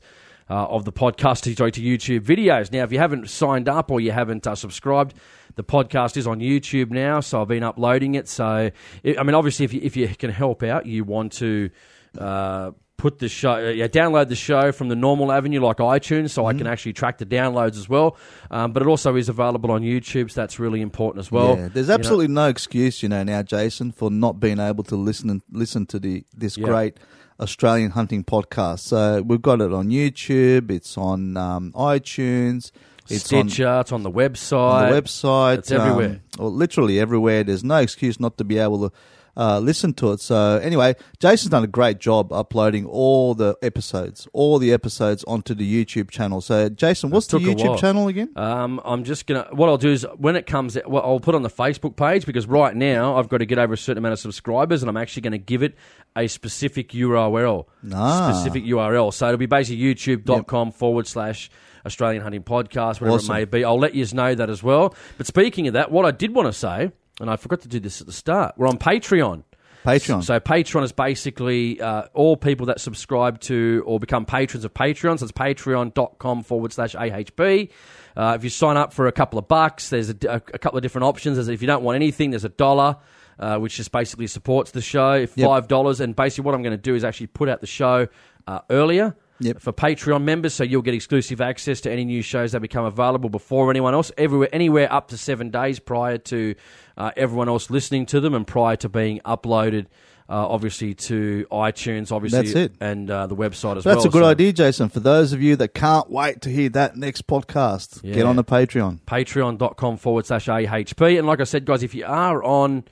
uh, 0.49 0.65
of 0.65 0.85
the 0.85 0.91
podcast 0.91 1.43
to, 1.43 1.55
to 1.55 1.81
YouTube 1.81 2.21
videos. 2.21 2.71
Now, 2.71 2.83
if 2.83 2.91
you 2.91 2.97
haven't 2.97 3.29
signed 3.29 3.69
up 3.69 3.91
or 3.91 3.99
you 3.99 4.11
haven't 4.11 4.47
uh, 4.47 4.55
subscribed, 4.55 5.13
the 5.55 5.63
podcast 5.63 6.17
is 6.17 6.27
on 6.27 6.39
YouTube 6.39 6.91
now, 6.91 7.19
so 7.19 7.41
I've 7.41 7.47
been 7.47 7.63
uploading 7.63 8.15
it. 8.15 8.27
So, 8.27 8.45
I 8.45 8.71
I 9.17 9.23
mean, 9.23 9.35
obviously, 9.35 9.65
if 9.65 9.73
you, 9.73 9.81
if 9.83 9.95
you 9.97 10.07
can 10.07 10.29
help 10.31 10.63
out, 10.63 10.85
you 10.85 11.03
want 11.03 11.33
to. 11.33 11.69
Uh, 12.17 12.71
Put 12.97 13.19
the 13.19 13.27
show, 13.27 13.51
uh, 13.55 13.69
yeah, 13.71 13.87
download 13.87 14.29
the 14.29 14.37
show 14.37 14.71
from 14.71 14.87
the 14.87 14.95
normal 14.95 15.29
avenue 15.29 15.59
like 15.59 15.77
iTunes, 15.77 16.29
so 16.29 16.45
I 16.45 16.53
Mm-hmm. 16.53 16.59
can 16.59 16.67
actually 16.67 16.93
track 16.93 17.17
the 17.17 17.25
downloads 17.25 17.75
as 17.77 17.89
well. 17.89 18.15
Um, 18.49 18.71
but 18.71 18.81
it 18.81 18.87
also 18.87 19.17
is 19.17 19.27
available 19.27 19.69
on 19.69 19.81
YouTube, 19.81 20.31
so 20.31 20.39
that's 20.41 20.59
really 20.59 20.79
important 20.81 21.19
as 21.19 21.29
well. 21.29 21.57
yeah, 21.57 21.67
there's 21.67 21.87
You 21.87 21.89
know- 21.89 21.95
absolutely 21.95 22.27
no 22.29 22.47
excuse, 22.47 23.03
you 23.03 23.09
know, 23.09 23.21
now, 23.23 23.43
Jason, 23.43 23.91
for 23.91 24.09
not 24.09 24.39
being 24.39 24.59
able 24.59 24.85
to 24.85 24.95
listen 24.95 25.29
and 25.29 25.41
listen 25.51 25.85
to 25.87 25.99
the 25.99 26.23
this 26.33 26.57
Yeah. 26.57 26.65
great 26.67 26.97
Australian 27.37 27.91
hunting 27.91 28.23
podcast. 28.23 28.79
So 28.79 29.21
we've 29.23 29.41
got 29.41 29.59
it 29.59 29.73
on 29.73 29.89
YouTube, 29.89 30.71
it's 30.71 30.97
on 30.97 31.35
um, 31.35 31.73
iTunes, 31.75 32.71
it's 33.09 33.31
on 33.33 33.49
Stitcher, 33.49 33.79
it's 33.81 33.91
on 33.91 34.03
the 34.03 34.11
website. 34.11 34.57
on 34.57 34.91
the 34.91 35.01
website. 35.01 35.57
It's 35.59 35.71
everywhere. 35.71 36.21
Um, 36.39 36.45
or 36.45 36.49
literally 36.49 36.99
everywhere. 36.99 37.43
There's 37.43 37.63
no 37.63 37.77
excuse 37.77 38.19
not 38.19 38.37
to 38.37 38.43
be 38.43 38.57
able 38.57 38.89
to 38.89 38.95
uh, 39.37 39.59
listen 39.59 39.93
to 39.93 40.11
it. 40.11 40.21
So 40.21 40.59
anyway, 40.63 40.95
Jason's 41.19 41.51
done 41.51 41.63
a 41.63 41.67
great 41.67 41.99
job 41.99 42.31
uploading 42.31 42.85
all 42.85 43.33
the 43.35 43.55
episodes, 43.61 44.27
all 44.33 44.59
the 44.59 44.71
episodes 44.71 45.23
onto 45.25 45.53
the 45.53 45.85
YouTube 45.85 46.09
channel. 46.09 46.41
So 46.41 46.69
Jason, 46.69 47.09
what's 47.09 47.27
the 47.27 47.39
YouTube 47.39 47.77
channel 47.77 48.07
again? 48.07 48.31
Um, 48.35 48.79
I'm 48.85 49.03
just 49.03 49.27
gonna. 49.27 49.47
What 49.51 49.69
I'll 49.69 49.77
do 49.77 49.91
is 49.91 50.05
when 50.17 50.35
it 50.35 50.45
comes, 50.45 50.77
well, 50.87 51.03
I'll 51.03 51.19
put 51.19 51.35
on 51.35 51.41
the 51.41 51.49
Facebook 51.49 51.95
page 51.95 52.25
because 52.25 52.47
right 52.47 52.75
now 52.75 53.17
I've 53.17 53.29
got 53.29 53.39
to 53.39 53.45
get 53.45 53.57
over 53.57 53.73
a 53.73 53.77
certain 53.77 53.99
amount 53.99 54.13
of 54.13 54.19
subscribers, 54.19 54.81
and 54.83 54.89
I'm 54.89 54.97
actually 54.97 55.23
going 55.23 55.33
to 55.33 55.37
give 55.37 55.63
it 55.63 55.75
a 56.15 56.27
specific 56.27 56.89
URL. 56.89 57.65
Ah. 57.93 58.31
Specific 58.31 58.63
URL. 58.63 59.13
So 59.13 59.27
it'll 59.27 59.37
be 59.37 59.45
basically 59.47 59.83
YouTube.com 59.83 60.71
forward 60.71 61.07
slash 61.07 61.49
Australian 61.85 62.23
Hunting 62.23 62.43
Podcast, 62.43 63.01
whatever 63.01 63.11
Awesome. 63.11 63.35
it 63.35 63.39
may 63.39 63.45
be. 63.45 63.63
I'll 63.65 63.79
let 63.79 63.93
you 63.95 64.05
know 64.13 64.33
that 64.35 64.49
as 64.49 64.63
well. 64.63 64.95
But 65.17 65.27
speaking 65.27 65.67
of 65.67 65.73
that, 65.73 65.91
what 65.91 66.05
I 66.05 66.11
did 66.11 66.33
want 66.33 66.47
to 66.47 66.53
say, 66.53 66.91
and 67.19 67.29
I 67.29 67.35
forgot 67.35 67.61
to 67.61 67.67
do 67.67 67.79
this 67.79 68.01
at 68.01 68.07
the 68.07 68.13
start, 68.13 68.55
we're 68.57 68.67
on 68.67 68.77
Patreon. 68.77 69.43
Patreon. 69.85 70.23
So 70.23 70.39
Patreon 70.39 70.83
is 70.83 70.91
basically 70.91 71.79
uh, 71.79 72.03
all 72.13 72.35
people 72.37 72.65
that 72.67 72.81
subscribe 72.81 73.39
to 73.41 73.83
or 73.85 73.99
become 73.99 74.25
patrons 74.25 74.65
of 74.65 74.73
Patreon. 74.73 75.19
So 75.19 75.25
it's 75.25 75.31
patreon.com 75.31 76.43
forward 76.43 76.73
slash 76.73 76.95
AHP. 76.95 77.69
Uh, 78.17 78.33
if 78.35 78.43
you 78.43 78.49
sign 78.49 78.77
up 78.77 78.93
for 78.93 79.07
a 79.07 79.11
couple 79.11 79.37
of 79.37 79.47
bucks, 79.47 79.89
there's 79.89 80.09
a, 80.09 80.15
a, 80.27 80.35
a 80.35 80.59
couple 80.59 80.77
of 80.77 80.81
different 80.81 81.05
options. 81.05 81.37
There's, 81.37 81.49
if 81.49 81.61
you 81.61 81.67
don't 81.67 81.83
want 81.83 81.97
anything, 81.97 82.31
there's 82.31 82.45
a 82.45 82.49
dollar. 82.49 82.97
Uh, 83.37 83.57
which 83.57 83.75
just 83.75 83.91
basically 83.91 84.27
supports 84.27 84.71
the 84.71 84.79
show, 84.79 85.27
five 85.27 85.67
dollars, 85.67 85.99
and 85.99 86.15
basically 86.15 86.45
what 86.45 86.55
I'm 86.55 86.61
going 86.61 86.71
to 86.71 86.81
do 86.81 86.95
is 86.95 87.03
actually 87.03 87.27
put 87.27 87.49
out 87.49 87.59
the 87.59 87.67
show 87.67 88.07
uh, 88.47 88.59
earlier 88.69 89.13
Yep. 89.39 89.59
for 89.59 89.73
Patreon 89.73 90.23
members, 90.23 90.53
so 90.53 90.63
you'll 90.63 90.81
get 90.81 90.93
exclusive 90.93 91.41
access 91.41 91.81
to 91.81 91.91
any 91.91 92.05
new 92.05 92.21
shows 92.21 92.53
that 92.53 92.61
become 92.61 92.85
available 92.85 93.29
before 93.29 93.69
anyone 93.69 93.93
else, 93.93 94.11
everywhere, 94.17 94.47
anywhere 94.53 94.91
up 94.91 95.09
to 95.09 95.17
seven 95.17 95.49
days 95.49 95.79
prior 95.79 96.17
to 96.19 96.55
uh, 96.97 97.11
everyone 97.17 97.49
else 97.49 97.69
listening 97.69 98.05
to 98.07 98.19
them, 98.21 98.33
and 98.33 98.47
prior 98.47 98.77
to 98.77 98.87
being 98.87 99.19
uploaded, 99.25 99.87
uh, 100.29 100.47
obviously 100.47 100.93
to 100.95 101.45
iTunes, 101.51 102.11
obviously, 102.11 102.41
That's 102.43 102.55
it. 102.55 102.73
and 102.79 103.11
uh, 103.11 103.27
the 103.27 103.35
website 103.35 103.77
as 103.77 103.85
well. 103.85 103.95
That's 103.95 104.05
a 104.05 104.09
good 104.09 104.23
So 104.23 104.29
idea, 104.29 104.53
Jason. 104.53 104.89
For 104.89 104.99
those 105.01 105.33
of 105.33 105.41
you 105.41 105.55
that 105.57 105.73
can't 105.75 106.09
wait 106.09 106.41
to 106.43 106.49
hear 106.49 106.69
that 106.69 106.95
next 106.95 107.27
podcast, 107.27 107.99
Yeah. 108.03 108.15
get 108.15 108.25
on 108.25 108.37
the 108.37 108.43
Patreon. 108.43 109.01
Patreon.com 109.01 109.97
forward 109.97 110.25
slash 110.25 110.47
AHP, 110.47 111.17
and 111.19 111.27
like 111.27 111.41
I 111.41 111.43
said, 111.43 111.65
guys, 111.65 111.83
if 111.83 111.93
you 111.93 112.05
are 112.05 112.41
on 112.43 112.85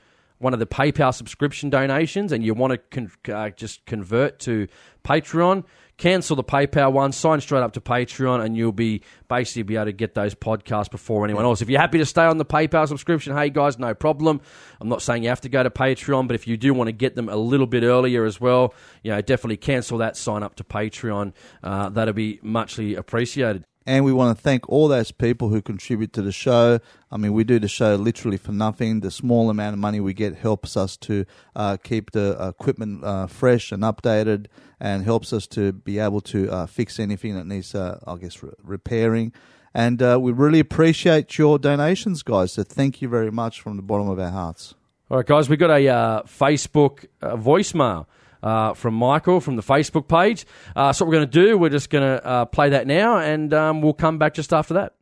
one 0.44 0.54
of 0.54 0.60
the 0.60 0.68
PayPal 0.68 1.14
subscription 1.14 1.70
donations 1.70 2.32
and 2.32 2.44
you 2.44 2.54
want 2.54 2.72
to 2.72 2.78
con- 2.78 3.12
uh, 3.34 3.50
just 3.50 3.86
convert 3.86 4.39
to 4.39 4.68
Patreon, 5.04 5.64
cancel 5.98 6.36
the 6.36 6.44
PayPal 6.44 6.91
one, 6.91 7.12
sign 7.12 7.39
straight 7.41 7.62
up 7.62 7.74
to 7.74 7.82
Patreon, 7.82 8.44
and 8.44 8.58
you'll 8.58 8.72
be 8.72 9.02
basically 9.28 9.64
be 9.64 9.76
able 9.76 9.86
to 9.86 9.91
get 9.94 10.14
those 10.14 10.36
podcasts 10.36 10.91
before 10.91 11.24
anyone 11.24 11.46
else. 11.46 11.62
If 11.62 11.70
you're 11.70 11.80
happy 11.80 11.98
to 11.98 12.06
stay 12.06 12.24
on 12.24 12.38
the 12.38 12.46
PayPal 12.46 12.88
subscription, 12.88 13.36
hey 13.36 13.50
guys, 13.50 13.80
no 13.80 13.94
problem. 13.94 14.41
I'm 14.82 14.89
not 14.89 15.02
saying 15.02 15.24
you 15.24 15.30
have 15.30 15.41
to 15.41 15.50
go 15.50 15.64
to 15.64 15.70
Patreon, 15.70 16.28
but 16.28 16.36
if 16.36 16.48
you 16.48 16.58
do 16.58 16.74
want 16.74 16.89
to 16.89 16.94
get 16.94 17.16
them 17.16 17.30
a 17.30 17.38
little 17.38 17.68
bit 17.68 17.84
earlier 17.84 18.26
as 18.26 18.39
well, 18.41 18.74
you 19.02 19.12
know, 19.12 19.22
definitely 19.22 19.58
cancel 19.58 20.00
that, 20.00 20.18
sign 20.18 20.44
up 20.44 20.56
to 20.56 20.64
Patreon. 20.64 21.34
Uh, 21.64 21.89
that'll 21.89 22.14
be 22.14 22.39
muchly 22.41 22.96
appreciated. 22.96 23.64
And 23.86 24.06
we 24.06 24.14
want 24.14 24.38
to 24.38 24.42
thank 24.42 24.70
all 24.70 24.88
those 24.88 25.12
people 25.12 25.50
who 25.50 25.62
contribute 25.62 26.14
to 26.14 26.22
the 26.22 26.32
show. 26.32 26.80
I 27.12 27.18
mean, 27.18 27.34
we 27.34 27.44
do 27.44 27.60
the 27.60 27.68
show 27.68 27.96
literally 27.96 28.38
for 28.38 28.54
nothing. 28.54 29.02
The 29.02 29.12
small 29.12 29.50
amount 29.50 29.74
of 29.74 29.80
money 29.80 30.00
we 30.00 30.14
get 30.14 30.38
helps 30.38 30.78
us 30.78 30.96
to 30.98 31.26
uh, 31.56 31.78
keep 31.84 32.12
the 32.12 32.38
equipment 32.40 33.04
uh, 33.04 33.28
fresh 33.28 33.72
and 33.72 33.84
updated 33.84 34.46
and 34.80 35.04
helps 35.04 35.34
us 35.34 35.48
to 35.48 35.74
be 35.74 36.00
able 36.00 36.22
to 36.22 36.50
uh, 36.50 36.66
fix 36.66 37.00
anything 37.00 37.36
that 37.36 37.46
needs, 37.46 37.76
uh, 37.76 38.00
I 38.08 38.16
guess, 38.16 38.42
re- 38.42 38.52
repairing. 38.64 39.34
And 39.74 40.02
uh, 40.02 40.18
we 40.22 40.32
really 40.32 40.60
appreciate 40.60 41.38
your 41.38 41.60
donations, 41.60 42.24
guys. 42.24 42.54
So 42.54 42.64
thank 42.64 43.02
you 43.02 43.10
very 43.10 43.32
much 43.32 43.60
from 43.60 43.76
the 43.76 43.82
bottom 43.82 44.08
of 44.08 44.20
our 44.20 44.30
hearts. 44.30 44.76
All 45.10 45.18
right, 45.18 45.26
guys, 45.26 45.50
we've 45.50 45.60
got 45.60 45.72
a 45.72 45.88
uh, 45.88 46.22
Facebook 46.24 47.06
voicemail 47.22 48.06
uh, 48.44 48.74
from 48.74 48.94
Michael 48.94 49.39
from 49.39 49.56
the 49.56 49.64
Facebook 49.64 50.08
page. 50.08 50.46
Uh, 50.76 50.94
so, 50.94 51.06
what 51.06 51.10
we're 51.10 51.18
going 51.18 51.30
to 51.30 51.46
do, 51.46 51.58
we're 51.58 51.70
just 51.70 51.89
going 51.89 52.04
to 52.04 52.24
uh, 52.24 52.46
play 52.46 52.70
that 52.70 52.86
now, 52.86 53.18
and 53.18 53.54
um, 53.54 53.82
we'll 53.82 53.94
come 53.94 54.20
back 54.20 54.34
just 54.34 54.54
after 54.54 54.76
that. 54.76 54.94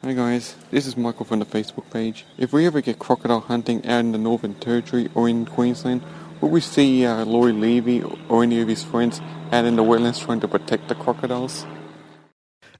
Hey 0.00 0.14
guys, 0.14 0.54
this 0.70 0.86
is 0.86 0.96
Michael 0.96 1.24
from 1.24 1.40
the 1.40 1.44
Facebook 1.44 1.90
page. 1.90 2.24
If 2.38 2.52
we 2.52 2.66
ever 2.66 2.80
get 2.80 3.00
crocodile 3.00 3.40
hunting 3.40 3.84
out 3.84 3.98
in 3.98 4.12
the 4.12 4.18
Northern 4.18 4.54
Territory 4.54 5.10
or 5.12 5.28
in 5.28 5.44
Queensland, 5.44 6.02
will 6.40 6.50
we 6.50 6.60
see 6.60 7.04
uh, 7.04 7.24
Laurie 7.24 7.52
Levy 7.52 8.04
or 8.28 8.44
any 8.44 8.60
of 8.60 8.68
his 8.68 8.84
friends 8.84 9.20
out 9.50 9.64
in 9.64 9.74
the 9.74 9.82
wetlands 9.82 10.24
trying 10.24 10.38
to 10.38 10.46
protect 10.46 10.86
the 10.86 10.94
crocodiles? 10.94 11.66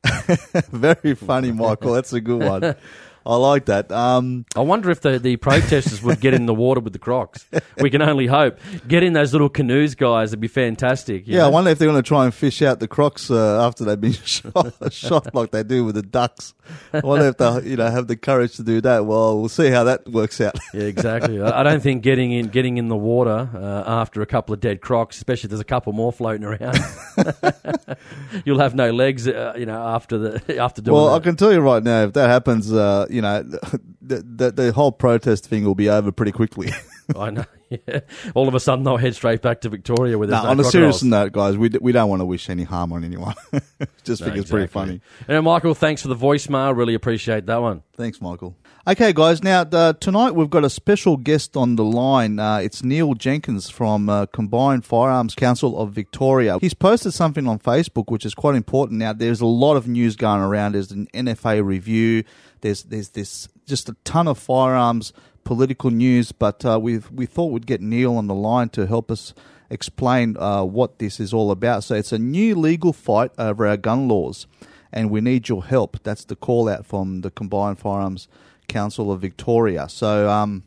very 0.70 1.16
funny, 1.16 1.50
Michael. 1.50 1.92
That's 1.92 2.12
a 2.12 2.20
good 2.20 2.40
one. 2.40 2.76
I 3.28 3.36
like 3.36 3.66
that. 3.66 3.92
Um, 3.92 4.46
I 4.56 4.60
wonder 4.60 4.90
if 4.90 5.02
the, 5.02 5.18
the 5.18 5.36
protesters 5.36 6.02
would 6.02 6.18
get 6.18 6.32
in 6.32 6.46
the 6.46 6.54
water 6.54 6.80
with 6.80 6.94
the 6.94 6.98
crocs. 6.98 7.46
We 7.78 7.90
can 7.90 8.00
only 8.00 8.26
hope. 8.26 8.58
Get 8.88 9.02
in 9.02 9.12
those 9.12 9.32
little 9.32 9.50
canoes, 9.50 9.94
guys. 9.94 10.30
It'd 10.30 10.40
be 10.40 10.48
fantastic. 10.48 11.28
you 11.28 11.36
Yeah, 11.36 11.44
I 11.44 11.48
wonder 11.48 11.70
if 11.70 11.78
they're 11.78 11.88
going 11.88 12.02
to 12.02 12.08
try 12.08 12.24
and 12.24 12.32
fish 12.32 12.62
out 12.62 12.80
the 12.80 12.88
crocs 12.88 13.30
uh, 13.30 13.66
after 13.66 13.84
they've 13.84 14.00
been 14.00 14.12
shot, 14.24 14.72
shot 14.90 15.34
like 15.34 15.50
they 15.50 15.62
do 15.62 15.84
with 15.84 15.96
the 15.96 16.02
ducks. 16.02 16.54
I 16.92 17.00
wonder 17.00 17.26
if 17.28 17.36
they'll, 17.36 17.62
you 17.62 17.76
know, 17.76 17.90
have 17.90 18.06
the 18.06 18.16
courage 18.16 18.56
to 18.56 18.62
do 18.62 18.80
that. 18.80 19.04
Well, 19.04 19.38
we'll 19.38 19.48
see 19.50 19.68
how 19.68 19.84
that 19.84 20.08
works 20.08 20.40
out. 20.40 20.58
Yeah, 20.72 20.82
exactly. 20.84 21.40
I 21.42 21.60
I 21.60 21.62
don't 21.62 21.82
think 21.82 22.02
getting 22.02 22.32
in 22.32 22.48
getting 22.48 22.76
in 22.76 22.88
the 22.88 22.96
water 22.96 23.50
uh, 23.54 23.84
after 23.86 24.22
a 24.22 24.26
couple 24.26 24.54
of 24.54 24.60
dead 24.60 24.80
crocs, 24.80 25.16
especially 25.16 25.48
if 25.48 25.50
there's 25.50 25.60
a 25.60 25.64
couple 25.64 25.92
more 25.92 26.12
floating 26.12 26.44
around, 26.44 26.78
you'll 28.44 28.60
have 28.60 28.74
no 28.74 28.90
legs. 28.90 29.26
Uh, 29.26 29.54
you 29.56 29.66
know, 29.66 29.80
after 29.82 30.18
the 30.18 30.58
after 30.58 30.80
doing 30.80 30.96
well, 30.96 31.14
I 31.14 31.20
can 31.20 31.36
tell 31.36 31.52
you 31.52 31.60
right 31.60 31.82
now, 31.82 32.04
if 32.04 32.12
that 32.14 32.28
happens, 32.28 32.72
uh, 32.72 33.06
you 33.18 33.22
know, 33.22 33.42
the, 33.42 34.22
the, 34.22 34.52
the 34.52 34.72
whole 34.72 34.92
protest 34.92 35.44
thing 35.44 35.64
will 35.64 35.74
be 35.74 35.88
over 35.90 36.12
pretty 36.12 36.30
quickly. 36.30 36.70
I 37.16 37.30
know. 37.30 37.44
All 38.34 38.46
of 38.46 38.54
a 38.54 38.60
sudden, 38.60 38.84
they'll 38.84 38.96
head 38.96 39.16
straight 39.16 39.42
back 39.42 39.62
to 39.62 39.68
Victoria 39.68 40.16
with 40.16 40.30
No, 40.30 40.44
no 40.44 40.50
on 40.50 40.60
a 40.60 40.64
serious 40.64 41.02
note, 41.02 41.32
guys, 41.32 41.56
we, 41.56 41.68
d- 41.68 41.78
we 41.82 41.90
don't 41.90 42.08
want 42.08 42.20
to 42.20 42.26
wish 42.26 42.48
any 42.48 42.62
harm 42.62 42.92
on 42.92 43.02
anyone. 43.02 43.34
Just 44.04 44.22
think 44.22 44.36
it's 44.36 44.50
pretty 44.50 44.68
funny. 44.68 45.00
And 45.26 45.44
Michael, 45.44 45.74
thanks 45.74 46.02
for 46.02 46.08
the 46.08 46.16
voicemail. 46.16 46.76
Really 46.76 46.94
appreciate 46.94 47.46
that 47.46 47.60
one. 47.60 47.82
Thanks, 47.96 48.20
Michael. 48.20 48.56
Okay, 48.86 49.12
guys. 49.12 49.42
Now 49.42 49.62
uh, 49.62 49.94
tonight 49.94 50.30
we've 50.30 50.48
got 50.48 50.64
a 50.64 50.70
special 50.70 51.16
guest 51.16 51.56
on 51.56 51.76
the 51.76 51.84
line. 51.84 52.38
Uh, 52.38 52.58
it's 52.58 52.82
Neil 52.84 53.12
Jenkins 53.14 53.68
from 53.68 54.08
uh, 54.08 54.26
Combined 54.26 54.84
Firearms 54.84 55.34
Council 55.34 55.78
of 55.78 55.92
Victoria. 55.92 56.58
He's 56.60 56.72
posted 56.72 57.12
something 57.12 57.46
on 57.48 57.58
Facebook 57.58 58.04
which 58.10 58.24
is 58.24 58.34
quite 58.34 58.54
important. 58.54 58.98
Now, 59.00 59.12
there's 59.12 59.40
a 59.40 59.46
lot 59.46 59.76
of 59.76 59.88
news 59.88 60.16
going 60.16 60.40
around. 60.40 60.72
There's 60.72 60.92
an 60.92 61.08
NFA 61.12 61.62
review. 61.64 62.24
There's 62.61 62.82
there's 62.84 63.11
this 63.11 63.48
just 63.66 63.88
a 63.88 63.96
ton 64.04 64.28
of 64.28 64.38
firearms 64.38 65.12
political 65.48 65.90
news, 65.90 66.30
but 66.30 66.62
uh, 66.64 66.78
we 66.80 66.98
we 67.11 67.24
thought 67.24 67.52
we'd 67.52 67.66
get 67.66 67.80
Neil 67.80 68.16
on 68.16 68.26
the 68.26 68.34
line 68.34 68.68
to 68.70 68.86
help 68.86 69.11
us 69.11 69.32
explain 69.70 70.36
uh, 70.36 70.62
what 70.62 70.98
this 70.98 71.18
is 71.18 71.32
all 71.32 71.50
about. 71.50 71.84
So 71.84 71.94
it's 71.94 72.12
a 72.12 72.18
new 72.18 72.54
legal 72.54 72.92
fight 72.92 73.30
over 73.38 73.66
our 73.66 73.78
gun 73.78 74.09
laws, 74.09 74.46
and 74.92 75.11
we 75.11 75.22
need 75.22 75.48
your 75.48 75.64
help. 75.64 76.02
That's 76.02 76.24
the 76.24 76.36
call 76.36 76.68
out 76.68 76.84
from 76.84 77.22
the 77.22 77.30
Combined 77.30 77.78
Firearms 77.78 78.28
Council 78.68 79.11
of 79.11 79.22
Victoria. 79.22 79.88
So 79.88 80.28
um, 80.28 80.64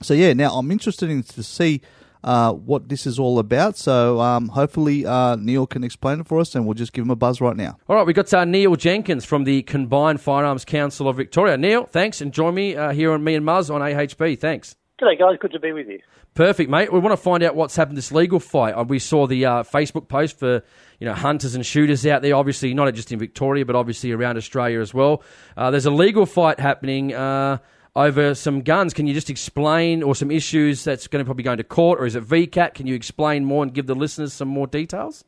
so 0.00 0.14
yeah, 0.14 0.32
now 0.32 0.54
I'm 0.54 0.70
interested 0.70 1.10
in 1.10 1.22
to 1.22 1.42
see 1.42 1.82
uh, 2.22 2.52
what 2.52 2.88
this 2.88 3.06
is 3.06 3.18
all 3.18 3.38
about. 3.38 3.76
So 3.76 4.20
um, 4.20 4.48
hopefully 4.48 5.06
uh, 5.06 5.36
Neil 5.36 5.66
can 5.66 5.84
explain 5.84 6.20
it 6.20 6.26
for 6.26 6.40
us, 6.40 6.54
and 6.54 6.66
we'll 6.66 6.74
just 6.74 6.92
give 6.92 7.04
him 7.04 7.10
a 7.10 7.16
buzz 7.16 7.40
right 7.40 7.56
now. 7.56 7.78
All 7.88 7.96
right, 7.96 8.06
we've 8.06 8.16
got 8.16 8.32
uh, 8.32 8.44
Neil 8.44 8.76
Jenkins 8.76 9.24
from 9.24 9.44
the 9.44 9.62
Combined 9.62 10.20
Firearms 10.20 10.64
Council 10.64 11.08
of 11.08 11.16
Victoria. 11.16 11.56
Neil, 11.56 11.84
thanks, 11.84 12.20
and 12.20 12.32
join 12.32 12.54
me 12.54 12.76
uh, 12.76 12.92
here 12.92 13.12
on 13.12 13.24
Me 13.24 13.34
and 13.34 13.44
Muzz 13.46 13.72
on 13.74 13.80
AHP. 13.80 14.38
Thanks. 14.38 14.76
G'day, 15.00 15.18
guys. 15.18 15.38
Good 15.40 15.52
to 15.52 15.58
be 15.60 15.72
with 15.72 15.88
you. 15.88 15.98
Perfect, 16.34 16.68
mate. 16.70 16.92
We 16.92 16.98
want 16.98 17.12
to 17.12 17.16
find 17.22 17.42
out 17.42 17.56
what's 17.56 17.74
happened 17.74 17.96
this 17.96 18.12
legal 18.12 18.38
fight. 18.38 18.74
Uh, 18.74 18.84
We 18.84 18.98
saw 18.98 19.26
the 19.26 19.46
uh, 19.46 19.62
Facebook 19.62 20.08
post 20.08 20.38
for 20.38 20.62
you 20.98 21.06
know 21.06 21.14
hunters 21.14 21.54
and 21.54 21.64
shooters 21.64 22.04
out 22.06 22.20
there. 22.20 22.36
Obviously, 22.36 22.74
not 22.74 22.92
just 22.94 23.10
in 23.10 23.18
Victoria, 23.18 23.64
but 23.64 23.74
obviously 23.74 24.12
around 24.12 24.36
Australia 24.36 24.80
as 24.80 24.92
well. 24.92 25.22
Uh, 25.56 25.70
there's 25.70 25.86
a 25.86 25.90
legal 25.90 26.26
fight 26.26 26.60
happening 26.60 27.14
uh, 27.14 27.58
over 27.96 28.34
some 28.34 28.62
guns. 28.62 28.94
Can 28.94 29.06
you 29.06 29.14
just 29.14 29.30
explain, 29.30 30.02
or 30.02 30.14
some 30.14 30.30
issues 30.30 30.84
that's 30.84 31.06
going 31.06 31.24
to 31.24 31.24
probably 31.24 31.44
go 31.44 31.52
into 31.52 31.64
court, 31.64 32.00
or 32.00 32.06
is 32.06 32.14
it 32.14 32.24
VCAT? 32.24 32.74
Can 32.74 32.86
you 32.86 32.94
explain 32.94 33.44
more 33.44 33.62
and 33.62 33.72
give 33.72 33.86
the 33.86 33.94
listeners 33.94 34.32
some 34.32 34.48
more 34.48 34.66
details? 34.66 35.24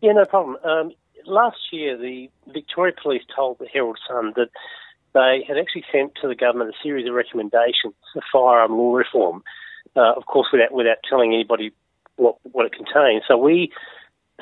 Yeah, 0.00 0.12
no 0.12 0.24
problem. 0.24 0.56
Um, 0.64 0.92
last 1.26 1.58
year, 1.72 1.96
the 1.96 2.30
Victoria 2.52 2.94
Police 3.00 3.22
told 3.34 3.58
the 3.58 3.66
Herald 3.66 3.98
Sun 4.08 4.34
that 4.36 4.48
they 5.14 5.44
had 5.46 5.56
actually 5.56 5.84
sent 5.90 6.12
to 6.20 6.28
the 6.28 6.34
government 6.34 6.70
a 6.70 6.82
series 6.82 7.08
of 7.08 7.14
recommendations 7.14 7.94
for 8.12 8.22
firearm 8.32 8.72
law 8.72 8.94
reform. 8.94 9.42
Uh, 9.96 10.12
of 10.16 10.26
course, 10.26 10.48
without 10.52 10.72
without 10.72 10.98
telling 11.08 11.32
anybody 11.32 11.72
what 12.16 12.36
what 12.52 12.66
it 12.66 12.72
contained. 12.72 13.22
So 13.26 13.36
we 13.36 13.72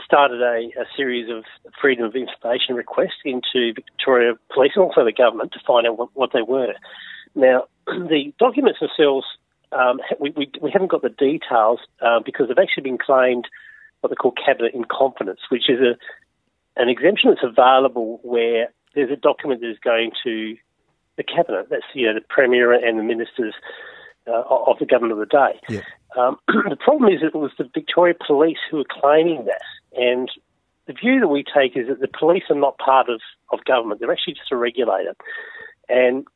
started 0.05 0.43
a, 0.43 0.80
a 0.80 0.84
series 0.97 1.30
of 1.30 1.45
freedom 1.80 2.05
of 2.05 2.14
information 2.14 2.74
requests 2.74 3.22
into 3.24 3.72
Victoria 3.74 4.34
Police 4.53 4.72
and 4.74 4.84
also 4.84 5.05
the 5.05 5.12
government 5.12 5.53
to 5.53 5.61
find 5.66 5.87
out 5.87 5.97
what, 5.97 6.11
what 6.14 6.30
they 6.32 6.43
were. 6.43 6.74
Now, 7.37 7.64
the 7.87 8.32
documents 8.39 8.80
themselves, 8.80 9.26
um, 9.70 10.01
we, 10.18 10.30
we, 10.30 10.51
we 10.61 10.70
haven't 10.72 10.91
got 10.91 11.03
the 11.03 11.11
details 11.11 11.78
uh, 12.01 12.20
because 12.24 12.49
they've 12.49 12.59
actually 12.59 12.84
been 12.84 12.99
claimed 12.99 13.47
what 14.01 14.11
they 14.11 14.16
call 14.16 14.32
cabinet 14.32 14.74
in 14.74 14.84
confidence, 14.84 15.41
which 15.51 15.70
is 15.70 15.78
a 15.80 15.97
an 16.78 16.91
exemption 16.91 17.30
that's 17.30 17.43
available 17.43 18.20
where 18.22 18.68
there's 18.95 19.11
a 19.11 19.16
document 19.16 19.62
that 19.62 19.70
is 19.70 19.78
going 19.82 20.11
to 20.22 20.57
the 21.16 21.22
cabinet. 21.22 21.68
That's 21.70 21.84
you 21.95 22.07
know 22.07 22.14
the 22.14 22.24
premier 22.28 22.72
and 22.72 22.99
the 22.99 23.03
ministers 23.03 23.55
uh, 24.26 24.43
of 24.49 24.78
the 24.78 24.87
government 24.87 25.12
of 25.12 25.18
the 25.18 25.26
day. 25.26 25.61
Yeah. 25.68 25.80
Um, 26.16 26.37
the 26.68 26.76
problem 26.76 27.12
is 27.12 27.20
that 27.20 27.28
it 27.28 27.34
was 27.34 27.53
the 27.59 27.68
Victoria 27.72 28.14
Police 28.26 28.59
who 28.70 28.78
were 28.78 28.84
claiming 29.01 29.47
that, 29.47 29.62
and 29.99 30.30
the 30.87 30.93
view 30.93 31.20
that 31.20 31.28
we 31.28 31.43
take 31.43 31.76
is 31.76 31.89
that 31.89 32.01
the 32.01 32.09
police 32.09 32.45
are 32.51 32.57
not 32.57 32.78
part 32.78 33.09
of, 33.09 33.20
of 33.53 33.64
government; 33.64 34.01
they're 34.01 34.12
actually 34.12 34.34
just 34.34 34.53
a 34.53 34.57
regulator, 34.57 35.14
and 35.89 36.26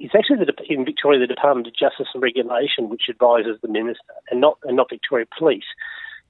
it's 0.00 0.14
actually 0.14 0.44
the, 0.44 0.52
in 0.68 0.84
Victoria 0.84 1.20
the 1.20 1.26
Department 1.26 1.66
of 1.66 1.74
Justice 1.74 2.08
and 2.14 2.22
Regulation 2.22 2.88
which 2.88 3.02
advises 3.08 3.58
the 3.62 3.68
minister, 3.68 4.14
and 4.30 4.40
not 4.40 4.58
and 4.64 4.76
not 4.76 4.88
Victoria 4.90 5.26
Police. 5.36 5.64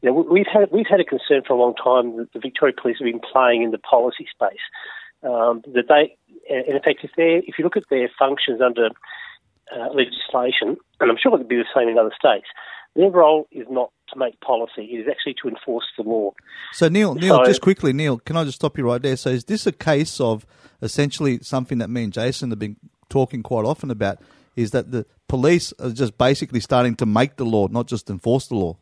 You 0.03 0.11
know, 0.11 0.15
we- 0.17 0.29
we've 0.41 0.47
had 0.53 0.71
we've 0.71 0.87
had 0.89 1.01
a 1.01 1.05
concern 1.05 1.43
for 1.47 1.55
a 1.55 1.57
long 1.57 1.75
time 1.75 2.17
that 2.17 2.33
the 2.33 2.39
Victoria 2.41 2.75
Police 2.81 2.99
have 2.99 3.07
been 3.07 3.21
playing 3.21 3.63
in 3.63 3.71
the 3.71 3.79
policy 3.79 4.27
space. 4.31 4.65
Um, 5.23 5.63
that 5.73 5.89
they, 5.89 6.17
in 6.51 6.77
effect, 6.77 7.01
if 7.03 7.13
they 7.17 7.43
if 7.47 7.59
you 7.59 7.65
look 7.65 7.77
at 7.79 7.85
their 7.89 8.11
functions 8.19 8.61
under 8.61 8.89
uh, 9.75 9.89
legislation, 9.95 10.77
and 11.01 11.11
I'm 11.11 11.17
sure 11.17 11.33
it 11.35 11.39
would 11.39 11.49
be 11.49 11.57
the 11.57 11.65
same 11.75 11.89
in 11.89 11.99
other 11.99 12.13
states, 12.19 12.47
their 12.95 13.09
role 13.11 13.49
is 13.51 13.67
not 13.71 13.91
to 14.13 14.19
make 14.19 14.39
policy; 14.41 14.83
it 14.85 14.97
is 15.01 15.09
actually 15.11 15.35
to 15.43 15.49
enforce 15.49 15.87
the 15.97 16.03
law. 16.03 16.33
So 16.73 16.89
Neil, 16.89 17.15
Neil, 17.15 17.39
So- 17.39 17.45
just 17.47 17.63
quickly, 17.63 17.95
Neil, 17.95 18.19
can 18.19 18.37
I 18.37 18.45
just 18.45 18.57
stop 18.57 18.77
you 18.77 18.85
right 18.87 19.01
there? 19.01 19.17
So 19.17 19.31
is 19.31 19.45
this 19.47 19.67
a 19.67 19.73
case 19.73 20.21
of 20.21 20.45
essentially 20.83 21.39
something 21.41 21.79
that 21.79 21.89
me 21.89 22.05
and 22.05 22.13
Jason 22.13 22.51
have 22.51 22.59
been 22.59 22.77
talking 23.09 23.43
quite 23.43 23.65
often 23.65 23.91
about? 23.91 24.19
Is 24.57 24.71
that 24.71 24.91
the 24.91 25.07
police 25.29 25.73
are 25.81 25.91
just 25.91 26.17
basically 26.17 26.61
starting 26.61 26.95
to 26.97 27.07
make 27.07 27.37
the 27.37 27.45
law, 27.45 27.67
not 27.69 27.87
just 27.87 28.09
enforce 28.11 28.47
the 28.49 28.55
law? 28.55 28.77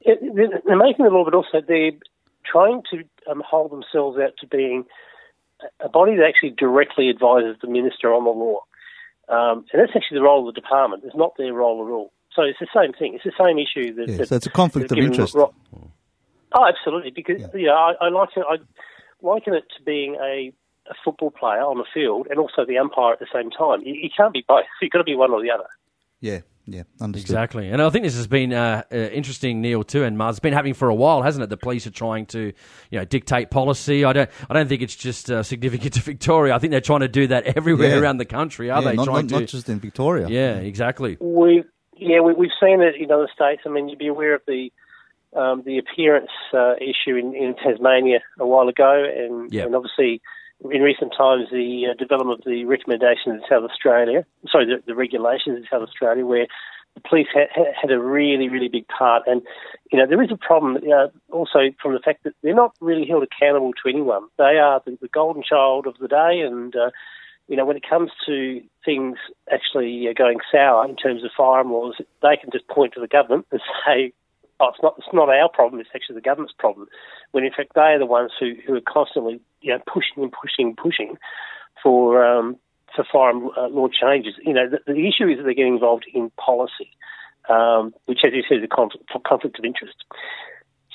It, 0.00 0.18
they're 0.66 0.76
making 0.76 1.04
the 1.04 1.10
law, 1.10 1.24
but 1.24 1.34
also 1.34 1.60
they're 1.66 1.92
trying 2.44 2.82
to 2.90 3.04
um, 3.30 3.42
hold 3.46 3.70
themselves 3.70 4.18
out 4.18 4.32
to 4.40 4.46
being 4.46 4.84
a 5.80 5.88
body 5.88 6.16
that 6.16 6.26
actually 6.26 6.50
directly 6.50 7.08
advises 7.08 7.56
the 7.62 7.68
minister 7.68 8.12
on 8.12 8.24
the 8.24 8.30
law. 8.30 8.60
Um, 9.28 9.64
and 9.72 9.80
that's 9.80 9.92
actually 9.96 10.18
the 10.18 10.24
role 10.24 10.46
of 10.46 10.54
the 10.54 10.60
department. 10.60 11.04
It's 11.06 11.16
not 11.16 11.32
their 11.38 11.54
role 11.54 11.86
at 11.86 11.90
all. 11.90 12.12
So 12.34 12.42
it's 12.42 12.58
the 12.58 12.68
same 12.74 12.92
thing. 12.92 13.14
It's 13.14 13.24
the 13.24 13.32
same 13.42 13.58
issue 13.58 13.94
that. 13.94 14.08
Yeah, 14.08 14.16
that 14.18 14.28
so 14.28 14.36
it's 14.36 14.46
a 14.46 14.50
conflict 14.50 14.90
of 14.92 14.98
interest. 14.98 15.34
ro- 15.34 15.54
Oh, 16.56 16.64
absolutely. 16.68 17.10
Because 17.10 17.40
Yeah. 17.40 17.48
you 17.54 17.66
know, 17.66 17.74
I, 17.74 17.94
I 18.00 18.08
liken 18.10 18.42
I 18.48 18.56
liken 19.22 19.54
it 19.54 19.64
to 19.76 19.82
being 19.82 20.16
a, 20.16 20.52
a 20.90 20.94
football 21.04 21.30
player 21.30 21.60
on 21.62 21.78
the 21.78 21.84
field 21.92 22.26
and 22.30 22.38
also 22.38 22.64
the 22.66 22.78
umpire 22.78 23.12
at 23.12 23.18
the 23.20 23.26
same 23.32 23.50
time. 23.50 23.82
You, 23.84 23.94
you 23.94 24.10
can't 24.16 24.32
be 24.32 24.44
both. 24.46 24.64
You've 24.82 24.90
got 24.90 24.98
to 24.98 25.04
be 25.04 25.14
one 25.16 25.30
or 25.30 25.42
the 25.42 25.50
other. 25.50 25.64
Yeah, 26.20 26.40
yeah, 26.66 26.84
understood. 27.00 27.28
Exactly, 27.30 27.68
and 27.68 27.82
I 27.82 27.90
think 27.90 28.04
this 28.04 28.16
has 28.16 28.26
been 28.26 28.54
uh, 28.54 28.82
uh, 28.90 28.96
interesting, 28.96 29.60
Neil, 29.60 29.82
too, 29.84 30.04
and 30.04 30.16
Muzz. 30.16 30.30
It's 30.30 30.40
been 30.40 30.54
happening 30.54 30.72
for 30.72 30.88
a 30.88 30.94
while, 30.94 31.20
hasn't 31.20 31.42
it? 31.42 31.50
The 31.50 31.58
police 31.58 31.86
are 31.86 31.90
trying 31.90 32.24
to, 32.26 32.52
you 32.90 32.98
know, 32.98 33.04
dictate 33.04 33.50
policy. 33.50 34.04
I 34.06 34.14
don't, 34.14 34.30
I 34.48 34.54
don't 34.54 34.66
think 34.68 34.80
it's 34.80 34.96
just 34.96 35.30
uh, 35.30 35.42
significant 35.42 35.92
to 35.94 36.00
Victoria. 36.12 36.54
I 36.54 36.58
think 36.58 36.70
they're 36.70 36.80
trying 36.80 37.00
to 37.00 37.08
do 37.08 37.26
that 37.26 37.44
everywhere 37.56 37.90
Yeah. 37.90 37.98
around 38.00 38.16
the 38.16 38.24
country. 38.24 38.70
Are 38.70 38.80
Yeah, 38.82 38.90
they 38.90 38.96
not, 38.96 39.04
trying 39.04 39.26
not, 39.26 39.34
to? 39.34 39.40
not 39.40 39.48
just 39.48 39.68
in 39.68 39.80
Victoria. 39.80 40.26
yeah, 40.28 40.54
exactly. 40.56 41.18
We 41.20 41.64
yeah, 41.96 42.20
we, 42.20 42.32
we've 42.32 42.50
seen 42.58 42.80
it 42.80 42.94
in 42.98 43.10
other 43.12 43.28
states. 43.34 43.62
I 43.66 43.68
mean, 43.68 43.88
you'd 43.90 43.98
be 43.98 44.08
aware 44.08 44.34
of 44.34 44.40
the 44.46 44.70
um, 45.36 45.62
the 45.66 45.76
appearance 45.78 46.30
uh, 46.54 46.74
issue 46.76 47.16
in, 47.16 47.34
in 47.34 47.54
Tasmania 47.62 48.20
a 48.38 48.46
while 48.46 48.68
ago, 48.68 49.04
and, 49.16 49.52
Yep. 49.52 49.66
and 49.66 49.74
obviously 49.76 50.22
in 50.70 50.82
recent 50.82 51.12
times 51.16 51.48
the 51.50 51.86
uh, 51.90 51.94
development 51.94 52.40
of 52.40 52.44
the 52.44 52.64
recommendations 52.64 53.26
in 53.26 53.42
South 53.48 53.68
Australia, 53.68 54.24
sorry, 54.50 54.66
the, 54.66 54.82
the 54.86 54.94
regulations 54.94 55.58
in 55.58 55.64
South 55.70 55.82
Australia, 55.82 56.24
where 56.24 56.46
the 56.94 57.00
police 57.08 57.26
had, 57.34 57.48
had 57.54 57.90
a 57.90 57.98
really, 57.98 58.48
really 58.48 58.68
big 58.68 58.86
part. 58.88 59.24
And, 59.26 59.42
you 59.92 59.98
know, 59.98 60.06
there 60.06 60.22
is 60.22 60.30
a 60.30 60.36
problem 60.36 60.76
uh, 60.76 61.08
also 61.32 61.70
from 61.82 61.92
the 61.92 62.00
fact 62.00 62.24
that 62.24 62.34
they're 62.42 62.54
not 62.54 62.74
really 62.80 63.06
held 63.06 63.24
accountable 63.24 63.72
to 63.72 63.88
anyone. 63.88 64.26
They 64.38 64.58
are 64.58 64.80
the, 64.84 64.96
the 65.00 65.08
golden 65.08 65.42
child 65.42 65.86
of 65.86 65.98
the 65.98 66.08
day, 66.08 66.40
and, 66.40 66.74
uh, 66.74 66.90
you 67.48 67.56
know, 67.56 67.66
when 67.66 67.76
it 67.76 67.88
comes 67.88 68.10
to 68.26 68.62
things 68.84 69.18
actually 69.52 70.08
uh, 70.08 70.12
going 70.16 70.38
sour 70.50 70.88
in 70.88 70.96
terms 70.96 71.24
of 71.24 71.30
firearm 71.36 71.72
laws, 71.72 71.96
they 72.22 72.36
can 72.40 72.50
just 72.52 72.68
point 72.68 72.94
to 72.94 73.00
the 73.00 73.08
government 73.08 73.46
and 73.50 73.60
say, 73.86 74.12
oh, 74.60 74.68
it's 74.68 74.82
not, 74.82 74.94
it's 74.98 75.08
not 75.12 75.28
our 75.28 75.48
problem, 75.48 75.80
it's 75.80 75.90
actually 75.94 76.14
the 76.14 76.20
government's 76.20 76.54
problem. 76.58 76.86
When 77.32 77.44
in 77.44 77.52
fact 77.52 77.72
they 77.74 77.80
are 77.80 77.98
the 77.98 78.06
ones 78.06 78.32
who, 78.38 78.54
who 78.66 78.74
are 78.74 78.80
constantly, 78.80 79.40
you 79.64 79.72
know, 79.72 79.80
pushing 79.92 80.22
and 80.22 80.32
pushing 80.32 80.66
and 80.68 80.76
pushing 80.76 81.16
for, 81.82 82.24
um, 82.24 82.56
for 82.94 83.04
firearm 83.10 83.50
uh, 83.56 83.68
law 83.68 83.88
changes. 83.88 84.34
You 84.44 84.52
know, 84.52 84.68
the, 84.68 84.78
the 84.92 85.08
issue 85.08 85.26
is 85.28 85.38
that 85.38 85.44
they're 85.44 85.54
getting 85.54 85.74
involved 85.74 86.04
in 86.12 86.30
policy, 86.36 86.90
um, 87.48 87.94
which, 88.04 88.20
as 88.26 88.32
you 88.34 88.42
said, 88.48 88.58
is 88.58 88.64
a 88.64 88.68
conflict, 88.68 89.08
conflict 89.26 89.58
of 89.58 89.64
interest. 89.64 89.96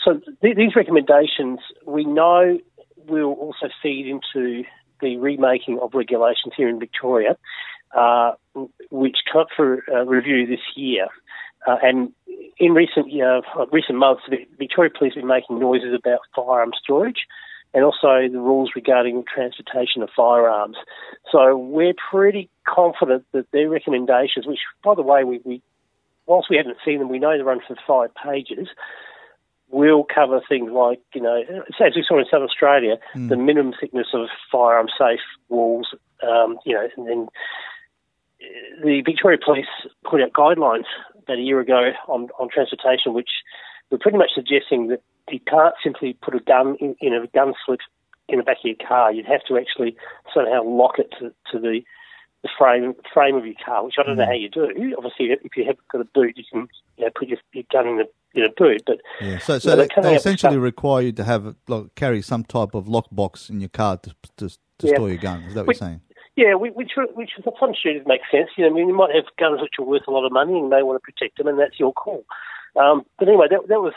So 0.05 0.19
th- 0.41 0.55
these 0.55 0.75
recommendations, 0.75 1.59
we 1.85 2.05
know, 2.05 2.59
will 3.07 3.33
also 3.33 3.69
feed 3.81 4.05
into 4.07 4.63
the 5.01 5.17
remaking 5.17 5.79
of 5.81 5.93
regulations 5.93 6.53
here 6.55 6.69
in 6.69 6.79
Victoria, 6.79 7.37
uh, 7.97 8.31
which 8.91 9.17
come 9.31 9.45
for 9.55 9.83
uh, 9.91 10.05
review 10.05 10.45
this 10.45 10.65
year. 10.75 11.07
Uh, 11.67 11.77
and 11.81 12.11
in 12.57 12.73
recent 12.73 13.07
uh, 13.21 13.41
recent 13.71 13.97
months, 13.97 14.23
Victoria 14.57 14.91
Police 14.95 15.13
have 15.15 15.21
been 15.21 15.27
making 15.27 15.59
noises 15.59 15.93
about 15.93 16.19
firearm 16.35 16.71
storage 16.81 17.21
and 17.73 17.83
also 17.83 18.27
the 18.31 18.39
rules 18.39 18.71
regarding 18.75 19.23
transportation 19.31 20.01
of 20.01 20.09
firearms. 20.15 20.77
So 21.31 21.55
we're 21.57 21.93
pretty 22.11 22.49
confident 22.67 23.25
that 23.31 23.51
their 23.51 23.69
recommendations, 23.69 24.47
which, 24.47 24.59
by 24.83 24.95
the 24.95 25.03
way, 25.03 25.23
we, 25.23 25.39
we 25.43 25.61
whilst 26.25 26.49
we 26.49 26.57
haven't 26.57 26.77
seen 26.85 26.99
them, 26.99 27.09
we 27.09 27.19
know 27.19 27.35
they 27.35 27.43
run 27.43 27.59
for 27.67 27.75
five 27.87 28.11
pages, 28.15 28.67
will 29.69 30.03
cover 30.03 30.41
things 30.47 30.71
like, 30.71 30.99
you 31.13 31.21
know, 31.21 31.43
as 31.79 31.95
we 31.95 32.03
saw 32.07 32.17
in 32.17 32.25
South 32.31 32.41
Australia, 32.41 32.97
the 33.13 33.37
minimum 33.37 33.73
thickness 33.79 34.07
of 34.13 34.27
firearm 34.51 34.87
safe 34.97 35.19
walls, 35.47 35.93
um, 36.27 36.57
you 36.65 36.73
know, 36.73 36.87
and 36.97 37.07
then 37.07 37.27
the 38.83 39.01
Victoria 39.05 39.37
Police 39.43 39.67
put 40.03 40.21
out 40.21 40.33
guidelines 40.33 40.85
about 41.17 41.37
a 41.37 41.41
year 41.41 41.59
ago 41.59 41.91
on, 42.07 42.29
on 42.39 42.49
transportation, 42.49 43.13
which 43.13 43.29
were 43.91 43.97
pretty 43.97 44.17
much 44.17 44.31
suggesting 44.33 44.87
that 44.87 45.01
you 45.31 45.39
can't 45.39 45.75
simply 45.83 46.13
put 46.21 46.35
a 46.35 46.39
gun 46.39 46.75
in, 46.79 46.95
in 47.01 47.13
a 47.13 47.27
gun 47.27 47.53
slip 47.65 47.79
in 48.27 48.37
the 48.37 48.43
back 48.43 48.57
of 48.57 48.65
your 48.65 48.87
car. 48.87 49.11
You'd 49.11 49.25
have 49.25 49.43
to 49.47 49.57
actually 49.57 49.95
somehow 50.33 50.63
lock 50.63 50.99
it 50.99 51.09
to, 51.19 51.33
to 51.51 51.59
the 51.59 51.81
the 52.41 52.49
frame 52.57 52.93
frame 53.13 53.35
of 53.35 53.45
your 53.45 53.55
car, 53.65 53.83
which 53.83 53.95
I 53.99 54.03
don't 54.03 54.15
know 54.15 54.25
how 54.25 54.31
you 54.31 54.47
do. 54.49 54.63
Obviously, 54.97 55.31
if 55.31 55.57
you 55.57 55.65
have 55.65 55.75
got 55.91 55.99
a 55.99 56.05
boot, 56.05 56.37
you 56.37 56.43
can 56.49 56.69
you 56.97 57.03
know, 57.05 57.11
put 57.13 57.27
your, 57.27 57.37
your 57.51 57.65
gun 57.69 57.85
in 57.87 57.97
the 57.97 58.07
in 58.33 58.45
a 58.45 58.49
boot. 58.55 58.81
But 58.85 58.99
Yeah, 59.19 59.39
so 59.39 59.59
so 59.59 59.71
you 59.71 59.75
know, 59.75 59.87
they, 59.97 60.01
they 60.03 60.15
essentially 60.15 60.53
stuff- 60.53 60.63
require 60.63 61.01
you 61.01 61.11
to 61.13 61.23
have 61.25 61.53
like, 61.67 61.95
carry 61.95 62.21
some 62.21 62.45
type 62.45 62.75
of 62.75 62.85
lockbox 62.85 63.49
in 63.49 63.59
your 63.59 63.67
car 63.69 63.97
to 63.97 64.15
to, 64.37 64.47
to 64.49 64.87
Yeah. 64.87 64.93
store 64.95 65.09
your 65.09 65.17
gun. 65.17 65.43
Is 65.43 65.53
that 65.55 65.61
what 65.61 65.67
Which- 65.67 65.81
you're 65.81 65.89
saying? 65.89 66.01
Yeah, 66.37 66.53
whi- 66.53 66.69
which 66.69 66.91
which 67.15 67.31
for 67.43 67.53
some 67.59 67.73
shooters 67.73 68.07
makes 68.07 68.23
sense. 68.31 68.47
You 68.55 68.63
know, 68.63 68.69
I 68.69 68.73
mean, 68.73 68.87
you 68.87 68.95
might 68.95 69.13
have 69.13 69.25
guns 69.37 69.59
which 69.61 69.73
are 69.77 69.83
worth 69.83 70.07
a 70.07 70.11
lot 70.11 70.25
of 70.25 70.31
money, 70.31 70.53
and 70.53 70.63
you 70.63 70.69
may 70.69 70.81
want 70.83 70.95
to 70.95 71.11
protect 71.11 71.37
them, 71.37 71.47
and 71.47 71.59
that's 71.59 71.77
your 71.77 71.91
call. 71.91 72.23
Um, 72.77 73.03
but 73.17 73.27
anyway, 73.27 73.47
that 73.49 73.67
that 73.67 73.81
was 73.81 73.91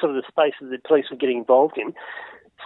sort 0.00 0.16
of 0.16 0.22
the 0.22 0.28
spaces 0.28 0.70
that 0.70 0.82
the 0.82 0.88
police 0.88 1.06
were 1.10 1.16
getting 1.16 1.38
involved 1.38 1.76
in. 1.76 1.94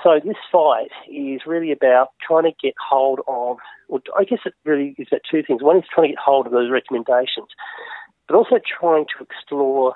So 0.03 0.21
this 0.23 0.37
fight 0.53 0.91
is 1.09 1.41
really 1.47 1.73
about 1.73 2.09
trying 2.21 2.45
to 2.45 2.53
get 2.63 2.75
hold 2.79 3.21
of, 3.27 3.59
or 3.89 4.01
I 4.19 4.25
guess 4.25 4.41
it 4.45 4.55
really 4.65 4.95
is 4.99 5.09
about 5.11 5.23
two 5.31 5.43
things. 5.43 5.63
One 5.63 5.79
is 5.79 5.85
trying 5.93 6.09
to 6.09 6.15
get 6.15 6.23
hold 6.23 6.47
of 6.47 6.53
those 6.53 6.71
recommendations, 6.71 7.49
but 8.29 8.37
also 8.37 8.57
trying 8.59 9.07
to 9.17 9.25
explore 9.25 9.95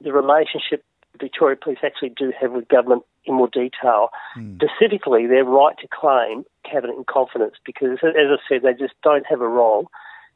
the 0.00 0.12
relationship 0.12 0.84
Victoria 1.18 1.56
Police 1.56 1.78
actually 1.82 2.10
do 2.10 2.32
have 2.40 2.52
with 2.52 2.68
government 2.68 3.02
in 3.24 3.34
more 3.34 3.48
detail. 3.48 4.08
Specifically, 4.56 5.26
their 5.26 5.44
right 5.44 5.76
to 5.78 5.88
claim 5.88 6.44
cabinet 6.64 6.96
in 6.96 7.04
confidence, 7.04 7.54
because 7.64 7.98
as 8.02 8.28
I 8.30 8.36
said, 8.48 8.62
they 8.62 8.72
just 8.72 8.94
don't 9.02 9.26
have 9.28 9.40
a 9.40 9.48
role, 9.48 9.90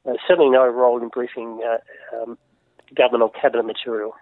uh, 0.06 0.14
certainly 0.28 0.50
no 0.50 0.66
role 0.66 1.02
in 1.02 1.08
briefing 1.08 1.62
uh, 1.64 2.16
um, 2.16 2.38
government 2.94 3.22
or 3.22 3.40
cabinet 3.40 3.64
material. 3.64 4.14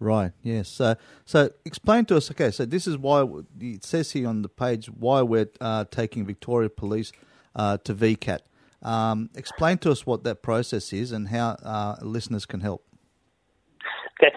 Right. 0.00 0.32
Yes. 0.42 0.68
So 0.68 0.96
so 1.26 1.50
explain 1.66 2.06
to 2.06 2.16
us. 2.16 2.30
Okay. 2.30 2.50
So 2.50 2.64
this 2.64 2.86
is 2.86 2.96
why 2.96 3.26
it 3.60 3.84
says 3.84 4.12
here 4.12 4.28
on 4.28 4.40
the 4.40 4.48
page 4.48 4.86
why 4.86 5.20
we're 5.20 5.50
uh, 5.60 5.84
taking 5.90 6.24
Victoria 6.24 6.70
Police 6.70 7.12
uh, 7.54 7.76
to 7.84 7.94
VCAT. 7.94 8.40
Um, 8.82 9.28
explain 9.34 9.76
to 9.78 9.90
us 9.90 10.06
what 10.06 10.24
that 10.24 10.42
process 10.42 10.94
is 10.94 11.12
and 11.12 11.28
how 11.28 11.50
uh, 11.62 11.96
listeners 12.00 12.46
can 12.46 12.60
help. 12.60 12.82
Okay. 14.18 14.34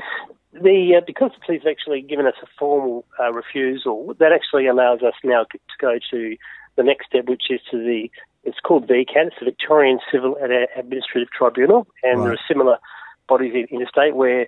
The, 0.51 0.95
uh, 0.97 1.01
because 1.07 1.32
the 1.34 1.45
police 1.45 1.61
have 1.64 1.72
actually 1.72 2.01
given 2.01 2.26
us 2.28 2.36
a 2.43 2.47
formal 2.59 3.05
uh, 3.20 3.32
refusal, 3.32 4.14
that 4.20 4.32
actually 4.34 4.68
allows 4.68 5.01
us 5.01 5.14
now 5.24 5.45
to 5.51 5.57
go 5.80 5.97
to 6.11 6.36
the 6.76 6.84
next 6.84 7.07
step, 7.07 7.26
which 7.26 7.43
is 7.49 7.61
to 7.72 7.78
the, 7.78 8.11
it's 8.43 8.59
called 8.59 8.88
VCAT, 8.88 9.28
it's 9.28 9.36
the 9.39 9.45
Victorian 9.45 9.99
Civil 10.11 10.36
and 10.41 10.51
Administrative 10.76 11.32
Tribunal, 11.32 11.88
and 12.03 12.22
there 12.22 12.34
are 12.34 12.39
similar 12.47 12.78
bodies 13.28 13.53
in, 13.55 13.66
in 13.72 13.80
the 13.80 13.88
state 13.89 14.16
where 14.16 14.47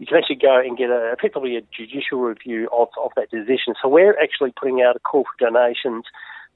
you 0.00 0.06
can 0.06 0.16
actually 0.16 0.36
go 0.36 0.58
and 0.58 0.78
get 0.78 0.88
a 0.88 1.12
effectively 1.12 1.56
a 1.56 1.60
judicial 1.76 2.20
review 2.20 2.68
of, 2.72 2.88
of 3.04 3.12
that 3.16 3.30
decision. 3.30 3.74
So 3.80 3.88
we're 3.88 4.18
actually 4.18 4.50
putting 4.58 4.80
out 4.80 4.96
a 4.96 4.98
call 4.98 5.24
for 5.24 5.50
donations 5.50 6.06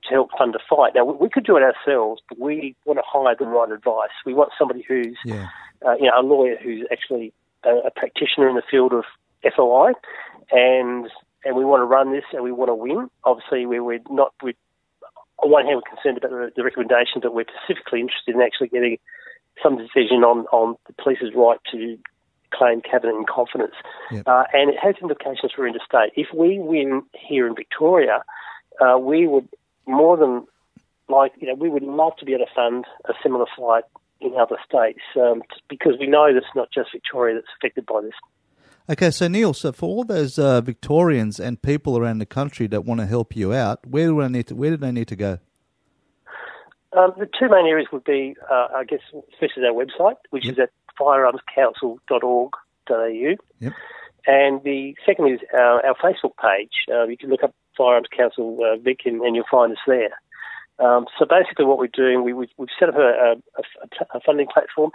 to 0.05 0.11
help 0.11 0.31
fund 0.37 0.55
a 0.55 0.59
fight. 0.69 0.93
Now, 0.95 1.05
we, 1.05 1.29
could 1.29 1.45
do 1.45 1.57
it 1.59 1.63
ourselves, 1.63 2.23
but 2.29 2.41
we 2.41 2.75
want 2.87 2.99
to 2.99 3.05
hire 3.07 3.37
the 3.39 3.45
right 3.45 3.71
advice. 3.71 4.11
We 4.25 4.33
want 4.33 4.51
somebody 4.59 4.83
who's 4.89 5.19
Yeah. 5.27 5.49
uh, 5.87 5.95
you 5.97 6.05
know, 6.05 6.19
a 6.19 6.23
lawyer 6.23 6.57
who's 6.57 6.87
actually 6.91 7.35
a, 7.65 7.89
a 7.89 7.91
practitioner 7.91 8.49
in 8.49 8.57
the 8.57 8.63
field 8.71 8.95
of 8.95 9.05
FOI, 9.55 9.93
and 10.51 11.11
and 11.45 11.55
we 11.55 11.67
want 11.67 11.83
to 11.83 11.85
run 11.85 12.13
this 12.13 12.25
and 12.33 12.43
we 12.43 12.53
want 12.53 12.71
to 12.71 12.75
win. 12.75 13.11
Obviously, 13.25 13.67
we, 13.67 13.79
we're 13.79 14.01
not 14.09 14.33
we 14.43 14.55
on 15.43 15.51
one 15.51 15.67
hand 15.67 15.77
we're 15.77 15.95
concerned 15.95 16.17
about 16.17 16.31
the, 16.31 16.51
the 16.57 16.65
recommendation, 16.65 17.21
but 17.21 17.35
we're 17.35 17.45
specifically 17.61 18.01
interested 18.01 18.35
in 18.35 18.41
actually 18.41 18.69
getting 18.69 18.97
some 19.63 19.77
decision 19.77 20.25
on 20.25 20.47
on 20.47 20.77
the 20.87 20.95
police's 20.95 21.35
right 21.37 21.59
to 21.73 21.99
claim 22.57 22.81
cabinet 22.81 23.15
in 23.17 23.25
confidence, 23.25 23.75
Yep. 24.11 24.25
uh, 24.27 24.45
and 24.53 24.71
it 24.71 24.77
has 24.83 24.95
implications 25.01 25.53
for 25.55 25.67
interstate. 25.67 26.13
If 26.17 26.29
we 26.35 26.59
win 26.59 27.03
here 27.13 27.47
in 27.47 27.55
Victoria, 27.55 28.23
uh, 28.81 28.99
we 28.99 29.27
would 29.27 29.49
more 29.87 30.17
than 30.17 30.47
like 31.09 31.33
you 31.39 31.49
know 31.49 31.55
we 31.55 31.69
would 31.69 31.83
love 31.83 32.17
to 32.19 32.25
be 32.25 32.35
able 32.35 32.47
to 32.47 32.53
fund 32.55 32.85
a 33.07 33.13
similar 33.23 33.47
flight 33.57 33.85
in 34.21 34.35
other 34.41 34.57
states 34.67 35.01
um, 35.17 35.43
because 35.69 35.95
we 35.99 36.07
know 36.07 36.33
that 36.33 36.39
it's 36.39 36.47
not 36.55 36.69
just 36.73 36.91
Victoria 36.93 37.35
that's 37.35 37.47
affected 37.59 37.87
by 37.87 38.01
this. 38.01 38.15
Okay. 38.89 39.11
So 39.11 39.29
Neil, 39.29 39.55
so 39.55 39.73
for 39.73 39.87
all 39.87 40.05
those 40.05 40.39
uh, 40.39 40.61
Victorians 40.61 41.41
and 41.41 41.61
people 41.61 41.99
around 41.99 42.19
the 42.19 42.27
country 42.27 42.67
that 42.69 42.85
want 42.85 43.01
to 43.01 43.07
help 43.07 43.37
you 43.37 43.53
out, 43.53 43.87
where 43.87 44.09
do 44.09 44.21
they 44.21 44.29
need 44.29 44.47
to, 44.49 44.55
where 44.55 44.71
do 44.71 44.77
they 44.77 44.93
need 44.93 45.09
to 45.09 45.17
go? 45.17 45.39
Um, 46.97 47.13
the 47.19 47.27
two 47.27 47.49
main 47.49 47.67
areas 47.67 47.89
would 47.93 48.05
be, 48.05 48.37
uh, 48.49 48.69
I 48.77 48.85
guess, 48.85 49.01
first 49.41 49.55
is 49.57 49.65
our 49.65 49.73
website, 49.73 50.17
which 50.31 50.47
is 50.47 50.59
at 50.61 50.71
firearmscouncil.org.au. 51.01 53.35
Yep. 53.61 53.73
And 54.27 54.63
the 54.63 54.97
second 55.05 55.33
is 55.33 55.41
our, 55.53 55.85
our 55.85 55.95
Facebook 55.97 56.37
page. 56.41 56.87
Uh, 56.91 57.05
you 57.05 57.17
can 57.17 57.31
look 57.31 57.43
up 57.43 57.55
Firearms 57.77 58.07
Council 58.17 58.59
uh, 58.65 58.77
Vic 58.77 59.01
and, 59.05 59.21
and 59.21 59.35
you'll 59.37 59.45
find 59.51 59.73
us 59.73 59.79
there. 59.87 60.19
Um, 60.79 61.07
so 61.19 61.27
basically, 61.27 61.67
what 61.67 61.79
we're 61.79 61.87
doing, 61.87 62.25
we, 62.25 62.33
we've, 62.33 62.49
we've 62.57 62.69
set 62.79 62.89
up 62.89 62.97
a, 62.97 63.01
a, 63.01 63.37
a, 63.59 63.63
a 64.15 64.21
funding 64.21 64.47
platform. 64.53 64.91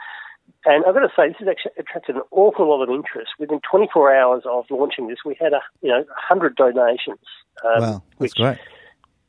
And 0.66 0.84
I've 0.86 0.94
got 0.94 1.02
to 1.02 1.12
say, 1.16 1.30
this 1.30 1.38
has 1.40 1.48
actually 1.48 1.72
attracted 1.78 2.16
an 2.16 2.24
awful 2.32 2.68
lot 2.68 2.84
of 2.84 2.90
interest. 2.90 3.32
Within 3.40 3.62
24 3.70 4.16
hours 4.16 4.44
of 4.46 4.66
launching 4.70 5.08
this, 5.08 5.20
we 5.26 5.38
had 5.40 5.54
a 5.54 5.62
you 5.82 5.90
know 5.90 6.00
100 6.00 6.56
donations. 6.56 7.20
Um, 7.64 7.82
wow, 7.82 7.92
that's 7.92 8.20
which 8.20 8.36
great. 8.36 8.58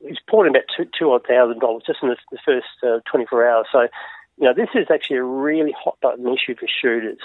it's 0.00 0.20
poured 0.28 0.46
in 0.46 0.56
about 0.56 0.64
two 0.76 0.86
two 0.98 1.12
odd 1.12 1.26
thousand 1.28 1.60
dollars 1.60 1.82
just 1.86 2.00
in 2.02 2.08
the, 2.08 2.16
the 2.32 2.38
first 2.44 2.66
uh, 2.82 3.00
24 3.10 3.48
hours. 3.48 3.66
So, 3.70 3.86
know, 4.46 4.54
this 4.54 4.70
is 4.74 4.86
actually 4.92 5.16
a 5.16 5.24
really 5.24 5.74
hot 5.78 5.98
button 6.00 6.26
issue 6.26 6.54
for 6.58 6.66
shooters. 6.66 7.18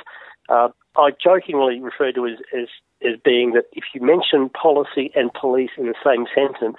Uh, 0.49 0.70
I 0.97 1.11
jokingly 1.11 1.80
refer 1.80 2.11
to 2.11 2.26
it 2.26 2.34
as, 2.34 2.39
as 2.61 2.68
as 3.01 3.20
being 3.24 3.51
that 3.53 3.66
if 3.74 3.84
you 3.93 4.01
mention 4.01 4.49
policy 4.49 5.11
and 5.16 5.32
police 5.34 5.72
in 5.78 5.86
the 5.86 5.95
same 6.03 6.26
sentence, 6.34 6.78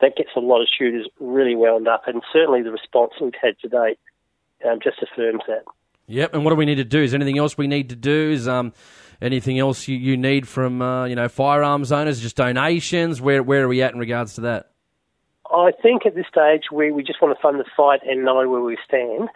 that 0.00 0.16
gets 0.16 0.30
a 0.36 0.40
lot 0.40 0.62
of 0.62 0.68
shooters 0.68 1.08
really 1.18 1.54
wound 1.54 1.88
up, 1.88 2.02
and 2.06 2.22
certainly 2.32 2.62
the 2.62 2.70
response 2.70 3.12
we've 3.20 3.32
had 3.40 3.58
to 3.60 3.68
date 3.68 3.98
um, 4.64 4.78
just 4.82 4.98
affirms 5.02 5.42
that. 5.48 5.64
Yep. 6.06 6.34
And 6.34 6.44
what 6.44 6.50
do 6.50 6.56
we 6.56 6.66
need 6.66 6.76
to 6.76 6.84
do? 6.84 7.02
Is 7.02 7.12
there 7.12 7.18
anything 7.18 7.38
else 7.38 7.56
we 7.56 7.68
need 7.68 7.90
to 7.90 7.96
do? 7.96 8.30
Is 8.32 8.48
um, 8.48 8.72
anything 9.22 9.58
else 9.58 9.86
you, 9.86 9.96
you 9.96 10.16
need 10.16 10.48
from 10.48 10.82
uh, 10.82 11.04
you 11.04 11.14
know 11.14 11.28
firearms 11.28 11.92
owners? 11.92 12.20
Just 12.20 12.36
donations? 12.36 13.20
Where 13.20 13.42
where 13.42 13.64
are 13.64 13.68
we 13.68 13.82
at 13.82 13.92
in 13.92 13.98
regards 13.98 14.34
to 14.34 14.42
that? 14.42 14.70
I 15.52 15.72
think 15.82 16.06
at 16.06 16.14
this 16.14 16.26
stage 16.26 16.64
we, 16.72 16.92
we 16.92 17.02
just 17.02 17.20
want 17.20 17.36
to 17.36 17.42
fund 17.42 17.58
the 17.58 17.64
fight 17.76 18.00
and 18.06 18.24
know 18.24 18.48
where 18.48 18.60
we 18.60 18.76
stand. 18.84 19.28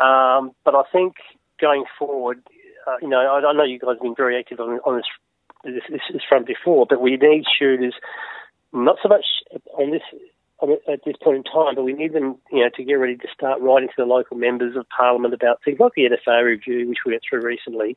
Um, 0.00 0.52
but 0.64 0.74
I 0.74 0.82
think 0.92 1.14
going 1.60 1.84
forward, 1.98 2.42
uh, 2.86 2.96
you 3.02 3.08
know, 3.08 3.18
I, 3.18 3.46
I 3.46 3.52
know 3.52 3.64
you 3.64 3.78
guys 3.78 3.94
have 3.94 4.02
been 4.02 4.14
very 4.14 4.38
active 4.38 4.60
on, 4.60 4.80
on 4.86 4.96
this, 4.96 5.04
this, 5.64 5.82
this, 5.90 6.00
this 6.12 6.22
front 6.28 6.46
before, 6.46 6.86
but 6.88 7.00
we 7.00 7.16
need 7.16 7.44
shooters 7.58 7.94
not 8.72 8.96
so 9.02 9.08
much 9.08 9.24
on 9.78 9.90
this 9.90 10.02
at 10.62 11.04
this 11.04 11.16
point 11.22 11.38
in 11.38 11.44
time, 11.44 11.74
but 11.74 11.84
we 11.84 11.92
need 11.92 12.12
them, 12.12 12.36
you 12.52 12.60
know, 12.60 12.70
to 12.74 12.84
get 12.84 12.94
ready 12.94 13.16
to 13.16 13.28
start 13.32 13.60
writing 13.60 13.88
to 13.88 13.94
the 13.96 14.04
local 14.04 14.36
members 14.36 14.76
of 14.76 14.86
parliament 14.90 15.32
about 15.32 15.60
things 15.64 15.80
like 15.80 15.92
the 15.94 16.02
NFA 16.02 16.44
review, 16.44 16.88
which 16.88 16.98
we 17.06 17.12
went 17.12 17.22
through 17.28 17.42
recently. 17.42 17.96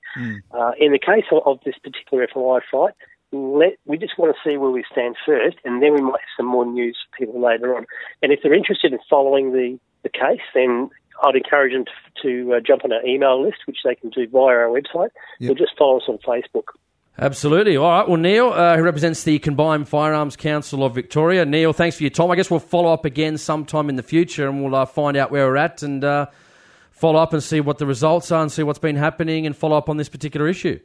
Uh, 0.52 0.72
in 0.80 0.92
the 0.92 1.00
case 1.00 1.26
of, 1.32 1.42
of 1.46 1.60
this 1.66 1.76
particular 1.84 2.28
FOI 2.34 2.60
fight, 2.72 2.94
let, 3.34 3.78
we 3.86 3.98
just 3.98 4.18
want 4.18 4.34
to 4.34 4.50
see 4.50 4.58
where 4.58 4.70
we 4.70 4.86
stand 4.92 5.16
first, 5.26 5.58
and 5.66 5.82
then 5.82 5.94
we 5.94 6.02
might 6.02 6.22
have 6.22 6.38
some 6.38 6.46
more 6.46 6.66
news 6.66 6.98
for 7.04 7.18
people 7.18 7.42
later 7.42 7.76
on. 7.76 7.86
And 8.22 8.32
if 8.32 8.40
they're 8.42 8.54
interested 8.54 8.94
in 8.94 9.00
following 9.10 9.52
the, 9.52 9.80
the 10.04 10.10
case, 10.10 10.42
then 10.54 10.90
I'd 11.22 11.36
encourage 11.36 11.74
them 11.74 11.86
to, 11.86 11.92
to 12.24 12.54
uh, 12.56 12.60
jump 12.66 12.84
on 12.86 12.92
our 12.94 13.06
email 13.06 13.44
list, 13.44 13.58
which 13.66 13.78
they 13.86 13.96
can 13.96 14.10
do 14.10 14.28
via 14.28 14.42
our 14.56 14.68
website, 14.68 15.10
Yep. 15.40 15.52
or 15.52 15.56
just 15.56 15.78
follow 15.78 15.98
us 15.98 16.04
on 16.08 16.18
Facebook. 16.20 16.64
Absolutely. 17.20 17.78
All 17.78 17.90
right. 17.90 18.08
Well, 18.08 18.18
Neil, 18.18 18.48
uh, 18.50 18.76
who 18.76 18.82
represents 18.84 19.24
the 19.24 19.38
Combined 19.38 19.88
Firearms 19.88 20.36
Council 20.36 20.84
of 20.84 20.96
Victoria. 20.96 21.46
Neil, 21.46 21.72
thanks 21.72 21.98
for 21.98 22.04
your 22.04 22.10
time. 22.10 22.32
I 22.32 22.36
guess 22.36 22.50
we'll 22.50 22.60
follow 22.60 22.92
up 22.92 23.06
again 23.06 23.38
sometime 23.38 23.88
in 23.90 23.98
the 23.98 24.04
future 24.04 24.48
and 24.50 24.64
we'll 24.64 24.74
uh, 24.74 24.86
find 24.86 25.16
out 25.16 25.30
where 25.30 25.46
we're 25.48 25.58
at 25.58 25.84
and 25.84 26.04
uh, 26.04 26.26
follow 26.90 27.20
up 27.20 27.32
and 27.34 27.44
see 27.44 27.62
what 27.62 27.78
the 27.78 27.86
results 27.86 28.32
are 28.32 28.42
and 28.42 28.52
see 28.52 28.64
what's 28.64 28.80
been 28.80 28.96
happening 28.96 29.46
and 29.46 29.56
follow 29.56 29.78
up 29.78 29.90
on 29.90 29.98
this 29.98 30.10
particular 30.10 30.48
issue. 30.48 30.80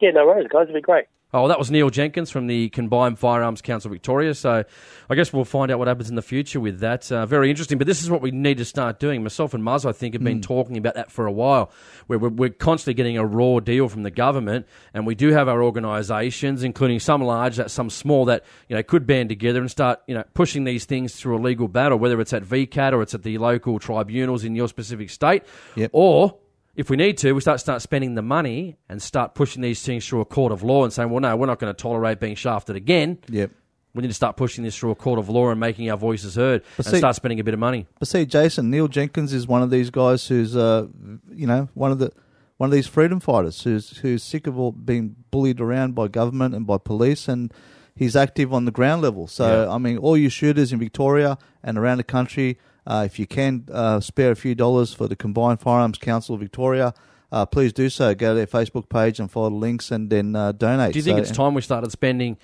Yeah, 0.00 0.12
no 0.12 0.26
worries, 0.26 0.48
guys. 0.50 0.62
It'd 0.64 0.74
be 0.74 0.80
great. 0.80 1.04
Oh, 1.36 1.48
that 1.48 1.58
was 1.58 1.68
Neil 1.68 1.90
Jenkins 1.90 2.30
from 2.30 2.46
the 2.46 2.68
Combined 2.68 3.18
Firearms 3.18 3.60
Council 3.60 3.90
Victoria. 3.90 4.34
So 4.34 4.62
I 5.10 5.14
guess 5.16 5.32
we'll 5.32 5.44
find 5.44 5.72
out 5.72 5.80
what 5.80 5.88
happens 5.88 6.08
in 6.08 6.14
the 6.14 6.22
future 6.22 6.60
with 6.60 6.78
that. 6.78 7.10
Uh, 7.10 7.26
very 7.26 7.50
interesting. 7.50 7.76
But 7.76 7.88
this 7.88 8.04
is 8.04 8.08
what 8.08 8.22
we 8.22 8.30
need 8.30 8.58
to 8.58 8.64
start 8.64 9.00
doing. 9.00 9.24
Myself 9.24 9.52
and 9.52 9.60
Muzz, 9.60 9.84
I 9.84 9.90
think, 9.90 10.14
have 10.14 10.22
been 10.22 10.40
talking 10.40 10.76
about 10.76 10.94
that 10.94 11.10
for 11.10 11.26
a 11.26 11.32
while, 11.32 11.72
where 12.06 12.20
we're, 12.20 12.28
we're 12.28 12.50
constantly 12.50 12.94
getting 12.94 13.18
a 13.18 13.26
raw 13.26 13.58
deal 13.58 13.88
from 13.88 14.04
the 14.04 14.12
government. 14.12 14.66
And 14.94 15.08
we 15.08 15.16
do 15.16 15.30
have 15.30 15.48
our 15.48 15.60
organisations, 15.60 16.62
including 16.62 17.00
some 17.00 17.20
large, 17.20 17.56
that 17.56 17.72
some 17.72 17.90
small, 17.90 18.26
that 18.26 18.44
you 18.68 18.76
know 18.76 18.84
could 18.84 19.04
band 19.04 19.28
together 19.28 19.60
and 19.60 19.68
start 19.68 20.02
you 20.06 20.14
know 20.14 20.22
pushing 20.34 20.62
these 20.62 20.84
things 20.84 21.16
through 21.16 21.36
a 21.36 21.42
legal 21.42 21.66
battle, 21.66 21.98
whether 21.98 22.20
it's 22.20 22.32
at 22.32 22.44
VCAT 22.44 22.92
or 22.92 23.02
it's 23.02 23.12
at 23.12 23.24
the 23.24 23.38
local 23.38 23.80
tribunals 23.80 24.44
in 24.44 24.54
your 24.54 24.68
specific 24.68 25.10
state, 25.10 25.42
Yep. 25.74 25.90
or 25.92 26.38
if 26.76 26.90
we 26.90 26.96
need 26.96 27.18
to, 27.18 27.32
we 27.32 27.40
start 27.40 27.60
start 27.60 27.82
spending 27.82 28.14
the 28.14 28.22
money 28.22 28.76
and 28.88 29.00
start 29.00 29.34
pushing 29.34 29.62
these 29.62 29.82
things 29.82 30.06
through 30.06 30.20
a 30.20 30.24
court 30.24 30.52
of 30.52 30.62
law 30.62 30.84
and 30.84 30.92
saying, 30.92 31.10
well, 31.10 31.20
no, 31.20 31.36
we're 31.36 31.46
not 31.46 31.58
going 31.58 31.72
to 31.74 31.80
tolerate 31.80 32.20
being 32.20 32.34
shafted 32.34 32.76
again. 32.76 33.18
Yep. 33.28 33.50
We 33.94 34.02
need 34.02 34.08
to 34.08 34.14
start 34.14 34.36
pushing 34.36 34.64
this 34.64 34.76
through 34.76 34.90
a 34.90 34.96
court 34.96 35.20
of 35.20 35.28
law 35.28 35.50
and 35.50 35.60
making 35.60 35.88
our 35.88 35.96
voices 35.96 36.34
heard 36.34 36.62
But 36.76 36.86
and 36.86 36.92
see- 36.94 36.98
start 36.98 37.14
spending 37.14 37.38
a 37.38 37.44
bit 37.44 37.54
of 37.54 37.60
money. 37.60 37.86
But 38.00 38.08
see, 38.08 38.26
Jason 38.26 38.70
Neil 38.70 38.88
Jenkins 38.88 39.32
is 39.32 39.46
one 39.46 39.62
of 39.62 39.70
these 39.70 39.90
guys 39.90 40.26
who's, 40.26 40.56
uh, 40.56 40.88
you 41.32 41.46
know, 41.46 41.68
one 41.74 41.92
of 41.92 41.98
the 42.00 42.10
one 42.56 42.68
of 42.70 42.72
these 42.74 42.86
freedom 42.86 43.18
fighters 43.20 43.62
who's 43.62 43.98
who's 43.98 44.22
sick 44.22 44.46
of 44.48 44.58
all 44.58 44.72
being 44.72 45.14
bullied 45.30 45.60
around 45.60 45.94
by 45.94 46.08
government 46.08 46.54
and 46.56 46.66
by 46.66 46.78
police, 46.78 47.28
and 47.28 47.52
he's 47.94 48.16
active 48.16 48.52
on 48.52 48.64
the 48.64 48.70
ground 48.72 49.00
level. 49.02 49.28
So 49.28 49.64
Yeah. 49.66 49.72
I 49.72 49.78
mean, 49.78 49.98
all 49.98 50.16
you 50.16 50.28
shooters 50.28 50.72
in 50.72 50.78
Victoria 50.80 51.38
and 51.62 51.78
around 51.78 51.98
the 51.98 52.04
country, 52.04 52.58
uh, 52.86 53.02
if 53.06 53.18
you 53.18 53.26
can 53.26 53.66
uh, 53.72 54.00
spare 54.00 54.30
a 54.30 54.36
few 54.36 54.54
dollars 54.54 54.92
for 54.92 55.08
the 55.08 55.16
Combined 55.16 55.60
Firearms 55.60 55.98
Council 55.98 56.34
of 56.34 56.40
Victoria. 56.40 56.94
Uh, 57.32 57.44
please 57.44 57.72
do 57.72 57.88
so. 57.88 58.14
Go 58.14 58.30
to 58.30 58.34
their 58.34 58.46
Facebook 58.46 58.88
page 58.88 59.18
and 59.18 59.30
follow 59.30 59.50
the 59.50 59.56
links, 59.56 59.90
and 59.90 60.08
then 60.10 60.36
uh, 60.36 60.52
donate. 60.52 60.92
Do 60.92 60.98
you 60.98 61.02
think 61.02 61.18
So- 61.18 61.22
it's 61.22 61.30
time 61.32 61.54
we 61.54 61.62
started 61.62 61.90
spending, 61.90 62.36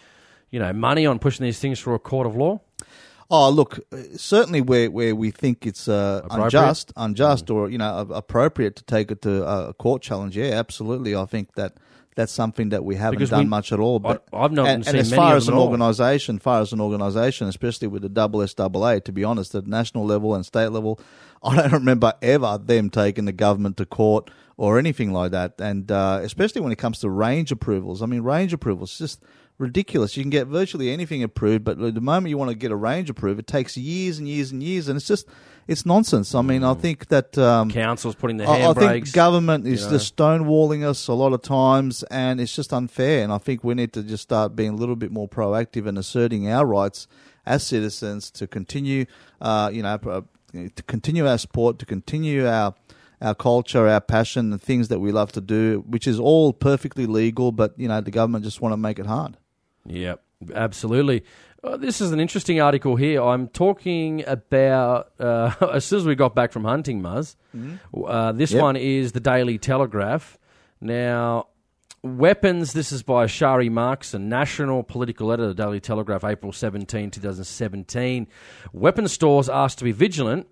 you 0.50 0.58
know, 0.58 0.72
money 0.72 1.06
on 1.06 1.18
pushing 1.18 1.44
these 1.44 1.60
things 1.60 1.78
through 1.80 1.94
a 1.94 1.98
court 2.00 2.26
of 2.26 2.34
law? 2.34 2.60
Oh, 3.32 3.48
look, 3.50 3.78
uh, 3.92 3.98
certainly 4.16 4.60
where, 4.60 4.90
where 4.90 5.14
we 5.14 5.30
think 5.30 5.64
it's 5.64 5.86
uh, 5.86 6.26
unjust, 6.30 6.92
unjust, 6.96 7.48
or 7.48 7.70
you 7.70 7.78
know, 7.78 8.00
appropriate 8.10 8.74
to 8.76 8.82
take 8.82 9.12
it 9.12 9.22
to 9.22 9.46
a 9.46 9.72
court 9.74 10.02
challenge. 10.02 10.36
Yeah, 10.36 10.46
absolutely. 10.58 11.14
I 11.14 11.24
think 11.26 11.54
that 11.54 11.74
that's 12.16 12.32
something 12.32 12.70
that 12.70 12.84
we 12.84 12.96
haven't 12.96 13.18
Because 13.18 13.30
done 13.30 13.40
we- 13.44 13.46
much 13.46 13.72
at 13.72 13.78
all. 13.80 13.98
But 13.98 14.24
I- 14.32 14.38
I've 14.44 14.52
not 14.52 14.66
and, 14.66 14.84
seen 14.84 14.94
and 14.96 15.00
as 15.00 15.12
far 15.12 15.36
as 15.36 15.48
an 15.48 15.54
organisation, 15.54 16.38
far 16.38 16.60
as 16.60 16.72
an 16.72 16.80
organisation, 16.80 17.46
especially 17.48 17.88
with 17.88 18.02
the 18.02 18.08
double 18.08 18.42
SAA, 18.42 18.98
to 19.00 19.12
be 19.12 19.24
honest, 19.24 19.54
at 19.54 19.66
national 19.66 20.04
level 20.04 20.34
and 20.34 20.44
state 20.44 20.68
level, 20.72 21.00
I 21.42 21.56
don't 21.56 21.72
remember 21.72 22.12
ever 22.20 22.58
them 22.62 22.90
taking 22.90 23.24
the 23.24 23.32
government 23.32 23.76
to 23.78 23.86
court 23.86 24.30
or 24.56 24.78
anything 24.78 25.12
like 25.12 25.30
that. 25.30 25.54
And 25.58 25.90
uh, 25.90 26.20
especially 26.22 26.60
when 26.60 26.72
it 26.72 26.76
comes 26.76 26.98
to 26.98 27.08
range 27.08 27.50
approvals, 27.52 28.02
I 28.02 28.06
mean, 28.06 28.20
range 28.22 28.52
approvals 28.52 28.98
just 28.98 29.22
ridiculous. 29.56 30.16
You 30.16 30.22
can 30.22 30.30
get 30.30 30.48
virtually 30.48 30.90
anything 30.90 31.22
approved, 31.22 31.64
but 31.64 31.78
the 31.78 32.00
moment 32.00 32.28
you 32.30 32.38
want 32.38 32.50
to 32.50 32.56
get 32.56 32.70
a 32.70 32.76
range 32.76 33.08
approved, 33.08 33.38
it 33.40 33.46
takes 33.46 33.76
years 33.76 34.18
and 34.18 34.26
years 34.28 34.50
and 34.52 34.62
years, 34.62 34.88
and 34.88 34.96
it's 34.96 35.06
just 35.06 35.26
it's 35.70 35.86
nonsense. 35.86 36.34
I 36.34 36.42
mean, 36.42 36.64
I 36.64 36.74
think 36.74 37.06
that 37.08 37.38
um, 37.38 37.70
Councils 37.70 38.16
putting 38.16 38.38
their 38.38 38.48
I, 38.48 38.70
I 38.70 38.74
think 38.74 39.04
handbrakes. 39.04 39.12
government 39.12 39.66
is 39.68 39.84
know. 39.84 39.92
just 39.92 40.16
stonewalling 40.16 40.84
us 40.84 41.06
a 41.06 41.12
lot 41.12 41.32
of 41.32 41.42
times, 41.42 42.02
and 42.10 42.40
it's 42.40 42.54
just 42.54 42.72
unfair. 42.72 43.22
And 43.22 43.32
I 43.32 43.38
think 43.38 43.62
we 43.62 43.74
need 43.74 43.92
to 43.92 44.02
just 44.02 44.24
start 44.24 44.56
being 44.56 44.70
a 44.70 44.74
little 44.74 44.96
bit 44.96 45.12
more 45.12 45.28
proactive 45.28 45.86
and 45.86 45.96
asserting 45.96 46.50
our 46.50 46.66
rights 46.66 47.06
as 47.46 47.64
citizens 47.64 48.32
to 48.32 48.48
continue, 48.48 49.06
uh, 49.40 49.70
you 49.72 49.82
know, 49.82 49.96
pro- 49.96 50.26
to 50.52 50.82
continue 50.88 51.28
our 51.28 51.38
sport, 51.38 51.78
to 51.78 51.86
continue 51.86 52.48
our 52.48 52.74
our 53.22 53.34
culture, 53.34 53.86
our 53.86 54.00
passion, 54.00 54.50
the 54.50 54.58
things 54.58 54.88
that 54.88 54.98
we 54.98 55.12
love 55.12 55.30
to 55.32 55.40
do, 55.40 55.84
which 55.86 56.08
is 56.08 56.18
all 56.18 56.52
perfectly 56.52 57.06
legal, 57.06 57.52
but 57.52 57.74
you 57.78 57.86
know, 57.86 58.00
the 58.00 58.10
government 58.10 58.44
just 58.44 58.60
want 58.60 58.72
to 58.72 58.76
make 58.76 58.98
it 58.98 59.06
hard. 59.06 59.36
Yep, 59.86 60.20
absolutely. 60.54 61.22
Uh, 61.62 61.76
this 61.76 62.00
is 62.00 62.10
an 62.12 62.20
interesting 62.20 62.60
article 62.60 62.96
here. 62.96 63.22
I'm 63.22 63.48
talking 63.48 64.24
about 64.26 65.12
uh, 65.20 65.52
as 65.72 65.84
soon 65.84 65.98
as 66.00 66.06
we 66.06 66.14
got 66.14 66.34
back 66.34 66.52
from 66.52 66.64
hunting, 66.64 67.02
Muzz. 67.02 67.36
Uh, 67.94 68.32
this 68.32 68.52
Yep. 68.52 68.62
one 68.62 68.76
is 68.76 69.12
the 69.12 69.20
Daily 69.20 69.58
Telegraph. 69.58 70.38
Now, 70.80 71.48
weapons. 72.02 72.72
This 72.72 72.92
is 72.92 73.02
by 73.02 73.26
Shari 73.26 73.68
Marks, 73.68 74.14
a 74.14 74.18
National 74.18 74.82
Political 74.82 75.32
Editor, 75.32 75.48
the 75.48 75.54
Daily 75.62 75.80
Telegraph, 75.80 76.24
April 76.24 76.50
17, 76.52 77.10
2017. 77.10 78.26
Weapon 78.72 79.06
stores 79.06 79.50
asked 79.50 79.76
to 79.78 79.84
be 79.84 79.92
vigilant 79.92 80.46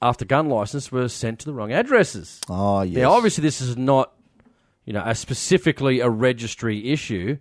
after 0.00 0.24
gun 0.24 0.48
license 0.48 0.90
were 0.90 1.08
sent 1.08 1.40
to 1.40 1.46
the 1.46 1.52
wrong 1.52 1.72
addresses. 1.72 2.40
Oh 2.48 2.80
yes, 2.80 3.02
Now, 3.02 3.12
obviously, 3.12 3.42
this 3.42 3.60
is 3.60 3.76
not, 3.76 4.14
you 4.86 4.94
know, 4.94 5.02
a 5.04 5.14
specifically 5.14 6.00
a 6.00 6.08
registry 6.08 6.90
issue, 6.90 7.36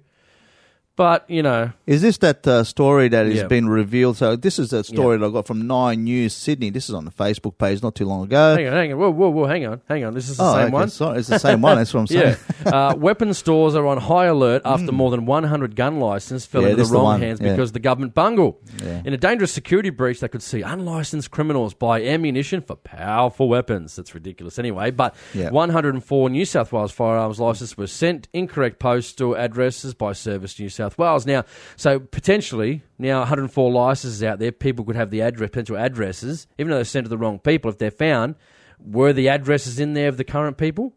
but 0.95 1.27
you 1.29 1.41
know, 1.41 1.71
Is 1.87 2.01
this 2.01 2.17
that 2.19 2.45
uh, 2.45 2.63
story 2.63 3.07
that 3.09 3.25
has 3.25 3.35
Yeah. 3.35 3.47
been 3.47 3.67
revealed? 3.69 4.17
So 4.17 4.35
this 4.35 4.59
is 4.59 4.71
a 4.73 4.83
story 4.83 5.17
that 5.17 5.25
I 5.25 5.29
got 5.29 5.47
from 5.47 5.65
Nine 5.65 6.03
News 6.03 6.33
Sydney. 6.33 6.69
This 6.69 6.89
is 6.89 6.95
on 6.95 7.05
the 7.05 7.11
Facebook 7.11 7.57
page 7.57 7.81
not 7.81 7.95
too 7.95 8.05
long 8.05 8.23
ago. 8.25 8.55
hang 8.55 8.67
on, 8.67 8.73
hang 8.73 8.93
on, 8.93 8.99
whoa, 8.99 9.09
whoa, 9.09 9.29
whoa, 9.29 9.45
hang 9.47 9.65
on, 9.65 9.81
hang 9.87 10.03
on. 10.03 10.13
This 10.13 10.29
is 10.29 10.37
the 10.37 10.43
oh, 10.43 10.53
same 10.53 10.63
okay, 10.65 10.73
one. 10.73 10.89
Sorry, 10.89 11.19
it's 11.19 11.27
the 11.29 11.39
same 11.39 11.61
one. 11.61 11.77
That's 11.77 11.93
what 11.93 12.01
I'm 12.01 12.07
saying. 12.15 12.35
Yeah, 12.65 12.71
uh, 12.71 12.95
weapon 12.95 13.33
stores 13.33 13.73
are 13.75 13.87
on 13.87 13.97
high 13.97 14.25
alert 14.25 14.61
after 14.65 14.91
more 14.91 15.09
than 15.11 15.25
100 15.25 15.75
gun 15.75 15.99
licenses 15.99 16.45
fell 16.45 16.61
Hmm. 16.61 16.67
Yeah, 16.67 16.71
into 16.71 16.81
this 16.83 16.89
the 16.89 16.89
is 16.89 16.91
the 16.91 16.97
wrong 16.97 17.05
one, 17.05 17.21
hands 17.21 17.39
yeah. 17.41 17.51
because 17.51 17.71
the 17.71 17.79
government 17.79 18.13
bungle. 18.13 18.59
Yeah. 18.83 19.01
In 19.05 19.13
a 19.13 19.17
dangerous 19.17 19.51
security 19.51 19.89
breach, 19.89 20.19
they 20.19 20.27
could 20.27 20.43
see 20.43 20.61
unlicensed 20.61 21.31
criminals 21.31 21.73
buy 21.73 22.03
ammunition 22.03 22.61
for 22.61 22.75
powerful 22.75 23.49
weapons. 23.49 23.95
That's 23.95 24.13
ridiculous, 24.13 24.59
anyway. 24.59 24.91
But 24.91 25.15
Yeah. 25.33 25.49
104 25.49 26.29
New 26.29 26.45
South 26.45 26.71
Wales 26.71 26.91
firearms 26.91 27.39
licenses 27.39 27.77
were 27.77 27.87
sent 27.87 28.27
incorrect 28.33 28.77
postal 28.79 29.35
addresses 29.35 29.93
by 29.93 30.11
Service 30.13 30.59
New 30.59 30.69
South 30.69 30.80
Wales. 30.97 31.25
Now, 31.25 31.45
so 31.75 31.99
potentially 31.99 32.83
now 32.97 33.19
104 33.19 33.71
licenses 33.71 34.23
out 34.23 34.39
there, 34.39 34.51
people 34.51 34.85
could 34.85 34.95
have 34.95 35.09
the 35.09 35.21
address, 35.21 35.49
potential 35.49 35.77
addresses, 35.77 36.47
even 36.57 36.69
though 36.69 36.77
they're 36.77 36.85
sent 36.85 37.05
to 37.05 37.09
the 37.09 37.17
wrong 37.17 37.39
people. 37.39 37.69
If 37.71 37.77
they're 37.77 37.91
found, 37.91 38.35
were 38.79 39.13
the 39.13 39.29
addresses 39.29 39.79
in 39.79 39.93
there 39.93 40.09
of 40.09 40.17
the 40.17 40.23
current 40.23 40.57
people? 40.57 40.93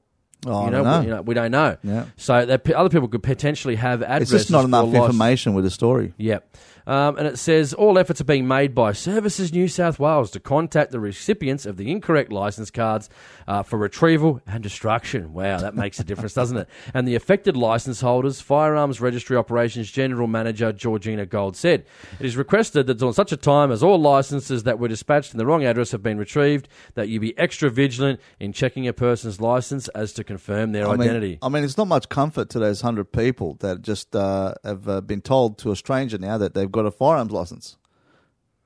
Oh, 0.46 0.62
I 0.62 0.64
you 0.66 0.70
don't 0.72 0.84
know, 0.84 0.90
know. 0.90 1.00
We, 1.00 1.06
you 1.06 1.10
know, 1.14 1.22
we 1.22 1.34
don't 1.34 1.50
know. 1.50 1.76
Yeah. 1.82 2.04
So 2.16 2.44
that 2.44 2.64
p- 2.64 2.74
other 2.74 2.90
people 2.90 3.08
could 3.08 3.22
potentially 3.22 3.76
have 3.76 4.02
addresses. 4.02 4.32
It's 4.32 4.42
just 4.44 4.50
not 4.50 4.64
enough 4.64 4.92
information 4.92 5.54
with 5.54 5.64
the 5.64 5.70
story. 5.70 6.12
Yep. 6.18 6.56
Um, 6.86 7.16
and 7.16 7.26
it 7.26 7.38
says 7.38 7.72
all 7.72 7.98
efforts 7.98 8.20
are 8.20 8.24
being 8.24 8.46
made 8.46 8.74
by 8.74 8.92
Services 8.92 9.52
New 9.52 9.68
South 9.68 9.98
Wales 9.98 10.30
to 10.32 10.40
contact 10.40 10.90
the 10.92 11.00
recipients 11.00 11.66
of 11.66 11.76
the 11.76 11.90
incorrect 11.90 12.30
license 12.30 12.70
cards 12.70 13.08
uh, 13.48 13.62
for 13.62 13.78
retrieval 13.78 14.40
and 14.46 14.62
destruction. 14.62 15.32
Wow, 15.32 15.58
that 15.58 15.74
makes 15.74 15.98
a 15.98 16.04
difference, 16.04 16.34
doesn't 16.34 16.56
it? 16.56 16.68
And 16.92 17.08
the 17.08 17.14
affected 17.14 17.56
license 17.56 18.00
holders, 18.00 18.40
Firearms 18.40 19.00
Registry 19.00 19.36
Operations 19.36 19.90
General 19.90 20.28
Manager 20.28 20.72
Georgina 20.72 21.26
Gold 21.26 21.56
said, 21.56 21.84
it 22.20 22.26
is 22.26 22.36
requested 22.36 22.86
that 22.86 23.02
on 23.02 23.12
such 23.12 23.32
a 23.32 23.36
time 23.36 23.72
as 23.72 23.82
all 23.82 23.98
licenses 23.98 24.62
that 24.64 24.78
were 24.78 24.88
dispatched 24.88 25.32
in 25.32 25.38
the 25.38 25.46
wrong 25.46 25.64
address 25.64 25.90
have 25.92 26.02
been 26.02 26.18
retrieved, 26.18 26.68
that 26.94 27.08
you 27.08 27.20
be 27.20 27.36
extra 27.38 27.70
vigilant 27.70 28.20
in 28.38 28.52
checking 28.52 28.86
a 28.86 28.92
person's 28.92 29.40
license 29.40 29.88
as 29.88 30.12
to 30.12 30.24
confirm 30.24 30.72
their 30.72 30.86
I 30.86 30.92
mean, 30.92 31.02
identity. 31.02 31.38
I 31.42 31.48
mean, 31.48 31.64
it's 31.64 31.78
not 31.78 31.88
much 31.88 32.08
comfort 32.08 32.50
to 32.50 32.58
those 32.58 32.80
hundred 32.80 33.12
people 33.12 33.54
that 33.60 33.82
just 33.82 34.14
uh, 34.14 34.54
have 34.62 34.88
uh, 34.88 35.00
been 35.00 35.20
told 35.20 35.58
to 35.58 35.72
a 35.72 35.76
stranger 35.76 36.18
now 36.18 36.38
that 36.38 36.54
they've 36.54 36.70
got 36.74 36.86
a 36.86 36.90
firearms 36.90 37.30
license. 37.32 37.76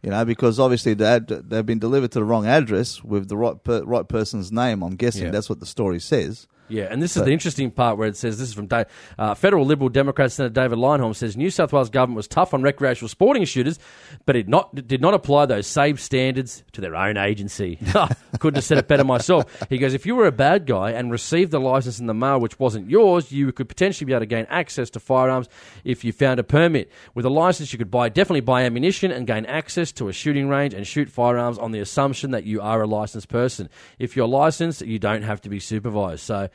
You 0.03 0.11
know, 0.11 0.25
because 0.25 0.59
obviously 0.61 0.95
they 0.95 1.05
had, 1.05 1.27
they've 1.29 1.67
been 1.67 1.81
delivered 1.81 2.13
to 2.13 2.21
the 2.21 2.25
wrong 2.25 2.47
address 2.47 3.03
with 3.03 3.29
the 3.29 3.37
right 3.37 3.63
per, 3.63 3.83
right 3.83 4.09
person's 4.09 4.51
name. 4.51 4.83
I'm 4.83 4.95
guessing 4.97 5.25
Yeah. 5.25 5.31
that's 5.31 5.49
what 5.51 5.61
the 5.61 5.67
story 5.67 6.01
says. 6.01 6.47
Yeah, 6.69 6.85
and 6.91 7.03
this 7.03 7.13
is 7.17 7.19
But- 7.23 7.27
the 7.27 7.33
interesting 7.33 7.71
part 7.71 7.97
where 7.99 8.09
it 8.09 8.17
says 8.17 8.39
this 8.39 8.49
is 8.49 8.55
from 8.55 8.67
Da- 8.67 8.85
uh, 9.19 9.35
federal 9.35 9.65
Liberal 9.65 9.89
Democrat 9.89 10.31
Senator 10.33 10.53
David 10.53 10.79
Leyonhjelm 10.79 11.15
says 11.15 11.37
New 11.37 11.51
South 11.51 11.73
Wales 11.73 11.91
government 11.91 12.17
was 12.17 12.29
tough 12.29 12.53
on 12.53 12.63
recreational 12.63 13.09
sporting 13.09 13.45
shooters, 13.45 13.79
but 14.27 14.37
it 14.37 14.49
not 14.49 14.75
did 14.87 15.01
not 15.01 15.15
apply 15.15 15.47
those 15.47 15.67
same 15.67 15.97
standards 15.97 16.63
to 16.73 16.81
their 16.81 16.95
own 16.95 17.17
agency. 17.17 17.79
Couldn't 18.39 18.57
have 18.57 18.65
said 18.65 18.79
it 18.79 18.89
better 18.89 19.05
myself. 19.05 19.45
He 19.69 19.79
goes, 19.79 19.95
if 19.95 20.05
you 20.07 20.15
were 20.15 20.27
a 20.27 20.33
bad 20.33 20.67
guy 20.67 20.91
and 20.93 21.11
received 21.11 21.51
the 21.51 21.61
license 21.61 21.99
in 21.99 22.07
the 22.07 22.15
mail 22.15 22.39
which 22.41 22.59
wasn't 22.59 22.91
yours, 22.91 23.33
you 23.33 23.51
could 23.53 23.69
potentially 23.69 24.05
be 24.07 24.13
able 24.13 24.21
to 24.21 24.27
gain 24.27 24.47
access 24.51 24.91
to 24.91 25.01
firearms 25.01 25.49
if 25.85 26.05
you 26.05 26.13
found 26.13 26.39
a 26.39 26.45
permit. 26.45 26.91
With 27.15 27.25
a 27.25 27.31
license, 27.31 27.73
you 27.73 27.79
could 27.79 27.91
buy 27.91 28.09
definitely 28.09 28.41
buy 28.41 28.63
ammunition 28.65 29.11
and 29.11 29.27
gain 29.27 29.47
access 29.47 29.91
to 29.93 30.09
a 30.09 30.13
shooting 30.13 30.49
range 30.49 30.75
and 30.75 30.87
shoot 30.87 31.09
firearms 31.09 31.59
on 31.59 31.73
the 31.73 31.81
assumption 31.81 32.31
that 32.33 32.45
you 32.45 32.61
are 32.61 32.83
a 32.83 32.87
licensed 32.87 33.29
person. 33.29 33.69
If 33.99 34.17
you're 34.17 34.29
licensed, 34.29 34.83
you 34.83 34.99
don't 34.99 35.23
have 35.23 35.41
to 35.43 35.49
be 35.49 35.61
supervised. 35.61 36.21
So. 36.21 36.49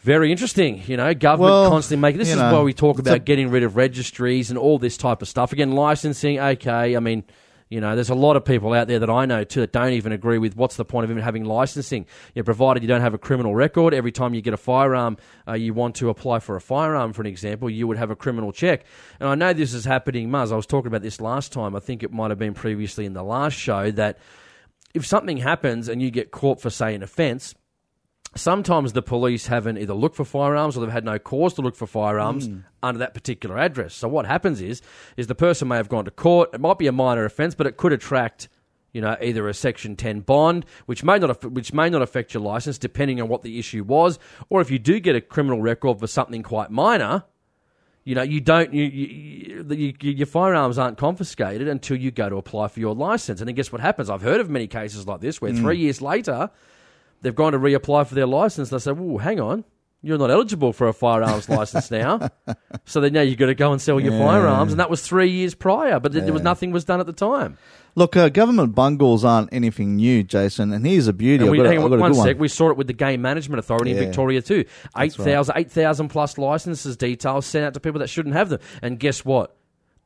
Very 0.00 0.32
interesting, 0.32 0.82
you 0.86 0.96
know. 0.96 1.12
Government 1.12 1.52
Well, 1.52 1.70
constantly 1.70 2.00
making. 2.00 2.18
This 2.20 2.30
is 2.30 2.36
know, 2.36 2.54
why 2.54 2.62
we 2.62 2.72
talk 2.72 2.98
about 2.98 3.16
a- 3.16 3.18
getting 3.18 3.50
rid 3.50 3.62
of 3.62 3.76
registries 3.76 4.50
and 4.50 4.58
all 4.58 4.78
this 4.78 4.96
type 4.96 5.20
of 5.20 5.28
stuff. 5.28 5.52
Again, 5.52 5.72
licensing. 5.72 6.40
Okay, 6.40 6.96
I 6.96 7.00
mean, 7.00 7.22
you 7.68 7.82
know, 7.82 7.94
there's 7.94 8.08
a 8.08 8.14
lot 8.14 8.36
of 8.36 8.44
people 8.44 8.72
out 8.72 8.88
there 8.88 8.98
that 8.98 9.10
I 9.10 9.26
know 9.26 9.44
too 9.44 9.60
that 9.60 9.72
don't 9.72 9.92
even 9.92 10.12
agree 10.12 10.38
with 10.38 10.56
what's 10.56 10.76
the 10.76 10.86
point 10.86 11.04
of 11.04 11.10
even 11.10 11.22
having 11.22 11.44
licensing. 11.44 12.06
You 12.34 12.40
know, 12.40 12.44
provided 12.44 12.82
you 12.82 12.88
don't 12.88 13.02
have 13.02 13.12
a 13.12 13.18
criminal 13.18 13.54
record. 13.54 13.92
Every 13.92 14.10
time 14.10 14.32
you 14.32 14.40
get 14.40 14.54
a 14.54 14.58
firearm, 14.58 15.18
uh, 15.46 15.52
you 15.52 15.74
want 15.74 15.96
to 15.96 16.08
apply 16.08 16.38
for 16.38 16.56
a 16.56 16.62
firearm, 16.62 17.12
for 17.12 17.20
an 17.20 17.28
example, 17.28 17.68
you 17.68 17.86
would 17.86 17.98
have 17.98 18.10
a 18.10 18.16
criminal 18.16 18.52
check. 18.52 18.84
And 19.20 19.28
I 19.28 19.34
know 19.34 19.52
this 19.52 19.74
is 19.74 19.84
happening, 19.84 20.30
Muzz. 20.30 20.50
I 20.50 20.56
was 20.56 20.66
talking 20.66 20.88
about 20.88 21.02
this 21.02 21.20
last 21.20 21.52
time. 21.52 21.76
I 21.76 21.80
think 21.80 22.02
it 22.02 22.10
might 22.10 22.30
have 22.30 22.38
been 22.38 22.54
previously 22.54 23.04
in 23.04 23.12
the 23.12 23.22
last 23.22 23.52
show 23.52 23.90
that 23.90 24.18
if 24.94 25.06
something 25.06 25.36
happens 25.36 25.88
and 25.88 26.00
you 26.00 26.10
get 26.10 26.30
caught 26.30 26.60
for 26.60 26.70
say 26.70 26.94
an 26.94 27.02
offence 27.02 27.54
sometimes 28.34 28.92
the 28.92 29.02
police 29.02 29.46
haven't 29.48 29.78
either 29.78 29.94
looked 29.94 30.16
for 30.16 30.24
firearms 30.24 30.76
or 30.76 30.80
they've 30.80 30.92
had 30.92 31.04
no 31.04 31.18
cause 31.18 31.54
to 31.54 31.62
look 31.62 31.76
for 31.76 31.86
firearms 31.86 32.46
hmm. 32.46 32.58
under 32.82 32.98
that 32.98 33.14
particular 33.14 33.58
address. 33.58 33.94
So 33.94 34.08
what 34.08 34.26
happens 34.26 34.60
is 34.60 34.82
is 35.16 35.26
the 35.26 35.34
person 35.34 35.68
may 35.68 35.76
have 35.76 35.88
gone 35.88 36.04
to 36.04 36.10
court. 36.10 36.50
It 36.52 36.60
might 36.60 36.78
be 36.78 36.86
a 36.86 36.92
minor 36.92 37.24
offence, 37.24 37.54
but 37.54 37.66
it 37.66 37.76
could 37.76 37.92
attract 37.92 38.48
you 38.92 39.00
know 39.00 39.16
either 39.22 39.48
a 39.48 39.54
section 39.54 39.94
10 39.94 40.20
bond 40.20 40.66
which 40.86 41.04
may 41.04 41.16
not 41.16 41.44
which 41.44 41.72
may 41.72 41.88
not 41.88 42.02
affect 42.02 42.34
your 42.34 42.42
license 42.42 42.76
depending 42.76 43.20
on 43.20 43.28
what 43.28 43.42
the 43.42 43.56
issue 43.56 43.84
was 43.84 44.18
or 44.48 44.60
if 44.60 44.68
you 44.68 44.80
do 44.80 44.98
get 44.98 45.14
a 45.14 45.20
criminal 45.20 45.62
record 45.62 46.00
for 46.00 46.08
something 46.08 46.42
quite 46.42 46.72
minor 46.72 47.22
you 48.02 48.14
know, 48.14 48.22
you 48.22 48.40
don't, 48.40 48.72
you, 48.72 48.84
you, 48.84 49.64
you, 49.68 49.94
you, 50.00 50.12
your 50.12 50.26
firearms 50.26 50.78
aren't 50.78 50.96
confiscated 50.96 51.68
until 51.68 51.98
you 51.98 52.10
go 52.10 52.30
to 52.30 52.36
apply 52.36 52.68
for 52.68 52.80
your 52.80 52.94
license. 52.94 53.40
And 53.40 53.48
then 53.48 53.54
guess 53.54 53.70
what 53.70 53.80
happens? 53.80 54.08
I've 54.08 54.22
heard 54.22 54.40
of 54.40 54.48
many 54.48 54.66
cases 54.66 55.06
like 55.06 55.20
this 55.20 55.40
where 55.40 55.52
hmm. 55.52 55.58
three 55.58 55.78
years 55.78 56.00
later, 56.00 56.50
they've 57.22 57.34
gone 57.34 57.52
to 57.52 57.58
reapply 57.58 58.06
for 58.06 58.14
their 58.14 58.26
license. 58.26 58.70
They 58.70 58.78
say, 58.78 58.92
"Well, 58.92 59.18
hang 59.18 59.40
on, 59.40 59.64
you're 60.02 60.18
not 60.18 60.30
eligible 60.30 60.72
for 60.72 60.88
a 60.88 60.92
firearms 60.92 61.48
license 61.48 61.90
now. 61.90 62.30
So 62.84 63.00
then 63.00 63.12
now 63.12 63.20
you've 63.22 63.38
got 63.38 63.46
to 63.46 63.54
go 63.54 63.72
and 63.72 63.80
sell 63.80 64.00
your 64.00 64.12
Yeah. 64.12 64.24
firearms, 64.26 64.72
and 64.72 64.80
that 64.80 64.90
was 64.90 65.02
three 65.02 65.30
years 65.30 65.54
prior, 65.54 66.00
but 66.00 66.12
there 66.12 66.32
was 66.32 66.42
nothing 66.42 66.70
was 66.72 66.84
done 66.84 67.00
at 67.00 67.06
the 67.06 67.12
time. 67.12 67.58
Look, 67.96 68.16
uh, 68.16 68.28
government 68.28 68.74
bungles 68.76 69.24
aren't 69.24 69.48
anything 69.52 69.96
new, 69.96 70.22
Jason. 70.22 70.72
And 70.72 70.86
here's 70.86 71.08
a 71.08 71.12
beauty. 71.12 71.42
And 71.42 71.46
I've 71.46 71.50
we, 71.50 71.56
got 71.58 71.66
a- 71.66 71.68
hang 71.70 71.78
I've 71.78 71.84
on 71.84 71.90
got 71.90 71.96
a 71.96 72.00
one 72.02 72.12
good 72.12 72.22
sec. 72.22 72.38
We 72.38 72.46
saw 72.46 72.70
it 72.70 72.76
with 72.76 72.86
the 72.86 72.92
Game 72.92 73.20
Management 73.20 73.58
Authority 73.58 73.90
in 73.90 73.96
Victoria 73.98 74.40
too. 74.42 74.64
That's 74.94 75.18
8,000 75.18 75.56
8,000 75.56 76.08
plus 76.08 76.38
licenses 76.38 76.96
details 76.96 77.46
sent 77.46 77.64
out 77.64 77.74
to 77.74 77.80
people 77.80 77.98
that 77.98 78.06
shouldn't 78.08 78.36
have 78.36 78.48
them. 78.48 78.60
And 78.80 78.98
guess 78.98 79.24
what? 79.24 79.56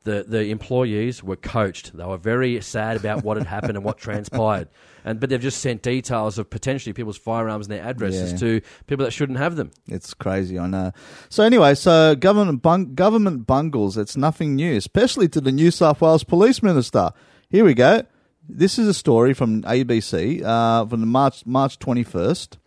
The 0.03 0.25
the 0.27 0.45
employees 0.49 1.23
were 1.23 1.35
coached. 1.35 1.95
They 1.95 2.03
were 2.05 2.17
very 2.17 2.59
sad 2.61 2.97
about 2.97 3.23
what 3.23 3.37
had 3.37 3.45
happened 3.47 3.75
and 3.77 3.83
what 3.85 3.97
transpired. 3.99 4.67
And 5.07 5.19
but 5.19 5.29
they've 5.29 5.39
just 5.39 5.61
sent 5.61 5.83
details 5.83 6.37
of 6.39 6.49
potentially 6.49 6.91
people's 6.91 7.15
firearms 7.17 7.67
and 7.67 7.73
their 7.77 7.85
addresses 7.85 8.31
Yeah. 8.33 8.37
to 8.39 8.61
people 8.87 9.05
that 9.05 9.11
shouldn't 9.11 9.37
have 9.37 9.55
them. 9.55 9.69
It's 9.87 10.13
crazy, 10.15 10.57
I 10.57 10.65
know. 10.67 10.91
So 11.29 11.43
anyway, 11.43 11.75
so 11.75 12.15
government 12.15 12.61
bung- 12.63 12.95
government 12.95 13.45
bungles. 13.45 13.97
It's 13.97 14.17
nothing 14.17 14.55
new, 14.55 14.75
especially 14.75 15.27
to 15.29 15.39
the 15.39 15.51
New 15.51 15.69
South 15.71 16.01
Wales 16.01 16.23
Police 16.23 16.63
Minister. 16.63 17.11
Here 17.49 17.63
we 17.63 17.75
go. 17.75 18.01
This 18.49 18.77
is 18.79 18.87
a 18.87 18.93
story 18.93 19.33
from 19.33 19.61
ABC 19.61 20.43
uh, 20.43 20.85
from 20.87 20.99
the 21.01 21.07
March 21.07 21.45
March 21.45 21.77
twenty 21.79 22.03
first. 22.03 22.57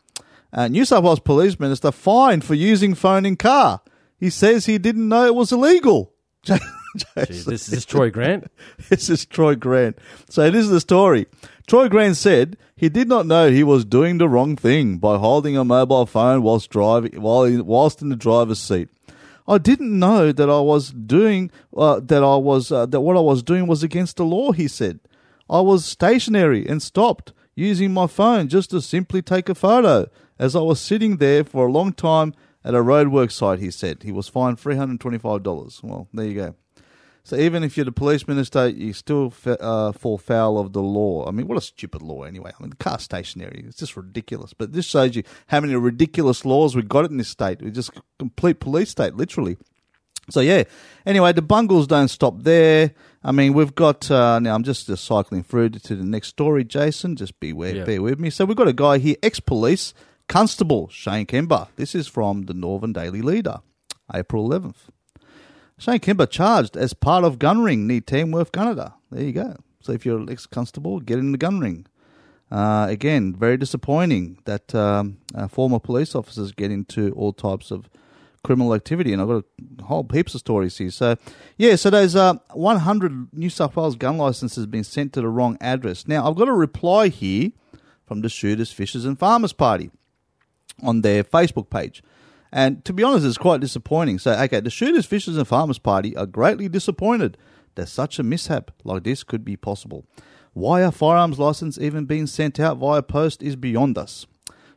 Uh, 0.52 0.68
New 0.68 0.84
South 0.84 1.04
Wales 1.04 1.20
Police 1.20 1.58
Minister 1.60 1.90
fined 1.92 2.44
for 2.44 2.54
using 2.54 2.94
phone 2.94 3.26
in 3.26 3.36
car. 3.36 3.80
He 4.18 4.30
says 4.30 4.66
he 4.66 4.78
didn't 4.78 5.08
know 5.08 5.26
it 5.26 5.34
was 5.34 5.52
illegal. 5.52 6.12
Jeez, 6.96 7.44
this 7.44 7.72
is 7.72 7.84
Troy 7.84 8.10
Grant. 8.10 8.50
this 8.88 9.10
is 9.10 9.26
Troy 9.26 9.54
Grant. 9.54 9.98
So 10.28 10.50
this 10.50 10.64
is 10.64 10.70
the 10.70 10.80
story. 10.80 11.26
Troy 11.66 11.88
Grant 11.88 12.16
said 12.16 12.56
he 12.76 12.88
did 12.88 13.08
not 13.08 13.26
know 13.26 13.50
he 13.50 13.62
was 13.64 13.84
doing 13.84 14.18
the 14.18 14.28
wrong 14.28 14.56
thing 14.56 14.98
by 14.98 15.18
holding 15.18 15.56
a 15.56 15.64
mobile 15.64 16.06
phone 16.06 16.42
whilst 16.42 16.70
driving, 16.70 17.20
while 17.20 17.62
whilst 17.62 18.00
in 18.00 18.08
the 18.08 18.16
driver's 18.16 18.58
seat. 18.58 18.88
I 19.46 19.58
didn't 19.58 19.98
know 19.98 20.30
that 20.30 20.50
I 20.50 20.60
was 20.60 20.90
doing 20.90 21.50
uh, 21.76 22.00
that. 22.00 22.22
I 22.22 22.36
was 22.36 22.70
uh, 22.70 22.86
that 22.86 23.00
what 23.00 23.16
I 23.16 23.20
was 23.20 23.42
doing 23.42 23.66
was 23.66 23.82
against 23.82 24.16
the 24.16 24.24
law. 24.24 24.52
He 24.52 24.68
said, 24.68 25.00
I 25.48 25.60
was 25.60 25.84
stationary 25.84 26.66
and 26.66 26.82
stopped 26.82 27.32
using 27.54 27.92
my 27.92 28.06
phone 28.06 28.48
just 28.48 28.70
to 28.70 28.80
simply 28.80 29.22
take 29.22 29.48
a 29.48 29.54
photo 29.54 30.08
as 30.38 30.54
I 30.54 30.60
was 30.60 30.80
sitting 30.80 31.16
there 31.16 31.44
for 31.44 31.66
a 31.66 31.72
long 31.72 31.92
time 31.92 32.34
at 32.62 32.74
a 32.74 32.78
roadwork 32.78 33.32
site. 33.32 33.58
He 33.58 33.70
said 33.70 34.02
he 34.02 34.12
was 34.12 34.28
fined 34.28 34.60
three 34.60 34.76
hundred 34.76 35.00
twenty-five 35.00 35.42
dollars. 35.42 35.80
Well, 35.82 36.08
there 36.12 36.26
you 36.26 36.34
go. 36.34 36.54
So 37.28 37.36
even 37.36 37.62
if 37.62 37.76
you're 37.76 37.84
the 37.84 37.92
police 37.92 38.26
minister, 38.26 38.68
you 38.68 38.94
still 38.94 39.34
uh, 39.44 39.92
fall 39.92 40.16
foul 40.16 40.56
of 40.56 40.72
the 40.72 40.80
law. 40.80 41.28
I 41.28 41.30
mean, 41.30 41.46
what 41.46 41.58
a 41.58 41.60
stupid 41.60 42.00
law 42.00 42.22
anyway. 42.22 42.52
I 42.58 42.62
mean, 42.62 42.70
the 42.70 42.76
car 42.76 42.98
stationary, 42.98 43.64
it's 43.68 43.76
just 43.76 43.98
ridiculous. 43.98 44.54
But 44.54 44.72
this 44.72 44.86
shows 44.86 45.14
you 45.14 45.22
how 45.48 45.60
many 45.60 45.74
ridiculous 45.76 46.46
laws 46.46 46.74
we've 46.74 46.88
got 46.88 47.04
in 47.04 47.18
this 47.18 47.28
state. 47.28 47.60
We're 47.60 47.68
just 47.68 47.94
a 47.94 48.02
complete 48.18 48.60
police 48.60 48.88
state, 48.88 49.14
literally. 49.14 49.58
So 50.30 50.40
yeah. 50.40 50.64
Anyway, 51.04 51.34
the 51.34 51.42
bungles 51.42 51.86
don't 51.86 52.08
stop 52.08 52.44
there. 52.44 52.92
I 53.22 53.32
mean, 53.32 53.52
we've 53.52 53.74
got 53.74 54.10
uh, 54.10 54.38
now. 54.38 54.54
I'm 54.54 54.62
just, 54.62 54.86
just 54.86 55.04
cycling 55.04 55.42
through 55.42 55.68
to 55.68 55.96
the 55.96 56.06
next 56.06 56.28
story, 56.28 56.64
Jason. 56.64 57.14
Just 57.14 57.38
beware, 57.40 57.76
Yeah. 57.76 57.84
bear 57.84 58.00
with 58.00 58.18
me. 58.18 58.30
So 58.30 58.46
we've 58.46 58.56
got 58.56 58.68
a 58.68 58.72
guy 58.72 58.96
here, 58.96 59.16
ex-police 59.22 59.92
constable 60.28 60.88
Shane 60.88 61.26
Kimber. 61.26 61.68
This 61.76 61.94
is 61.94 62.08
from 62.08 62.46
the 62.46 62.54
Northern 62.54 62.94
Daily 62.94 63.20
Leader, 63.20 63.58
April 64.14 64.48
11th. 64.48 64.88
Shane 65.78 66.00
Kimber 66.00 66.26
charged 66.26 66.76
as 66.76 66.92
part 66.92 67.24
of 67.24 67.38
gun 67.38 67.62
ring 67.62 67.86
near 67.86 68.00
Tamworth, 68.00 68.52
Gunnedah. 68.52 68.94
There 69.10 69.24
you 69.24 69.32
go. 69.32 69.56
So 69.80 69.92
if 69.92 70.04
you're 70.04 70.18
an 70.18 70.28
ex-constable, 70.28 71.00
get 71.00 71.18
in 71.18 71.32
the 71.32 71.38
gun 71.38 71.60
ring. 71.60 71.86
Uh, 72.50 72.86
again, 72.88 73.34
very 73.34 73.56
disappointing 73.56 74.38
that 74.44 74.74
um, 74.74 75.18
uh, 75.34 75.46
former 75.46 75.78
police 75.78 76.14
officers 76.14 76.50
get 76.52 76.70
into 76.70 77.12
all 77.12 77.32
types 77.32 77.70
of 77.70 77.88
criminal 78.42 78.74
activity, 78.74 79.12
and 79.12 79.20
I've 79.22 79.28
got 79.28 79.44
a 79.80 79.84
whole 79.84 80.06
heaps 80.12 80.34
of 80.34 80.40
stories 80.40 80.76
here. 80.78 80.90
So, 80.90 81.16
yeah, 81.56 81.76
so 81.76 81.90
there's 81.90 82.16
uh, 82.16 82.34
100 82.52 83.32
New 83.32 83.50
South 83.50 83.76
Wales 83.76 83.96
gun 83.96 84.18
licenses 84.18 84.66
been 84.66 84.84
sent 84.84 85.12
to 85.12 85.20
the 85.20 85.28
wrong 85.28 85.58
address. 85.60 86.08
Now, 86.08 86.28
I've 86.28 86.36
got 86.36 86.48
a 86.48 86.52
reply 86.52 87.08
here 87.08 87.52
from 88.06 88.22
the 88.22 88.28
Shooters, 88.28 88.72
Fishers, 88.72 89.04
and 89.04 89.18
Farmers 89.18 89.52
Party 89.52 89.90
on 90.82 91.02
their 91.02 91.22
Facebook 91.22 91.70
page. 91.70 92.02
And 92.50 92.84
to 92.84 92.92
be 92.92 93.02
honest, 93.02 93.26
it's 93.26 93.38
quite 93.38 93.60
disappointing. 93.60 94.18
So, 94.18 94.32
okay, 94.32 94.60
the 94.60 94.70
Shooters, 94.70 95.06
Fishers, 95.06 95.36
and 95.36 95.46
Farmers 95.46 95.78
Party 95.78 96.16
are 96.16 96.26
greatly 96.26 96.68
disappointed 96.68 97.36
that 97.74 97.88
such 97.88 98.18
a 98.18 98.22
mishap 98.22 98.70
like 98.84 99.04
this 99.04 99.22
could 99.22 99.44
be 99.44 99.56
possible. 99.56 100.04
Why 100.52 100.80
a 100.80 100.90
firearms 100.90 101.38
license 101.38 101.78
even 101.78 102.06
being 102.06 102.26
sent 102.26 102.58
out 102.58 102.78
via 102.78 103.02
post 103.02 103.42
is 103.42 103.54
beyond 103.54 103.96
us. 103.96 104.26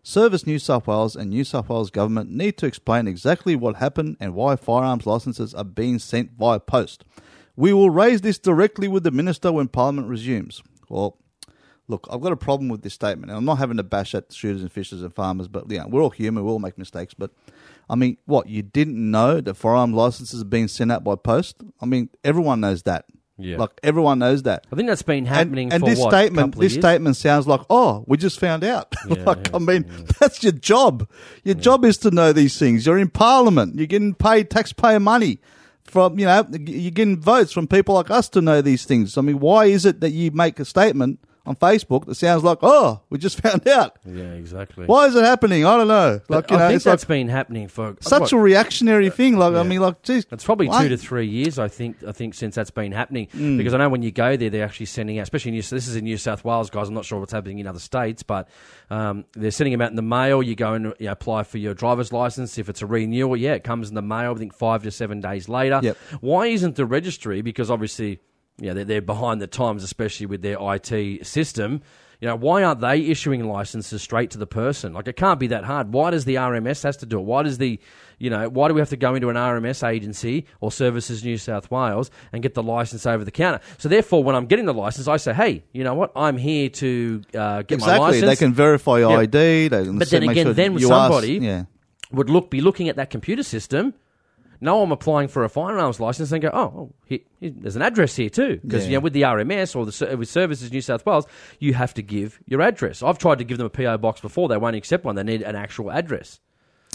Service 0.03 0.48
New 0.48 0.60
South 0.60 0.88
Wales 0.88 1.15
and 1.15 1.30
New 1.30 1.43
South 1.43 1.69
Wales 1.69 1.91
government 1.91 2.31
need 2.31 2.57
to 2.57 2.65
explain 2.65 3.07
exactly 3.07 3.56
what 3.56 3.76
happened 3.76 4.18
and 4.19 4.34
why 4.34 4.56
firearms 4.56 5.06
licenses 5.06 5.53
are 5.53 5.64
being 5.64 5.99
sent 5.99 6.31
via 6.31 6.60
post. 6.60 7.03
We 7.56 7.72
will 7.73 7.89
raise 7.89 8.22
this 8.22 8.39
directly 8.39 8.88
with 8.88 9.03
the 9.03 9.11
minister 9.11 9.52
when 9.52 9.68
Parliament 9.68 10.07
resumes. 10.07 10.64
Well, 10.89 11.18
look, 11.91 12.07
I've 12.09 12.22
got 12.22 12.31
a 12.31 12.38
problem 12.38 12.69
with 12.69 12.81
this 12.81 12.93
statement, 12.95 13.30
and 13.30 13.38
I'm 13.38 13.45
not 13.45 13.59
having 13.59 13.77
to 13.77 13.84
bash 13.84 14.15
at 14.15 14.34
shooters 14.34 14.61
and 14.61 14.72
fishers 14.72 15.03
and 15.03 15.13
farmers, 15.13 15.47
but 15.47 15.69
yeah, 15.69 15.85
we're 15.85 16.01
all 16.01 16.09
human, 16.09 16.43
we 16.43 16.49
all 16.49 16.57
make 16.57 16.77
mistakes. 16.77 17.13
But 17.13 17.31
I 17.88 17.95
mean, 17.95 18.18
what 18.26 18.47
you 18.47 18.63
didn't 18.63 19.11
know 19.11 19.41
that 19.41 19.53
firearm 19.53 19.93
licenses 19.93 20.41
are 20.41 20.45
being 20.45 20.68
sent 20.68 20.91
out 20.91 21.03
by 21.03 21.15
post? 21.15 21.57
I 21.80 21.85
mean, 21.85 22.09
everyone 22.23 22.61
knows 22.61 22.84
that. 22.84 23.05
Yeah. 23.38 23.57
like 23.57 23.72
everyone 23.81 24.19
knows 24.19 24.43
that. 24.43 24.68
I 24.72 24.76
think 24.76 24.88
that's 24.88 25.01
been 25.01 25.26
happening 25.26 25.73
and 25.73 25.81
for 25.81 25.89
this 25.89 25.97
what, 25.97 26.11
statement, 26.11 26.55
this 26.55 26.73
years? 26.73 26.84
statement 26.84 27.15
sounds 27.15 27.47
like, 27.47 27.61
oh, 27.72 28.03
we 28.07 28.18
just 28.18 28.39
found 28.39 28.63
out. 28.63 28.93
Yeah, 29.07 29.23
like, 29.23 29.47
yeah, 29.47 29.55
I 29.55 29.59
mean, 29.59 29.85
that's 30.19 30.43
your 30.43 30.51
job. 30.51 31.09
Your 31.43 31.55
job 31.55 31.84
is 31.85 31.97
to 31.99 32.11
know 32.11 32.34
these 32.34 32.59
things. 32.59 32.85
You're 32.85 32.99
in 32.99 33.09
Parliament. 33.09 33.76
You're 33.76 33.88
getting 33.88 34.13
paid 34.13 34.51
taxpayer 34.51 34.99
money 34.99 35.39
from, 35.84 36.19
you 36.19 36.26
know, 36.26 36.45
you're 36.51 36.91
getting 36.91 37.19
votes 37.19 37.51
from 37.51 37.68
people 37.68 37.95
like 37.95 38.11
us 38.11 38.30
to 38.30 38.41
know 38.41 38.61
these 38.61 38.85
things. 38.85 39.18
I 39.18 39.22
mean, 39.22 39.39
why 39.39 39.65
is 39.65 39.85
it 39.85 40.01
that 40.01 40.11
you 40.11 40.30
make 40.31 40.59
a 40.59 40.65
statement 40.65 41.19
on 41.45 41.55
Facebook 41.55 42.05
that 42.05 42.15
sounds 42.15 42.43
like, 42.43 42.59
oh, 42.61 43.01
we 43.09 43.18
just 43.18 43.41
found 43.41 43.68
out? 43.68 43.97
Yeah, 44.05 44.34
exactly. 44.34 44.85
Why 44.85 45.07
is 45.07 45.15
it 45.15 45.23
happening? 45.23 45.65
I 45.65 45.77
don't 45.77 45.88
know. 45.88 46.22
But 46.27 46.35
Like, 46.35 46.51
you 46.51 46.57
I 46.57 46.59
know, 46.59 46.68
think 46.68 46.76
it's 46.77 46.85
like 46.85 46.91
that's 46.93 47.05
been 47.05 47.30
happening 47.30 47.68
for 47.68 47.95
such 47.99 48.22
what, 48.22 48.31
a 48.34 48.38
reactionary 48.38 49.09
thing. 49.09 49.38
Like, 49.38 49.53
I 49.53 49.57
Yeah. 49.57 49.63
mean, 49.63 49.81
like, 49.81 50.03
geez. 50.03 50.26
It's 50.31 50.43
probably 50.43 50.68
why- 50.68 50.84
two 50.84 50.89
to 50.89 50.97
three 50.97 51.26
years, 51.27 51.57
I 51.57 51.68
think. 51.68 51.97
I 52.07 52.11
think 52.11 52.35
since 52.35 52.53
that's 52.55 52.69
been 52.69 52.91
happening, 52.91 53.27
Mm. 53.35 53.57
because 53.57 53.73
I 53.73 53.77
know 53.77 53.89
when 53.89 54.03
you 54.03 54.11
go 54.11 54.38
there, 54.38 54.49
they're 54.51 54.63
actually 54.65 54.85
sending 54.85 55.18
out. 55.18 55.23
Especially 55.23 55.49
in 55.49 55.55
New, 55.55 55.61
this 55.63 55.88
is 55.88 55.95
in 55.95 56.03
New 56.03 56.18
South 56.18 56.45
Wales, 56.45 56.69
guys. 56.69 56.88
I'm 56.88 56.93
not 56.93 57.05
sure 57.05 57.19
what's 57.19 57.34
happening 57.34 57.57
in 57.59 57.65
other 57.68 57.80
states, 57.80 58.22
but 58.23 58.47
um, 58.91 59.26
they're 59.34 59.51
sending 59.51 59.72
them 59.72 59.81
out 59.81 59.89
in 59.89 59.95
the 59.95 60.01
mail. 60.03 60.43
You 60.43 60.55
go 60.55 60.73
and 60.73 60.93
you 60.99 61.05
know, 61.07 61.11
apply 61.11 61.43
for 61.43 61.57
your 61.57 61.73
driver's 61.73 62.13
license. 62.13 62.57
If 62.59 62.69
it's 62.69 62.81
a 62.81 62.85
renewal, 62.85 63.35
yeah, 63.35 63.53
it 63.53 63.63
comes 63.63 63.89
in 63.89 63.95
the 63.95 64.01
mail. 64.01 64.34
I 64.35 64.38
think 64.38 64.53
five 64.53 64.84
to 64.84 64.91
seven 64.91 65.22
days 65.22 65.49
later. 65.49 65.80
Yep. 65.81 65.97
Why 66.22 66.47
isn't 66.47 66.76
the 66.76 66.85
registry? 66.85 67.41
Because 67.41 67.72
obviously, 67.72 68.19
yeah, 68.61 68.73
they're, 68.73 68.85
they're 68.85 69.01
behind 69.01 69.41
the 69.41 69.47
times, 69.47 69.83
especially 69.83 70.27
with 70.27 70.41
their 70.41 70.57
IT 70.59 71.25
system. 71.25 71.81
You 72.21 72.27
know, 72.27 72.35
why 72.35 72.61
aren't 72.63 72.81
they 72.81 72.99
issuing 73.01 73.43
licenses 73.47 74.03
straight 74.03 74.29
to 74.31 74.38
the 74.38 74.45
person? 74.45 74.93
Like, 74.93 75.07
it 75.07 75.15
can't 75.15 75.39
be 75.39 75.47
that 75.47 75.63
hard. 75.63 75.91
Why 75.91 76.11
does 76.11 76.25
the 76.25 76.35
RMS 76.35 76.83
has 76.83 76.97
to 76.97 77.07
do 77.07 77.17
it? 77.17 77.23
Why 77.23 77.41
does 77.41 77.57
the, 77.57 77.79
you 78.19 78.29
know, 78.29 78.47
why 78.47 78.67
do 78.67 78.75
we 78.75 78.79
have 78.81 78.89
to 78.91 78.95
go 78.95 79.15
into 79.15 79.29
an 79.29 79.35
RMS 79.38 79.81
agency 79.88 80.45
or 80.59 80.71
Services 80.71 81.23
New 81.23 81.39
South 81.39 81.71
Wales 81.71 82.11
and 82.31 82.43
get 82.43 82.53
the 82.53 82.61
license 82.61 83.07
over 83.07 83.23
the 83.25 83.31
counter? 83.31 83.59
So 83.79 83.89
therefore, 83.89 84.23
when 84.23 84.35
I'm 84.35 84.45
getting 84.45 84.65
the 84.65 84.73
license, 84.75 85.07
I 85.07 85.17
say, 85.17 85.33
hey, 85.33 85.63
you 85.73 85.83
know 85.83 85.95
what? 85.95 86.11
I'm 86.15 86.38
here 86.38 86.69
to 86.69 87.23
uh, 87.33 87.63
get 87.63 87.79
my 87.79 87.85
Exactly. 87.88 87.99
license. 87.99 88.25
They 88.29 88.35
can 88.35 88.53
verify 88.53 88.99
your 88.99 89.13
Yeah. 89.13 89.17
ID. 89.21 89.67
They 89.69 89.83
can 89.85 89.97
But 89.97 90.09
then 90.11 90.21
again, 90.29 90.45
sure 90.45 90.53
then 90.53 90.73
with 90.75 90.83
ask- 90.83 90.89
somebody- 90.91 91.39
yeah. 91.39 91.63
would 92.11 92.29
look 92.29 92.51
be 92.51 92.61
looking 92.61 92.88
at 92.88 92.97
that 92.97 93.09
computer 93.09 93.41
system. 93.41 93.95
No, 94.63 94.83
I'm 94.83 94.91
applying 94.91 95.27
for 95.27 95.43
a 95.43 95.49
firearms 95.49 95.99
license 95.99 96.31
and 96.31 96.41
go, 96.41 96.51
oh, 96.53 96.59
oh 96.61 96.91
here, 97.05 97.19
here- 97.39 97.51
there's 97.55 97.75
an 97.75 97.81
address 97.81 98.15
here 98.15 98.29
too. 98.29 98.59
Because 98.63 98.83
Yeah. 98.83 98.91
you 98.91 98.97
know, 98.97 99.01
with 99.01 99.13
the 99.13 99.23
RMS 99.23 99.75
or 99.75 99.85
the 99.88 100.15
with 100.17 100.29
Services 100.29 100.71
New 100.71 100.81
South 100.81 101.03
Wales, 101.05 101.25
you 101.59 101.73
have 101.73 101.93
to 101.95 102.03
give 102.03 102.39
your 102.45 102.61
address. 102.61 103.01
I've 103.01 103.17
tried 103.17 103.39
to 103.39 103.43
give 103.43 103.57
them 103.57 103.65
a 103.67 103.71
PO 103.71 103.97
box 103.97 104.21
before; 104.21 104.47
they 104.49 104.57
won't 104.57 104.75
accept 104.75 105.03
one. 105.03 105.15
They 105.15 105.23
need 105.23 105.41
an 105.41 105.55
actual 105.55 105.91
address. 105.91 106.39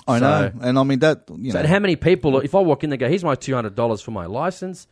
I 0.06 0.20
So- 0.20 0.24
know. 0.24 0.52
And 0.60 0.78
I 0.78 0.82
mean, 0.84 1.00
that, 1.00 1.24
you 1.36 1.50
So 1.50 1.60
know. 1.62 1.66
how 1.68 1.80
many 1.80 1.96
people? 1.96 2.38
If 2.38 2.54
I 2.54 2.60
walk 2.60 2.84
in, 2.84 2.90
they 2.90 2.96
go, 2.96 3.08
"Here's 3.08 3.24
my 3.24 3.34
two 3.34 3.54
hundred 3.54 3.74
dollars 3.74 4.00
for 4.00 4.12
my 4.12 4.26
license." 4.26 4.86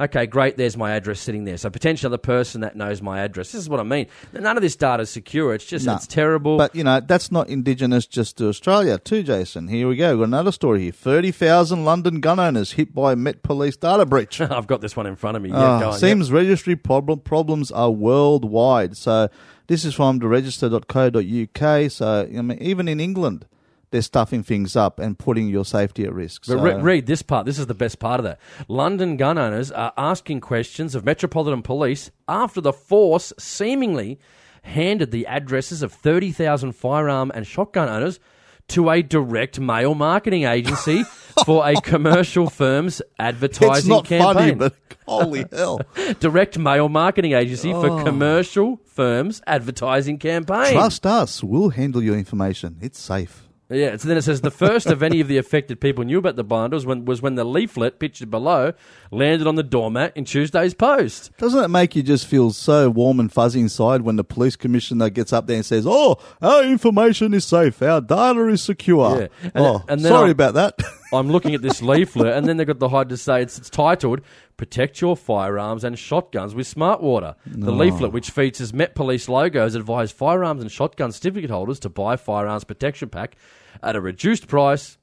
Okay, 0.00 0.26
great. 0.26 0.56
There's 0.56 0.76
my 0.78 0.92
address 0.92 1.20
sitting 1.20 1.44
there. 1.44 1.58
So 1.58 1.68
potentially 1.68 2.10
the 2.10 2.18
person 2.18 2.62
that 2.62 2.74
knows 2.74 3.02
my 3.02 3.20
address. 3.20 3.52
This 3.52 3.60
is 3.60 3.68
what 3.68 3.80
I 3.80 3.82
mean. 3.82 4.06
None 4.32 4.56
of 4.56 4.62
this 4.62 4.74
data 4.74 5.02
is 5.02 5.10
secure. 5.10 5.52
It's 5.54 5.66
just 5.66 5.84
No. 5.84 5.94
it's 5.96 6.06
terrible. 6.06 6.56
But 6.56 6.74
you 6.74 6.82
know 6.84 7.00
that's 7.00 7.30
not 7.30 7.48
indigenous 7.50 8.06
just 8.06 8.38
to 8.38 8.48
Australia, 8.48 8.96
too, 8.98 9.22
Jason. 9.22 9.68
Here 9.68 9.86
we 9.86 9.96
go. 9.96 10.10
We've 10.12 10.20
got 10.20 10.24
another 10.28 10.52
story 10.52 10.84
here. 10.84 10.92
Thirty 10.92 11.30
thousand 11.30 11.84
London 11.84 12.20
gun 12.20 12.38
owners 12.40 12.72
hit 12.72 12.94
by 12.94 13.14
Met 13.14 13.42
Police 13.42 13.76
data 13.76 14.06
breach. 14.06 14.40
I've 14.40 14.66
got 14.66 14.80
this 14.80 14.96
one 14.96 15.06
in 15.06 15.16
front 15.16 15.36
of 15.36 15.42
me. 15.42 15.50
Yeah, 15.50 15.56
Ah, 15.58 15.80
go 15.80 15.90
on, 15.90 15.98
seems 15.98 16.32
registry 16.32 16.76
problem, 16.76 17.20
problems 17.20 17.70
are 17.70 17.90
worldwide. 17.90 18.96
So 18.96 19.28
this 19.66 19.84
is 19.84 19.94
from 19.94 20.18
the 20.18 20.28
register.co.uk. 20.28 21.90
So 21.90 22.28
I 22.36 22.42
mean, 22.42 22.58
even 22.62 22.88
in 22.88 23.00
England, 23.00 23.46
they're 23.90 24.02
stuffing 24.02 24.42
things 24.42 24.76
up 24.76 24.98
and 25.00 25.18
putting 25.18 25.48
your 25.48 25.64
safety 25.64 26.04
at 26.04 26.12
risk. 26.12 26.42
But 26.46 26.58
So, 26.58 26.62
re- 26.62 26.80
read 26.80 27.06
this 27.06 27.22
part. 27.22 27.46
This 27.46 27.58
is 27.58 27.66
the 27.66 27.74
best 27.74 27.98
part 27.98 28.20
of 28.20 28.24
that. 28.24 28.38
London 28.68 29.16
gun 29.16 29.36
owners 29.38 29.72
are 29.72 29.92
asking 29.96 30.40
questions 30.40 30.94
of 30.94 31.04
Metropolitan 31.04 31.62
Police 31.62 32.10
after 32.28 32.60
the 32.60 32.72
force 32.72 33.32
seemingly 33.38 34.18
handed 34.62 35.10
the 35.10 35.26
addresses 35.26 35.82
of 35.82 35.92
30,000 35.92 36.72
firearm 36.72 37.32
and 37.34 37.46
shotgun 37.46 37.88
owners 37.88 38.20
to 38.68 38.88
a 38.90 39.02
direct 39.02 39.58
mail 39.58 39.96
marketing 39.96 40.44
agency 40.44 41.02
for 41.44 41.66
a 41.66 41.74
commercial 41.80 42.48
firm's 42.48 43.02
advertising 43.18 43.76
It's 43.76 43.86
not 43.86 44.04
campaign. 44.04 44.34
funny, 44.34 44.54
but 44.54 44.74
holy 45.06 45.44
hell. 45.50 45.80
direct 46.20 46.56
mail 46.58 46.88
marketing 46.88 47.32
agency 47.32 47.72
Oh. 47.74 47.82
for 47.82 48.04
commercial 48.04 48.78
firms 48.84 49.42
advertising 49.48 50.18
campaign. 50.18 50.72
Trust 50.74 51.04
us, 51.06 51.42
we'll 51.42 51.70
handle 51.70 52.02
your 52.02 52.16
information. 52.16 52.76
It's 52.80 53.00
safe. 53.00 53.48
Yeah, 53.70 53.96
so 53.96 54.08
then 54.08 54.16
it 54.16 54.22
says 54.22 54.40
the 54.40 54.50
first 54.50 54.86
of 54.88 55.00
any 55.00 55.20
of 55.20 55.28
the 55.28 55.38
affected 55.38 55.80
people 55.80 56.02
knew 56.04 56.18
about 56.18 56.34
the 56.34 56.42
binder 56.42 56.74
was 56.74 56.84
when, 56.84 57.04
was 57.04 57.22
when 57.22 57.36
the 57.36 57.44
leaflet 57.44 58.00
pictured 58.00 58.28
below 58.28 58.72
landed 59.12 59.46
on 59.46 59.54
the 59.54 59.62
doormat 59.62 60.16
in 60.16 60.24
Tuesday's 60.24 60.74
post. 60.74 61.30
Doesn't 61.38 61.62
it 61.64 61.68
make 61.68 61.94
you 61.94 62.02
just 62.02 62.26
feel 62.26 62.50
so 62.50 62.90
warm 62.90 63.20
and 63.20 63.32
fuzzy 63.32 63.60
inside 63.60 64.02
when 64.02 64.16
the 64.16 64.24
police 64.24 64.56
commissioner 64.56 65.08
gets 65.08 65.32
up 65.32 65.46
there 65.46 65.54
and 65.56 65.64
says, 65.64 65.86
"Oh, 65.86 66.16
our 66.42 66.64
information 66.64 67.32
is 67.32 67.44
safe, 67.44 67.80
our 67.80 68.00
data 68.00 68.48
is 68.48 68.60
secure." 68.60 69.20
Yeah. 69.22 69.26
And- 69.42 69.52
oh, 69.64 69.84
and 69.88 70.00
then 70.00 70.10
sorry 70.10 70.24
I'll- 70.26 70.30
about 70.32 70.54
that. 70.54 70.78
I'm 71.12 71.28
looking 71.28 71.54
at 71.54 71.62
this 71.62 71.82
leaflet, 71.82 72.34
and 72.36 72.46
then 72.46 72.56
they've 72.56 72.66
got 72.66 72.78
the 72.78 72.88
hide 72.88 73.08
to 73.08 73.16
say 73.16 73.42
it's, 73.42 73.58
it's 73.58 73.68
titled 73.70 74.20
"Protect 74.56 75.00
Your 75.00 75.16
Firearms 75.16 75.82
and 75.84 75.98
Shotguns 75.98 76.54
with 76.54 76.66
Smart 76.68 77.00
Water." 77.02 77.34
The 77.46 77.72
leaflet, 77.72 78.12
which 78.12 78.30
features 78.30 78.72
Met 78.72 78.94
Police 78.94 79.28
logos, 79.28 79.74
advised 79.74 80.14
firearms 80.14 80.60
and 80.60 80.70
shotgun 80.70 81.10
certificate 81.12 81.50
holders 81.50 81.80
to 81.80 81.88
buy 81.88 82.14
firearms 82.16 82.62
protection 82.64 83.08
pack 83.08 83.36
at 83.82 83.96
a 83.96 84.00
reduced 84.00 84.46
price 84.48 84.98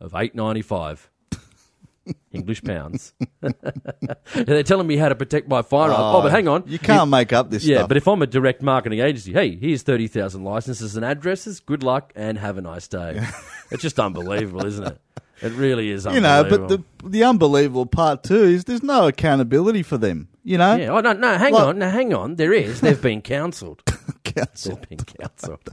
of 0.00 0.14
eight 0.14 0.34
ninety 0.34 0.62
five. 0.62 1.10
English 2.32 2.62
pounds. 2.62 3.12
They're 4.34 4.62
telling 4.62 4.86
me 4.86 4.96
how 4.96 5.08
to 5.10 5.14
protect 5.14 5.46
my 5.48 5.60
firearm. 5.62 6.00
Oh, 6.00 6.22
but 6.22 6.28
oh, 6.28 6.30
hang 6.30 6.48
on. 6.48 6.64
you 6.66 6.78
can't 6.78 7.10
make 7.10 7.32
up 7.34 7.50
this 7.50 7.64
Yeah, 7.64 7.78
stuff. 7.78 7.88
but 7.88 7.96
if 7.98 8.08
I'm 8.08 8.22
a 8.22 8.26
direct 8.26 8.62
marketing 8.62 9.00
agency, 9.00 9.32
hey, 9.32 9.56
here's 9.56 9.82
30,000 9.82 10.42
licenses 10.42 10.96
and 10.96 11.04
addresses. 11.04 11.60
Good 11.60 11.82
luck 11.82 12.12
and 12.16 12.38
have 12.38 12.56
a 12.56 12.62
nice 12.62 12.88
day. 12.88 13.20
it's 13.70 13.82
just 13.82 13.98
unbelievable, 14.00 14.64
isn't 14.64 14.86
it? 14.86 14.98
It 15.42 15.52
really 15.52 15.90
is 15.90 16.06
unbelievable. 16.06 16.50
you 16.50 16.58
know, 16.58 16.66
but 16.68 16.84
the 17.02 17.08
the 17.08 17.24
unbelievable 17.24 17.86
part 17.86 18.24
too 18.24 18.42
is 18.44 18.64
there's 18.64 18.82
no 18.82 19.06
accountability 19.06 19.82
for 19.82 19.96
them. 19.98 20.28
You 20.44 20.56
know, 20.58 20.76
Yeah, 20.76 20.88
oh, 20.92 21.00
no, 21.00 21.12
no, 21.12 21.36
hang 21.36 21.52
Like- 21.52 21.62
on, 21.62 21.78
no, 21.78 21.90
hang 21.90 22.12
on. 22.14 22.36
There 22.36 22.52
is. 22.54 22.80
They've 22.80 23.00
been 23.00 23.20
counselled. 23.22 23.84
council. 24.24 24.76
They've 24.76 24.88
been 24.88 25.04
counselled. 25.20 25.68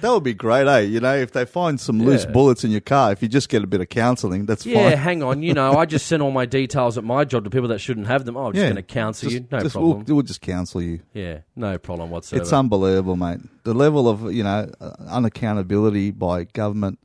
That 0.00 0.10
would 0.12 0.24
be 0.24 0.34
great, 0.34 0.66
eh? 0.66 0.80
You 0.80 1.00
know, 1.00 1.14
if 1.14 1.32
they 1.32 1.44
find 1.44 1.78
some 1.80 2.00
loose 2.02 2.24
Yeah. 2.24 2.30
bullets 2.32 2.64
in 2.64 2.70
your 2.70 2.80
car, 2.80 3.12
if 3.12 3.22
you 3.22 3.28
just 3.28 3.48
get 3.48 3.62
a 3.62 3.66
bit 3.66 3.80
of 3.80 3.88
counselling, 3.88 4.46
that's 4.46 4.64
fine. 4.64 4.72
Yeah, 4.74 4.88
fine. 4.90 4.98
hang 4.98 5.22
on. 5.22 5.42
You 5.42 5.54
know, 5.54 5.72
I 5.76 5.86
just 5.86 6.06
send 6.06 6.22
all 6.22 6.30
my 6.32 6.46
details 6.46 6.98
at 6.98 7.04
my 7.04 7.24
job 7.24 7.44
to 7.44 7.50
people 7.50 7.68
that 7.68 7.78
shouldn't 7.80 8.06
have 8.08 8.24
them. 8.24 8.36
Oh, 8.36 8.46
I'm 8.46 8.52
just 8.52 8.64
going 8.64 8.76
to 8.76 8.82
counsel 8.82 9.28
Just- 9.30 9.42
you. 9.42 9.48
No 9.52 9.60
just- 9.60 9.74
problem. 9.74 10.04
We'll, 10.06 10.16
we'll 10.16 10.22
just 10.24 10.40
counsel 10.40 10.82
you. 10.82 11.00
yeah, 11.14 11.38
no 11.54 11.78
problem 11.78 12.10
whatsoever. 12.10 12.42
It's 12.42 12.52
unbelievable, 12.52 13.16
mate. 13.16 13.38
The 13.64 13.74
level 13.74 14.08
of 14.08 14.32
you 14.32 14.42
know 14.42 14.70
uh, 14.80 14.90
unaccountability 15.10 16.18
by 16.18 16.44
government 16.44 16.98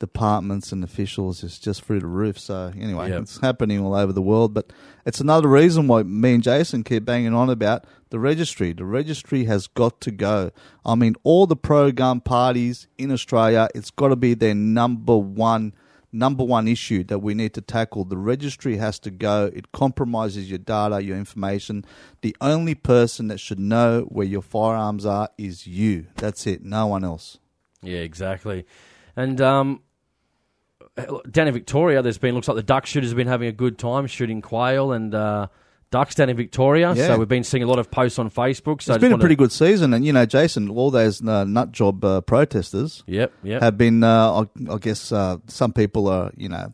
departments 0.00 0.72
and 0.72 0.82
officials 0.84 1.42
is 1.44 1.58
just 1.58 1.82
through 1.82 2.00
the 2.00 2.06
roof. 2.06 2.38
So 2.38 2.72
anyway, 2.78 3.10
Yep. 3.10 3.22
it's 3.22 3.40
happening 3.40 3.80
all 3.80 3.94
over 3.94 4.12
the 4.12 4.20
world. 4.22 4.52
But 4.52 4.72
it's 5.06 5.20
another 5.20 5.48
reason 5.48 5.86
why 5.86 6.02
me 6.02 6.34
and 6.34 6.42
Jason 6.42 6.82
keep 6.84 7.04
banging 7.04 7.32
on 7.34 7.48
about 7.48 7.84
the 8.14 8.20
registry. 8.20 8.72
The 8.72 8.84
registry 8.84 9.46
has 9.46 9.66
got 9.66 10.00
to 10.02 10.12
go. 10.12 10.52
I 10.86 10.94
mean, 10.94 11.16
all 11.24 11.48
the 11.48 11.56
pro 11.56 11.90
gun 11.90 12.20
parties 12.20 12.86
in 12.96 13.10
Australia, 13.10 13.66
it's 13.74 13.90
got 13.90 14.10
to 14.10 14.14
be 14.14 14.34
their 14.34 14.54
number 14.54 15.16
one 15.16 15.74
number 16.12 16.44
one 16.44 16.68
issue 16.68 17.02
that 17.02 17.18
we 17.18 17.34
need 17.34 17.54
to 17.54 17.60
tackle. 17.60 18.04
The 18.04 18.16
registry 18.16 18.76
has 18.76 19.00
to 19.00 19.10
go. 19.10 19.50
It 19.52 19.72
compromises 19.72 20.48
your 20.48 20.60
data, 20.60 21.02
your 21.02 21.16
information. 21.16 21.84
The 22.20 22.36
only 22.40 22.76
person 22.76 23.26
that 23.26 23.40
should 23.40 23.58
know 23.58 24.02
where 24.02 24.24
your 24.24 24.42
firearms 24.42 25.04
are 25.04 25.28
is 25.36 25.66
you. 25.66 26.06
That's 26.14 26.46
it. 26.46 26.62
No 26.62 26.86
one 26.86 27.02
else. 27.02 27.38
Yeah, 27.82 27.98
exactly. 27.98 28.64
And 29.16 29.40
um, 29.40 29.80
down 31.28 31.48
in 31.48 31.52
Victoria, 31.52 32.00
there's 32.00 32.18
been 32.18 32.36
looks 32.36 32.46
like 32.46 32.54
the 32.54 32.62
duck 32.62 32.86
shooters 32.86 33.10
have 33.10 33.16
been 33.16 33.26
having 33.26 33.48
a 33.48 33.52
good 33.52 33.76
time 33.76 34.06
shooting 34.06 34.40
quail 34.40 34.92
and 34.92 35.12
uh, 35.16 35.48
ducks 35.94 36.14
down 36.16 36.28
in 36.28 36.36
Victoria. 36.36 36.92
Yeah. 36.94 37.06
So 37.06 37.18
we've 37.18 37.28
been 37.28 37.44
seeing 37.44 37.62
a 37.62 37.66
lot 37.66 37.78
of 37.78 37.90
posts 37.90 38.18
on 38.18 38.28
Facebook. 38.30 38.82
So 38.82 38.94
it's 38.94 39.00
been 39.00 39.12
a 39.12 39.18
pretty 39.18 39.36
good 39.36 39.52
season, 39.52 39.94
and 39.94 40.04
you 40.04 40.12
know, 40.12 40.26
Jason, 40.26 40.68
all 40.68 40.90
those 40.90 41.26
uh, 41.26 41.44
nut 41.44 41.70
job 41.72 42.04
uh, 42.04 42.20
protesters 42.20 43.02
Yep, 43.06 43.32
yep. 43.42 43.62
have 43.62 43.78
been. 43.78 44.02
Uh, 44.04 44.42
I, 44.42 44.72
I 44.74 44.78
guess 44.78 45.12
uh, 45.12 45.36
some 45.46 45.72
people 45.72 46.08
are, 46.08 46.32
you 46.36 46.48
know. 46.48 46.72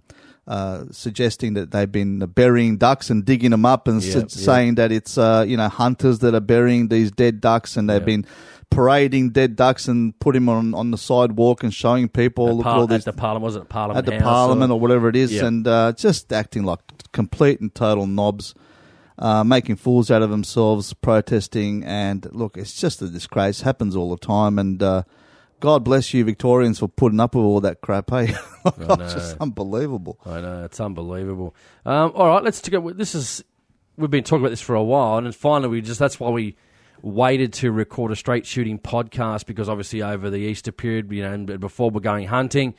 Uh, 0.49 0.87
suggesting 0.91 1.55
that 1.55 1.71
they've 1.71 1.93
been 1.93 2.19
burying 2.35 2.77
ducks 2.77 3.09
and 3.09 3.25
digging 3.25 3.53
them 3.53 3.65
up, 3.65 3.87
and 3.87 4.03
Yeah, 4.03 4.23
s- 4.25 4.37
yeah. 4.37 4.45
saying 4.47 4.75
that 4.77 4.91
it's 4.91 5.17
uh, 5.17 5.45
you 5.47 5.57
know 5.57 5.69
hunters 5.69 6.19
that 6.21 6.35
are 6.35 6.41
burying 6.41 6.89
these 6.89 7.13
dead 7.13 7.41
ducks, 7.41 7.77
and 7.77 7.89
they've 7.89 8.01
Yeah. 8.03 8.17
been 8.17 8.27
parading 8.71 9.31
dead 9.31 9.55
ducks 9.55 9.87
and 9.87 10.19
put 10.19 10.35
them 10.35 10.49
on 10.49 10.75
on 10.75 10.91
the 10.91 10.99
sidewalk 10.99 11.63
and 11.63 11.73
showing 11.73 12.09
people 12.09 12.49
At 12.49 12.55
look 12.55 12.65
par- 12.65 12.73
at 12.73 12.79
all 12.79 12.93
at 12.93 13.05
the 13.05 13.13
Parliament, 13.13 13.45
was 13.45 13.57
it 13.57 13.69
Parliament 13.69 13.99
at 13.99 14.11
the 14.11 14.19
House 14.19 14.33
Parliament 14.33 14.73
or, 14.73 14.81
whatever 14.81 15.09
it 15.09 15.15
is, 15.17 15.41
and 15.41 15.67
uh, 15.69 15.93
just 15.93 16.33
acting 16.33 16.65
like 16.65 16.81
complete 17.13 17.61
and 17.61 17.73
total 17.73 18.07
knobs, 18.09 18.55
uh, 19.21 19.45
making 19.45 19.77
fools 19.77 20.11
out 20.11 20.23
of 20.23 20.31
themselves, 20.31 20.95
protesting, 20.95 21.85
and 21.85 22.27
look, 22.33 22.57
it's 22.57 22.73
just 22.73 23.03
a 23.03 23.09
disgrace. 23.09 23.61
Happens 23.61 23.95
all 23.95 24.11
the 24.11 24.19
time, 24.19 24.59
and 24.59 24.83
uh, 24.83 25.03
God 25.61 25.85
bless 25.85 26.15
you, 26.15 26.25
Victorians, 26.25 26.79
for 26.79 26.89
putting 26.89 27.21
up 27.21 27.35
with 27.35 27.45
all 27.45 27.61
that 27.61 27.83
crap. 27.83 28.11
Hey, 28.11 28.35
it's 28.65 29.15
just 29.15 29.37
unbelievable. 29.39 30.19
I 30.25 30.41
know 30.41 30.65
it's 30.65 30.81
unbelievable. 30.81 31.55
Um, 31.85 32.13
all 32.15 32.29
right, 32.29 32.43
let's 32.43 32.67
go. 32.67 32.91
This 32.93 33.15
is 33.15 33.45
we've 33.99 34.11
been 34.11 34.25
talking 34.25 34.43
about 34.43 34.51
this 34.51 34.63
for 34.63 34.75
a 34.75 34.83
while, 34.83 35.19
and 35.19 35.35
finally 35.35 35.69
we 35.69 35.83
just 35.83 36.01
that's 36.01 36.19
why 36.19 36.31
we 36.31 36.57
waited 37.03 37.53
to 37.55 37.71
record 37.71 38.13
a 38.13 38.17
straight 38.17 38.47
shooting 38.47 38.79
podcast 38.79 39.47
because 39.47 39.69
obviously 39.69 40.03
over 40.03 40.31
the 40.31 40.39
Easter 40.39 40.73
period, 40.73 41.13
you 41.13 41.23
know, 41.23 41.33
and 41.33 41.61
before 41.61 41.91
we're 41.91 42.01
going 42.01 42.27
hunting, 42.27 42.75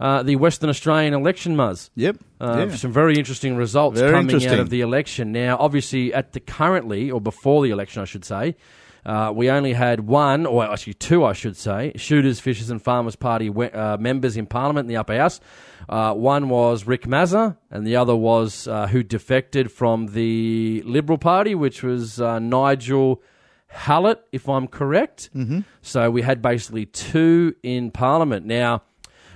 uh, 0.00 0.22
the 0.22 0.36
Western 0.36 0.70
Australian 0.70 1.14
election, 1.14 1.56
Muzz. 1.56 1.90
Yep. 1.94 2.18
Uh, 2.40 2.66
yeah. 2.68 2.76
Some 2.76 2.92
very 2.92 3.16
interesting 3.16 3.56
results 3.56 3.98
Very 3.98 4.12
coming 4.12 4.46
out 4.46 4.58
of 4.58 4.70
the 4.70 4.80
election. 4.80 5.32
Now, 5.32 5.56
obviously, 5.58 6.12
at 6.12 6.32
the 6.32 6.40
currently 6.40 7.10
or 7.10 7.20
before 7.20 7.62
the 7.62 7.70
election, 7.70 8.02
I 8.02 8.04
should 8.04 8.24
say, 8.24 8.56
uh, 9.04 9.32
we 9.34 9.50
only 9.50 9.72
had 9.72 10.06
one, 10.06 10.46
or 10.46 10.64
actually 10.64 10.94
two, 10.94 11.24
I 11.24 11.32
should 11.32 11.56
say, 11.56 11.92
Shooters, 11.96 12.38
Fishers, 12.38 12.70
and 12.70 12.80
Farmers 12.80 13.16
Party 13.16 13.48
uh, 13.50 13.96
members 13.96 14.36
in 14.36 14.46
Parliament 14.46 14.84
in 14.84 14.88
the 14.88 14.96
Upper 14.96 15.16
House. 15.16 15.40
Uh, 15.88 16.14
one 16.14 16.48
was 16.48 16.86
Rick 16.86 17.02
Mazza, 17.02 17.56
and 17.70 17.84
the 17.84 17.96
other 17.96 18.14
was 18.14 18.68
uh, 18.68 18.86
who 18.86 19.02
defected 19.02 19.72
from 19.72 20.06
the 20.06 20.82
Liberal 20.84 21.18
Party, 21.18 21.56
which 21.56 21.82
was 21.82 22.20
uh, 22.20 22.38
Nigel 22.38 23.20
Hallett, 23.66 24.22
if 24.30 24.48
I'm 24.48 24.68
correct. 24.68 25.30
Mm-hmm. 25.34 25.60
So 25.80 26.10
we 26.10 26.22
had 26.22 26.40
basically 26.40 26.86
two 26.86 27.56
in 27.62 27.90
Parliament. 27.90 28.46
Now, 28.46 28.82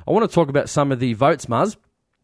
I 0.07 0.13
want 0.13 0.29
to 0.29 0.35
talk 0.35 0.49
about 0.49 0.69
some 0.69 0.93
of 0.93 1.01
the 1.01 1.15
votes, 1.15 1.47
Muzz. 1.47 1.77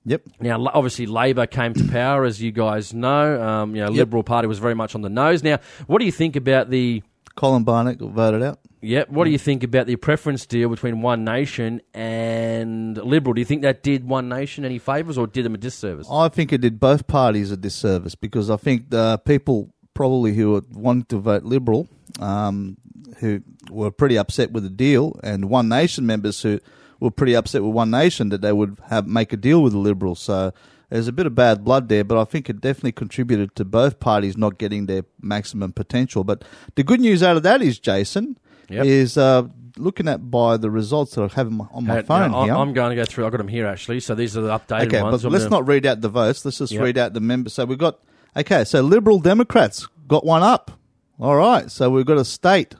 Yep. 0.05 0.23
Now, 0.41 0.65
obviously, 0.73 1.07
Labor 1.07 1.47
came 1.47 1.75
to 1.75 1.85
power, 1.89 2.25
as 2.25 2.41
you 2.41 2.51
guys 2.53 2.93
know. 2.93 3.41
Um, 3.43 3.77
you 3.77 3.85
know, 3.85 3.91
Liberal 3.91 4.23
Party 4.25 4.49
was 4.49 4.59
very 4.59 4.75
much 4.75 4.95
on 4.95 5.03
the 5.03 5.09
nose. 5.09 5.43
Now, 5.43 5.59
what 5.87 5.99
do 5.99 6.05
you 6.05 6.13
think 6.13 6.37
about 6.37 6.71
the? 6.71 7.03
Colin 7.37 7.65
Barnett 7.65 7.99
got 7.99 8.11
voted 8.11 8.43
out. 8.43 8.59
Yep. 8.83 9.11
What 9.11 9.25
do 9.25 9.31
you 9.31 9.39
think 9.39 9.63
about 9.63 9.87
the 9.87 9.95
preference 9.97 10.45
deal 10.45 10.69
between 10.69 11.03
One 11.03 11.25
Nation 11.25 11.81
and 11.95 12.97
Liberal? 12.99 13.33
Do 13.35 13.41
you 13.41 13.45
think 13.45 13.63
that 13.63 13.85
did 13.85 14.07
One 14.07 14.29
Nation 14.29 14.65
any 14.65 14.79
favours 14.79 15.17
or 15.17 15.29
did 15.29 15.45
them 15.45 15.55
a 15.55 15.59
disservice? 15.59 16.09
I 16.11 16.29
think 16.29 16.53
it 16.53 16.61
did 16.61 16.81
both 16.81 17.07
parties 17.07 17.53
a 17.53 17.57
disservice 17.57 18.17
because 18.17 18.51
I 18.51 18.57
think 18.57 18.91
the 18.91 19.19
people 19.25 19.73
probably 19.95 20.35
who 20.35 20.65
wanted 20.73 21.09
to 21.11 21.19
vote 21.19 21.45
Liberal, 21.45 21.89
um, 22.19 22.77
who 23.19 23.41
were 23.71 23.93
pretty 23.93 24.19
upset 24.19 24.51
with 24.51 24.65
the 24.65 24.71
deal, 24.71 25.19
and 25.23 25.49
One 25.49 25.69
Nation 25.69 26.05
members 26.05 26.43
who 26.43 26.59
were 27.03 27.11
pretty 27.11 27.35
upset 27.35 27.63
with 27.63 27.73
One 27.75 27.91
Nation 27.91 28.29
that 28.31 28.41
they 28.43 28.53
would 28.53 28.79
have 28.89 29.07
make 29.07 29.33
a 29.33 29.37
deal 29.37 29.63
with 29.63 29.73
the 29.73 29.79
Liberals. 29.79 30.21
So 30.21 30.53
there's 30.91 31.09
a 31.09 31.13
bit 31.13 31.27
of 31.27 31.35
bad 31.35 31.65
blood 31.65 31.89
there, 31.89 32.05
but 32.05 32.19
I 32.19 32.25
think 32.25 32.49
it 32.51 32.61
definitely 32.61 32.93
contributed 32.93 33.55
to 33.57 33.65
both 33.65 33.99
parties 34.01 34.37
not 34.37 34.59
getting 34.59 34.87
their 34.87 35.05
maximum 35.21 35.73
potential. 35.73 36.23
But 36.25 36.45
the 36.75 36.83
good 36.85 37.01
news 37.01 37.23
out 37.23 37.37
of 37.37 37.43
that 37.45 37.63
is, 37.63 37.79
Jason, 37.79 38.39
Yep. 38.69 38.87
is 38.87 39.19
uh, 39.19 39.49
looking 39.77 40.07
at 40.09 40.31
by 40.31 40.57
the 40.57 40.71
results 40.71 41.15
that 41.15 41.23
I 41.31 41.35
have 41.35 41.49
on 41.49 41.55
my, 41.57 41.67
on 41.73 41.87
my 41.87 42.03
phone 42.03 42.31
now, 42.31 42.45
here. 42.45 42.55
I'm 42.55 42.73
going 42.73 42.91
to 42.91 42.97
go 42.97 43.05
through. 43.05 43.27
I've 43.27 43.33
got 43.33 43.39
them 43.39 43.49
here 43.49 43.67
actually. 43.67 44.01
So 44.01 44.15
these 44.15 44.37
are 44.37 44.41
the 44.41 44.51
updated 44.59 44.87
Okay, 44.87 45.03
ones. 45.03 45.23
but 45.23 45.33
let's 45.33 45.45
gonna- 45.45 45.57
not 45.57 45.67
read 45.67 45.85
out 45.87 46.01
the 46.01 46.09
votes. 46.09 46.45
Let's 46.45 46.59
just 46.59 46.73
Yep. 46.73 46.83
read 46.83 46.99
out 46.99 47.13
the 47.15 47.21
members. 47.21 47.53
So 47.55 47.65
we've 47.65 47.79
got 47.79 47.99
okay. 48.37 48.65
So 48.65 48.81
Liberal 48.81 49.19
Democrats 49.19 49.89
got 50.09 50.25
one 50.25 50.43
up. 50.43 50.71
All 51.21 51.37
right. 51.37 51.71
So 51.71 51.91
we've 51.91 52.07
got 52.07 52.17
a 52.19 52.25
state, 52.25 52.75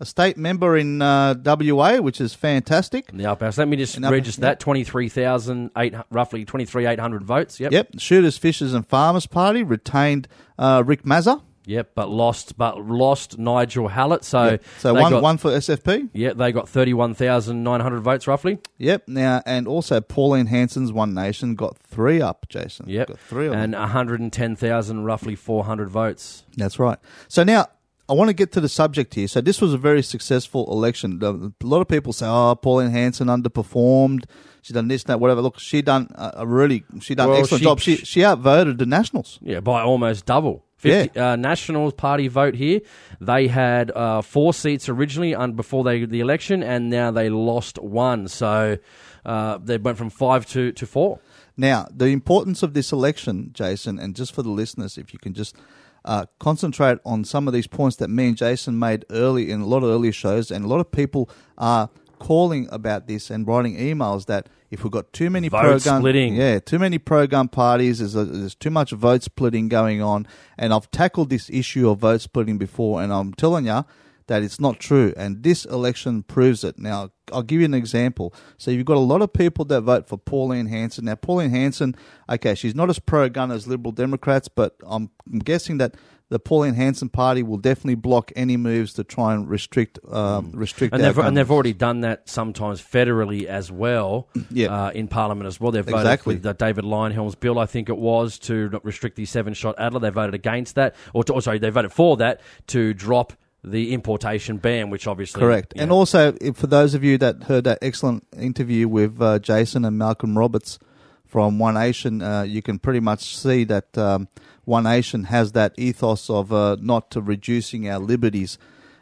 a 0.00 0.06
state 0.06 0.36
member 0.36 0.76
in 0.76 1.02
uh, 1.02 1.34
WA, 1.44 1.96
which 1.98 2.20
is 2.20 2.32
fantastic. 2.34 3.08
in 3.10 3.18
the 3.18 3.26
upper 3.26 3.46
house. 3.46 3.58
Let 3.58 3.68
me 3.68 3.76
just 3.76 3.96
In 3.96 4.04
upper- 4.04 4.14
register 4.14 4.42
that 4.42 4.60
twenty 4.60 4.84
three 4.84 5.08
thousand 5.08 5.70
eight 5.76 5.94
roughly 6.10 6.44
twenty 6.44 6.64
three 6.64 6.86
eight 6.86 7.00
hundred 7.00 7.24
votes. 7.24 7.58
Yep. 7.60 7.72
Yep. 7.72 7.88
Shooters, 7.98 8.38
Fishers, 8.38 8.74
and 8.74 8.86
Farmers 8.86 9.26
Party 9.26 9.62
retained 9.62 10.28
uh, 10.58 10.82
Rick 10.86 11.02
Mazza. 11.02 11.42
Yep. 11.66 11.90
But 11.94 12.08
lost, 12.08 12.56
but 12.56 12.80
lost 12.86 13.38
Nigel 13.38 13.88
Hallett. 13.88 14.24
So 14.24 14.44
Yep. 14.52 14.64
So 14.78 14.94
one 14.94 15.12
got- 15.12 15.22
one 15.22 15.36
for 15.36 15.50
SFP. 15.50 16.08
Yeah, 16.14 16.32
they 16.32 16.50
got 16.50 16.66
31,900 16.68 18.00
votes 18.00 18.26
roughly. 18.26 18.58
Yep. 18.78 19.08
Now 19.08 19.42
and 19.44 19.68
also 19.68 20.00
Pauline 20.00 20.46
Hanson's 20.46 20.92
One 20.92 21.12
Nation 21.12 21.56
got 21.56 21.76
three 21.76 22.22
up. 22.22 22.46
Jason. 22.48 22.88
Yep. 22.88 23.08
Got 23.08 23.18
three 23.20 23.46
of 23.46 23.52
them. 23.52 23.60
And 23.60 23.74
110,000 23.74 25.04
roughly 25.04 25.34
400 25.34 25.88
votes. 25.90 26.44
That's 26.56 26.78
right. 26.78 26.98
So 27.28 27.44
now 27.44 27.66
I 28.08 28.14
want 28.14 28.28
to 28.28 28.34
get 28.34 28.52
to 28.52 28.60
the 28.60 28.68
subject 28.68 29.14
here. 29.14 29.28
So 29.28 29.40
this 29.40 29.60
was 29.60 29.74
a 29.74 29.78
very 29.78 30.02
successful 30.02 30.70
election. 30.72 31.20
A 31.22 31.66
lot 31.66 31.80
of 31.80 31.88
people 31.88 32.12
say, 32.12 32.26
"Oh, 32.26 32.54
Pauline 32.54 32.90
Hanson 32.90 33.28
underperformed. 33.28 34.24
She 34.62 34.72
done 34.72 34.88
this, 34.88 35.04
that, 35.04 35.20
whatever." 35.20 35.42
Look, 35.42 35.58
she 35.58 35.82
done 35.82 36.08
a 36.16 36.46
really, 36.46 36.84
she 37.00 37.14
done 37.14 37.28
Well, 37.30 37.38
excellent 37.40 37.60
she- 37.60 37.64
job. 37.64 37.80
She 37.80 37.96
she 37.96 38.24
outvoted 38.24 38.78
the 38.78 38.86
Nationals. 38.86 39.38
Yeah, 39.42 39.60
by 39.60 39.82
almost 39.82 40.26
double. 40.26 40.64
50, 40.78 41.18
uh, 41.18 41.34
National 41.34 41.90
Party 41.90 42.28
vote 42.28 42.54
here. 42.54 42.80
They 43.20 43.48
had 43.48 43.90
uh, 43.90 44.22
four 44.22 44.54
seats 44.54 44.88
originally 44.88 45.34
un- 45.34 45.54
before 45.54 45.82
they 45.82 46.04
the 46.04 46.20
election, 46.20 46.62
and 46.62 46.88
now 46.88 47.10
they 47.10 47.28
lost 47.30 47.78
one. 47.80 48.28
So 48.28 48.78
uh, 49.26 49.58
they 49.58 49.76
went 49.78 49.98
from 49.98 50.08
five 50.10 50.46
to, 50.50 50.70
to 50.70 50.86
four. 50.86 51.18
Now, 51.56 51.88
the 51.92 52.06
importance 52.06 52.62
of 52.62 52.74
this 52.74 52.92
election, 52.92 53.50
Jason, 53.52 53.98
and 53.98 54.14
just 54.14 54.32
for 54.32 54.44
the 54.44 54.50
listeners, 54.50 54.96
if 54.96 55.12
you 55.12 55.18
can 55.18 55.34
just 55.34 55.56
uh, 56.04 56.26
concentrate 56.38 56.98
on 57.04 57.24
some 57.24 57.46
of 57.46 57.54
these 57.54 57.66
points 57.66 57.96
that 57.96 58.08
me 58.08 58.28
and 58.28 58.36
Jason 58.36 58.78
made 58.78 59.04
early 59.10 59.50
in 59.50 59.60
a 59.60 59.66
lot 59.66 59.82
of 59.82 59.90
earlier 59.90 60.12
shows, 60.12 60.50
and 60.50 60.64
a 60.64 60.68
lot 60.68 60.80
of 60.80 60.90
people 60.90 61.28
are 61.56 61.90
calling 62.18 62.68
about 62.72 63.06
this 63.06 63.30
and 63.30 63.46
writing 63.46 63.76
emails 63.76 64.26
that 64.26 64.48
if 64.70 64.84
we've 64.84 64.92
got 64.92 65.12
too 65.12 65.30
many 65.30 65.48
Vote 65.48 65.60
pro 65.60 65.78
gun, 65.78 66.00
splitting. 66.00 66.34
yeah, 66.34 66.58
too 66.58 66.78
many 66.78 66.98
pro 66.98 67.26
gun 67.26 67.48
parties, 67.48 68.00
there's, 68.00 68.14
a, 68.14 68.24
there's 68.24 68.54
too 68.54 68.70
much 68.70 68.90
vote 68.90 69.22
splitting 69.22 69.68
going 69.68 70.02
on, 70.02 70.26
and 70.58 70.72
I've 70.72 70.90
tackled 70.90 71.30
this 71.30 71.48
issue 71.50 71.88
of 71.88 71.98
vote 71.98 72.20
splitting 72.20 72.58
before, 72.58 73.02
and 73.02 73.12
I'm 73.12 73.32
telling 73.34 73.66
you 73.66 73.84
that 74.26 74.42
it's 74.42 74.60
not 74.60 74.78
true, 74.78 75.14
and 75.16 75.42
this 75.42 75.64
election 75.64 76.22
proves 76.22 76.64
it. 76.64 76.78
Now, 76.78 77.10
I'll 77.32 77.42
give 77.42 77.60
you 77.60 77.64
an 77.66 77.74
example. 77.74 78.34
So 78.56 78.70
you've 78.70 78.86
got 78.86 78.96
a 78.96 79.00
lot 79.00 79.22
of 79.22 79.32
people 79.32 79.64
that 79.66 79.82
vote 79.82 80.08
for 80.08 80.16
Pauline 80.18 80.66
Hanson. 80.66 81.04
Now, 81.06 81.14
Pauline 81.14 81.50
Hanson, 81.50 81.94
okay, 82.28 82.54
she's 82.54 82.74
not 82.74 82.88
as 82.90 82.98
pro-gun 82.98 83.50
as 83.50 83.66
Liberal 83.66 83.92
Democrats, 83.92 84.48
but 84.48 84.76
I'm 84.86 85.10
guessing 85.44 85.78
that 85.78 85.94
the 86.30 86.38
Pauline 86.38 86.74
Hanson 86.74 87.08
party 87.08 87.42
will 87.42 87.56
definitely 87.56 87.94
block 87.94 88.30
any 88.36 88.58
moves 88.58 88.92
to 88.94 89.02
try 89.04 89.32
and 89.32 89.48
restrict 89.48 89.98
um, 90.12 90.50
restrict 90.52 90.92
And 90.92 91.02
they've, 91.02 91.16
and 91.16 91.34
they've 91.34 91.50
already 91.50 91.72
done 91.72 92.02
that 92.02 92.28
sometimes 92.28 92.82
federally 92.82 93.46
as 93.46 93.72
well 93.72 94.28
Yeah. 94.50 94.66
uh, 94.88 94.90
in 94.90 95.08
Parliament 95.08 95.46
as 95.46 95.58
well. 95.58 95.72
They've 95.72 95.82
voted 95.82 96.00
Exactly. 96.00 96.34
with 96.34 96.42
the 96.42 96.52
David 96.52 96.84
Leyonhjelm's 96.84 97.34
bill, 97.34 97.58
I 97.58 97.64
think 97.64 97.88
it 97.88 97.96
was, 97.96 98.38
to 98.40 98.78
restrict 98.82 99.16
the 99.16 99.24
seven 99.24 99.54
shot 99.54 99.76
Adler. 99.78 100.00
They 100.00 100.10
voted 100.10 100.34
against 100.34 100.74
that, 100.74 100.96
or, 101.14 101.24
to, 101.24 101.32
or 101.32 101.40
sorry, 101.40 101.60
they 101.60 101.70
voted 101.70 101.92
for 101.94 102.18
that 102.18 102.42
to 102.68 102.92
drop 102.92 103.32
the 103.64 103.92
importation 103.92 104.58
ban, 104.58 104.90
which 104.90 105.06
obviously. 105.06 105.40
Correct. 105.40 105.72
And 105.76 105.90
know, 105.90 105.96
also, 105.96 106.32
for 106.54 106.66
those 106.66 106.94
of 106.94 107.02
you 107.02 107.18
that 107.18 107.44
heard 107.44 107.64
that 107.64 107.78
excellent 107.82 108.26
interview 108.36 108.88
with 108.88 109.20
uh, 109.20 109.38
Jason 109.38 109.84
and 109.84 109.98
Malcolm 109.98 110.38
Roberts 110.38 110.78
from 111.26 111.58
One 111.58 111.74
Nation, 111.74 112.22
uh, 112.22 112.42
you 112.42 112.62
can 112.62 112.78
pretty 112.78 113.00
much 113.00 113.36
see 113.36 113.64
that 113.64 113.96
um, 113.98 114.28
One 114.64 114.84
Nation 114.84 115.24
has 115.24 115.52
that 115.52 115.74
ethos 115.76 116.30
of 116.30 116.52
uh, 116.52 116.76
not 116.80 117.10
to 117.12 117.20
reducing 117.20 117.88
our 117.88 117.98
liberties 117.98 118.58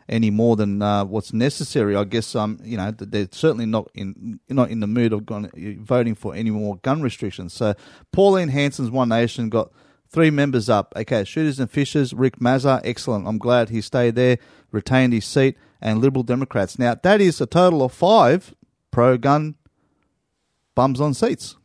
any 0.08 0.30
more 0.30 0.56
than 0.56 0.82
uh, 0.82 1.04
what's 1.04 1.32
necessary. 1.32 1.96
I 1.96 2.04
guess 2.04 2.34
um, 2.34 2.58
you 2.62 2.76
know 2.76 2.92
they're 2.92 3.28
certainly 3.32 3.66
not 3.66 3.90
in 3.94 4.40
not 4.48 4.70
in 4.70 4.80
the 4.80 4.86
mood 4.86 5.12
of 5.12 5.26
gun, 5.26 5.50
voting 5.80 6.14
for 6.14 6.34
any 6.34 6.50
more 6.50 6.76
gun 6.76 7.02
restrictions. 7.02 7.52
So 7.52 7.74
Pauline 8.12 8.48
Hanson's 8.48 8.90
One 8.90 9.08
Nation 9.08 9.48
got 9.48 9.70
three 10.08 10.30
members 10.30 10.68
up. 10.68 10.92
Okay, 10.96 11.24
shooters 11.24 11.60
and 11.60 11.70
fishers. 11.70 12.12
Rick 12.12 12.38
Mazza, 12.38 12.80
excellent. 12.84 13.26
I'm 13.26 13.38
glad 13.38 13.70
he 13.70 13.80
stayed 13.80 14.14
there, 14.14 14.38
retained 14.70 15.12
his 15.12 15.24
seat, 15.24 15.56
and 15.80 16.00
Liberal 16.00 16.22
Democrats. 16.22 16.78
Now 16.78 16.94
that 16.94 17.20
is 17.20 17.40
a 17.40 17.46
total 17.46 17.82
of 17.82 17.92
five 17.92 18.54
pro-gun 18.90 19.56
bums 20.74 21.00
on 21.00 21.14
seats. 21.14 21.56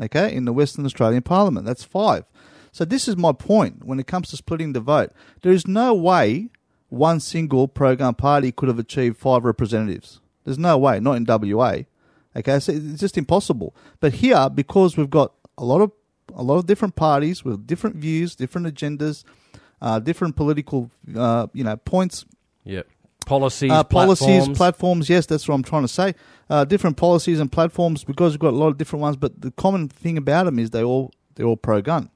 Okay, 0.00 0.34
in 0.34 0.46
the 0.46 0.52
Western 0.52 0.86
Australian 0.86 1.22
Parliament, 1.22 1.66
that's 1.66 1.84
five. 1.84 2.24
So 2.72 2.84
this 2.84 3.06
is 3.06 3.16
my 3.16 3.32
point 3.32 3.84
when 3.84 4.00
it 4.00 4.06
comes 4.06 4.28
to 4.30 4.36
splitting 4.36 4.72
the 4.72 4.80
vote. 4.80 5.12
There 5.42 5.52
is 5.52 5.66
no 5.66 5.92
way 5.92 6.48
one 6.88 7.20
single 7.20 7.68
pro-gun 7.68 8.14
party 8.14 8.50
could 8.52 8.68
have 8.68 8.78
achieved 8.78 9.18
five 9.18 9.44
representatives. 9.44 10.20
There's 10.44 10.58
no 10.58 10.78
way, 10.78 11.00
not 11.00 11.16
in 11.16 11.26
WA. 11.26 11.78
Okay, 12.36 12.60
so 12.60 12.72
it's 12.72 13.00
just 13.00 13.18
impossible. 13.18 13.74
But 13.98 14.14
here, 14.14 14.48
because 14.48 14.96
we've 14.96 15.10
got 15.10 15.32
a 15.58 15.64
lot 15.64 15.80
of 15.80 15.92
a 16.40 16.42
lot 16.42 16.56
of 16.56 16.66
different 16.66 16.96
parties 16.96 17.44
with 17.44 17.66
different 17.66 17.96
views, 17.96 18.34
different 18.34 18.66
agendas, 18.66 19.24
uh, 19.82 19.98
different 19.98 20.34
political, 20.36 20.90
uh, 21.16 21.46
you 21.52 21.62
know, 21.62 21.76
points 21.76 22.24
yeah. 22.64 22.82
Policies, 23.26 23.70
uh, 23.70 23.84
policies, 23.84 24.26
platforms. 24.26 24.58
platforms. 24.58 25.10
Yes, 25.10 25.26
that's 25.26 25.46
what 25.46 25.54
I'm 25.54 25.62
trying 25.62 25.82
to 25.82 25.88
say. 25.88 26.14
Uh, 26.48 26.64
different 26.64 26.96
policies 26.96 27.38
and 27.38 27.52
platforms 27.52 28.02
because 28.02 28.32
we've 28.32 28.40
got 28.40 28.54
a 28.54 28.56
lot 28.56 28.68
of 28.68 28.78
different 28.78 29.02
ones. 29.02 29.16
But 29.16 29.40
the 29.40 29.52
common 29.52 29.88
thing 29.88 30.16
about 30.18 30.46
them 30.46 30.58
is 30.58 30.70
they 30.70 30.82
all 30.82 31.12
they're 31.34 31.46
all 31.46 31.56
pro 31.56 31.80
gun. 31.80 32.10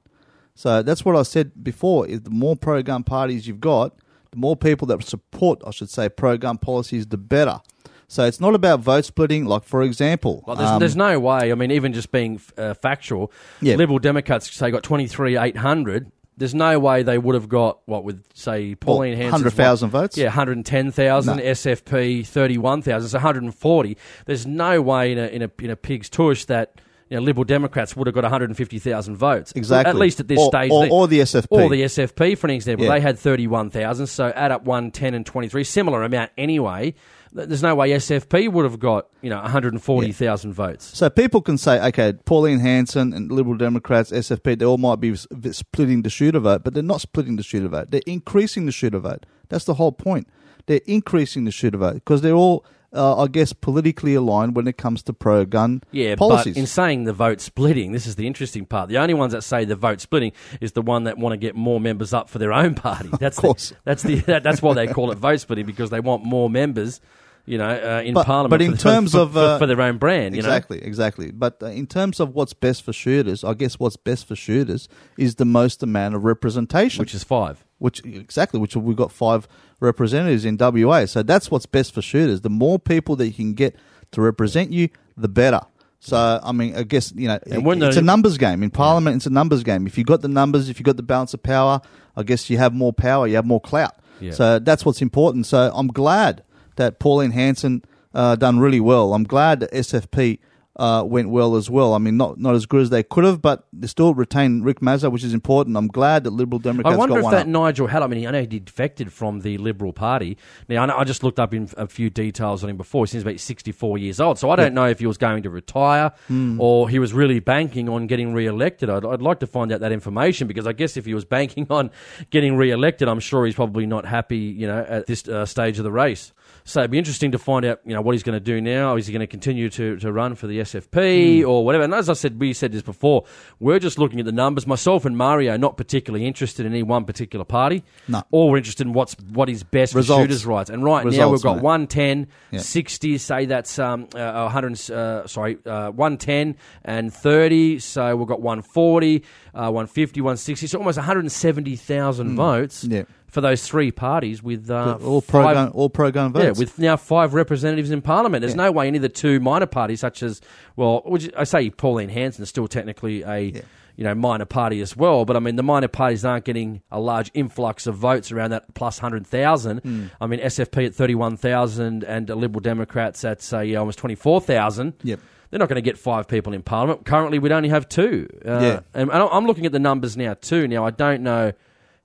So 0.55 0.81
that's 0.81 1.05
what 1.05 1.15
I 1.15 1.23
said 1.23 1.63
before. 1.63 2.07
Is 2.07 2.21
the 2.21 2.31
more 2.31 2.55
pro 2.55 2.81
gun 2.81 3.03
parties 3.03 3.47
you've 3.47 3.61
got, 3.61 3.97
the 4.31 4.37
more 4.37 4.57
people 4.57 4.87
that 4.87 5.03
support, 5.03 5.61
I 5.65 5.71
should 5.71 5.89
say, 5.89 6.09
pro 6.09 6.37
gun 6.37 6.57
policies, 6.57 7.07
the 7.07 7.17
better. 7.17 7.61
So 8.07 8.25
it's 8.25 8.39
not 8.39 8.55
about 8.55 8.79
vote 8.81 9.05
splitting. 9.05 9.45
Like 9.45 9.63
for 9.63 9.81
example, 9.81 10.43
Like, 10.47 10.57
there's, 10.57 10.69
um, 10.69 10.79
there's 10.79 10.95
no 10.95 11.19
way. 11.19 11.51
I 11.51 11.55
mean, 11.55 11.71
even 11.71 11.93
just 11.93 12.11
being 12.11 12.39
uh, 12.57 12.73
factual, 12.75 13.31
Yeah. 13.61 13.75
Liberal 13.75 13.99
Democrats 13.99 14.51
say 14.53 14.71
got 14.71 14.83
23 14.83 15.37
800. 15.37 16.11
There's 16.37 16.53
no 16.53 16.79
way 16.79 17.01
they 17.03 17.17
would 17.17 17.33
have 17.35 17.47
got 17.47 17.79
what 17.85 18.03
with 18.03 18.21
say 18.33 18.75
Pauline 18.75 19.13
What, 19.13 19.17
Hanson's 19.19 19.43
100,000 19.43 19.89
votes? 19.89 20.17
Yeah, 20.17 20.25
110,000. 20.25 21.37
No. 21.37 21.41
SFP 21.43 22.27
31,000. 22.27 23.09
So 23.09 23.17
140. 23.17 23.97
There's 24.25 24.45
no 24.45 24.81
way 24.81 25.13
in 25.13 25.17
a 25.17 25.27
in 25.27 25.41
a 25.43 25.51
in 25.59 25.69
a 25.69 25.75
pig's 25.75 26.09
tush 26.09 26.45
that. 26.45 26.81
You 27.07 27.17
know, 27.17 27.21
Liberal 27.23 27.43
Democrats 27.43 27.95
would 27.95 28.07
have 28.07 28.15
got 28.15 28.23
150,000 28.23 29.15
votes. 29.15 29.51
Exactly. 29.55 29.87
At 29.91 29.95
least 29.95 30.19
at 30.19 30.27
this 30.27 30.39
Or- 30.39 30.47
stage. 30.47 30.71
or- 30.71 30.87
or 30.89 31.07
the 31.07 31.19
SFP. 31.19 31.47
Or 31.51 31.69
the 31.69 31.83
SFP, 31.83 32.35
for 32.35 32.47
an 32.47 32.53
example. 32.53 32.87
Yeah. 32.87 32.93
They 32.93 32.99
had 32.99 33.19
31,000, 33.19 34.07
so 34.07 34.29
add 34.35 34.51
up 34.51 34.65
110 34.65 35.13
and 35.13 35.23
23. 35.23 35.63
Similar 35.63 36.01
amount 36.01 36.31
anyway. 36.35 36.95
Th- 37.35 37.47
There's 37.47 37.61
no 37.63 37.75
way 37.75 37.89
SFP 37.91 38.51
would 38.51 38.63
have 38.65 38.79
got, 38.79 39.07
you 39.21 39.29
know, 39.29 39.41
140,000 39.41 40.53
votes. 40.53 40.97
So 40.97 41.09
people 41.09 41.41
can 41.41 41.57
say, 41.57 41.79
okay, 41.87 42.13
Pauline 42.25 42.59
Hanson 42.59 43.13
and 43.13 43.31
Liberal 43.31 43.57
Democrats, 43.57 44.11
SFP, 44.11 44.57
they 44.59 44.65
all 44.65 44.77
might 44.77 44.99
be 44.99 45.15
splitting 45.15 46.01
the 46.03 46.09
shooter 46.09 46.39
vote, 46.39 46.63
but 46.63 46.73
they're 46.73 46.83
not 46.83 47.01
splitting 47.01 47.35
the 47.35 47.43
shooter 47.43 47.67
vote. 47.67 47.91
They're 47.91 48.01
increasing 48.07 48.65
the 48.65 48.71
shooter 48.71 48.99
vote. 48.99 49.25
That's 49.49 49.65
the 49.65 49.75
whole 49.75 49.91
point. 49.91 50.27
They're 50.67 50.81
increasing 50.87 51.45
the 51.45 51.51
shooter 51.51 51.77
vote 51.77 51.95
because 51.95 52.21
they're 52.21 52.33
all, 52.33 52.65
uh, 52.91 53.21
I 53.21 53.27
guess, 53.27 53.53
politically 53.53 54.15
aligned 54.15 54.55
when 54.55 54.67
it 54.67 54.77
comes 54.77 55.03
to 55.03 55.13
pro-gun 55.13 55.81
Yeah, 55.91 56.15
policies. 56.15 56.55
but 56.55 56.59
in 56.59 56.65
saying 56.65 57.03
the 57.03 57.13
vote 57.13 57.41
splitting, 57.41 57.91
this 57.91 58.07
is 58.07 58.15
the 58.15 58.25
interesting 58.25 58.65
part. 58.65 58.89
The 58.89 58.97
only 58.97 59.13
ones 59.13 59.33
that 59.33 59.43
say 59.43 59.65
the 59.65 59.75
vote 59.75 60.01
splitting 60.01 60.31
is 60.61 60.71
the 60.71 60.81
one 60.81 61.03
that 61.03 61.17
want 61.19 61.33
to 61.33 61.37
get 61.37 61.55
more 61.55 61.79
members 61.79 62.13
up 62.13 62.29
for 62.29 62.39
their 62.39 62.53
own 62.53 62.73
party. 62.73 63.09
That's 63.19 63.37
course. 63.37 63.69
The, 63.69 63.75
that's 63.83 64.01
the 64.03 64.15
that, 64.21 64.41
that's 64.43 64.61
why 64.61 64.73
they 64.73 64.87
call 64.87 65.11
it 65.11 65.17
vote 65.19 65.39
splitting 65.41 65.65
because 65.67 65.89
they 65.91 65.99
want 65.99 66.23
more 66.23 66.49
members, 66.49 66.99
you 67.45 67.57
know, 67.57 67.69
uh, 67.69 68.01
in 68.03 68.13
But- 68.13 68.25
parliament. 68.25 68.49
but 68.49 68.61
in 68.61 68.71
for, 68.73 68.77
terms 68.81 69.11
for, 69.11 69.19
of, 69.19 69.33
for, 69.33 69.39
uh, 69.39 69.57
for 69.59 69.67
their 69.67 69.81
own 69.81 69.97
brand, 69.97 70.35
you 70.35 70.41
know. 70.41 70.47
exactly, 70.47 70.81
exactly. 70.83 71.31
But 71.31 71.61
uh, 71.61 71.67
in 71.67 71.87
terms 71.87 72.19
of 72.19 72.33
what's 72.33 72.53
best 72.53 72.83
for 72.83 72.93
shooters, 72.93 73.43
I 73.43 73.53
guess 73.53 73.79
what's 73.79 73.97
best 73.97 74.27
for 74.27 74.35
shooters 74.35 74.87
is 75.17 75.35
the 75.35 75.45
most 75.45 75.83
amount 75.83 76.15
of 76.15 76.23
representation. 76.23 77.01
which 77.01 77.13
is 77.13 77.23
five. 77.23 77.63
which 77.77 78.03
exactly 78.05 78.59
which 78.59 78.75
we've 78.75 78.95
got 78.97 79.11
five 79.11 79.47
representatives 79.79 80.45
in 80.45 80.57
WA. 80.57 81.05
So 81.05 81.23
that's 81.23 81.51
what's 81.51 81.65
best 81.65 81.93
for 81.93 82.01
shooters. 82.01 82.41
The 82.41 82.49
more 82.49 82.79
people 82.79 83.15
that 83.17 83.27
you 83.27 83.33
can 83.33 83.53
get 83.53 83.75
to 84.11 84.21
represent 84.21 84.71
you, 84.71 84.89
the 85.17 85.27
better. 85.27 85.61
So 85.99 86.39
I 86.43 86.51
mean, 86.51 86.75
I 86.75 86.83
guess 86.83 87.11
you 87.15 87.27
know 87.27 87.39
it's 87.45 87.97
a 87.97 88.01
numbers 88.01 88.37
game 88.37 88.61
in 88.63 88.69
Parliament. 88.69 89.15
It's 89.17 89.25
a 89.25 89.31
numbers 89.31 89.63
game. 89.63 89.87
If 89.87 89.97
you've 89.97 90.07
got 90.07 90.21
the 90.21 90.27
numbers, 90.27 90.69
if 90.69 90.79
you've 90.79 90.85
got 90.85 90.97
the 90.97 91.03
balance 91.03 91.33
of 91.33 91.41
power, 91.41 91.81
I 92.15 92.23
guess 92.23 92.49
you 92.49 92.57
have 92.59 92.73
more 92.73 92.93
power. 92.93 93.27
You 93.27 93.35
have 93.35 93.45
more 93.45 93.59
clout. 93.61 93.95
Yeah. 94.19 94.31
So 94.31 94.59
that's 94.59 94.85
what's 94.85 95.01
important. 95.01 95.45
So 95.47 95.71
I'm 95.73 95.87
glad 95.87 96.43
that 96.75 96.99
Pauline 96.99 97.31
Hanson 97.31 97.83
uh, 98.13 98.35
done 98.35 98.59
really 98.59 98.79
well. 98.79 99.13
I'm 99.13 99.23
glad 99.23 99.59
that 99.59 99.71
SFP 99.71 100.39
uh, 100.77 101.01
went 101.07 101.29
well 101.29 101.55
as 101.55 101.69
well. 101.69 101.93
I 101.93 101.99
mean, 101.99 102.17
not 102.17 102.37
not 102.37 102.53
as 102.53 102.65
good 102.65 102.81
as 102.81 102.89
they 102.89 103.01
could 103.01 103.23
have, 103.23 103.41
but 103.41 103.65
they 103.71 103.87
still 103.87 104.13
retained 104.13 104.65
Rick 104.65 104.81
Mazza, 104.81 105.09
which 105.09 105.23
is 105.23 105.33
important. 105.33 105.77
I'm 105.77 105.87
glad 105.87 106.25
that 106.25 106.31
Liberal 106.31 106.59
Democrats 106.59 106.93
I 106.93 106.97
wonder 106.97 107.17
if 107.19 107.23
that 107.31 107.41
up. 107.43 107.47
Nigel 107.47 107.87
had. 107.87 108.01
I 108.01 108.07
mean, 108.07 108.27
I 108.27 108.31
know 108.31 108.41
he 108.41 108.59
defected 108.59 109.13
from 109.13 109.39
the 109.39 109.57
Liberal 109.57 109.93
Party. 109.93 110.37
Now, 110.67 110.83
I, 110.83 110.85
know, 110.87 110.97
I 110.97 111.05
just 111.05 111.23
looked 111.23 111.39
up 111.39 111.53
in 111.53 111.69
a 111.77 111.87
few 111.87 112.09
details 112.09 112.61
on 112.61 112.69
him 112.69 112.75
before. 112.75 113.05
He 113.05 113.11
seems 113.11 113.23
about 113.23 113.39
64 113.39 113.97
years 113.99 114.19
old. 114.19 114.37
So 114.37 114.49
I 114.49 114.57
don't 114.57 114.73
know 114.73 114.87
if 114.87 114.99
he 114.99 115.07
was 115.07 115.17
going 115.17 115.43
to 115.43 115.49
retire 115.49 116.11
Hmm. 116.27 116.59
or 116.59 116.89
he 116.89 116.99
was 116.99 117.13
really 117.13 117.39
banking 117.39 117.87
on 117.87 118.07
getting 118.07 118.33
re-elected. 118.33 118.89
I'd, 118.89 119.05
I'd 119.05 119.21
like 119.21 119.39
to 119.39 119.47
find 119.47 119.71
out 119.71 119.79
that 119.79 119.93
information 119.93 120.45
because 120.45 120.67
I 120.67 120.73
guess 120.73 120.97
if 120.97 121.05
he 121.05 121.13
was 121.13 121.23
banking 121.23 121.67
on 121.69 121.89
getting 122.31 122.57
re-elected, 122.57 123.07
I'm 123.07 123.21
sure 123.21 123.45
he's 123.45 123.55
probably 123.55 123.85
not 123.85 124.05
happy, 124.05 124.37
you 124.39 124.67
know, 124.67 124.85
at 124.87 125.07
this 125.07 125.25
uh, 125.25 125.45
stage 125.45 125.77
of 125.77 125.85
the 125.85 125.91
race. 125.91 126.33
So 126.67 126.79
it'd 126.79 126.89
be 126.89 126.97
interesting 126.97 127.31
to 127.33 127.37
find 127.37 127.63
out, 127.63 127.79
you 127.85 127.93
know, 127.93 128.01
what 128.01 128.13
he's 128.13 128.23
going 128.23 128.33
to 128.35 128.39
do 128.43 128.59
now. 128.59 128.95
Is 128.95 129.05
he 129.05 129.13
going 129.13 129.19
to 129.19 129.27
continue 129.27 129.69
to, 129.69 129.97
to 129.97 130.11
run 130.11 130.33
for 130.33 130.47
the 130.47 130.61
SFP 130.61 131.41
Hmm. 131.43 131.47
or 131.47 131.63
whatever? 131.63 131.83
And 131.83 131.93
as 131.93 132.09
I 132.09 132.13
said, 132.13 132.39
we 132.39 132.53
said 132.53 132.71
this 132.71 132.81
before, 132.81 133.23
we're 133.59 133.77
just 133.77 133.99
looking 133.99 134.19
at 134.19 134.25
the 134.25 134.31
numbers. 134.31 134.65
Myself 134.65 135.05
and 135.05 135.15
Mario 135.15 135.57
not 135.57 135.77
particularly 135.77 136.25
interested 136.25 136.65
in 136.65 136.71
any 136.73 136.81
one 136.81 137.05
particular 137.05 137.45
party. 137.45 137.83
No. 138.07 138.23
All 138.31 138.49
we're 138.49 138.57
interested 138.57 138.87
in 138.87 138.93
what's 138.93 139.13
what 139.31 139.47
is 139.47 139.63
best 139.63 139.93
Results. 139.93 140.17
for 140.19 140.23
shooters' 140.23 140.45
rights. 140.47 140.71
And 140.71 140.83
right 140.83 141.05
now 141.05 141.29
we've 141.29 141.41
got 141.43 141.57
mate. 141.57 141.63
110, 141.63 142.27
Yeah. 142.51 142.59
60, 142.61 143.19
say 143.19 143.45
that's 143.45 143.77
um, 143.77 144.07
uh, 144.15 144.49
100, 144.51 144.89
uh, 144.91 145.27
sorry, 145.27 145.57
uh, 145.67 145.91
110 145.91 146.57
and 146.83 147.13
30. 147.13 147.77
So 147.77 148.15
we've 148.15 148.27
got 148.27 148.41
140, 148.41 149.23
uh, 149.53 149.69
150, 149.69 150.19
160. 150.19 150.65
So 150.65 150.79
almost 150.79 150.97
170,000 150.97 152.35
votes 152.35 152.81
Hmm. 152.83 152.91
Yeah. 152.91 153.03
For 153.35 153.41
those 153.41 153.67
three 153.67 153.91
parties 153.91 154.41
with 154.41 154.71
uh, 154.71 154.97
all 155.03 155.21
pro 155.21 155.53
gun, 155.53 155.67
all 155.73 155.89
pro 155.89 156.09
gun 156.09 156.31
votes. 156.31 156.45
yeah, 156.45 156.51
with 156.57 156.79
now 156.79 156.95
five 156.95 157.33
representatives 157.33 157.91
in 157.91 158.01
Parliament. 158.01 158.39
There's 158.41 158.55
no 158.55 158.71
way 158.71 158.87
any 158.87 158.97
of 158.97 159.01
the 159.01 159.09
two 159.09 159.41
minor 159.41 159.65
parties, 159.65 159.99
such 159.99 160.23
as 160.23 160.39
well, 160.77 161.01
which 161.05 161.29
I 161.37 161.43
say 161.43 161.69
Pauline 161.69 162.07
Hanson 162.07 162.43
is 162.43 162.49
still 162.49 162.69
technically 162.69 163.23
a 163.23 163.61
you 163.97 164.03
know 164.05 164.15
minor 164.15 164.45
party 164.45 164.79
as 164.79 164.95
well. 164.95 165.25
But 165.25 165.35
I 165.35 165.39
mean, 165.41 165.57
the 165.57 165.63
minor 165.63 165.89
parties 165.89 166.23
aren't 166.23 166.45
getting 166.45 166.81
a 166.89 166.99
large 167.01 167.29
influx 167.33 167.87
of 167.87 167.95
votes 167.95 168.31
around 168.31 168.51
that 168.51 168.73
plus 168.73 168.99
hundred 168.99 169.27
thousand. 169.27 169.79
Hmm. 169.79 170.05
I 170.21 170.27
mean, 170.27 170.39
SFP 170.39 170.85
at 170.87 170.95
thirty 170.95 171.13
one 171.13 171.35
thousand 171.35 172.05
and 172.05 172.29
Liberal 172.29 172.61
Democrats 172.61 173.25
at 173.25 173.41
say 173.41 173.75
almost 173.75 173.99
twenty 173.99 174.15
four 174.15 174.39
thousand. 174.39 174.93
Yep. 175.03 175.19
They're 175.49 175.59
not 175.59 175.67
going 175.67 175.75
to 175.75 175.81
get 175.81 175.97
five 175.97 176.29
people 176.29 176.53
in 176.53 176.63
Parliament. 176.63 177.05
Currently, 177.05 177.37
we'd 177.39 177.51
only 177.51 177.69
have 177.69 177.87
two. 177.89 178.29
Uh, 178.45 178.59
Yeah. 178.61 178.79
and 178.93 179.11
I'm 179.11 179.45
looking 179.45 179.65
at 179.65 179.73
the 179.73 179.79
numbers 179.79 180.15
now 180.15 180.35
too. 180.35 180.69
Now, 180.69 180.85
I 180.85 180.89
don't 180.91 181.21
know 181.21 181.51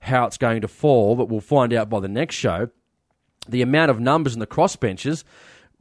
how 0.01 0.25
it's 0.25 0.37
going 0.37 0.61
to 0.61 0.67
fall, 0.67 1.15
but 1.15 1.29
we'll 1.29 1.39
find 1.41 1.73
out 1.73 1.89
by 1.89 1.99
the 1.99 2.07
next 2.09 2.35
show 2.35 2.69
the 3.47 3.61
amount 3.61 3.89
of 3.89 3.99
numbers 3.99 4.33
in 4.35 4.39
the 4.39 4.45
crossbenches, 4.47 5.23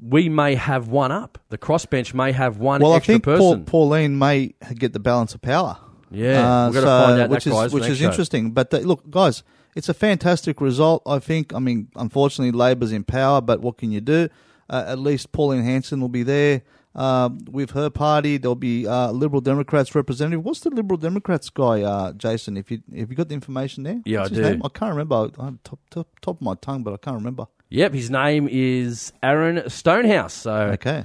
we 0.02 0.28
may 0.30 0.55
have 0.55 0.88
one 0.88 1.12
up. 1.12 1.38
The 1.51 1.59
crossbench 1.59 2.14
may 2.14 2.32
have 2.32 2.56
one 2.59 2.80
well, 2.80 2.92
I 2.94 2.97
extra 2.97 3.14
think 3.14 3.24
Paul. 3.24 3.60
Pauline 3.60 4.18
may 4.18 4.55
get 4.74 4.94
the 4.94 4.98
balance 5.01 5.34
of 5.34 5.42
power. 5.42 5.76
Yeah, 6.10 6.64
Uh, 6.64 6.66
we've 6.66 6.74
got 6.74 6.80
to 6.80 6.86
so- 6.86 7.06
find 7.06 7.20
out 7.20 7.28
which 7.30 7.44
that, 7.44 7.51
is 7.51 7.56
guys, 7.56 7.70
for 7.70 7.74
which 7.78 7.86
is 7.88 7.98
show. 7.98 8.06
interesting. 8.09 8.52
But 8.52 8.72
uh, 8.72 8.78
look, 8.78 9.09
guys, 9.10 9.42
it's 9.76 9.88
a 9.90 9.94
fantastic 9.94 10.60
result. 10.60 11.02
I 11.06 11.18
think. 11.18 11.55
I 11.55 11.59
mean, 11.59 11.88
unfortunately, 11.97 12.51
Labor's 12.52 12.92
in 12.92 13.05
power, 13.05 13.40
but 13.42 13.60
what 13.60 13.76
can 13.76 13.92
you 13.92 14.01
do? 14.01 14.28
Uh, 14.70 14.84
at 14.86 14.98
least 14.98 15.32
Pauline 15.32 15.62
Hanson 15.62 16.01
will 16.01 16.09
be 16.09 16.22
there. 16.22 16.62
Um, 16.95 17.39
with 17.49 17.71
her 17.71 17.89
party, 17.89 18.37
there'll 18.37 18.57
be 18.57 18.87
uh, 18.87 19.12
Liberal 19.12 19.41
Democrats 19.41 19.95
representative. 19.95 20.45
What's 20.45 20.61
the 20.61 20.71
Liberal 20.71 20.99
Democrats 20.99 21.49
guy, 21.49 21.83
uh, 21.83 22.12
Jason? 22.15 22.57
If 22.57 22.71
you 22.71 22.83
have 22.97 23.11
you 23.11 23.17
got 23.17 23.29
the 23.29 23.35
information 23.35 23.85
there? 23.85 24.01
Yeah, 24.05 24.21
What's 24.23 24.33
I 24.33 24.35
his 24.35 24.45
do. 24.47 24.51
name? 24.55 24.62
I 24.65 24.69
can't 24.71 24.91
remember. 24.91 25.31
I 25.39 25.45
have 25.45 25.62
top, 25.62 25.79
top 25.91 26.09
top 26.21 26.37
of 26.37 26.43
my 26.43 26.55
tongue, 26.57 26.83
but 26.83 26.93
I 26.93 26.97
can't 26.97 27.17
remember. 27.17 27.47
Yep, 27.69 27.95
his 27.95 28.11
name 28.11 28.49
is 28.51 29.12
Aaron 29.23 29.71
Stonehouse. 29.71 30.35
So 30.35 30.53
Okay, 30.53 31.05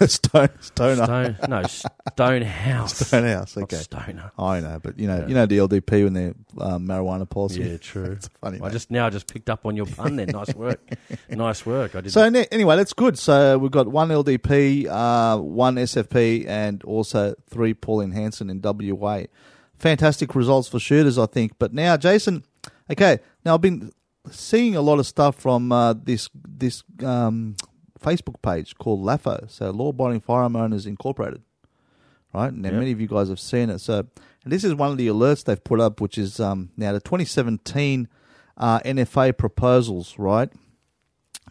Stone 0.06 0.48
Stoner 0.60 1.04
Stone, 1.04 1.36
no 1.48 1.62
stone 1.64 1.90
Stonehouse. 2.12 3.06
Stonehouse. 3.06 3.56
Not 3.56 3.62
Okay, 3.64 3.76
Stoner. 3.76 4.32
I 4.38 4.60
know, 4.60 4.80
but 4.82 4.98
you 4.98 5.06
know, 5.06 5.26
you 5.26 5.34
know 5.34 5.46
the 5.46 5.58
LDP 5.58 6.06
and 6.06 6.16
their 6.16 6.34
um, 6.60 6.86
marijuana 6.86 7.28
policy. 7.28 7.62
Yeah, 7.62 7.76
true. 7.76 8.04
it's 8.12 8.28
funny. 8.40 8.58
I 8.58 8.64
mate. 8.64 8.72
just 8.72 8.90
now 8.90 9.10
just 9.10 9.32
picked 9.32 9.50
up 9.50 9.66
on 9.66 9.76
your 9.76 9.86
pun. 9.86 10.16
Then 10.16 10.28
nice 10.28 10.54
work, 10.54 10.80
nice 11.28 11.64
work. 11.66 11.94
I 11.94 12.00
did. 12.00 12.12
So 12.12 12.28
ne- 12.28 12.46
anyway, 12.50 12.76
that's 12.76 12.92
good. 12.92 13.18
So 13.18 13.58
we've 13.58 13.70
got 13.70 13.88
one 13.88 14.08
LDP, 14.08 14.86
uh, 14.88 15.38
one 15.38 15.76
SFP, 15.76 16.46
and 16.46 16.82
also 16.84 17.34
three 17.48 17.74
Pauline 17.74 18.12
Hanson 18.12 18.50
in 18.50 18.60
WA. 18.62 19.22
Fantastic 19.78 20.34
results 20.34 20.68
for 20.68 20.78
shooters, 20.78 21.18
I 21.18 21.26
think. 21.26 21.52
But 21.58 21.74
now, 21.74 21.96
Jason, 21.96 22.44
okay, 22.90 23.18
now 23.44 23.54
I've 23.54 23.60
been 23.60 23.92
seeing 24.30 24.76
a 24.76 24.80
lot 24.80 24.98
of 24.98 25.06
stuff 25.06 25.36
from 25.36 25.72
uh, 25.72 25.94
this 25.94 26.30
this 26.34 26.82
um, 27.02 27.56
Facebook 28.04 28.42
page 28.42 28.76
called 28.76 29.00
LAFO, 29.02 29.50
so 29.50 29.70
Law 29.70 29.88
Abiding 29.88 30.20
Firearm 30.20 30.56
Owners 30.56 30.86
Incorporated. 30.86 31.42
Right, 32.34 32.52
now 32.52 32.70
Yep. 32.70 32.78
many 32.80 32.90
of 32.92 33.00
you 33.00 33.06
guys 33.06 33.28
have 33.28 33.38
seen 33.38 33.70
it. 33.70 33.78
So, 33.78 33.98
and 34.42 34.52
this 34.52 34.64
is 34.64 34.74
one 34.74 34.90
of 34.90 34.96
the 34.96 35.06
alerts 35.06 35.44
they've 35.44 35.62
put 35.62 35.78
up, 35.80 36.00
which 36.00 36.18
is 36.18 36.40
um, 36.40 36.70
now 36.76 36.92
the 36.92 36.98
2017 37.00 38.08
uh, 38.56 38.80
NFA 38.80 39.36
proposals. 39.38 40.18
Right, 40.18 40.50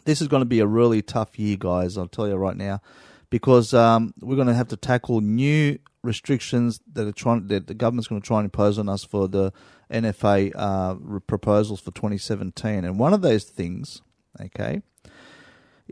this 0.05 0.21
is 0.21 0.27
going 0.27 0.41
to 0.41 0.45
be 0.45 0.59
a 0.59 0.67
really 0.67 1.01
tough 1.01 1.39
year, 1.39 1.55
guys. 1.57 1.97
I'll 1.97 2.07
tell 2.09 2.27
you 2.27 2.35
right 2.35 2.57
now, 2.57 2.81
because 3.29 3.73
um, 3.73 4.13
we're 4.19 4.35
going 4.35 4.47
to 4.49 4.53
have 4.53 4.67
to 4.69 4.77
tackle 4.77 5.21
new 5.21 5.79
restrictions 6.03 6.81
that 6.91 7.07
are 7.07 7.13
trying 7.13 7.47
that 7.47 7.67
the 7.67 7.73
government's 7.73 8.07
going 8.09 8.21
to 8.21 8.27
try 8.27 8.39
and 8.39 8.45
impose 8.45 8.77
on 8.77 8.89
us 8.89 9.05
for 9.05 9.29
the 9.29 9.53
NFA 9.89 10.51
uh, 10.53 10.95
re- 10.99 11.21
proposals 11.21 11.79
for 11.79 11.91
2017. 11.91 12.83
And 12.83 12.99
one 12.99 13.13
of 13.13 13.21
those 13.21 13.45
things, 13.45 14.01
okay, 14.41 14.81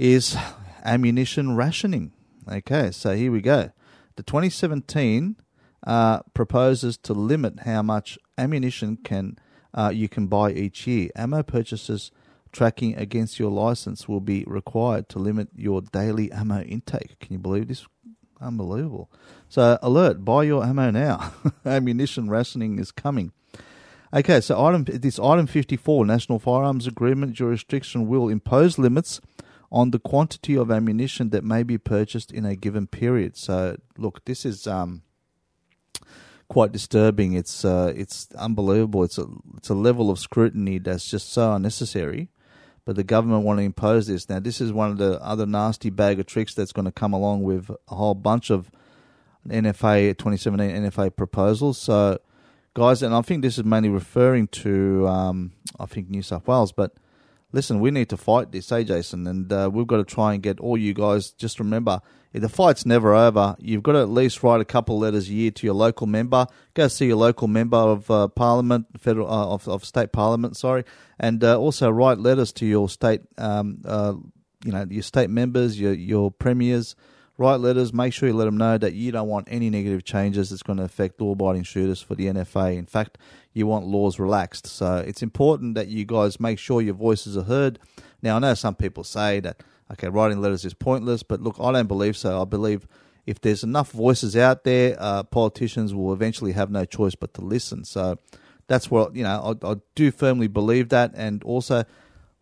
is 0.02 0.36
ammunition 0.84 1.56
rationing. 1.56 2.12
Okay, 2.52 2.90
so 2.90 3.16
here 3.16 3.32
we 3.32 3.40
go. 3.40 3.70
The 4.16 4.24
2017 4.24 5.36
uh, 5.86 6.22
proposes 6.34 6.98
to 6.98 7.14
limit 7.14 7.60
how 7.66 7.84
much 7.84 8.18
ammunition 8.36 8.98
can 8.98 9.38
uh, 9.76 9.92
you 9.94 10.10
can 10.10 10.26
buy 10.26 10.54
each 10.54 10.88
year. 10.88 11.12
Ammo 11.16 11.44
purchases 11.44 12.12
tracking 12.52 12.96
against 12.98 13.40
your 13.40 13.52
license 13.52 14.10
will 14.10 14.20
be 14.20 14.44
required 14.48 15.08
to 15.10 15.20
limit 15.20 15.50
your 15.56 15.82
daily 15.82 16.32
ammo 16.32 16.62
intake. 16.62 17.20
Can 17.20 17.34
you 17.34 17.40
believe 17.40 17.68
this? 17.68 17.86
Unbelievable. 18.42 19.12
So, 19.50 19.78
alert: 19.84 20.26
buy 20.26 20.44
your 20.46 20.66
ammo 20.66 20.90
now. 20.90 21.32
ammunition 21.66 22.28
rationing 22.28 22.80
is 22.80 22.92
coming. 22.92 23.34
Okay, 24.12 24.42
so 24.42 24.66
item 24.66 24.84
this 24.86 25.20
item 25.20 25.46
fifty 25.46 25.78
four 25.78 26.08
National 26.08 26.40
Firearms 26.40 26.88
Agreement 26.88 27.34
jurisdiction 27.34 28.08
will 28.08 28.30
impose 28.30 28.80
limits 28.80 29.22
on 29.72 29.92
the 29.92 30.00
quantity 30.00 30.56
of 30.56 30.70
ammunition 30.70 31.30
that 31.30 31.44
may 31.44 31.64
be 31.64 31.78
purchased 31.78 32.32
in 32.32 32.46
a 32.46 32.56
given 32.56 32.88
period. 32.88 33.38
So, 33.38 33.78
look, 33.98 34.26
this 34.26 34.46
is 34.46 34.68
um, 34.68 35.04
quite 36.50 36.74
disturbing. 36.74 37.34
It's 37.34 37.64
uh, 37.64 37.94
it's 37.96 38.28
unbelievable. 38.34 39.04
It's 39.04 39.18
a 39.18 39.26
it's 39.56 39.70
a 39.70 39.74
level 39.74 40.10
of 40.10 40.20
scrutiny 40.20 40.80
that's 40.80 41.10
just 41.10 41.32
so 41.32 41.54
unnecessary. 41.54 42.30
But 42.84 42.96
the 42.96 43.04
government 43.04 43.46
want 43.46 43.60
to 43.60 43.64
impose 43.64 44.08
this. 44.08 44.28
Now, 44.28 44.40
this 44.40 44.60
is 44.60 44.74
one 44.74 44.90
of 44.90 44.98
the 44.98 45.22
other 45.22 45.46
nasty 45.46 45.92
bag 45.92 46.20
of 46.20 46.26
tricks 46.26 46.56
that's 46.56 46.72
going 46.72 46.86
to 46.86 46.92
come 46.92 47.14
along 47.14 47.44
with 47.44 47.70
a 47.70 47.96
whole 47.96 48.16
bunch 48.16 48.50
of 48.50 48.72
NFA 49.48 50.18
2017 50.18 50.84
NFA 50.84 51.16
proposals. 51.16 51.78
So, 51.78 52.18
guys, 52.74 53.04
and 53.04 53.14
I 53.14 53.22
think 53.22 53.44
this 53.44 53.58
is 53.60 53.64
mainly 53.64 53.90
referring 53.90 54.48
to 54.48 55.08
um, 55.08 55.52
I 55.80 55.86
think 55.86 56.10
New 56.10 56.24
South 56.24 56.48
Wales, 56.48 56.72
but 56.72 56.96
listen, 57.52 57.80
we 57.80 57.92
need 57.92 58.10
to 58.10 58.18
fight 58.18 58.52
this, 58.52 58.72
eh, 58.72 58.84
Jason? 58.84 59.28
And 59.28 59.52
uh, 59.52 59.70
we've 59.72 59.88
got 59.88 59.98
to 59.98 60.04
try 60.04 60.34
and 60.34 60.44
get 60.44 60.60
all 60.60 60.78
you 60.78 60.94
guys. 60.94 61.32
Just 61.32 61.60
remember, 61.60 62.02
if 62.34 62.42
the 62.42 62.50
fight's 62.50 62.86
never 62.86 63.14
over. 63.14 63.56
You've 63.60 63.84
got 63.84 63.94
to 63.94 64.00
at 64.00 64.10
least 64.10 64.44
write 64.44 64.62
a 64.62 64.66
couple 64.66 64.96
of 64.96 65.02
letters 65.02 65.30
a 65.30 65.34
year 65.34 65.52
to 65.52 65.68
your 65.68 65.74
local 65.74 66.08
member. 66.08 66.48
Go 66.74 66.88
see 66.88 67.08
your 67.08 67.18
local 67.18 67.48
member 67.48 67.78
of 67.78 68.10
uh, 68.10 68.28
Parliament, 68.30 68.88
federal 69.00 69.32
uh, 69.32 69.48
of, 69.48 69.68
of 69.68 69.84
state 69.84 70.12
Parliament, 70.12 70.56
sorry, 70.58 70.86
and 71.20 71.44
uh, 71.44 71.58
also 71.58 71.90
write 71.90 72.20
letters 72.20 72.52
to 72.54 72.66
your 72.66 72.90
state, 72.90 73.22
um, 73.38 73.82
uh, 73.86 74.14
you 74.64 74.72
know, 74.72 74.86
your 74.90 75.04
state 75.04 75.30
members, 75.30 75.80
your 75.80 75.94
your 75.94 76.32
premiers. 76.32 76.96
Write 77.42 77.60
letters. 77.60 77.92
Make 77.92 78.14
sure 78.14 78.30
you 78.30 78.36
let 78.36 78.46
them 78.46 78.58
know 78.58 78.78
that 78.78 78.94
you 78.94 79.12
don't 79.12 79.28
want 79.28 79.48
any 79.50 79.72
negative 79.72 80.04
changes 80.04 80.52
that's 80.52 80.62
going 80.62 80.78
to 80.78 80.84
affect 80.84 81.20
law-abiding 81.20 81.64
shooters 81.64 82.00
for 82.00 82.14
the 82.14 82.28
NFA. 82.28 82.78
In 82.78 82.86
fact, 82.86 83.18
you 83.52 83.66
want 83.66 83.88
laws 83.88 84.20
relaxed. 84.20 84.68
So 84.68 84.98
it's 84.98 85.24
important 85.24 85.74
that 85.74 85.88
you 85.88 86.06
guys 86.06 86.40
make 86.40 86.60
sure 86.60 86.84
your 86.84 86.94
voices 86.94 87.36
are 87.36 87.42
heard. 87.42 87.80
Now, 88.22 88.36
I 88.36 88.40
know 88.40 88.54
some 88.54 88.76
people 88.76 89.04
say 89.04 89.40
that 89.40 89.64
okay, 89.92 90.08
writing 90.08 90.40
letters 90.40 90.66
is 90.66 90.76
pointless, 90.76 91.24
but 91.24 91.42
look, 91.42 91.56
I 91.60 91.72
don't 91.72 91.88
believe 91.88 92.16
so. 92.16 92.40
I 92.40 92.46
believe 92.46 92.88
if 93.26 93.42
there's 93.42 93.64
enough 93.64 93.90
voices 93.90 94.38
out 94.38 94.64
there, 94.64 94.96
uh, 95.00 95.24
politicians 95.24 95.96
will 95.96 96.14
eventually 96.14 96.52
have 96.52 96.70
no 96.70 96.86
choice 96.86 97.16
but 97.16 97.34
to 97.34 97.42
listen. 97.42 97.86
So 97.86 98.20
that's 98.68 98.92
what 98.92 99.16
you 99.16 99.24
know. 99.24 99.58
I, 99.64 99.72
I 99.72 99.76
do 99.96 100.12
firmly 100.12 100.48
believe 100.48 100.90
that, 100.90 101.14
and 101.16 101.44
also 101.44 101.86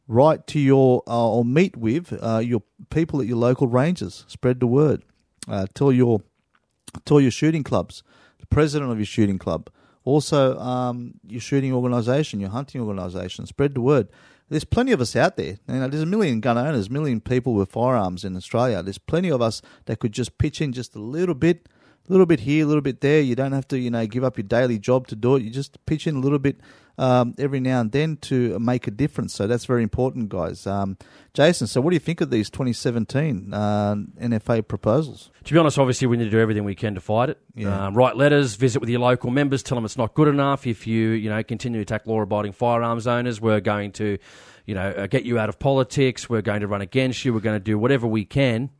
write 0.09 0.47
to 0.47 0.59
your 0.59 1.03
uh, 1.07 1.29
or 1.29 1.45
meet 1.45 1.77
with 1.77 2.11
uh, 2.21 2.39
your 2.39 2.63
people 2.89 3.21
at 3.21 3.27
your 3.27 3.37
local 3.37 3.67
ranges. 3.67 4.25
Spread 4.27 4.59
the 4.59 4.67
word. 4.67 5.05
Uh, 5.47 5.67
tell 5.73 5.93
your 5.93 6.21
tell 7.05 7.21
your 7.21 7.31
shooting 7.31 7.63
clubs, 7.63 8.03
the 8.39 8.47
president 8.47 8.91
of 8.91 8.97
your 8.97 9.05
shooting 9.05 9.37
club, 9.37 9.69
also 10.03 10.59
um, 10.59 11.13
your 11.27 11.39
shooting 11.39 11.71
organisation, 11.71 12.41
your 12.41 12.49
hunting 12.49 12.81
organisation. 12.81 13.45
Spread 13.45 13.75
the 13.75 13.81
word. 13.81 14.09
There's 14.49 14.63
plenty 14.63 14.91
of 14.91 14.99
us 14.99 15.15
out 15.15 15.37
there. 15.37 15.59
You 15.67 15.75
know, 15.75 15.87
there's 15.87 16.01
a 16.01 16.07
million 16.07 16.39
gun 16.39 16.57
owners, 16.57 16.87
a 16.87 16.91
million 16.91 17.21
people 17.21 17.53
with 17.53 17.69
firearms 17.69 18.25
in 18.25 18.35
Australia. 18.35 18.81
There's 18.81 18.97
plenty 18.97 19.29
of 19.29 19.43
us 19.43 19.61
that 19.85 19.99
could 19.99 20.11
just 20.11 20.39
pitch 20.39 20.59
in 20.59 20.73
just 20.73 20.95
a 20.95 20.99
little 20.99 21.35
bit, 21.35 21.69
a 22.07 22.11
little 22.11 22.25
bit 22.25 22.39
here, 22.39 22.65
a 22.65 22.67
little 22.67 22.81
bit 22.81 23.01
there. 23.01 23.21
You 23.21 23.35
don't 23.35 23.51
have 23.51 23.67
to, 23.67 23.77
you 23.77 23.91
know, 23.91 24.07
give 24.07 24.23
up 24.23 24.37
your 24.37 24.47
daily 24.47 24.79
job 24.79 25.05
to 25.09 25.15
do 25.15 25.35
it. 25.35 25.43
You 25.43 25.51
just 25.51 25.85
pitch 25.85 26.07
in 26.07 26.15
a 26.15 26.19
little 26.19 26.39
bit 26.39 26.57
um, 26.99 27.33
every 27.37 27.61
now 27.61 27.79
and 27.79 27.91
then 27.93 28.17
to 28.17 28.59
make 28.59 28.85
a 28.85 28.91
difference. 28.91 29.33
So 29.33 29.47
that's 29.47 29.63
very 29.63 29.83
important, 29.83 30.27
guys. 30.27 30.67
Um, 30.67 30.97
Jason, 31.33 31.65
so 31.65 31.79
what 31.79 31.91
do 31.91 31.95
you 31.95 31.99
think 32.01 32.19
of 32.19 32.29
these 32.29 32.49
2017 32.49 33.53
uh, 33.53 33.95
NFA 34.19 34.67
proposals? 34.67 35.31
To 35.45 35.53
be 35.53 35.57
honest, 35.57 35.79
obviously, 35.79 36.07
we 36.07 36.17
need 36.17 36.25
to 36.25 36.29
do 36.29 36.39
everything 36.39 36.65
we 36.65 36.75
can 36.75 36.95
to 36.95 37.01
fight 37.01 37.29
it. 37.29 37.39
Yeah. 37.55 37.87
Um, 37.87 37.95
write 37.95 38.17
letters, 38.17 38.55
visit 38.55 38.81
with 38.81 38.89
your 38.89 38.99
local 38.99 39.31
members, 39.31 39.63
tell 39.63 39.75
them 39.75 39.85
it's 39.85 39.97
not 39.97 40.13
good 40.13 40.27
enough. 40.27 40.67
If 40.67 40.85
you, 40.85 41.11
you 41.11 41.29
know, 41.29 41.41
continue 41.41 41.79
to 41.79 41.81
attack 41.83 42.05
law-abiding 42.05 42.51
firearms 42.51 43.07
owners, 43.07 43.39
we're 43.39 43.61
going 43.61 43.93
to, 43.93 44.17
you 44.65 44.75
know, 44.75 44.89
uh, 44.89 45.07
get 45.07 45.23
you 45.23 45.39
out 45.39 45.47
of 45.47 45.57
politics. 45.57 46.29
We're 46.29 46.41
going 46.41 46.59
to 46.61 46.67
run 46.67 46.81
against 46.81 47.23
you. 47.23 47.33
We're 47.33 47.39
going 47.39 47.55
to 47.59 47.63
do 47.63 47.79
whatever 47.79 48.07
we 48.07 48.25
can. 48.25 48.71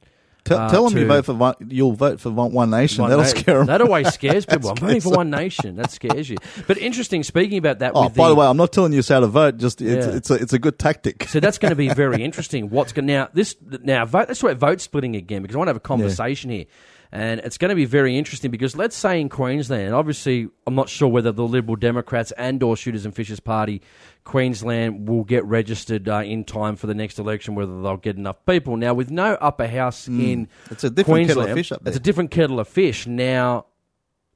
Tell, 0.46 0.58
Uh, 0.58 0.70
tell 0.70 0.90
them 0.90 0.98
you 0.98 1.06
vote 1.06 1.26
for 1.26 1.34
one, 1.34 1.56
you'll 1.68 1.92
vote 1.94 2.20
for 2.20 2.30
one, 2.32 2.52
one 2.52 2.70
nation. 2.70 3.02
One 3.02 3.10
That'll 3.10 3.24
na- 3.26 3.30
scare 3.30 3.58
them. 3.60 3.68
That 3.68 3.82
always 3.82 4.08
scares 4.14 4.46
people. 4.48 4.70
I'm 4.70 4.78
voting 4.78 5.02
for 5.02 5.12
One 5.12 5.30
Nation. 5.30 5.76
That 5.76 5.92
scares 5.92 6.30
you. 6.30 6.38
But 6.66 6.78
interesting, 6.78 7.24
speaking 7.24 7.58
about 7.58 7.80
that. 7.80 7.92
Oh, 7.94 8.06
with 8.06 8.16
by 8.16 8.30
the 8.30 8.36
way, 8.36 8.48
I'm 8.48 8.58
not 8.58 8.72
telling 8.72 8.94
you 8.94 9.02
how 9.08 9.20
to 9.20 9.28
vote. 9.28 9.58
Just 9.58 9.82
it's 9.82 10.06
Yeah. 10.08 10.14
it's 10.16 10.30
a 10.32 10.36
it's 10.36 10.54
a 10.54 10.60
good 10.60 10.80
tactic. 10.80 11.26
So 11.30 11.40
that's 11.40 11.58
going 11.58 11.72
to 11.72 11.76
be 11.76 11.90
very 11.90 12.24
interesting. 12.28 12.70
What's 12.70 12.94
going 12.94 13.06
now? 13.06 13.28
This 13.34 13.56
now 13.84 14.06
vote. 14.06 14.28
Let's 14.30 14.40
talk 14.40 14.52
about 14.52 14.70
vote 14.70 14.82
splitting 14.82 15.16
again 15.16 15.42
because 15.42 15.56
I 15.56 15.58
want 15.60 15.68
to 15.68 15.72
have 15.72 15.78
a 15.78 15.82
conversation 15.82 16.50
here. 16.50 16.66
And 17.12 17.40
it's 17.40 17.58
going 17.58 17.70
to 17.70 17.76
be 17.76 17.86
very 17.86 18.18
interesting 18.18 18.52
because 18.52 18.76
let's 18.76 18.96
say 18.96 19.20
in 19.20 19.30
Queensland, 19.30 19.96
obviously, 19.96 20.48
I'm 20.68 20.76
not 20.76 20.90
sure 20.90 21.08
whether 21.08 21.32
the 21.32 21.48
Liberal 21.48 21.76
Democrats 21.76 22.32
and 22.34 22.62
or 22.62 22.78
Shooters 22.78 23.04
and 23.04 23.16
Fishers 23.16 23.40
Party 23.40 23.82
Queensland 24.26 25.10
will 25.10 25.24
get 25.24 25.44
registered 25.46 26.08
uh, 26.08 26.18
in 26.18 26.44
time 26.44 26.76
for 26.76 26.86
the 26.86 26.94
next 26.94 27.18
election, 27.18 27.56
whether 27.56 27.82
they'll 27.82 27.98
get 27.98 28.16
enough 28.16 28.46
people. 28.46 28.78
Now, 28.78 28.94
with 28.94 29.10
no 29.10 29.34
upper 29.42 29.68
house 29.68 30.08
in 30.08 30.46
Hmm. 30.46 30.74
It's 30.74 30.84
a 30.84 30.90
different 30.92 31.28
kettle 31.28 31.44
Queensland, 31.44 31.50
of 31.50 31.58
fish 31.58 31.72
up 31.72 31.88
It's 31.88 31.98
a 31.98 32.00
different 32.00 32.32
kettle 32.32 32.60
of 32.60 32.68
fish. 32.68 33.08
Now, 33.08 33.66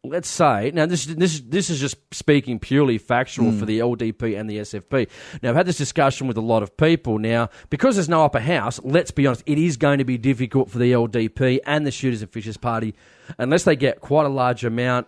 let's 0.06 0.28
say 0.28 0.70
now 0.74 0.86
this 0.86 1.06
this 1.06 1.40
this 1.40 1.70
is 1.70 1.80
just 1.80 1.96
speaking 2.14 2.60
purely 2.60 2.98
factual 2.98 3.52
Hmm. 3.52 3.60
for 3.60 3.66
the 3.66 3.80
LDP 3.80 4.38
and 4.38 4.50
the 4.50 4.58
SFP. 4.60 5.08
Now 5.42 5.52
I've 5.52 5.56
had 5.56 5.66
this 5.66 5.78
discussion 5.78 6.28
with 6.28 6.36
a 6.36 6.42
lot 6.42 6.62
of 6.62 6.76
people. 6.76 7.20
Now 7.20 7.50
because 7.70 7.96
there's 7.96 8.10
no 8.10 8.26
upper 8.26 8.42
house, 8.42 8.82
let's 8.84 9.12
be 9.12 9.26
honest, 9.26 9.44
it 9.46 9.58
is 9.58 9.78
going 9.78 10.00
to 10.00 10.04
be 10.04 10.18
difficult 10.18 10.70
for 10.70 10.78
the 10.78 10.92
LDP 10.92 11.60
and 11.66 11.88
the 11.88 11.92
Shooters 11.92 12.22
and 12.22 12.30
Fishers 12.30 12.58
Party 12.58 12.96
unless 13.38 13.64
they 13.64 13.78
get 13.78 14.02
quite 14.02 14.26
a 14.26 14.30
large 14.30 14.66
amount 14.66 15.08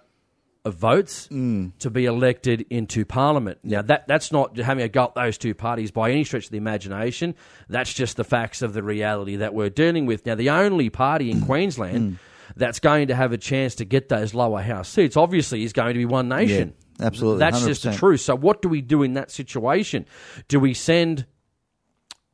of 0.64 0.76
votes 0.76 1.28
hmm. 1.28 1.68
to 1.80 1.90
be 1.90 2.06
elected 2.06 2.66
into 2.70 3.04
Parliament. 3.04 3.60
Now 3.64 3.82
that 3.82 4.08
that's 4.08 4.32
not 4.32 4.56
having 4.58 4.84
a 4.86 4.88
go 4.88 5.04
at 5.04 5.16
those 5.16 5.38
two 5.38 5.54
parties 5.54 5.92
by 5.92 6.12
any 6.12 6.24
stretch 6.24 6.46
of 6.46 6.52
the 6.52 6.58
imagination. 6.58 7.36
That's 7.68 7.94
just 7.94 8.16
the 8.16 8.24
facts 8.24 8.62
of 8.62 8.72
the 8.72 8.82
reality 8.82 9.36
that 9.36 9.54
we're 9.54 9.70
dealing 9.70 10.06
with. 10.06 10.26
Now 10.26 10.36
the 10.36 10.52
only 10.52 10.90
party 10.90 11.32
in 11.32 11.40
hmm. 11.40 11.46
Queensland 11.46 12.12
hmm. 12.12 12.16
That's 12.56 12.80
going 12.80 13.08
to 13.08 13.16
have 13.16 13.32
a 13.32 13.38
chance 13.38 13.76
to 13.76 13.86
get 13.86 14.10
those 14.10 14.34
lower 14.34 14.62
house 14.62 14.90
seats 14.90 15.18
obviously 15.18 15.64
is 15.64 15.74
going 15.74 15.94
to 15.94 15.98
be 16.00 16.06
One 16.06 16.28
Nation. 16.30 16.74
Yeah, 17.00 17.06
absolutely, 17.08 17.40
That's 17.40 17.66
just 17.66 17.84
the 17.84 17.94
truth. 17.94 18.22
So 18.22 18.36
what 18.36 18.62
do 18.62 18.70
we 18.70 18.82
do 18.82 19.04
in 19.04 19.14
that 19.14 19.32
situation? 19.32 20.06
Do 20.48 20.60
we 20.60 20.74
send 20.74 21.26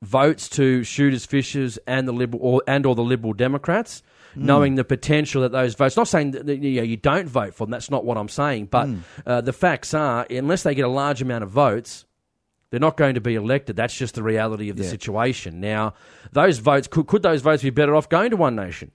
votes 0.01 0.49
to 0.49 0.83
shooters, 0.83 1.25
fishers, 1.25 1.77
and 1.87 2.07
the 2.07 2.11
liberal 2.11 2.41
or, 2.43 2.63
and 2.67 2.85
or 2.85 2.95
the 2.95 3.03
Liberal 3.03 3.33
Democrats, 3.33 4.01
Hmm. 4.33 4.45
knowing 4.45 4.75
the 4.75 4.85
potential 4.85 5.41
that 5.41 5.51
those 5.51 5.75
votes. 5.75 5.97
Not 5.97 6.07
saying 6.07 6.31
that 6.31 6.47
you, 6.47 6.77
know, 6.77 6.83
you 6.83 6.95
don't 6.95 7.27
vote 7.27 7.53
for 7.53 7.65
them. 7.67 7.71
That's 7.71 7.91
not 7.91 8.05
what 8.05 8.17
I'm 8.17 8.29
saying. 8.29 8.67
But 8.67 8.87
Hmm. 8.87 8.97
uh, 9.25 9.41
the 9.41 9.51
facts 9.53 9.93
are, 9.93 10.25
unless 10.29 10.63
they 10.63 10.73
get 10.73 10.85
a 10.85 10.89
large 10.89 11.21
amount 11.21 11.43
of 11.43 11.49
votes. 11.49 12.05
They're 12.69 12.79
not 12.79 12.95
going 12.95 13.15
to 13.15 13.21
be 13.21 13.35
elected. 13.35 13.75
That's 13.75 13.93
just 13.93 14.15
the 14.15 14.23
reality 14.23 14.69
of 14.69 14.77
the 14.77 14.83
Yeah. 14.85 14.89
situation. 14.91 15.59
Now, 15.59 15.93
those 16.31 16.59
votes 16.59 16.87
could, 16.87 17.05
could 17.05 17.21
those 17.21 17.41
votes 17.41 17.61
be 17.63 17.69
better 17.69 17.93
off 17.93 18.07
going 18.07 18.29
to 18.31 18.37
One 18.37 18.55
Nation? 18.55 18.91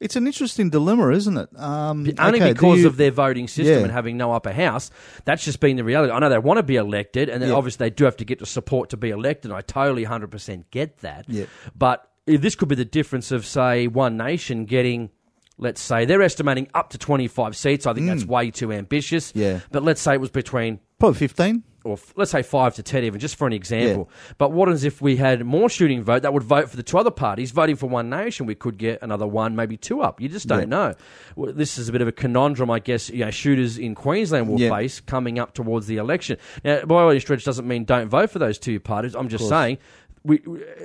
It's 0.00 0.16
an 0.16 0.26
interesting 0.26 0.70
dilemma, 0.70 1.10
isn't 1.10 1.36
it? 1.36 1.50
Um, 1.56 2.10
Only 2.18 2.40
okay, 2.40 2.52
because 2.54 2.80
you- 2.80 2.86
of 2.86 2.96
their 2.96 3.10
voting 3.10 3.46
system 3.48 3.66
Yeah. 3.76 3.82
and 3.82 3.92
having 3.92 4.16
no 4.16 4.32
upper 4.32 4.50
house. 4.52 4.90
That's 5.26 5.44
just 5.44 5.60
been 5.60 5.76
the 5.76 5.84
reality. 5.84 6.10
I 6.12 6.18
know 6.18 6.30
they 6.30 6.38
want 6.38 6.56
to 6.56 6.62
be 6.62 6.76
elected, 6.76 7.28
and 7.28 7.44
Yeah. 7.44 7.52
obviously 7.52 7.86
they 7.86 7.90
do 7.94 8.04
have 8.04 8.16
to 8.16 8.24
get 8.24 8.38
the 8.38 8.46
support 8.46 8.88
to 8.90 8.96
be 8.96 9.10
elected. 9.10 9.52
I 9.52 9.60
totally 9.60 10.04
100% 10.04 10.70
get 10.70 10.98
that. 11.02 11.26
Yeah. 11.28 11.44
But 11.76 12.08
if 12.26 12.40
this 12.40 12.54
could 12.54 12.68
be 12.68 12.76
the 12.76 12.84
difference 12.86 13.30
of, 13.30 13.44
say, 13.44 13.88
One 13.88 14.16
Nation 14.16 14.64
getting, 14.64 15.10
let's 15.58 15.82
say, 15.82 16.06
they're 16.06 16.22
estimating 16.22 16.68
up 16.74 16.88
to 16.90 16.98
25 16.98 17.54
seats. 17.54 17.86
I 17.86 17.92
think 17.92 18.06
that's 18.06 18.24
way 18.24 18.50
too 18.50 18.72
ambitious. 18.72 19.32
Mm. 19.32 19.40
Yeah. 19.40 19.60
But 19.70 19.82
let's 19.84 20.00
say 20.00 20.14
it 20.14 20.20
was 20.20 20.30
between 20.30 20.80
probably 20.98 21.18
fifteen. 21.18 21.62
Or 21.84 21.94
f- 21.94 22.12
let's 22.16 22.30
say 22.30 22.42
five 22.42 22.74
to 22.74 22.82
ten, 22.82 23.04
even 23.04 23.18
just 23.20 23.36
for 23.36 23.46
an 23.46 23.52
example. 23.52 24.08
But 24.38 24.52
what 24.52 24.68
is 24.68 24.84
if 24.84 25.00
we 25.00 25.16
had 25.16 25.44
more 25.44 25.68
shooting 25.68 26.02
vote 26.02 26.22
that 26.22 26.32
would 26.34 26.42
vote 26.42 26.68
for 26.68 26.76
the 26.76 26.82
two 26.82 26.98
other 26.98 27.10
parties 27.10 27.50
voting 27.52 27.76
for 27.76 27.88
One 27.88 28.10
Nation? 28.10 28.46
We 28.46 28.54
could 28.54 28.76
get 28.78 29.00
another 29.02 29.26
one, 29.26 29.56
maybe 29.56 29.76
two 29.76 30.02
up. 30.02 30.20
You 30.20 30.28
just 30.28 30.46
don't 30.46 30.60
Yeah. 30.60 30.64
know. 30.66 30.94
Well, 31.36 31.52
this 31.52 31.78
is 31.78 31.88
a 31.88 31.92
bit 31.92 32.02
of 32.02 32.08
a 32.08 32.12
conundrum, 32.12 32.70
I 32.70 32.78
guess. 32.80 33.08
You 33.10 33.24
know, 33.24 33.30
shooters 33.30 33.78
in 33.78 33.94
Queensland 33.94 34.48
will 34.48 34.60
Yeah. 34.60 34.70
face 34.70 35.00
coming 35.00 35.38
up 35.38 35.54
towards 35.54 35.86
the 35.86 35.96
election. 35.96 36.36
Now, 36.64 36.84
by 36.84 37.08
any 37.10 37.20
stretch, 37.20 37.44
doesn't 37.44 37.66
mean 37.66 37.84
don't 37.84 38.08
vote 38.08 38.30
for 38.30 38.38
those 38.38 38.58
two 38.58 38.78
parties. 38.80 39.14
I'm 39.14 39.28
just 39.28 39.48
saying. 39.48 39.78
We, 40.22 40.36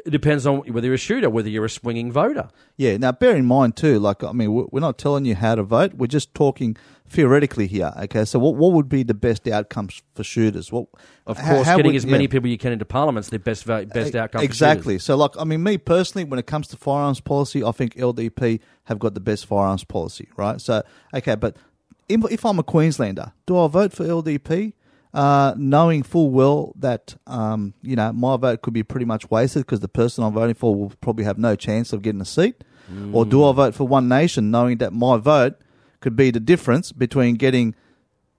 it 0.06 0.12
depends 0.12 0.48
on 0.48 0.60
whether 0.60 0.86
you're 0.88 0.94
a 0.96 0.98
shooter, 0.98 1.30
whether 1.30 1.50
you're 1.50 1.66
a 1.66 1.70
swinging 1.70 2.10
voter. 2.10 2.48
Yeah. 2.78 2.96
Now, 2.96 3.12
bear 3.12 3.36
in 3.36 3.44
mind 3.46 3.76
too. 3.76 4.00
Like, 4.00 4.24
I 4.24 4.32
mean, 4.32 4.54
we're 4.54 4.80
not 4.80 4.98
telling 4.98 5.26
you 5.26 5.36
how 5.36 5.56
to 5.56 5.64
vote. 5.64 5.96
We're 5.96 6.08
just 6.08 6.34
talking 6.34 6.78
theoretically 7.08 7.68
here. 7.68 7.92
Okay. 8.04 8.26
So, 8.26 8.40
what 8.40 8.56
what 8.56 8.74
would 8.74 8.90
be 8.90 9.04
the 9.04 9.14
best 9.14 9.48
outcomes 9.48 10.02
for 10.14 10.24
shooters? 10.24 10.72
What, 10.72 10.88
Of 11.28 11.38
course, 11.38 11.66
how 11.66 11.78
getting 11.78 11.92
would- 11.92 11.96
as 11.98 12.06
many 12.06 12.26
yeah. 12.26 12.30
people 12.30 12.50
you 12.50 12.58
can 12.58 12.72
into 12.72 12.86
parliament's 12.86 13.30
the 13.30 13.40
best 13.40 13.66
best 13.66 14.16
outcome. 14.16 14.42
Exactly. 14.44 15.00
So, 15.00 15.16
like, 15.16 15.32
I 15.40 15.44
mean, 15.44 15.64
me 15.64 15.78
personally, 15.78 16.26
when 16.26 16.40
it 16.40 16.48
comes 16.48 16.68
to 16.70 16.78
firearms 16.78 17.20
policy, 17.22 17.64
I 17.64 17.72
think 17.72 17.96
LDP 17.96 18.60
have 18.86 19.00
got 19.00 19.14
the 19.14 19.20
best 19.20 19.46
firearms 19.46 19.84
policy, 19.84 20.28
right? 20.38 20.60
So, 20.62 20.84
okay, 21.14 21.36
but 21.36 21.58
if, 22.08 22.24
if 22.32 22.46
I'm 22.46 22.60
a 22.60 22.64
Queenslander, 22.64 23.34
do 23.46 23.58
I 23.58 23.68
vote 23.68 23.92
for 23.94 24.04
LDP, 24.06 24.74
uh, 25.14 25.54
knowing 25.58 26.04
full 26.04 26.30
well 26.30 26.74
that 26.78 27.16
um, 27.26 27.74
you 27.82 27.96
know 27.96 28.12
my 28.12 28.36
vote 28.38 28.62
could 28.62 28.74
be 28.74 28.84
pretty 28.84 29.06
much 29.06 29.30
wasted 29.32 29.62
because 29.66 29.80
the 29.80 29.88
person 29.88 30.24
I'm 30.24 30.34
voting 30.34 30.56
for 30.56 30.76
will 30.76 30.92
probably 31.02 31.24
have 31.26 31.38
no 31.38 31.56
chance 31.56 31.94
of 31.94 32.02
getting 32.02 32.22
a 32.22 32.26
seat, 32.26 32.64
or 33.14 33.26
do 33.26 33.44
I 33.46 33.52
vote 33.54 33.74
for 33.76 33.88
One 33.88 34.08
Nation, 34.08 34.52
knowing 34.52 34.78
that 34.80 34.92
my 34.94 35.18
vote 35.18 35.56
could 36.06 36.16
be 36.16 36.30
the 36.30 36.40
difference 36.40 36.92
between 36.92 37.34
getting 37.34 37.74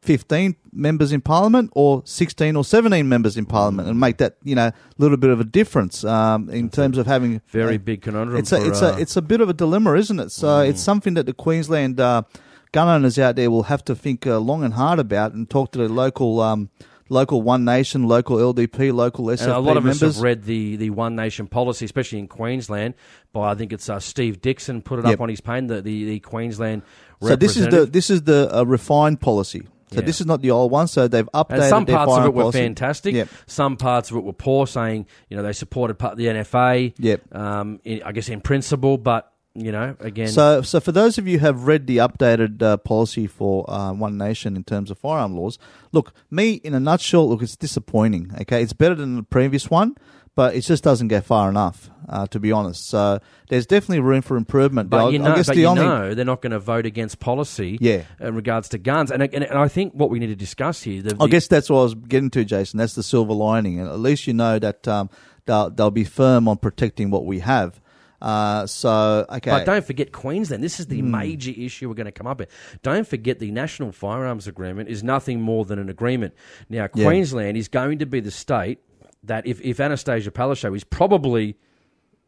15 0.02 0.54
members 0.72 1.10
in 1.10 1.20
parliament 1.20 1.68
or 1.74 2.00
16 2.04 2.54
or 2.54 2.62
17 2.64 3.08
members 3.08 3.36
in 3.36 3.44
parliament 3.44 3.88
and 3.88 3.98
make 3.98 4.18
that 4.18 4.36
you 4.44 4.54
know 4.54 4.66
a 4.68 4.74
little 4.98 5.16
bit 5.16 5.30
of 5.30 5.40
a 5.40 5.44
difference 5.44 6.04
um, 6.04 6.48
in 6.48 6.70
terms 6.70 6.96
of 6.96 7.08
having 7.08 7.42
Very 7.48 7.74
uh, 7.74 7.78
big 7.78 8.02
conundrum. 8.02 8.38
it's 8.38 8.52
a 8.52 8.60
for, 8.60 8.68
it's 8.68 8.82
uh, 8.82 8.94
a 8.96 9.00
it's 9.00 9.16
a 9.16 9.22
bit 9.22 9.40
of 9.40 9.48
a 9.48 9.52
dilemma 9.52 9.94
isn't 9.94 10.20
it 10.20 10.30
so 10.30 10.60
it's 10.60 10.80
something 10.80 11.14
that 11.14 11.26
the 11.26 11.32
queensland 11.32 11.98
uh, 11.98 12.22
gun 12.70 12.86
owners 12.86 13.18
out 13.18 13.34
there 13.34 13.50
will 13.50 13.64
have 13.64 13.84
to 13.86 13.96
think 13.96 14.24
uh, 14.28 14.38
long 14.38 14.62
and 14.62 14.74
hard 14.74 15.00
about 15.00 15.32
and 15.32 15.50
talk 15.50 15.72
to 15.72 15.78
the 15.78 15.88
local 15.88 16.38
um, 16.38 16.70
local 17.08 17.40
one 17.42 17.64
nation 17.64 18.02
local 18.06 18.36
ldp 18.36 18.92
local 18.92 19.26
SFP 19.26 19.42
And 19.42 19.52
a 19.52 19.58
lot 19.60 19.76
of 19.76 19.84
members 19.84 20.02
us 20.02 20.14
have 20.16 20.22
read 20.22 20.42
the, 20.44 20.74
the 20.76 20.90
One 20.90 21.14
Nation 21.14 21.46
policy, 21.46 21.84
especially 21.84 22.18
in 22.18 22.26
Queensland, 22.26 22.94
by 23.32 23.52
I 23.52 23.54
think 23.54 23.72
it's 23.72 23.88
uh, 23.88 24.00
Steve 24.00 24.40
Dixon 24.40 24.82
put 24.82 24.98
it 24.98 25.04
Yep. 25.04 25.14
up 25.14 25.20
on 25.20 25.28
his 25.28 25.40
page, 25.40 25.68
the, 25.68 25.80
the, 25.82 26.04
the 26.04 26.18
Queensland 26.20 26.82
so 27.20 27.36
this 27.36 27.56
is 27.56 27.66
the 27.68 27.86
this 27.86 28.10
is 28.10 28.22
the 28.22 28.48
uh, 28.56 28.62
refined 28.64 29.20
policy 29.20 29.66
so 29.92 30.00
Yeah. 30.00 30.06
this 30.06 30.20
is 30.20 30.26
not 30.26 30.42
the 30.42 30.50
old 30.50 30.70
one 30.72 30.88
so 30.88 31.06
they've 31.08 31.28
updated 31.32 31.60
and 31.60 31.64
some 31.64 31.86
parts 31.86 32.12
of 32.12 32.24
it 32.26 32.34
were 32.34 32.42
policy. 32.42 32.58
fantastic. 32.58 33.14
Yep. 33.14 33.28
Some 33.46 33.76
parts 33.76 34.10
of 34.10 34.16
it 34.16 34.24
were 34.24 34.32
poor, 34.32 34.66
saying 34.66 35.06
you 35.30 35.36
know 35.36 35.42
they 35.44 35.52
supported 35.52 35.94
part 35.94 36.16
the 36.16 36.26
NFA. 36.26 36.94
Yep. 36.98 37.34
Um, 37.34 37.80
in, 37.84 38.02
I 38.02 38.10
guess 38.12 38.28
in 38.28 38.40
principle, 38.40 38.98
but 38.98 39.32
you 39.54 39.70
know 39.70 39.94
again. 40.00 40.26
So, 40.28 40.60
so 40.62 40.80
for 40.80 40.90
those 40.92 41.18
of 41.18 41.28
you 41.28 41.38
who 41.38 41.46
have 41.46 41.68
read 41.68 41.86
the 41.86 41.98
updated 41.98 42.60
uh, 42.62 42.76
policy 42.78 43.28
for 43.28 43.64
uh, 43.70 43.92
One 43.92 44.18
Nation 44.18 44.56
in 44.56 44.64
terms 44.64 44.90
of 44.90 44.98
firearm 44.98 45.36
laws, 45.36 45.56
look, 45.92 46.12
me 46.32 46.54
in 46.54 46.74
a 46.74 46.80
nutshell, 46.80 47.28
look, 47.28 47.40
it's 47.40 47.56
disappointing. 47.56 48.32
Okay, 48.40 48.62
it's 48.62 48.72
better 48.72 48.96
than 48.96 49.14
the 49.14 49.22
previous 49.22 49.70
one, 49.70 49.94
but 50.36 50.54
it 50.54 50.60
just 50.60 50.84
doesn't 50.84 51.08
get 51.08 51.24
far 51.24 51.48
enough, 51.48 51.90
uh, 52.08 52.26
to 52.28 52.38
be 52.38 52.52
honest. 52.52 52.88
So, 52.88 53.18
there's 53.48 53.66
definitely 53.66 54.00
room 54.00 54.22
for 54.22 54.36
improvement. 54.36 54.88
But 54.90 55.06
I- 55.06 55.08
you 55.10 55.18
I 55.20 55.28
know, 55.28 55.34
guess 55.34 55.46
but 55.48 55.54
the 55.56 55.62
you 55.62 55.66
only 55.66 55.82
know 55.82 56.14
they're 56.14 56.24
not 56.24 56.42
going 56.42 56.52
to 56.52 56.60
vote 56.60 56.86
against 56.86 57.18
policy 57.18 57.78
Yeah. 57.80 58.02
in 58.20 58.34
regards 58.36 58.68
to 58.70 58.78
guns. 58.78 59.10
And, 59.10 59.22
and, 59.22 59.34
and 59.42 59.58
I 59.58 59.66
think 59.66 59.94
what 59.94 60.10
we 60.10 60.18
need 60.20 60.28
to 60.28 60.36
discuss 60.36 60.82
here, 60.82 61.02
the, 61.02 61.16
I 61.20 61.26
guess 61.26 61.48
that's 61.48 61.68
what 61.68 61.80
I 61.80 61.82
was 61.82 61.94
getting 61.94 62.30
to, 62.30 62.44
Jason. 62.44 62.78
That's 62.78 62.94
the 62.94 63.02
silver 63.02 63.32
lining, 63.32 63.80
and 63.80 63.88
at 63.88 63.98
least 63.98 64.26
you 64.28 64.34
know 64.34 64.58
that 64.60 64.86
um, 64.86 65.10
they'll 65.46 65.70
they'll 65.70 65.90
be 65.90 66.04
firm 66.04 66.46
on 66.48 66.58
protecting 66.58 67.10
what 67.10 67.24
we 67.24 67.40
have. 67.40 67.80
Uh, 68.20 68.66
so, 68.66 69.26
okay, 69.28 69.50
But 69.50 69.66
don't 69.66 69.84
forget 69.84 70.10
Queensland. 70.10 70.64
This 70.64 70.80
is 70.80 70.86
the 70.86 71.00
Hmm. 71.00 71.10
major 71.10 71.52
issue 71.56 71.86
we're 71.88 71.94
going 71.94 72.06
to 72.06 72.12
come 72.12 72.26
up 72.26 72.38
with. 72.40 72.48
Don't 72.82 73.06
forget 73.06 73.38
the 73.40 73.50
National 73.50 73.92
Firearms 73.92 74.46
Agreement 74.46 74.88
is 74.88 75.04
nothing 75.04 75.42
more 75.42 75.64
than 75.66 75.78
an 75.78 75.90
agreement. 75.90 76.32
Now, 76.70 76.88
Yeah. 76.94 77.04
Queensland 77.04 77.56
is 77.58 77.68
going 77.68 77.98
to 77.98 78.06
be 78.06 78.20
the 78.20 78.30
state 78.30 78.78
that 79.26 79.46
if, 79.46 79.60
if 79.60 79.78
Annastacia 79.78 80.30
Palaszczuk 80.30 80.74
is 80.74 80.84
probably 80.84 81.56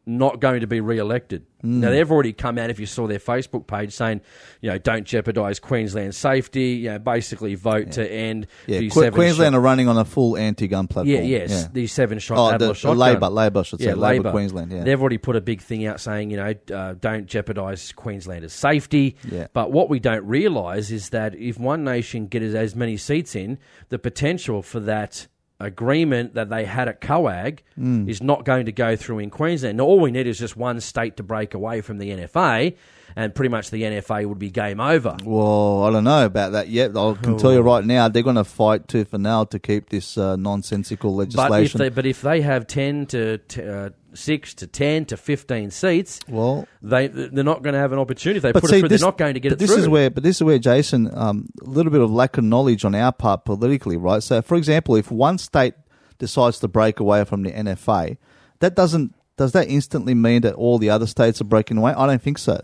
not 0.05 0.39
going 0.39 0.61
to 0.61 0.65
be 0.67 0.81
re-elected. 0.81 1.45
Hmm. 1.61 1.81
Now 1.81 1.91
they've 1.91 2.09
already 2.11 2.33
come 2.33 2.57
out. 2.57 2.71
If 2.71 2.79
you 2.79 2.87
saw 2.87 3.05
their 3.05 3.19
Facebook 3.19 3.67
page 3.67 3.93
saying, 3.93 4.21
you 4.59 4.71
know, 4.71 4.79
don't 4.79 5.03
jeopardise 5.05 5.59
Queensland's 5.59 6.17
safety. 6.17 6.69
You 6.71 6.91
know, 6.91 6.99
basically 6.99 7.53
vote 7.53 7.91
to 7.91 8.11
end 8.11 8.47
yeah, 8.65 8.79
the 8.79 8.89
seven 8.89 9.13
Queensland 9.13 9.53
are 9.55 9.61
running 9.61 9.87
on 9.87 9.97
a 9.97 10.05
full 10.05 10.35
anti-gun 10.35 10.87
platform. 10.87 11.13
yeah, 11.15 11.21
yes, 11.21 11.51
Yeah. 11.51 11.67
the 11.73 11.85
seven 11.85 12.17
shot 12.17 12.37
Oh, 12.55 12.57
the, 12.57 12.73
the. 12.73 12.95
Labor, 12.95 13.27
Labor, 13.29 13.63
should 13.63 13.79
say, 13.81 13.87
Yeah, 13.87 13.93
Labor, 13.95 14.23
Labor. 14.23 14.31
Queensland. 14.31 14.71
Yeah, 14.71 14.83
They've 14.83 14.99
already 14.99 15.19
put 15.19 15.35
a 15.35 15.41
big 15.41 15.61
thing 15.61 15.85
out 15.85 16.01
saying, 16.01 16.31
you 16.31 16.37
know, 16.37 16.53
uh, 16.73 16.93
don't 16.99 17.27
jeopardise 17.27 17.91
Queenslanders' 17.91 18.53
safety. 18.53 19.15
Yeah. 19.29 19.47
But 19.53 19.71
what 19.71 19.89
we 19.89 19.99
don't 19.99 20.25
realise 20.25 20.89
is 20.89 21.09
that 21.09 21.35
if 21.35 21.59
One 21.59 21.83
Nation 21.83 22.25
gets 22.27 22.55
as 22.55 22.75
many 22.75 22.97
seats 22.97 23.35
in, 23.35 23.59
the 23.89 23.99
potential 23.99 24.63
for 24.63 24.79
that 24.79 25.27
agreement 25.59 26.33
that 26.35 26.49
they 26.49 26.65
had 26.65 26.87
at 26.87 27.01
COAG 27.01 27.59
Mm. 27.79 28.07
is 28.09 28.21
not 28.21 28.45
going 28.45 28.65
to 28.65 28.71
go 28.71 28.95
through 28.95 29.19
in 29.19 29.29
Queensland. 29.29 29.77
Now, 29.77 29.85
all 29.85 29.99
we 29.99 30.11
need 30.11 30.27
is 30.27 30.39
just 30.39 30.55
one 30.57 30.79
state 30.81 31.17
to 31.17 31.23
break 31.23 31.53
away 31.53 31.81
from 31.81 31.97
the 31.97 32.09
NFA, 32.11 32.75
and 33.15 33.33
pretty 33.33 33.49
much 33.49 33.69
the 33.69 33.83
NFA 33.83 34.25
would 34.25 34.39
be 34.39 34.49
game 34.49 34.79
over. 34.79 35.15
Well, 35.23 35.83
I 35.83 35.91
don't 35.91 36.03
know 36.03 36.25
about 36.25 36.53
that 36.53 36.69
yet. 36.69 36.95
I 36.95 37.13
can 37.13 37.37
tell 37.37 37.53
you 37.53 37.61
right 37.61 37.83
now, 37.83 38.07
they're 38.07 38.23
going 38.23 38.35
to 38.35 38.43
fight 38.43 38.87
tooth 38.87 39.13
and 39.13 39.23
nail 39.23 39.45
to 39.47 39.59
keep 39.59 39.89
this 39.89 40.17
uh, 40.17 40.35
nonsensical 40.35 41.15
But 41.17 41.29
if 41.29 41.35
legislation. 41.35 41.77
they 41.79 41.89
but 41.89 42.05
if 42.05 42.21
they 42.21 42.41
have 42.41 42.67
ten 42.67 43.05
to 43.07 43.37
t- 43.39 43.63
uh, 43.67 43.89
six 44.13 44.53
to 44.55 44.67
ten 44.67 45.05
to 45.05 45.17
fifteen 45.17 45.71
seats, 45.71 46.19
well, 46.27 46.67
they 46.81 47.07
they're 47.07 47.43
not 47.43 47.63
going 47.63 47.73
to 47.73 47.79
have 47.79 47.91
an 47.91 47.99
opportunity. 47.99 48.37
If 48.37 48.43
they 48.43 48.53
put 48.53 48.69
see, 48.69 48.77
it 48.77 48.79
through, 48.81 48.89
this, 48.89 49.01
they're 49.01 49.07
not 49.07 49.17
going 49.17 49.33
to 49.33 49.39
get 49.39 49.51
it 49.51 49.59
this 49.59 49.71
through. 49.71 49.83
is 49.83 49.89
where, 49.89 50.09
but 50.09 50.23
this 50.23 50.37
is 50.37 50.43
where 50.43 50.59
Jason, 50.59 51.09
um, 51.15 51.49
a 51.61 51.69
little 51.69 51.91
bit 51.91 52.01
of 52.01 52.11
lack 52.11 52.37
of 52.37 52.43
knowledge 52.43 52.85
on 52.85 52.95
our 52.95 53.11
part 53.11 53.45
politically, 53.45 53.97
right? 53.97 54.23
So, 54.23 54.41
for 54.41 54.55
example, 54.55 54.95
if 54.95 55.11
one 55.11 55.37
state 55.37 55.73
decides 56.17 56.59
to 56.59 56.67
break 56.67 56.99
away 56.99 57.23
from 57.25 57.43
the 57.43 57.51
NFA, 57.51 58.17
that 58.59 58.75
doesn't 58.75 59.13
does 59.37 59.53
that 59.53 59.69
instantly 59.69 60.13
mean 60.13 60.41
that 60.41 60.53
all 60.55 60.77
the 60.77 60.89
other 60.89 61.07
states 61.07 61.39
are 61.39 61.45
breaking 61.45 61.77
away? 61.77 61.93
I 61.93 62.05
don't 62.05 62.21
think 62.21 62.37
so. 62.37 62.61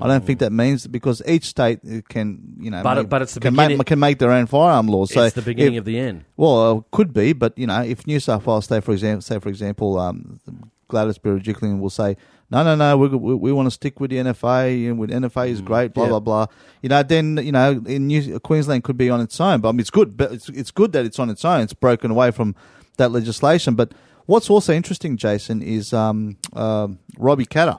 I 0.00 0.06
don't 0.08 0.24
think 0.24 0.38
that 0.38 0.52
means 0.52 0.86
because 0.86 1.20
each 1.26 1.44
state 1.44 1.80
uh, 1.84 2.00
can, 2.08 2.54
you 2.58 2.70
know, 2.70 2.82
But 2.82 2.96
it- 2.98 3.00
make, 3.02 3.08
but 3.10 3.22
it's 3.22 3.34
the 3.34 3.40
can, 3.40 3.54
beginning- 3.54 3.78
make, 3.78 3.86
can 3.86 3.98
make 3.98 4.18
their 4.18 4.32
own 4.32 4.46
firearm 4.46 4.88
laws. 4.88 5.12
So 5.12 5.22
it's 5.24 5.34
the 5.34 5.42
beginning 5.42 5.74
if- 5.74 5.80
of 5.80 5.84
the 5.84 5.98
end. 5.98 6.24
well, 6.36 6.78
it 6.78 6.84
could 6.90 7.12
be, 7.12 7.32
but 7.34 7.56
you 7.58 7.66
know, 7.66 7.82
if 7.82 8.06
New 8.06 8.18
South 8.20 8.46
Wales 8.46 8.64
State, 8.64 8.82
for 8.84 8.92
example, 8.92 9.20
say 9.22 9.38
for 9.38 9.48
example, 9.50 9.98
um, 9.98 10.40
Gladys 10.88 11.18
Berejiklian 11.18 11.80
will 11.80 11.90
say, 11.90 12.16
no, 12.50 12.62
no, 12.62 12.74
no, 12.76 12.96
we, 12.98 13.08
we, 13.08 13.34
we 13.34 13.52
want 13.52 13.66
to 13.66 13.70
stick 13.70 13.98
with 14.00 14.10
the 14.10 14.16
NFA, 14.18 14.88
and 14.88 14.98
with 14.98 15.10
NFA 15.10 15.48
is 15.48 15.60
great, 15.60 15.92
blah 15.94 16.04
Mm, 16.04 16.06
yeah. 16.06 16.10
blah 16.10 16.20
blah. 16.20 16.46
You 16.82 16.88
know, 16.90 17.02
then 17.02 17.38
you 17.42 17.52
know, 17.52 17.82
in 17.86 18.06
New, 18.06 18.38
Queensland 18.40 18.84
could 18.84 18.96
be 18.96 19.10
on 19.10 19.20
its 19.20 19.40
own, 19.40 19.60
but 19.60 19.70
I 19.70 19.72
mean, 19.72 19.80
it's 19.80 19.90
good, 19.90 20.16
but 20.16 20.30
it's 20.32 20.48
it's 20.50 20.70
good 20.70 20.92
that 20.92 21.04
it's 21.04 21.18
on 21.18 21.30
its 21.30 21.44
own. 21.44 21.62
It's 21.62 21.72
broken 21.74 22.10
away 22.10 22.30
from 22.30 22.54
that 22.98 23.10
legislation. 23.12 23.74
But 23.74 23.92
what's 24.26 24.48
also 24.50 24.72
interesting, 24.72 25.16
Jason, 25.16 25.62
is 25.62 25.92
um, 25.92 26.36
um 26.52 26.98
Robbie 27.18 27.46
Katter. 27.46 27.78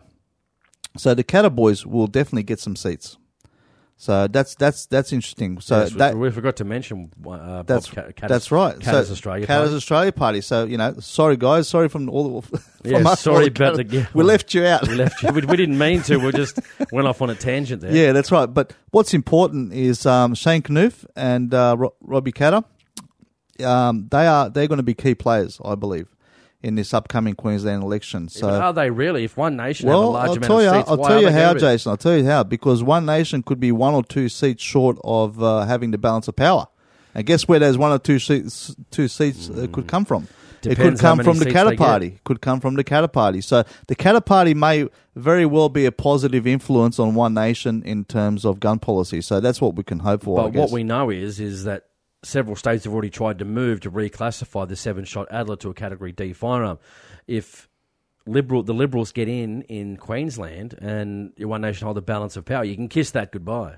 So 0.98 1.14
the 1.14 1.24
Katter 1.24 1.54
boys 1.54 1.86
will 1.86 2.08
definitely 2.08 2.44
get 2.44 2.60
some 2.60 2.76
seats. 2.76 3.18
So 3.98 4.28
that's 4.28 4.56
that's 4.56 4.88
that's 4.88 5.14
interesting. 5.14 5.62
So 5.62 5.80
Yes, 5.80 5.92
we- 5.94 5.98
that 6.00 6.18
we 6.18 6.30
forgot 6.30 6.58
to 6.58 6.66
mention 6.66 7.12
uh, 7.26 7.64
Bob 7.64 7.68
that's 7.68 7.90
that's 7.90 8.52
right. 8.52 8.78
Katter's 8.78 9.08
so, 9.08 9.14
Australia. 9.14 9.48
Katter's 9.48 9.70
Party. 9.70 9.76
Australia 9.78 10.12
Party. 10.12 10.42
So 10.42 10.66
you 10.66 10.78
know, 10.78 10.96
sorry 11.00 11.38
guys, 11.38 11.70
sorry 11.70 11.88
from 11.88 12.10
all 12.10 12.42
the 12.42 12.48
from 12.60 12.92
Yeah, 12.92 13.08
us. 13.10 13.22
sorry 13.22 13.44
all 13.44 13.48
about 13.48 13.76
the- 13.78 13.86
yeah. 13.86 14.08
we 14.14 14.24
left 14.26 14.54
you 14.54 14.66
out. 14.66 14.86
we 14.90 14.96
left 14.96 15.24
you. 15.24 15.32
We, 15.32 15.42
we 15.46 15.56
didn't 15.56 15.78
mean 15.78 16.02
to. 16.04 16.18
We 16.18 16.34
just 16.34 16.60
went 16.92 17.08
off 17.08 17.22
on 17.22 17.30
a 17.30 17.36
tangent 17.36 17.82
there. 17.82 17.96
yeah, 17.96 18.12
that's 18.12 18.34
right. 18.34 18.48
But 18.48 18.74
what's 18.92 19.14
important 19.14 19.72
is 19.72 20.06
um, 20.06 20.36
Shane 20.36 20.62
Knuth 20.64 21.06
and 21.16 21.54
uh, 21.54 21.78
Robbie 22.02 22.34
Katter. 22.34 22.66
Um, 23.64 24.10
they 24.12 24.28
are 24.28 24.50
they're 24.50 24.68
going 24.68 24.78
to 24.80 24.84
be 24.84 24.94
key 24.94 25.16
players, 25.16 25.62
I 25.64 25.76
believe, 25.76 26.14
in 26.66 26.74
this 26.74 26.94
upcoming 26.96 27.36
Queensland 27.36 27.84
election. 27.84 28.28
So 28.28 28.48
But 28.48 28.62
are 28.62 28.74
they 28.74 28.90
really? 28.90 29.24
If 29.24 29.38
one 29.38 29.56
nation 29.56 29.88
have 29.88 29.96
a 29.96 30.00
well, 30.00 30.12
large 30.14 30.30
I'll 30.30 30.36
amount 30.38 30.48
tell 30.48 30.60
of 30.60 30.64
you, 30.64 30.72
seats, 30.72 30.90
I'll 30.90 30.98
tell 30.98 31.22
you 31.22 31.30
how. 31.30 31.54
Jason. 31.54 31.90
I'll 31.92 31.98
tell 31.98 32.18
you 32.18 32.26
how 32.26 32.44
because 32.44 32.82
one 32.82 33.06
nation 33.06 33.44
could 33.44 33.60
be 33.60 33.72
one 33.72 33.94
or 33.94 34.04
two 34.04 34.30
seats 34.30 34.64
short 34.64 34.98
of 35.04 35.42
uh, 35.42 35.66
having 35.66 35.92
the 35.92 36.00
balance 36.00 36.28
of 36.28 36.36
power. 36.36 36.68
And 37.14 37.26
guess 37.26 37.48
where 37.48 37.60
those 37.60 37.78
one 37.78 37.92
or 37.92 38.00
two 38.00 38.18
seats 38.20 38.76
two 38.90 39.08
seats 39.08 39.50
uh, 39.50 39.68
could 39.72 39.88
come 39.88 40.06
from? 40.06 40.28
it 40.64 40.78
could 40.78 40.98
come 40.98 41.20
from 41.20 41.38
the 41.38 41.46
seats 41.46 41.56
Katter 41.56 41.70
they 41.70 41.76
get. 41.76 41.86
Party. 41.86 42.20
Could 42.24 42.42
come 42.42 42.60
from 42.60 42.74
the 42.74 42.84
Katter 42.84 43.12
Party. 43.12 43.42
So 43.42 43.64
the 43.88 43.96
Katter 43.96 44.26
Party 44.26 44.56
may 44.56 44.88
very 45.16 45.46
well 45.46 45.70
be 45.70 45.86
a 45.86 45.92
positive 45.92 46.48
influence 46.48 46.98
on 46.98 47.14
one 47.14 47.36
nation 47.36 47.84
in 47.84 48.06
terms 48.06 48.44
of 48.44 48.60
gun 48.60 48.80
policy. 48.80 49.22
So 49.22 49.40
that's 49.40 49.62
what 49.62 49.76
we 49.76 49.84
can 49.84 50.00
hope 50.00 50.24
for. 50.24 50.40
I 50.40 50.44
But 50.44 50.54
what 50.54 50.72
we 50.72 50.84
know 50.84 51.12
is 51.12 51.40
is 51.40 51.66
that 51.66 51.84
several 52.26 52.56
states 52.56 52.84
have 52.84 52.94
already 52.94 53.10
tried 53.10 53.40
to 53.40 53.46
move 53.46 53.80
to 53.82 53.92
reclassify 53.92 54.68
the 54.68 54.76
seven-shot 54.76 55.28
Adler 55.32 55.56
to 55.58 55.70
a 55.70 55.74
Category 55.74 56.12
D 56.12 56.34
firearm. 56.34 56.80
If 57.28 57.70
liberal 58.26 58.64
the 58.64 58.74
Liberals 58.74 59.12
get 59.12 59.28
in 59.28 59.62
in 59.64 59.98
Queensland 59.98 60.76
and 60.82 61.32
your 61.38 61.48
One 61.50 61.62
Nation 61.62 61.86
hold 61.86 61.98
the 61.98 62.02
balance 62.02 62.36
of 62.36 62.46
power, 62.46 62.64
you 62.64 62.76
can 62.76 62.88
kiss 62.90 63.12
that 63.12 63.32
goodbye. 63.32 63.76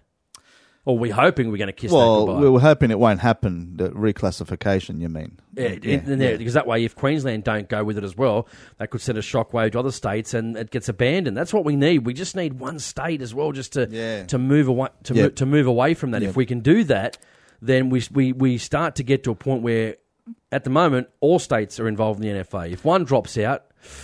Or 0.85 0.97
we're 0.97 1.13
hoping 1.13 1.51
we're 1.51 1.57
going 1.57 1.67
to 1.67 1.73
kiss 1.73 1.91
well, 1.91 2.21
that 2.25 2.31
goodbye. 2.31 2.41
we 2.43 2.49
were 2.49 2.59
hoping 2.61 2.91
it 2.91 2.99
won't 2.99 3.19
happen. 3.19 3.75
The 3.75 3.89
reclassification, 3.89 5.01
you 5.01 5.09
mean? 5.09 5.37
Yeah, 5.53 5.71
in 5.83 6.17
there, 6.17 6.37
because 6.37 6.53
that 6.53 6.65
way, 6.65 6.85
if 6.85 6.95
Queensland 6.95 7.43
don't 7.43 7.67
go 7.67 7.83
with 7.83 7.97
it 7.97 8.05
as 8.05 8.15
well, 8.15 8.47
that 8.77 8.89
could 8.89 9.01
send 9.01 9.17
a 9.17 9.21
shockwave 9.21 9.73
to 9.73 9.79
other 9.79 9.91
states, 9.91 10.33
and 10.33 10.55
it 10.55 10.71
gets 10.71 10.87
abandoned. 10.87 11.35
That's 11.35 11.53
what 11.53 11.65
we 11.65 11.75
need. 11.75 12.05
We 12.05 12.13
just 12.13 12.37
need 12.37 12.53
one 12.53 12.79
state 12.79 13.21
as 13.21 13.35
well, 13.35 13.51
just 13.51 13.73
to 13.73 13.89
Yeah. 13.91 14.23
to 14.27 14.37
move 14.37 14.69
away 14.69 14.87
to 15.03 15.13
Yeah. 15.13 15.23
mo- 15.23 15.29
to 15.31 15.45
move 15.45 15.67
away 15.67 15.93
from 15.93 16.11
that. 16.11 16.21
Yeah. 16.21 16.29
If 16.29 16.37
we 16.37 16.45
can 16.45 16.61
do 16.61 16.85
that, 16.85 17.17
then 17.61 17.89
we 17.89 18.03
we 18.11 18.33
we 18.33 18.57
start 18.57 18.95
to 18.95 19.03
get 19.03 19.23
to 19.25 19.31
a 19.31 19.35
point 19.35 19.61
where, 19.63 19.95
at 20.51 20.63
the 20.63 20.69
moment, 20.69 21.07
all 21.19 21.39
states 21.39 21.79
are 21.79 21.87
involved 21.87 22.23
in 22.23 22.31
the 22.37 22.43
NFA. 22.43 22.71
If 22.71 22.83
one 22.85 23.03
drops 23.03 23.37
out, 23.37 23.63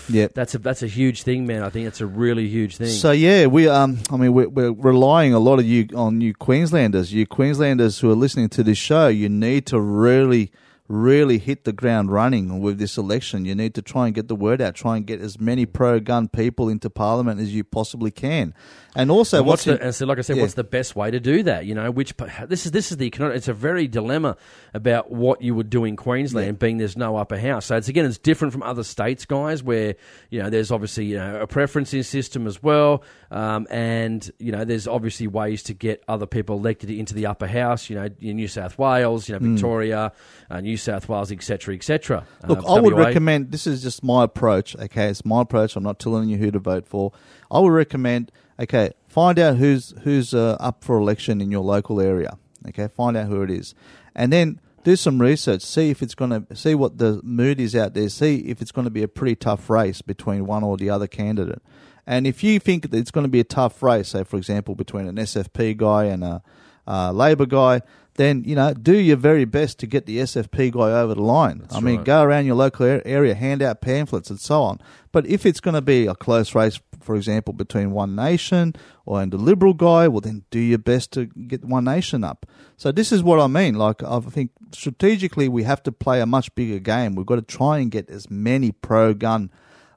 Yeah. 0.10 0.28
that's 0.34 0.56
a 0.56 0.60
that's 0.60 0.84
a 0.84 0.88
huge 0.88 1.24
thing, 1.24 1.46
man. 1.46 1.64
I 1.64 1.70
think 1.70 1.88
it's 1.88 2.02
a 2.02 2.06
really 2.06 2.48
huge 2.48 2.78
thing. 2.78 2.88
So 2.88 3.12
yeah, 3.12 3.48
we 3.48 3.68
um, 3.68 4.00
I 4.12 4.18
mean, 4.18 4.34
we're, 4.34 4.50
we're 4.50 4.72
relying 4.72 5.34
a 5.34 5.40
lot 5.40 5.60
of 5.60 5.66
you 5.66 5.88
on 5.96 6.22
you 6.22 6.34
Queenslanders, 6.34 7.12
you 7.14 7.26
Queenslanders 7.28 8.00
who 8.00 8.10
are 8.12 8.16
listening 8.16 8.50
to 8.50 8.64
this 8.64 8.78
show. 8.78 9.08
You 9.08 9.30
need 9.30 9.66
to 9.68 9.80
really, 9.80 10.52
really 10.94 11.40
hit 11.40 11.64
the 11.64 11.74
ground 11.74 12.12
running 12.12 12.62
with 12.62 12.78
this 12.78 12.98
election. 12.98 13.46
You 13.46 13.56
need 13.56 13.74
to 13.76 13.82
try 13.82 14.06
and 14.06 14.16
get 14.16 14.28
the 14.28 14.36
word 14.36 14.62
out. 14.62 14.76
Try 14.76 14.98
and 14.98 15.06
get 15.06 15.20
as 15.22 15.40
many 15.40 15.66
pro-gun 15.66 16.28
people 16.28 16.70
into 16.70 16.90
Parliament 16.90 17.42
as 17.42 17.54
you 17.54 17.64
possibly 17.64 18.12
can. 18.12 18.54
And 18.96 19.10
also, 19.10 19.38
And 19.40 19.48
what's 19.48 19.66
in- 19.66 19.78
the, 19.78 19.84
and 19.86 19.96
so, 19.96 20.06
like 20.06 20.20
I 20.20 20.22
said, 20.22 20.36
yeah. 20.38 20.44
what's 20.44 20.54
the 20.54 20.64
best 20.64 20.96
way 20.96 21.10
to 21.10 21.20
do 21.20 21.42
that? 21.44 21.66
You 21.66 21.74
know, 21.74 21.90
which 21.90 22.14
this 22.48 22.68
is 22.68 22.72
this 22.72 22.92
is 22.92 22.98
the. 22.98 23.12
It's 23.12 23.48
a 23.48 23.54
very 23.54 23.88
dilemma 23.88 24.38
about 24.74 25.12
what 25.12 25.42
you 25.42 25.56
would 25.56 25.72
do 25.72 25.84
in 25.84 25.96
Queensland, 25.96 26.60
being 26.60 26.78
there's 26.78 26.96
no 26.96 27.18
upper 27.18 27.40
house. 27.40 27.66
So 27.66 27.76
it's 27.76 27.88
again, 27.88 28.06
it's 28.06 28.20
different 28.20 28.54
from 28.54 28.62
other 28.62 28.84
states, 28.84 29.26
guys, 29.26 29.64
where 29.64 29.96
you 30.30 30.44
know 30.44 30.52
there's 30.52 30.72
obviously 30.72 31.06
you 31.06 31.18
know 31.18 31.42
a 31.42 31.48
preferencing 31.48 32.06
system 32.06 32.46
as 32.46 32.62
well, 32.62 33.04
um, 33.32 33.66
and 33.72 34.30
you 34.38 34.52
know 34.52 34.64
there's 34.64 34.88
obviously 34.88 35.26
ways 35.26 35.64
to 35.64 35.74
get 35.74 36.04
other 36.08 36.28
people 36.28 36.58
elected 36.58 36.92
into 36.92 37.16
the 37.16 37.26
upper 37.26 37.48
house. 37.48 37.90
You 37.90 37.96
know, 37.96 38.10
in 38.20 38.36
New 38.36 38.48
South 38.48 38.78
Wales, 38.78 39.28
you 39.28 39.34
know, 39.34 39.40
Victoria, 39.40 40.12
uh, 40.52 40.62
New 40.62 40.78
South 40.84 41.10
Wales, 41.10 41.32
etc., 41.32 41.76
etc. 41.76 42.26
Hmm. 42.42 42.48
Look, 42.48 42.66
I 42.66 42.80
would 42.80 42.98
recommend. 42.98 43.52
This 43.52 43.66
is 43.68 43.82
just 43.82 44.04
my 44.04 44.24
approach. 44.24 44.76
Okay, 44.76 45.08
it's 45.08 45.26
my 45.26 45.42
approach. 45.42 45.76
I'm 45.76 45.84
not 45.84 46.00
telling 46.00 46.30
you 46.30 46.38
who 46.38 46.52
to 46.52 46.60
vote 46.60 46.88
for. 46.88 47.12
I 47.50 47.60
would 47.60 47.72
recommend. 47.72 48.32
Okay, 48.60 48.92
find 49.08 49.40
out 49.40 49.58
who's 49.58 49.94
who's 50.04 50.34
uh, 50.34 50.58
up 50.60 50.84
for 50.84 50.98
election 50.98 51.42
in 51.42 51.52
your 51.52 51.64
local 51.64 52.00
area. 52.00 52.38
Okay, 52.68 52.88
find 52.88 53.18
out 53.18 53.28
who 53.28 53.42
it 53.42 53.50
is, 53.50 53.74
and 54.16 54.32
then 54.32 54.60
do 54.84 54.96
some 54.96 55.22
research. 55.22 55.62
See 55.62 55.90
if 55.90 56.02
it's 56.02 56.16
going 56.16 56.46
to 56.46 56.56
see 56.56 56.76
what 56.76 56.98
the 56.98 57.22
mood 57.24 57.60
is 57.60 57.76
out 57.76 57.94
there. 57.94 58.10
See 58.10 58.38
if 58.40 58.62
it's 58.62 58.72
going 58.72 58.86
to 58.86 58.92
be 58.92 59.04
a 59.04 59.08
pretty 59.08 59.36
tough 59.36 59.70
race 59.70 60.02
between 60.02 60.46
one 60.46 60.64
or 60.64 60.78
the 60.78 60.90
other 60.90 61.08
candidate. 61.08 61.62
And 62.06 62.28
if 62.28 62.44
you 62.44 62.60
think 62.60 62.92
that 62.92 62.98
it's 62.98 63.12
going 63.12 63.24
to 63.24 63.30
be 63.30 63.40
a 63.40 63.46
tough 63.46 63.82
race, 63.82 64.10
say 64.10 64.24
for 64.24 64.38
example 64.38 64.76
between 64.76 65.08
an 65.08 65.16
SFP 65.16 65.78
guy 65.78 66.06
and 66.06 66.24
a, 66.24 66.44
a 66.86 67.14
Labor 67.14 67.46
guy, 67.46 67.82
then 68.16 68.44
you 68.46 68.56
know 68.56 68.74
do 68.74 68.96
your 68.96 69.18
very 69.18 69.46
best 69.46 69.80
to 69.80 69.88
get 69.88 70.06
the 70.06 70.18
SFP 70.20 70.72
guy 70.72 70.92
over 70.92 71.16
the 71.16 71.22
line. 71.22 71.66
I 71.72 71.80
mean, 71.80 71.98
right. 71.98 72.06
go 72.06 72.24
around 72.24 72.46
your 72.46 72.56
local 72.56 73.02
area, 73.06 73.34
hand 73.34 73.62
out 73.62 73.82
pamphlets 73.82 74.30
and 74.30 74.40
so 74.40 74.62
on. 74.62 74.80
But 75.12 75.26
if 75.26 75.46
it's 75.46 75.60
going 75.60 75.76
to 75.76 75.82
be 75.82 76.08
a 76.08 76.16
close 76.16 76.56
race, 76.56 76.80
for 77.02 77.16
example, 77.16 77.54
between 77.54 77.92
One 77.92 78.16
Nation 78.16 78.76
or 79.06 79.22
and 79.22 79.32
the 79.32 79.38
Liberal 79.38 79.74
guy, 79.74 80.08
well 80.08 80.22
then 80.22 80.44
do 80.52 80.60
your 80.60 80.78
best 80.78 81.12
to 81.14 81.26
get 81.26 81.66
One 81.66 81.86
Nation 81.86 82.24
up. 82.24 82.46
So 82.78 82.92
this 82.92 83.12
is 83.12 83.24
what 83.24 83.40
I 83.40 83.48
mean. 83.48 83.76
Like 83.76 84.04
I 84.04 84.20
think 84.20 84.52
strategically 84.72 85.48
we 85.48 85.64
have 85.64 85.84
to 85.84 85.92
play 85.92 86.22
a 86.22 86.26
much 86.26 86.54
bigger 86.56 86.80
game. 86.80 87.16
We've 87.16 87.26
got 87.26 87.36
to 87.36 87.42
try 87.42 87.80
and 87.80 87.90
get 87.90 88.10
as 88.10 88.30
many 88.30 88.72
pro-gun 88.72 89.52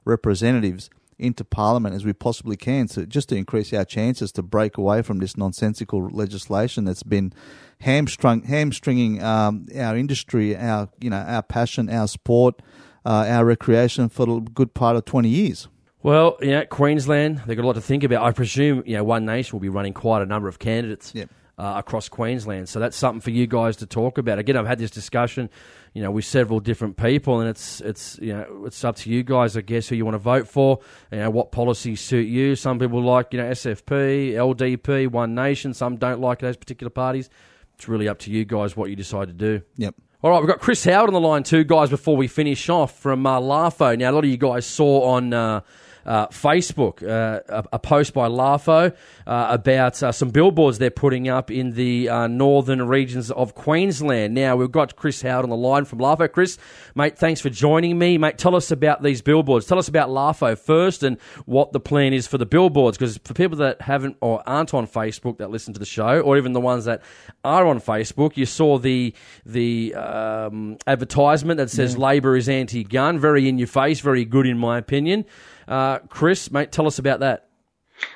representatives 0.05 0.89
into 1.19 1.43
Parliament 1.43 1.95
as 1.95 2.05
we 2.05 2.13
possibly 2.13 2.55
can, 2.55 2.87
so 2.87 3.05
just 3.05 3.29
to 3.29 3.35
increase 3.35 3.73
our 3.73 3.85
chances 3.85 4.31
to 4.33 4.43
break 4.43 4.77
away 4.77 5.01
from 5.01 5.19
this 5.19 5.35
nonsensical 5.35 6.09
legislation 6.09 6.85
that's 6.85 7.03
been 7.03 7.33
hamstrung, 7.81 8.43
hamstringing 8.43 9.23
um, 9.23 9.67
our 9.75 9.97
industry, 9.97 10.55
our 10.55 10.89
you 10.99 11.09
know 11.09 11.17
our 11.17 11.43
passion, 11.43 11.89
our 11.89 12.07
sport, 12.07 12.61
uh, 13.05 13.25
our 13.27 13.45
recreation 13.45 14.09
for 14.09 14.29
a 14.29 14.41
good 14.41 14.73
part 14.73 14.95
of 14.95 15.05
twenty 15.05 15.29
years. 15.29 15.67
Well, 16.03 16.37
yeah, 16.41 16.63
Queensland, 16.65 17.41
they've 17.47 17.57
got 17.57 17.63
a 17.63 17.67
lot 17.67 17.73
to 17.73 17.81
think 17.81 18.03
about. 18.03 18.23
I 18.23 18.31
presume, 18.31 18.83
you 18.85 18.95
know, 18.95 19.03
One 19.03 19.25
Nation 19.25 19.53
will 19.53 19.61
be 19.61 19.69
running 19.69 19.93
quite 19.93 20.21
a 20.21 20.25
number 20.25 20.47
of 20.47 20.59
candidates 20.59 21.11
Yep. 21.13 21.29
Uh, 21.57 21.73
across 21.77 22.07
Queensland. 22.09 22.69
So 22.69 22.79
that's 22.79 22.95
something 22.95 23.21
for 23.21 23.31
you 23.31 23.47
guys 23.47 23.77
to 23.77 23.85
talk 23.85 24.17
about. 24.17 24.39
Again, 24.39 24.57
I've 24.57 24.67
had 24.67 24.79
this 24.79 24.91
discussion, 24.91 25.49
you 25.93 26.01
know, 26.03 26.11
with 26.11 26.25
several 26.25 26.59
different 26.59 26.97
people, 26.97 27.39
and 27.39 27.49
it's 27.49 27.81
it's 27.81 28.19
you 28.21 28.33
know 28.33 28.63
it's 28.65 28.83
up 28.83 28.95
to 28.97 29.09
you 29.09 29.23
guys, 29.23 29.57
I 29.57 29.61
guess, 29.61 29.87
who 29.87 29.95
you 29.95 30.05
want 30.05 30.15
to 30.15 30.19
vote 30.19 30.47
for. 30.47 30.79
You 31.11 31.19
know, 31.19 31.29
what 31.29 31.51
policies 31.51 32.01
suit 32.01 32.27
you. 32.27 32.55
Some 32.55 32.79
people 32.79 33.01
like 33.01 33.33
you 33.33 33.39
know 33.39 33.49
SFP, 33.49 34.33
LDP, 34.33 35.09
One 35.09 35.33
Nation. 35.33 35.73
Some 35.73 35.97
don't 35.97 36.21
like 36.21 36.39
those 36.39 36.57
particular 36.57 36.91
parties. 36.91 37.29
It's 37.75 37.87
really 37.87 38.07
up 38.07 38.19
to 38.19 38.31
you 38.31 38.45
guys 38.45 38.75
what 38.75 38.89
you 38.89 38.95
decide 38.95 39.27
to 39.27 39.33
do. 39.33 39.61
Yep. 39.77 39.95
All 40.23 40.31
right, 40.31 40.39
we've 40.39 40.49
got 40.49 40.59
Chris 40.59 40.83
Howard 40.83 41.09
on 41.09 41.13
the 41.13 41.19
line 41.19 41.43
too, 41.43 41.63
guys, 41.63 41.91
before 41.91 42.17
we 42.17 42.27
finish 42.27 42.69
off 42.69 42.97
from 42.97 43.27
uh, 43.27 43.39
LAFO. 43.39 43.97
Now, 43.99 44.09
a 44.09 44.13
lot 44.13 44.23
of 44.23 44.29
you 44.31 44.37
guys 44.37 44.65
saw 44.65 45.11
on 45.11 45.31
uh, 45.31 45.61
uh, 46.07 46.27
Facebook 46.27 47.03
uh, 47.03 47.41
a, 47.49 47.65
a 47.73 47.79
post 47.79 48.13
by 48.13 48.29
LAFO 48.29 48.95
uh, 49.27 49.47
about 49.49 50.01
uh, 50.01 50.11
some 50.11 50.29
billboards 50.29 50.77
they're 50.77 50.89
putting 50.89 51.27
up 51.27 51.51
in 51.51 51.71
the 51.73 52.07
uh, 52.07 52.27
northern 52.27 52.87
regions 52.87 53.29
of 53.29 53.53
Queensland. 53.53 54.33
Now, 54.33 54.55
we've 54.55 54.71
got 54.71 54.95
Chris 54.95 55.21
Howard 55.21 55.43
on 55.43 55.49
the 55.49 55.57
line 55.57 55.83
from 55.83 55.99
LAFO. 55.99 56.31
Chris, 56.31 56.57
mate, 56.95 57.17
thanks 57.17 57.41
for 57.41 57.49
joining 57.49 57.99
me. 57.99 58.17
Mate, 58.17 58.37
tell 58.37 58.55
us 58.55 58.71
about 58.71 59.03
these 59.03 59.21
billboards. 59.21 59.65
Tell 59.65 59.77
us 59.77 59.89
about 59.89 60.09
LAFO 60.09 60.57
first 60.57 61.03
and 61.03 61.19
what 61.45 61.73
the 61.73 61.79
plan 61.79 62.13
is 62.13 62.25
for 62.25 62.37
the 62.37 62.45
billboards. 62.45 62.97
Because 62.97 63.17
for 63.17 63.33
people 63.33 63.57
that 63.57 63.81
haven't 63.81 64.15
or 64.21 64.41
aren't 64.47 64.73
on 64.73 64.87
Facebook 64.87 65.39
that 65.39 65.51
listen 65.51 65.73
to 65.73 65.79
the 65.79 65.85
show, 65.85 66.21
or 66.21 66.37
even 66.37 66.53
the 66.53 66.61
ones 66.61 66.85
that 66.85 67.01
are 67.43 67.67
on 67.67 67.81
Facebook, 67.81 68.37
you 68.37 68.45
saw 68.45 68.77
the 68.77 69.13
the 69.45 69.93
um, 69.95 70.77
advertisement 70.87 71.57
that 71.57 71.69
says 71.69 71.97
Labor 71.97 72.37
is 72.37 72.47
anti-gun. 72.47 73.19
Very 73.19 73.49
in 73.49 73.57
your 73.57 73.67
face, 73.67 73.99
very 73.99 74.23
good 74.23 74.47
in 74.47 74.57
my 74.57 74.77
opinion. 74.77 75.25
Uh, 75.67 75.99
Chris, 76.09 76.51
mate, 76.51 76.71
tell 76.71 76.87
us 76.87 76.99
about 76.99 77.19
that. 77.19 77.47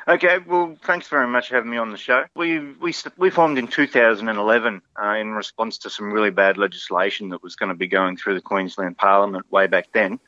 Okay, 0.07 0.37
well, 0.39 0.77
thanks 0.83 1.07
very 1.07 1.27
much 1.27 1.49
for 1.49 1.55
having 1.55 1.71
me 1.71 1.77
on 1.77 1.89
the 1.89 1.97
show. 1.97 2.25
We 2.35 2.59
we 2.59 2.93
we 3.17 3.29
formed 3.29 3.57
in 3.57 3.67
2011 3.67 4.81
uh, 5.01 5.07
in 5.15 5.31
response 5.31 5.79
to 5.79 5.89
some 5.89 6.11
really 6.11 6.29
bad 6.29 6.57
legislation 6.57 7.29
that 7.29 7.41
was 7.41 7.55
going 7.55 7.69
to 7.69 7.75
be 7.75 7.87
going 7.87 8.17
through 8.17 8.35
the 8.35 8.41
Queensland 8.41 8.97
Parliament 8.97 9.51
way 9.51 9.65
back 9.67 9.87
then, 9.91 10.19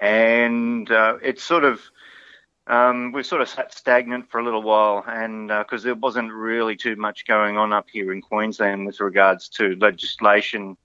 and 0.00 0.90
uh, 0.90 1.18
it 1.22 1.38
sort 1.38 1.62
of 1.62 1.80
um, 2.66 3.12
we 3.12 3.22
sort 3.22 3.40
of 3.40 3.48
sat 3.48 3.72
stagnant 3.72 4.30
for 4.30 4.40
a 4.40 4.44
little 4.44 4.62
while, 4.62 5.04
and 5.06 5.48
because 5.48 5.84
uh, 5.84 5.86
there 5.86 5.94
wasn't 5.94 6.32
really 6.32 6.76
too 6.76 6.96
much 6.96 7.26
going 7.26 7.56
on 7.56 7.72
up 7.72 7.86
here 7.90 8.12
in 8.12 8.20
Queensland 8.20 8.86
with 8.86 9.00
regards 9.00 9.48
to 9.50 9.76
legislation, 9.76 10.76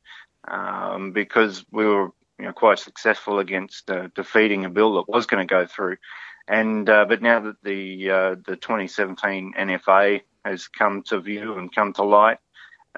um, 0.47 1.11
because 1.11 1.65
we 1.71 1.85
were 1.85 2.11
you 2.39 2.45
know, 2.45 2.53
quite 2.53 2.79
successful 2.79 3.39
against 3.39 3.89
uh, 3.89 4.07
defeating 4.15 4.65
a 4.65 4.69
bill 4.69 4.95
that 4.95 5.09
was 5.09 5.25
going 5.25 5.45
to 5.45 5.51
go 5.51 5.65
through. 5.65 5.97
And 6.47 6.89
uh, 6.89 7.05
but 7.05 7.21
now 7.21 7.39
that 7.39 7.63
the 7.63 8.09
uh, 8.09 8.35
the 8.45 8.57
2017 8.57 9.53
NFA 9.57 10.21
has 10.43 10.67
come 10.67 11.03
to 11.03 11.21
view 11.21 11.57
and 11.57 11.73
come 11.73 11.93
to 11.93 12.03
light, 12.03 12.39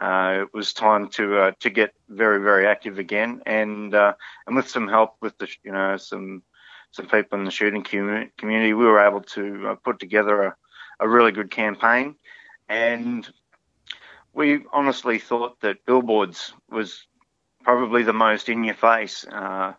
uh, 0.01 0.39
it 0.41 0.53
was 0.53 0.73
time 0.73 1.09
to 1.09 1.37
uh, 1.37 1.51
to 1.59 1.69
get 1.69 1.93
very 2.09 2.41
very 2.41 2.65
active 2.65 2.97
again, 2.97 3.43
and 3.45 3.93
uh, 3.93 4.13
and 4.47 4.55
with 4.55 4.67
some 4.67 4.87
help 4.87 5.15
with 5.21 5.37
the 5.37 5.47
you 5.63 5.71
know 5.71 5.95
some 5.97 6.41
some 6.91 7.05
people 7.05 7.37
in 7.37 7.45
the 7.45 7.51
shooting 7.51 7.83
community, 7.83 8.73
we 8.73 8.85
were 8.85 9.05
able 9.05 9.21
to 9.21 9.77
put 9.83 9.99
together 9.99 10.43
a, 10.43 10.55
a 11.01 11.07
really 11.07 11.31
good 11.31 11.51
campaign, 11.51 12.15
and 12.67 13.29
we 14.33 14.61
honestly 14.73 15.19
thought 15.19 15.59
that 15.61 15.85
billboards 15.85 16.53
was 16.69 17.05
probably 17.65 18.03
the 18.03 18.13
most 18.13 18.47
in 18.47 18.63
your 18.63 18.75
face. 18.75 19.25
Uh, 19.25 19.73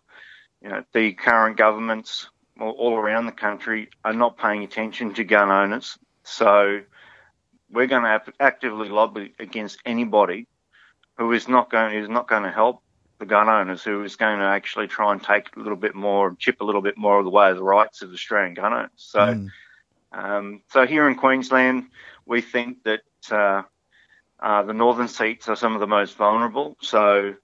you 0.60 0.68
know, 0.68 0.84
the 0.92 1.12
current 1.12 1.56
governments 1.56 2.28
all, 2.60 2.72
all 2.72 2.94
around 2.96 3.26
the 3.26 3.32
country 3.32 3.88
are 4.04 4.12
not 4.12 4.36
paying 4.36 4.64
attention 4.64 5.14
to 5.14 5.24
gun 5.24 5.50
owners, 5.50 5.96
so 6.24 6.80
we're 7.70 7.86
going 7.86 8.02
to 8.02 8.32
actively 8.40 8.88
lobby 8.88 9.32
against 9.38 9.78
anybody 9.86 10.46
who 11.16 11.32
is 11.32 11.48
not 11.48 11.70
going 11.70 11.96
is 11.96 12.08
not 12.08 12.28
going 12.28 12.42
to 12.42 12.50
help 12.50 12.82
the 13.18 13.26
gun 13.26 13.48
owners, 13.48 13.82
who 13.82 14.02
is 14.02 14.16
going 14.16 14.38
to 14.38 14.44
actually 14.44 14.88
try 14.88 15.12
and 15.12 15.22
take 15.22 15.56
a 15.56 15.58
little 15.58 15.76
bit 15.76 15.94
more, 15.94 16.36
chip 16.38 16.60
a 16.60 16.64
little 16.64 16.82
bit 16.82 16.98
more 16.98 17.18
of 17.18 17.24
the 17.24 17.30
way 17.30 17.50
of 17.50 17.56
the 17.56 17.62
rights 17.62 18.02
of 18.02 18.12
Australian 18.12 18.54
gun 18.54 18.72
owners. 18.74 18.90
So, 18.96 19.18
mm. 19.20 19.48
um, 20.12 20.62
so 20.68 20.86
here 20.86 21.08
in 21.08 21.14
Queensland, 21.14 21.84
we 22.26 22.42
think 22.42 22.82
that 22.84 23.00
uh, 23.30 23.62
uh, 24.38 24.62
the 24.64 24.74
northern 24.74 25.08
seats 25.08 25.48
are 25.48 25.56
some 25.56 25.74
of 25.74 25.80
the 25.80 25.86
most 25.86 26.16
vulnerable. 26.16 26.76
So. 26.80 27.36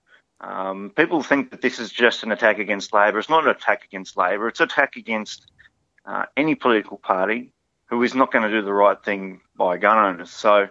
Um, 0.43 0.91
people 0.91 1.23
think 1.23 1.51
that 1.51 1.63
this 1.63 1.79
is 1.79 1.93
just 1.93 2.25
an 2.25 2.33
attack 2.33 2.59
against 2.59 2.93
Labor. 2.93 3.19
It's 3.19 3.29
not 3.29 3.45
an 3.45 3.51
attack 3.51 3.85
against 3.85 4.17
Labor. 4.17 4.49
It's 4.49 4.61
an 4.61 4.65
attack 4.65 4.97
against 4.97 5.51
uh, 6.05 6.25
any 6.37 6.57
political 6.57 6.97
party 6.97 7.53
who 7.87 8.03
is 8.03 8.15
not 8.15 8.33
going 8.33 8.43
to 8.43 8.51
do 8.51 8.63
the 8.63 8.73
right 8.73 9.03
thing 9.05 9.41
by 9.57 9.77
gun 9.77 9.99
owners. 9.99 10.31
So, 10.31 10.69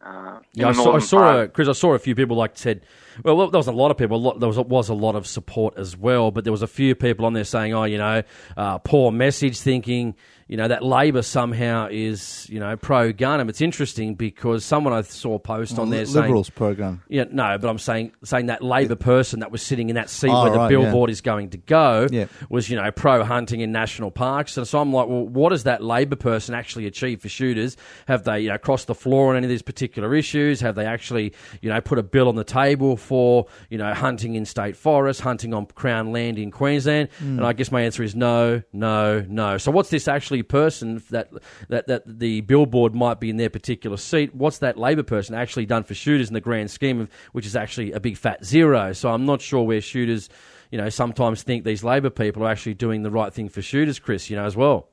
uh, 0.00 0.38
yeah, 0.52 0.68
I 0.68 0.72
saw, 0.72 0.94
I 0.94 0.98
saw 1.00 1.40
a, 1.40 1.48
Chris. 1.48 1.68
I 1.68 1.72
saw 1.72 1.94
a 1.94 1.98
few 1.98 2.14
people 2.14 2.36
like 2.36 2.56
said. 2.56 2.82
Well, 3.24 3.50
there 3.50 3.58
was 3.58 3.66
a 3.66 3.72
lot 3.72 3.90
of 3.90 3.96
people. 3.96 4.20
Lot, 4.20 4.38
there 4.38 4.48
was 4.48 4.58
was 4.58 4.88
a 4.88 4.94
lot 4.94 5.16
of 5.16 5.26
support 5.26 5.74
as 5.76 5.96
well, 5.96 6.30
but 6.30 6.44
there 6.44 6.52
was 6.52 6.62
a 6.62 6.68
few 6.68 6.94
people 6.94 7.26
on 7.26 7.32
there 7.32 7.42
saying, 7.42 7.74
"Oh, 7.74 7.82
you 7.82 7.98
know, 7.98 8.22
uh, 8.56 8.78
poor 8.78 9.10
message," 9.10 9.58
thinking 9.58 10.14
you 10.48 10.56
know, 10.56 10.66
that 10.66 10.82
Labor 10.82 11.20
somehow 11.20 11.88
is, 11.90 12.48
you 12.48 12.58
know, 12.58 12.74
pro 12.74 13.12
gun. 13.12 13.40
And 13.40 13.50
it's 13.50 13.60
interesting 13.60 14.14
because 14.14 14.64
someone 14.64 14.94
I 14.94 15.02
saw 15.02 15.38
post 15.38 15.78
on 15.78 15.90
there 15.90 16.06
Liberals 16.06 16.46
saying. 16.46 16.56
pro 16.56 16.74
gun. 16.74 17.02
Yeah, 17.08 17.24
no, 17.30 17.58
but 17.58 17.68
I'm 17.68 17.78
saying 17.78 18.12
saying 18.24 18.46
that 18.46 18.62
Labor 18.64 18.96
person 18.96 19.40
that 19.40 19.52
was 19.52 19.60
sitting 19.60 19.90
in 19.90 19.96
that 19.96 20.08
seat 20.08 20.30
oh, 20.30 20.42
where 20.44 20.50
the 20.50 20.58
right, 20.58 20.68
billboard 20.70 21.10
yeah. 21.10 21.12
is 21.12 21.20
going 21.20 21.50
to 21.50 21.58
go 21.58 22.08
yeah. 22.10 22.26
was, 22.48 22.70
you 22.70 22.76
know, 22.76 22.90
pro 22.90 23.24
hunting 23.24 23.60
in 23.60 23.72
national 23.72 24.10
parks. 24.10 24.56
And 24.56 24.66
so 24.66 24.80
I'm 24.80 24.90
like, 24.90 25.06
well, 25.06 25.28
what 25.28 25.50
does 25.50 25.64
that 25.64 25.84
Labor 25.84 26.16
person 26.16 26.54
actually 26.54 26.86
achieve 26.86 27.20
for 27.20 27.28
shooters? 27.28 27.76
Have 28.06 28.24
they, 28.24 28.40
you 28.40 28.48
know, 28.48 28.58
crossed 28.58 28.86
the 28.86 28.94
floor 28.94 29.30
on 29.30 29.36
any 29.36 29.44
of 29.44 29.50
these 29.50 29.62
particular 29.62 29.87
issues? 29.96 30.60
Have 30.60 30.74
they 30.74 30.84
actually, 30.84 31.32
you 31.62 31.70
know, 31.70 31.80
put 31.80 31.98
a 31.98 32.02
bill 32.02 32.28
on 32.28 32.34
the 32.34 32.44
table 32.44 32.96
for, 32.96 33.46
you 33.70 33.78
know, 33.78 33.94
hunting 33.94 34.34
in 34.34 34.44
state 34.44 34.76
forests, 34.76 35.22
hunting 35.22 35.54
on 35.54 35.66
Crown 35.66 36.12
land 36.12 36.38
in 36.38 36.50
Queensland? 36.50 37.08
Mm. 37.20 37.38
And 37.38 37.46
I 37.46 37.52
guess 37.52 37.70
my 37.70 37.82
answer 37.82 38.02
is 38.02 38.14
no, 38.14 38.62
no, 38.72 39.24
no. 39.28 39.58
So 39.58 39.70
what's 39.70 39.90
this 39.90 40.08
actually 40.08 40.42
person 40.42 41.02
that, 41.10 41.30
that, 41.68 41.86
that 41.86 42.18
the 42.18 42.40
billboard 42.42 42.94
might 42.94 43.20
be 43.20 43.30
in 43.30 43.36
their 43.36 43.50
particular 43.50 43.96
seat. 43.96 44.34
What's 44.34 44.58
that 44.58 44.76
Labor 44.76 45.02
person 45.02 45.34
actually 45.34 45.66
done 45.66 45.84
for 45.84 45.94
shooters 45.94 46.28
in 46.28 46.34
the 46.34 46.40
grand 46.40 46.70
scheme 46.70 47.00
of, 47.00 47.10
which 47.32 47.46
is 47.46 47.54
actually 47.54 47.92
a 47.92 48.00
big 48.00 48.16
fat 48.16 48.44
zero? 48.44 48.92
So 48.92 49.10
I'm 49.10 49.26
not 49.26 49.40
sure 49.40 49.62
where 49.62 49.80
shooters, 49.80 50.28
you 50.70 50.78
know, 50.78 50.88
sometimes 50.88 51.42
think 51.42 51.64
these 51.64 51.84
Labor 51.84 52.10
people 52.10 52.44
are 52.44 52.50
actually 52.50 52.74
doing 52.74 53.02
the 53.02 53.10
right 53.10 53.32
thing 53.32 53.48
for 53.48 53.62
shooters, 53.62 53.98
Chris, 53.98 54.28
you 54.30 54.36
know, 54.36 54.44
as 54.44 54.56
well. 54.56 54.88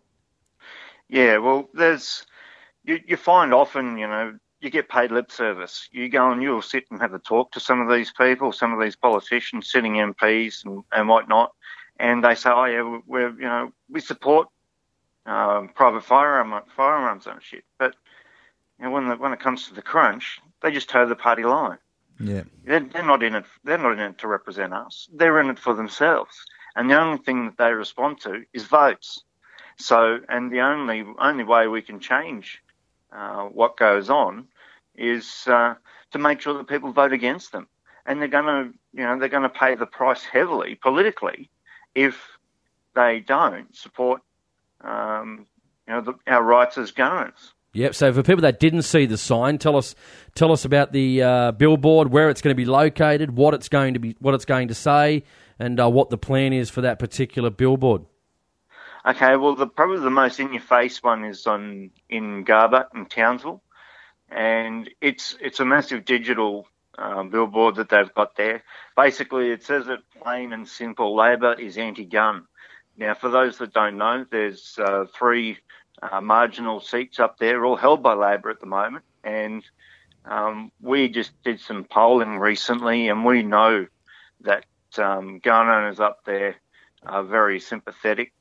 Yeah, 1.10 1.38
well, 1.38 1.70
there's, 1.74 2.26
you, 2.84 3.00
you 3.06 3.18
find 3.18 3.54
often, 3.54 3.98
you 3.98 4.08
know, 4.08 4.38
you 4.66 4.72
get 4.72 4.90
paid 4.90 5.12
lip 5.12 5.32
service. 5.32 5.88
You 5.92 6.10
go 6.10 6.32
and 6.32 6.42
you'll 6.42 6.62
sit 6.62 6.86
and 6.92 7.00
have 7.00 7.14
a 7.14 7.20
talk 7.20 7.52
to 7.52 7.60
some 7.60 7.80
of 7.80 7.96
these 7.96 8.12
people, 8.12 8.52
some 8.52 8.74
of 8.74 8.82
these 8.82 8.96
politicians, 8.96 9.72
sitting 9.72 9.94
MPs 9.94 10.66
and, 10.66 10.84
and 10.92 11.08
whatnot, 11.08 11.54
and 11.98 12.24
they 12.24 12.36
say, 12.36 12.50
"Oh 12.50 12.66
yeah, 12.66 13.00
we're 13.06 13.30
you 13.30 13.48
know 13.48 13.72
we 13.90 14.02
support 14.02 14.50
um, 15.26 15.70
private 15.70 16.04
firearm, 16.04 16.62
firearms 16.76 17.28
ownership. 17.28 17.64
But 17.78 17.96
you 18.80 18.86
know, 18.86 18.92
when 18.92 19.08
the, 19.08 19.16
when 19.16 19.34
it 19.34 19.40
comes 19.40 19.68
to 19.68 19.74
the 19.74 19.82
crunch, 19.82 20.40
they 20.62 20.72
just 20.72 20.90
toe 20.90 21.06
the 21.06 21.16
party 21.16 21.44
line. 21.44 21.78
Yeah, 22.20 22.44
they're, 22.64 22.80
they're, 22.80 23.06
not 23.06 23.24
in 23.24 23.36
it. 23.36 23.46
They're 23.64 23.78
not 23.78 23.94
in 23.94 24.00
it 24.00 24.18
to 24.20 24.28
represent 24.28 24.74
us. 24.74 25.08
They're 25.14 25.40
in 25.40 25.50
it 25.50 25.60
for 25.60 25.74
themselves, 25.74 26.36
and 26.76 26.90
the 26.90 27.00
only 27.00 27.18
thing 27.20 27.46
that 27.46 27.58
they 27.58 27.72
respond 27.74 28.22
to 28.22 28.44
is 28.54 28.64
votes. 28.64 29.24
So, 29.78 30.20
and 30.30 30.52
the 30.52 30.62
only 30.62 31.06
only 31.20 31.44
way 31.44 31.68
we 31.68 31.82
can 31.82 32.00
change 32.00 32.62
uh, 33.12 33.44
what 33.44 33.78
goes 33.78 34.10
on 34.10 34.48
is 34.98 35.44
uh, 35.48 35.76
to 36.12 36.20
make 36.20 36.42
sure 36.42 36.54
that 36.56 36.68
people 36.68 36.92
vote 36.92 37.14
against 37.14 37.52
them, 37.52 37.68
and 38.06 38.22
they're 38.22 38.28
going 38.28 38.46
to, 38.46 38.78
you 38.94 39.04
know, 39.04 39.20
they're 39.20 39.30
going 39.30 39.44
to 39.44 39.50
pay 39.50 39.76
the 39.76 39.86
price 39.86 40.24
heavily 40.24 40.76
politically 40.76 41.50
if 41.94 42.18
they 42.96 43.20
don't 43.20 43.76
support 43.76 44.22
um, 44.82 45.46
you 45.88 45.94
know, 45.94 46.02
the, 46.02 46.14
our 46.28 46.44
rights 46.44 46.78
as 46.78 46.92
gunners. 46.92 47.54
Yep. 47.74 47.94
So 47.94 48.14
for 48.14 48.24
people 48.24 48.44
that 48.44 48.60
didn't 48.60 48.84
see 48.84 49.06
the 49.06 49.18
sign, 49.18 49.58
tell 49.58 49.76
us 49.76 49.96
tell 50.34 50.52
us 50.54 50.64
about 50.64 50.94
the 50.94 51.22
uh, 51.22 51.52
billboard, 51.52 52.10
where 52.10 52.30
it's 52.30 52.42
going 52.42 52.54
to 52.54 52.56
be 52.56 52.66
located, 52.66 53.36
what 53.36 53.54
it's 53.54 53.68
going 53.68 53.96
to 53.96 54.00
be, 54.00 54.16
what 54.20 54.34
it's 54.34 54.46
going 54.46 54.70
to 54.70 54.74
say, 54.74 55.24
and 55.60 55.80
uh, 55.80 55.90
what 55.90 56.10
the 56.10 56.18
plan 56.18 56.54
is 56.54 56.70
for 56.70 56.82
that 56.82 57.00
particular 57.00 57.50
billboard. 57.50 58.06
Okay. 59.06 59.36
Well, 59.36 59.56
the 59.56 59.68
probably 59.68 60.00
the 60.00 60.10
most 60.10 60.40
in 60.40 60.54
your 60.54 60.62
face 60.62 61.04
one 61.04 61.26
is 61.26 61.46
on 61.48 61.92
in 62.10 62.46
Garbutt 62.46 62.96
in 62.96 63.08
Townsville, 63.08 63.62
and 64.30 64.90
it's 65.02 65.36
it's 65.42 65.60
a 65.60 65.66
massive 65.66 66.06
digital 66.06 66.68
uh, 66.98 67.24
billboard 67.24 67.76
that 67.76 67.90
they've 67.90 68.14
got 68.14 68.36
there. 68.36 68.64
Basically, 68.96 69.52
it 69.52 69.64
says 69.64 69.88
it 69.88 70.00
plain 70.22 70.54
and 70.54 70.68
simple: 70.68 71.16
Labor 71.16 71.54
is 71.54 71.78
anti-gun. 71.78 72.46
Now, 72.98 73.14
for 73.14 73.30
those 73.30 73.58
that 73.58 73.74
don't 73.74 73.98
know, 73.98 74.26
there's 74.30 74.80
uh, 74.80 75.06
three 75.14 75.58
uh, 76.02 76.22
marginal 76.22 76.80
seats 76.80 77.20
up 77.20 77.38
there, 77.38 77.66
all 77.66 77.76
held 77.76 78.02
by 78.02 78.14
Labor 78.14 78.50
at 78.50 78.60
the 78.60 78.66
moment. 78.66 79.04
And 79.24 79.64
um, 80.24 80.72
we 80.82 81.10
just 81.10 81.32
did 81.44 81.60
some 81.60 81.84
polling 81.84 82.40
recently, 82.40 83.10
and 83.10 83.26
we 83.26 83.44
know 83.44 83.88
that 84.42 84.66
um, 84.98 85.40
gun 85.40 85.68
owners 85.68 86.00
up 86.00 86.24
there 86.26 86.56
are 87.06 87.24
very 87.24 87.60
sympathetic 87.60 88.34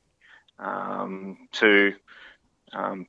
um, 0.57 1.47
to, 1.53 1.93
um, 2.73 3.07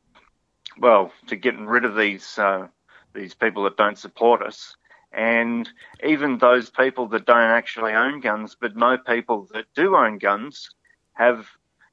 well, 0.79 1.13
to 1.29 1.37
getting 1.37 1.67
rid 1.67 1.85
of 1.85 1.97
these 1.97 2.39
uh, 2.39 2.69
these 3.15 3.35
people 3.35 3.65
that 3.65 3.77
don't 3.77 3.99
support 3.99 4.43
us. 4.43 4.77
And 5.13 5.69
even 6.05 6.39
those 6.39 6.69
people 6.69 7.09
that 7.09 7.25
don't 7.25 7.39
actually 7.39 7.93
own 7.93 8.21
guns, 8.21 8.57
but 8.61 8.77
know 8.77 8.99
people 8.99 9.49
that 9.55 9.65
do 9.75 9.97
own 9.97 10.19
guns, 10.19 10.71
have 11.15 11.47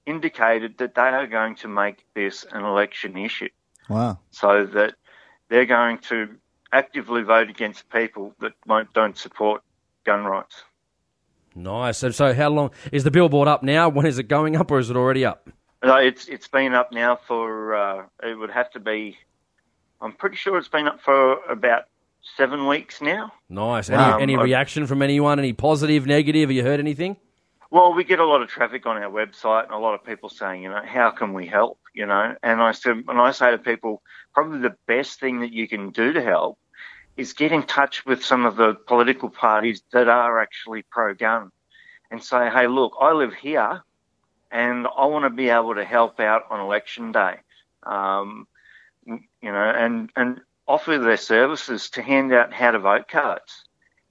indicated 0.06 0.78
that 0.80 0.96
they 0.96 1.02
are 1.02 1.28
going 1.28 1.56
to 1.56 1.70
make 1.70 2.06
this 2.14 2.46
an 2.52 2.66
election 2.66 3.18
issue. 3.18 3.50
Wow. 3.88 4.20
So 4.32 4.66
that 4.66 4.96
they're 5.48 5.66
going 5.66 6.00
to 6.10 6.36
actively 6.74 7.22
vote 7.22 7.50
against 7.50 7.90
people 7.90 8.34
that 8.40 8.54
don't 8.94 9.18
support 9.18 9.62
gun 10.04 10.26
rights. 10.26 10.64
Nice. 11.56 12.00
So, 12.00 12.10
so 12.10 12.34
how 12.34 12.50
long 12.50 12.72
is 12.92 13.04
the 13.04 13.12
billboard 13.12 13.48
up 13.48 13.64
now? 13.64 13.88
When 13.88 14.06
is 14.06 14.18
it 14.18 14.24
going 14.24 14.56
up, 14.56 14.72
or 14.72 14.80
is 14.80 14.90
it 14.90 14.98
already 14.98 15.24
up? 15.24 15.50
No, 15.84 15.98
it's 15.98 16.28
it's 16.28 16.48
been 16.48 16.74
up 16.74 16.92
now 16.92 17.20
for 17.28 17.76
uh, 17.76 18.06
it 18.24 18.38
would 18.38 18.52
have 18.52 18.72
to 18.72 18.80
be. 18.80 19.18
I'm 20.02 20.14
pretty 20.14 20.38
sure 20.38 20.58
it's 20.58 20.70
been 20.70 20.88
up 20.88 21.02
for 21.02 21.44
about 21.50 21.84
seven 22.38 22.68
weeks 22.68 23.02
now. 23.02 23.32
Nice. 23.50 23.90
Any, 23.90 24.02
um, 24.02 24.22
any 24.22 24.38
reaction 24.38 24.88
from 24.88 25.02
anyone? 25.02 25.40
Any 25.40 25.54
positive, 25.54 26.06
negative? 26.06 26.50
Have 26.50 26.52
you 26.52 26.64
heard 26.64 26.80
anything? 26.80 27.18
Well, 27.70 27.94
we 27.94 28.04
get 28.04 28.20
a 28.20 28.26
lot 28.26 28.42
of 28.42 28.50
traffic 28.50 28.86
on 28.86 28.98
our 28.98 29.10
website, 29.10 29.64
and 29.64 29.74
a 29.74 29.78
lot 29.78 29.96
of 29.96 30.06
people 30.06 30.30
saying, 30.30 30.64
you 30.64 30.70
know, 30.70 30.84
how 30.86 31.10
can 31.10 31.34
we 31.34 31.48
help? 31.48 31.80
You 31.94 32.06
know, 32.06 32.36
and 32.44 32.62
I 32.62 32.72
said, 32.72 33.04
and 33.08 33.20
I 33.20 33.32
say 33.32 33.52
to 33.52 33.58
people, 33.58 34.02
probably 34.34 34.60
the 34.60 34.76
best 34.88 35.20
thing 35.20 35.42
that 35.42 35.52
you 35.52 35.68
can 35.68 35.90
do 35.90 36.14
to 36.14 36.22
help 36.22 36.58
is 37.18 37.34
get 37.34 37.52
in 37.52 37.64
touch 37.64 38.06
with 38.06 38.24
some 38.24 38.46
of 38.46 38.56
the 38.56 38.76
political 38.88 39.30
parties 39.30 39.84
that 39.92 40.08
are 40.08 40.40
actually 40.40 40.84
pro-gun, 40.92 41.52
and 42.10 42.24
say, 42.24 42.50
hey, 42.50 42.68
look, 42.68 42.94
I 43.02 43.12
live 43.12 43.34
here, 43.34 43.84
and 44.54 44.88
I 44.88 45.06
want 45.06 45.26
to 45.26 45.30
be 45.30 45.50
able 45.50 45.76
to 45.76 45.84
help 45.84 46.20
out 46.22 46.44
on 46.50 46.62
election 46.62 47.12
day, 47.12 47.36
um, 47.84 48.48
you 49.06 49.20
know, 49.42 49.74
and 49.76 50.10
and 50.16 50.40
offer 50.68 50.98
their 50.98 51.18
services 51.18 51.90
to 51.92 52.02
hand 52.02 52.32
out 52.32 52.54
how 52.54 52.72
to 52.72 52.80
vote 52.80 53.10
cards. 53.10 53.66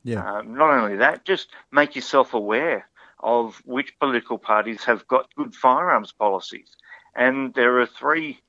Yeah. 0.04 0.38
Um, 0.38 0.54
not 0.54 0.70
only 0.70 0.96
that, 0.96 1.24
just 1.24 1.48
make 1.70 1.96
yourself 1.96 2.34
aware 2.34 2.88
of 3.20 3.62
which 3.64 3.98
political 3.98 4.36
parties 4.36 4.84
have 4.84 5.06
got 5.06 5.34
good 5.36 5.54
firearms 5.54 6.12
policies 6.12 6.76
and 7.14 7.54
there 7.54 7.80
are 7.80 7.86
three 7.86 8.40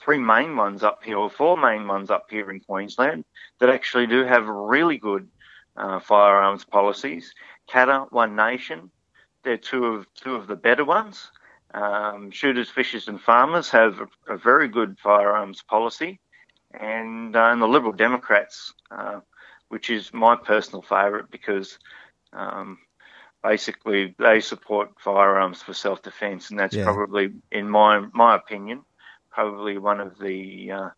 three 0.00 0.18
main 0.18 0.56
ones 0.56 0.84
up 0.84 1.02
here, 1.02 1.18
or 1.18 1.28
four 1.28 1.56
main 1.56 1.86
ones 1.86 2.10
up 2.10 2.26
here 2.30 2.50
in 2.50 2.60
Queensland 2.60 3.24
that 3.58 3.68
actually 3.68 4.06
do 4.06 4.24
have 4.24 4.46
really 4.46 4.96
good 4.96 5.28
uh, 5.76 5.98
firearms 5.98 6.64
policies. 6.64 7.34
Katter, 7.68 8.10
One 8.12 8.36
Nation, 8.36 8.90
they're 9.48 9.56
two 9.56 9.86
of 9.86 10.06
two 10.14 10.34
of 10.34 10.46
the 10.46 10.56
better 10.56 10.84
ones. 10.84 11.30
Um, 11.72 12.30
shooters, 12.30 12.68
fishers, 12.68 13.08
and 13.08 13.18
farmers 13.20 13.70
have 13.70 13.98
a, 14.00 14.34
a 14.34 14.36
very 14.36 14.68
good 14.68 14.98
firearms 14.98 15.62
policy, 15.62 16.20
and, 16.78 17.34
uh, 17.34 17.48
and 17.52 17.62
the 17.62 17.66
Liberal 17.66 17.92
Democrats, 17.92 18.74
uh, 18.90 19.20
which 19.68 19.88
is 19.90 20.12
my 20.12 20.36
personal 20.36 20.82
favourite 20.82 21.30
because 21.30 21.78
um, 22.34 22.78
basically 23.42 24.14
they 24.18 24.40
support 24.40 24.90
firearms 25.00 25.62
for 25.62 25.72
self-defence, 25.72 26.50
and 26.50 26.58
that's 26.58 26.76
Yeah. 26.76 26.84
probably, 26.84 27.30
in 27.50 27.70
my 27.70 28.04
my 28.12 28.36
opinion, 28.36 28.82
probably 29.30 29.78
one 29.78 30.00
of 30.00 30.18
the 30.18 30.72
uh, 30.72 30.90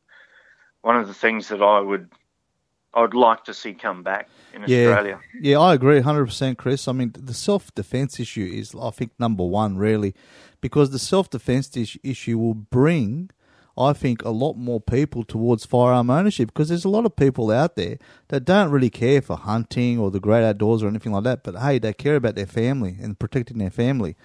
one 0.82 0.97
of 0.97 1.06
the 1.06 1.14
things 1.14 1.48
that 1.48 1.62
I 1.62 1.78
would 1.81 2.10
I 2.93 3.03
would 3.03 3.15
like 3.15 3.45
to 3.45 3.55
see 3.55 3.73
come 3.73 4.03
back 4.03 4.29
in 4.53 4.62
Australia. 4.62 5.21
Yeah, 5.41 5.59
I 5.59 5.75
agree 5.75 6.01
100%, 6.01 6.57
Chris. 6.57 6.89
I 6.89 6.93
mean, 6.93 7.12
the 7.17 7.35
self 7.35 7.73
defense 7.75 8.19
issue 8.19 8.51
is, 8.53 8.75
I 8.75 8.91
think, 8.91 9.12
number 9.19 9.45
one, 9.45 9.77
really, 9.77 10.15
because 10.61 10.91
the 10.91 10.99
self 10.99 11.31
defense 11.31 11.71
issue 12.03 12.39
will 12.39 12.55
bring, 12.55 13.31
I 13.79 13.93
think, 13.93 14.25
a 14.25 14.31
lot 14.31 14.55
more 14.55 14.81
people 14.81 15.23
towards 15.23 15.65
firearm 15.65 16.11
ownership 16.11 16.49
because 16.49 16.69
there's 16.69 16.85
a 16.85 16.89
lot 16.91 17.07
of 17.07 17.15
people 17.15 17.53
out 17.53 17.77
there 17.77 17.99
that 18.29 18.45
don't 18.45 18.71
really 18.71 18.91
care 18.91 19.23
for 19.23 19.37
hunting 19.37 19.99
or 19.99 20.11
the 20.11 20.21
great 20.21 20.45
outdoors 20.45 20.83
or 20.83 20.89
anything 20.89 21.12
like 21.12 21.25
that, 21.25 21.45
but 21.45 21.57
hey, 21.61 21.79
they 21.79 21.93
care 21.93 22.17
about 22.17 22.35
their 22.35 22.47
family 22.47 22.97
and 23.01 23.19
protecting 23.19 23.59
their 23.59 23.71
family. 23.71 24.17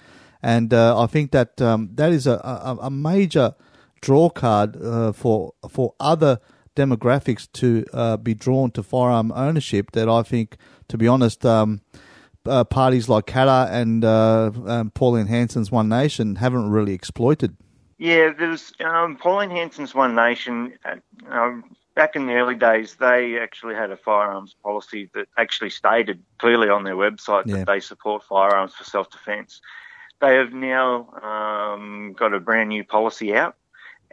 And 0.42 0.74
uh, 0.74 1.00
I 1.00 1.06
think 1.06 1.32
that 1.32 1.62
um, 1.62 1.90
that 1.94 2.12
is 2.12 2.26
a, 2.26 2.34
a, 2.34 2.78
a 2.82 2.90
major 2.92 3.54
draw 4.02 4.30
card 4.30 4.76
uh, 4.82 5.12
for 5.12 5.54
for 5.70 5.94
other 6.00 6.40
demographics 6.76 7.48
to 7.54 7.86
uh, 7.94 8.18
be 8.18 8.34
drawn 8.34 8.72
to 8.72 8.84
firearm 8.84 9.32
ownership. 9.34 9.92
That 9.92 10.10
I 10.10 10.24
think, 10.24 10.58
to 10.90 10.98
be 10.98 11.08
honest, 11.08 11.46
um, 11.46 11.82
uh, 12.46 12.64
parties 12.64 13.10
like 13.10 13.26
Katter 13.26 13.70
and 13.72 14.06
uh, 14.06 14.52
um, 14.68 14.92
Pauline 14.92 15.28
Hanson's 15.28 15.72
One 15.72 15.90
Nation 15.90 16.36
haven't 16.36 16.70
really 16.70 16.94
exploited. 16.94 17.56
Yeah, 17.98 18.34
there's 18.38 18.74
um, 18.84 19.16
Pauline 19.18 19.50
Hanson's 19.50 19.96
One 19.96 20.16
Nation. 20.16 20.74
Um, 21.30 21.64
back 21.96 22.16
in 22.16 22.28
the 22.28 22.34
early 22.34 22.56
days, 22.56 22.96
they 23.00 23.40
actually 23.40 23.74
had 23.76 23.90
a 23.90 23.98
firearms 23.98 24.54
policy 24.62 25.10
that 25.14 25.28
actually 25.38 25.70
stated 25.70 26.22
clearly 26.38 26.68
on 26.70 26.84
their 26.84 26.96
website 26.96 27.44
Yeah. 27.46 27.58
that 27.58 27.68
they 27.68 27.80
support 27.80 28.24
firearms 28.24 28.74
for 28.74 28.84
self-defence. 28.84 29.62
They 30.20 30.36
have 30.36 30.54
now 30.54 31.10
um, 31.22 32.14
got 32.18 32.34
a 32.34 32.40
brand 32.40 32.70
new 32.70 32.84
policy 32.84 33.36
out, 33.36 33.56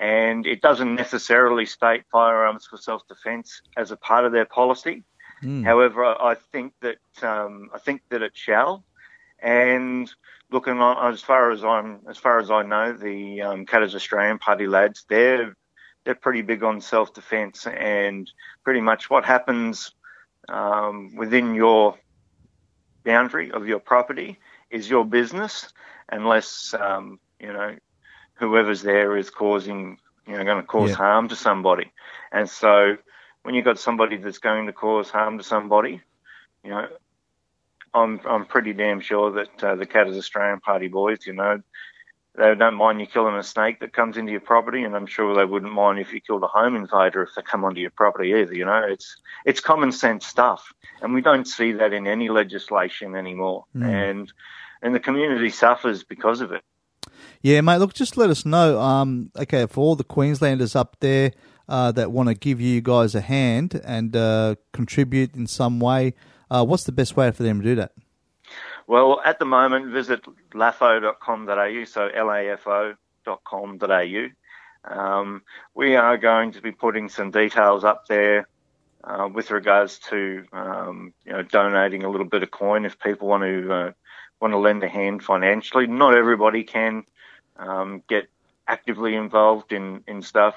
and 0.03 0.47
it 0.47 0.61
doesn't 0.61 0.97
necessarily 0.97 1.65
state 1.65 2.03
firearms 2.11 2.67
for 2.67 2.77
self-defence 2.77 3.63
as 3.77 3.93
a 3.93 3.97
part 3.97 4.25
of 4.25 4.33
their 4.33 4.45
policy. 4.45 5.05
However, 5.63 6.05
I 6.05 6.35
think 6.35 6.73
that 6.81 6.99
um, 7.23 7.71
I 7.73 7.79
think 7.79 8.03
that 8.11 8.21
it 8.21 8.33
shall. 8.35 8.85
And 9.39 10.13
looking 10.51 10.79
on, 10.81 11.13
as 11.13 11.21
far 11.21 11.53
as 11.53 11.65
I'm, 11.65 12.01
as 12.09 12.19
far 12.19 12.41
as 12.41 12.51
I 12.51 12.63
know, 12.63 12.93
the 12.93 13.43
um, 13.43 13.65
Katter's 13.65 13.95
Australian 13.95 14.39
Party 14.39 14.67
lads, 14.67 15.05
they're 15.09 15.57
they're 16.05 16.17
pretty 16.17 16.43
big 16.43 16.65
on 16.65 16.81
self-defence 16.81 17.69
and 17.69 18.29
pretty 18.65 18.81
much 18.81 19.09
what 19.09 19.25
happens 19.25 19.93
um, 20.49 21.15
within 21.15 21.55
your 21.55 21.97
boundary 23.05 23.53
of 23.53 23.69
your 23.69 23.79
property 23.79 24.39
is 24.69 24.91
your 24.91 25.05
business, 25.05 25.73
unless 26.09 26.75
um, 26.75 27.21
you 27.39 27.53
know 27.53 27.77
whoever's 28.39 28.83
there 28.83 29.17
is 29.17 29.31
causing, 29.31 29.99
you 30.27 30.37
know, 30.37 30.45
going 30.45 30.61
to 30.61 30.67
cause 30.67 30.91
Yeah. 30.91 30.97
harm 30.97 31.29
to 31.29 31.37
somebody. 31.37 31.93
And 32.33 32.49
so, 32.49 32.97
when 33.43 33.55
you've 33.55 33.65
got 33.65 33.79
somebody 33.79 34.17
that's 34.17 34.39
going 34.39 34.67
to 34.67 34.73
cause 34.73 35.11
harm 35.11 35.39
to 35.39 35.45
somebody, 35.45 36.01
you 36.65 36.71
know, 36.71 36.87
I'm 37.95 38.21
I'm 38.27 38.47
pretty 38.47 38.73
damn 38.73 39.01
sure 39.01 39.33
that 39.33 39.65
uh, 39.65 39.75
the 39.77 39.87
Katter's 39.87 40.17
Australian 40.17 40.61
Party 40.61 40.89
boys, 40.89 41.27
you 41.27 41.35
know, 41.35 41.61
they 42.37 42.55
don't 42.55 42.77
mind 42.77 43.01
you 43.01 43.07
killing 43.07 43.37
a 43.37 43.43
snake 43.43 43.81
that 43.81 43.93
comes 43.93 44.17
into 44.17 44.33
your 44.33 44.41
property, 44.41 44.85
and 44.85 44.97
I'm 44.97 45.07
sure 45.07 45.35
they 45.35 45.45
wouldn't 45.45 45.73
mind 45.73 45.99
if 45.99 46.13
you 46.15 46.21
killed 46.21 46.43
a 46.45 46.47
home 46.49 46.77
invader 46.77 47.23
if 47.23 47.31
they 47.37 47.43
come 47.43 47.65
onto 47.65 47.81
your 47.81 47.91
property 47.91 48.33
either. 48.35 48.55
You 48.55 48.65
know, 48.65 48.83
it's 48.89 49.17
it's 49.45 49.61
common 49.61 49.93
sense 49.93 50.27
stuff, 50.27 50.73
and 51.03 51.13
we 51.13 51.21
don't 51.21 51.47
see 51.47 51.73
that 51.73 51.93
in 51.93 52.07
any 52.07 52.31
legislation 52.31 53.15
anymore, 53.17 53.67
and 53.83 54.33
and 54.83 54.95
the 54.95 55.01
community 55.01 55.51
suffers 55.51 56.05
because 56.05 56.41
of 56.41 56.53
it. 56.53 56.63
Yeah, 57.43 57.61
mate. 57.61 57.79
Look, 57.79 57.93
just 57.93 58.17
let 58.17 58.31
us 58.31 58.47
know. 58.47 58.81
Um, 58.81 59.33
okay, 59.37 59.67
for 59.67 59.81
all 59.81 59.97
the 59.97 60.05
Queenslanders 60.05 60.77
up 60.77 60.97
there 61.01 61.33
uh, 61.69 61.91
that 61.93 62.13
want 62.13 62.29
to 62.29 62.37
give 62.37 62.61
you 62.61 62.81
guys 62.81 63.17
a 63.17 63.21
hand 63.21 63.81
and 63.85 64.15
uh, 64.15 64.55
contribute 64.73 65.35
in 65.35 65.49
some 65.49 65.81
way, 65.81 66.15
uh, 66.53 66.65
what's 66.65 66.85
the 66.85 66.93
best 66.93 67.17
way 67.17 67.33
for 67.33 67.43
them 67.43 67.61
to 67.61 67.65
do 67.65 67.75
that? 67.75 67.93
Well, 68.87 69.21
at 69.25 69.41
the 69.41 69.45
moment, 69.45 69.93
visit 69.93 70.23
lafo.com.au, 70.53 71.85
so 71.85 72.09
lafo.com.au. 72.15 72.97
Um, 74.85 75.43
we 75.75 75.97
are 75.97 76.19
going 76.19 76.53
to 76.53 76.61
be 76.61 76.71
putting 76.71 77.09
some 77.09 77.33
details 77.33 77.83
up 77.83 78.07
there 78.07 78.47
uh, 79.03 79.29
with 79.33 79.51
regards 79.51 79.99
to 80.11 80.45
um, 80.53 81.13
you 81.25 81.33
know 81.33 81.43
donating 81.43 82.05
a 82.05 82.09
little 82.09 82.27
bit 82.27 82.43
of 82.45 82.51
coin 82.53 82.85
if 82.85 82.99
people 83.01 83.29
want 83.29 83.43
to 83.43 83.73
uh, 83.73 83.93
want 84.41 84.53
to 84.53 84.59
lend 84.59 84.85
a 84.85 84.89
hand 84.89 85.25
financially. 85.25 85.87
Not 85.87 86.15
everybody 86.15 86.65
can 86.65 87.05
um, 87.63 88.03
get 88.09 88.29
actively 88.67 89.15
involved 89.15 89.73
in 89.73 90.03
in 90.07 90.23
stuff. 90.23 90.55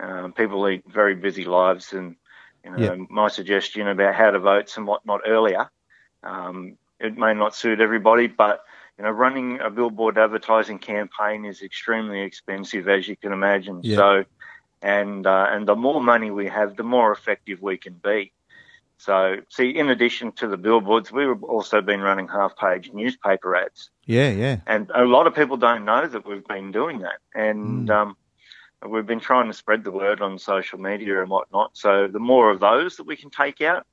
Um, 0.00 0.32
people 0.32 0.60
lead 0.60 0.82
very 0.86 1.14
busy 1.14 1.44
lives, 1.44 1.92
and 1.92 2.16
you 2.64 2.70
know 2.70 2.78
Yeah. 2.78 3.06
my 3.10 3.28
suggestion 3.28 3.88
about 3.88 4.14
how 4.14 4.30
to 4.30 4.38
vote 4.38 4.76
and 4.76 4.86
whatnot 4.86 5.22
earlier. 5.26 5.68
Um, 6.22 6.76
it 7.00 7.16
may 7.16 7.34
not 7.34 7.54
suit 7.54 7.80
everybody, 7.80 8.26
but 8.26 8.64
you 8.98 9.04
know, 9.04 9.10
running 9.10 9.60
a 9.60 9.70
billboard 9.70 10.18
advertising 10.18 10.78
campaign 10.78 11.44
is 11.44 11.62
extremely 11.62 12.20
expensive, 12.22 12.88
as 12.88 13.06
you 13.06 13.16
can 13.16 13.32
imagine. 13.32 13.82
Yeah. 13.82 13.96
So, 13.96 14.24
and 14.82 15.26
uh, 15.26 15.46
and 15.50 15.66
the 15.66 15.76
more 15.76 16.02
money 16.02 16.30
we 16.30 16.46
have, 16.48 16.76
the 16.76 16.82
more 16.82 17.12
effective 17.12 17.62
we 17.62 17.76
can 17.78 17.94
be. 17.94 18.32
So, 18.98 19.36
see, 19.48 19.70
in 19.70 19.88
addition 19.90 20.32
to 20.32 20.48
the 20.48 20.56
billboards, 20.56 21.12
we've 21.12 21.42
also 21.44 21.80
been 21.80 22.00
running 22.00 22.26
half-page 22.26 22.90
newspaper 22.92 23.54
ads, 23.54 23.90
Yeah, 24.06 24.30
yeah. 24.30 24.56
and 24.66 24.90
a 24.92 25.04
lot 25.04 25.28
of 25.28 25.36
people 25.36 25.56
don't 25.56 25.84
know 25.84 26.06
that 26.08 26.26
we've 26.26 26.46
been 26.46 26.72
doing 26.72 26.98
that. 27.00 27.18
And 27.32 27.88
um, 27.90 28.16
we've 28.86 29.06
been 29.06 29.20
trying 29.20 29.46
to 29.46 29.52
spread 29.52 29.84
the 29.84 29.92
word 29.92 30.20
on 30.20 30.36
social 30.38 30.80
media 30.80 31.20
and 31.22 31.30
whatnot. 31.30 31.76
So, 31.76 32.08
the 32.08 32.18
more 32.18 32.50
of 32.50 32.58
those 32.58 32.96
that 32.96 33.06
we 33.06 33.16
can 33.16 33.30
take 33.30 33.60
out 33.60 33.86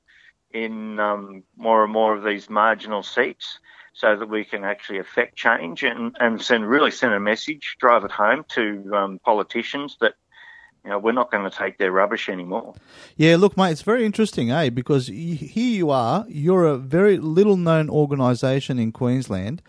in 0.52 0.98
um, 0.98 1.44
more 1.56 1.84
and 1.84 1.92
more 1.92 2.16
of 2.16 2.24
these 2.24 2.50
marginal 2.50 3.04
seats, 3.04 3.60
so 3.92 4.14
that 4.14 4.28
we 4.28 4.44
can 4.44 4.64
actually 4.64 4.98
affect 4.98 5.36
change 5.36 5.82
and, 5.82 6.16
and 6.20 6.42
send 6.42 6.68
really 6.68 6.90
send 6.90 7.14
a 7.14 7.20
message, 7.20 7.76
drive 7.78 8.04
it 8.04 8.10
home 8.10 8.44
to 8.48 8.92
um, 8.94 9.18
politicians 9.20 9.96
that 10.00 10.14
you 10.86 10.92
know 10.92 10.98
we're 11.00 11.12
not 11.12 11.32
going 11.32 11.48
to 11.48 11.54
take 11.54 11.78
their 11.78 11.90
rubbish 11.90 12.28
anymore. 12.28 12.74
Yeah, 13.16 13.36
look, 13.36 13.56
mate, 13.56 13.72
it's 13.72 13.82
very 13.82 14.06
interesting, 14.06 14.52
eh? 14.52 14.70
Because 14.70 15.08
here 15.08 15.48
you 15.54 15.90
are, 15.90 16.24
you're 16.28 16.64
a 16.64 16.78
very 16.78 17.18
little 17.18 17.56
known 17.56 17.90
organisation 17.90 18.78
in 18.78 18.92
Queensland, 18.92 19.62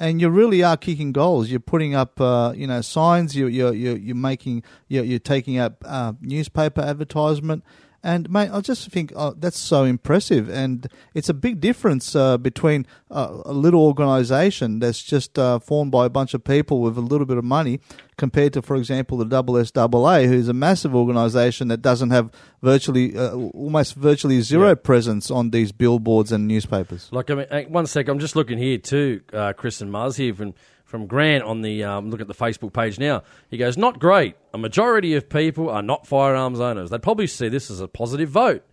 and 0.00 0.20
you 0.20 0.28
really 0.28 0.64
are 0.64 0.76
kicking 0.76 1.12
goals. 1.12 1.48
You're 1.48 1.60
putting 1.60 1.94
up, 1.94 2.20
uh, 2.20 2.52
you 2.56 2.66
know, 2.66 2.80
signs. 2.80 3.36
You're 3.36 3.48
you're 3.48 3.72
you're, 3.72 3.96
you're 3.96 4.16
making 4.16 4.64
you're, 4.88 5.04
you're 5.04 5.20
taking 5.20 5.58
up 5.58 5.84
uh, 5.86 6.14
newspaper 6.20 6.80
advertisement. 6.80 7.62
And 8.04 8.28
mate, 8.28 8.50
I 8.52 8.60
just 8.60 8.86
think 8.90 9.14
uh, 9.16 9.32
that's 9.34 9.58
so 9.58 9.84
impressive, 9.84 10.50
and 10.50 10.86
it's 11.14 11.30
a 11.30 11.34
big 11.34 11.58
difference 11.58 12.14
uh, 12.14 12.36
between 12.36 12.84
uh, 13.10 13.40
a 13.46 13.52
little 13.54 13.80
organisation 13.80 14.78
that's 14.78 15.02
just 15.02 15.38
uh, 15.38 15.58
formed 15.58 15.90
by 15.90 16.04
a 16.04 16.10
bunch 16.10 16.34
of 16.34 16.44
people 16.44 16.82
with 16.82 16.98
a 16.98 17.00
little 17.00 17.24
bit 17.26 17.38
of 17.38 17.44
money, 17.44 17.80
compared 18.18 18.52
to, 18.52 18.60
for 18.60 18.76
example, 18.76 19.16
the 19.16 19.24
SSAA, 19.24 20.26
who's 20.28 20.48
a 20.48 20.52
massive 20.52 20.94
organisation 20.94 21.68
that 21.68 21.80
doesn't 21.80 22.10
have 22.10 22.30
virtually, 22.62 23.16
uh, 23.16 23.34
almost 23.34 23.94
virtually 23.94 24.42
zero 24.42 24.68
Yeah. 24.68 24.74
presence 24.74 25.30
on 25.30 25.48
these 25.48 25.72
billboards 25.72 26.30
and 26.30 26.46
newspapers. 26.46 27.08
Like, 27.10 27.30
I 27.30 27.34
mean, 27.34 27.72
one 27.72 27.86
sec, 27.86 28.08
I'm 28.08 28.18
just 28.18 28.36
looking 28.36 28.58
here 28.58 28.76
too, 28.76 29.22
uh, 29.32 29.54
Chris 29.54 29.80
and 29.80 29.90
Muzz 29.90 30.16
here 30.18 30.34
from, 30.34 30.52
from 30.94 31.08
Grant 31.08 31.42
on 31.42 31.62
the, 31.62 31.82
um, 31.82 32.08
look 32.08 32.20
at 32.20 32.28
the 32.28 32.34
Facebook 32.34 32.72
page 32.72 33.00
now. 33.00 33.24
He 33.50 33.56
goes, 33.56 33.76
not 33.76 33.98
great. 33.98 34.36
A 34.52 34.58
majority 34.58 35.14
of 35.14 35.28
people 35.28 35.68
are 35.68 35.82
not 35.82 36.06
firearms 36.06 36.60
owners. 36.60 36.90
They'd 36.90 37.02
probably 37.02 37.26
see 37.26 37.48
this 37.48 37.68
as 37.68 37.80
a 37.80 37.88
positive 37.88 38.28
vote. 38.28 38.64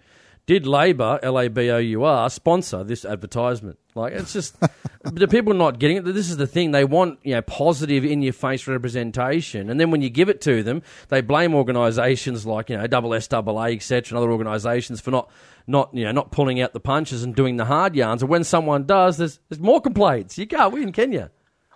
Did 0.45 0.67
Labor, 0.67 1.19
L 1.23 1.39
A 1.39 1.47
B 1.47 1.71
O 1.71 1.79
U 1.79 2.03
R, 2.03 2.29
sponsor 2.29 2.83
this 2.83 3.05
advertisement? 3.05 3.79
Like, 3.95 4.13
it's 4.13 4.33
just, 4.33 4.55
the 5.03 5.27
people 5.27 5.55
not 5.55 5.79
getting 5.79 5.97
it. 5.97 6.01
This 6.05 6.29
is 6.29 6.37
the 6.37 6.45
thing. 6.45 6.69
They 6.69 6.85
want, 6.85 7.17
you 7.23 7.33
know, 7.33 7.41
positive 7.41 8.05
in 8.05 8.21
your 8.21 8.33
face 8.33 8.67
representation. 8.67 9.71
And 9.71 9.79
then 9.79 9.89
when 9.89 10.03
you 10.03 10.11
give 10.11 10.29
it 10.29 10.41
to 10.41 10.61
them, 10.61 10.83
they 11.09 11.21
blame 11.21 11.55
organisations 11.55 12.45
like, 12.45 12.69
you 12.69 12.77
know, 12.77 12.85
double 12.85 13.19
SAA, 13.19 13.65
etc., 13.65 14.09
and 14.09 14.17
other 14.19 14.31
organisations 14.31 15.01
for 15.01 15.09
not, 15.09 15.31
not, 15.65 15.91
you 15.91 16.03
know, 16.03 16.11
not 16.11 16.31
pulling 16.31 16.61
out 16.61 16.73
the 16.73 16.79
punches 16.79 17.23
and 17.23 17.33
doing 17.33 17.57
the 17.57 17.65
hard 17.65 17.95
yarns. 17.95 18.21
And 18.21 18.29
when 18.29 18.43
someone 18.43 18.85
does, 18.85 19.17
there's, 19.17 19.39
there's 19.49 19.59
more 19.59 19.81
complaints. 19.81 20.37
You 20.37 20.45
can't 20.45 20.71
win, 20.71 20.91
can 20.91 21.13
you? 21.13 21.31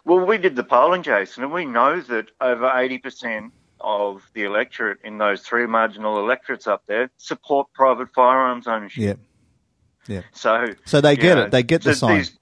Well, 0.05 0.25
we 0.25 0.37
did 0.37 0.55
the 0.55 0.63
polling, 0.63 1.03
Jason, 1.03 1.43
and 1.43 1.51
we 1.51 1.65
know 1.65 1.99
that 1.99 2.27
over 2.39 2.65
80% 2.65 3.51
of 3.81 4.23
the 4.33 4.43
electorate 4.43 4.99
in 5.03 5.17
those 5.17 5.41
three 5.41 5.65
marginal 5.65 6.17
electorates 6.19 6.67
up 6.67 6.83
there 6.87 7.09
support 7.17 7.67
private 7.73 8.09
firearms 8.13 8.67
ownership. 8.67 9.19
Yeah. 10.07 10.15
Yeah. 10.15 10.21
So, 10.31 10.67
So 10.85 11.01
they 11.01 11.15
get 11.15 11.35
know, 11.35 11.43
it. 11.45 11.51
They 11.51 11.63
get 11.63 11.81
the 11.81 11.89
th- 11.91 11.97
sign. 11.97 12.17
these- 12.17 12.37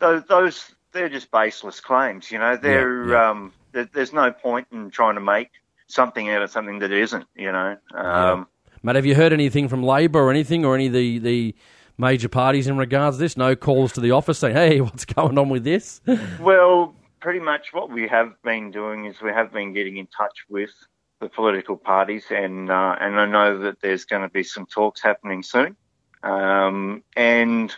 those, 0.00 0.24
those, 0.24 0.74
they're 0.92 1.08
just 1.08 1.30
baseless 1.30 1.80
claims. 1.80 2.30
You 2.30 2.38
know, 2.38 2.56
they're, 2.56 3.08
yeah. 3.10 3.30
um, 3.30 3.52
there, 3.72 3.88
there's 3.94 4.12
no 4.12 4.32
point 4.32 4.66
in 4.72 4.90
trying 4.90 5.14
to 5.14 5.20
make 5.20 5.50
something 5.86 6.28
out 6.28 6.42
of 6.42 6.50
something 6.50 6.80
that 6.80 6.90
isn't. 6.92 7.24
You 7.36 7.52
know, 7.52 7.76
um, 7.94 8.48
Mate, 8.82 8.96
have 8.96 9.06
you 9.06 9.14
heard 9.14 9.32
anything 9.32 9.68
from 9.68 9.82
Labor 9.84 10.18
or 10.20 10.30
anything, 10.30 10.64
or 10.64 10.74
any 10.74 10.88
of 10.88 10.92
the, 10.92 11.18
the 11.20 11.54
major 11.96 12.28
parties 12.28 12.66
in 12.66 12.76
regards 12.76 13.16
to 13.16 13.20
this? 13.22 13.36
No 13.36 13.54
calls 13.56 13.92
to 13.92 14.00
the 14.00 14.10
office 14.10 14.38
saying, 14.40 14.54
hey, 14.56 14.80
what's 14.82 15.04
going 15.04 15.38
on 15.38 15.48
with 15.48 15.62
this? 15.64 16.00
Well, 16.40 16.94
pretty 17.26 17.40
much 17.40 17.72
what 17.72 17.90
we 17.90 18.06
have 18.06 18.40
been 18.44 18.70
doing 18.70 19.04
is 19.04 19.20
we 19.20 19.32
have 19.32 19.52
been 19.52 19.72
getting 19.72 19.96
in 19.96 20.06
touch 20.06 20.44
with 20.48 20.70
the 21.18 21.28
political 21.28 21.76
parties, 21.76 22.26
and 22.30 22.70
uh, 22.70 22.94
and 23.00 23.18
I 23.18 23.26
know 23.26 23.58
that 23.64 23.80
there's 23.80 24.04
going 24.04 24.22
to 24.22 24.28
be 24.28 24.44
some 24.44 24.64
talks 24.64 25.02
happening 25.02 25.42
soon. 25.42 25.74
Um, 26.22 27.02
and 27.16 27.74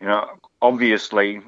you 0.00 0.08
know, 0.08 0.30
obviously, 0.60 1.40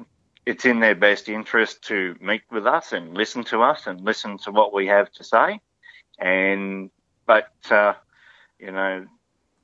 it's 0.45 0.63
in 0.63 0.79
their 0.79 0.95
best 0.95 1.27
interest 1.27 1.81
to 1.89 2.15
meet 2.21 2.43
with 2.49 2.65
us 2.65 2.93
and 2.93 3.13
listen 3.13 3.43
to 3.51 3.61
us 3.61 3.87
and 3.87 3.99
listen 3.99 4.37
to 4.45 4.51
what 4.53 4.73
we 4.73 4.87
have 4.87 5.11
to 5.11 5.25
say. 5.25 5.59
And 6.19 6.91
but 7.25 7.51
uh, 7.69 7.95
you 8.57 8.71
know, 8.71 9.05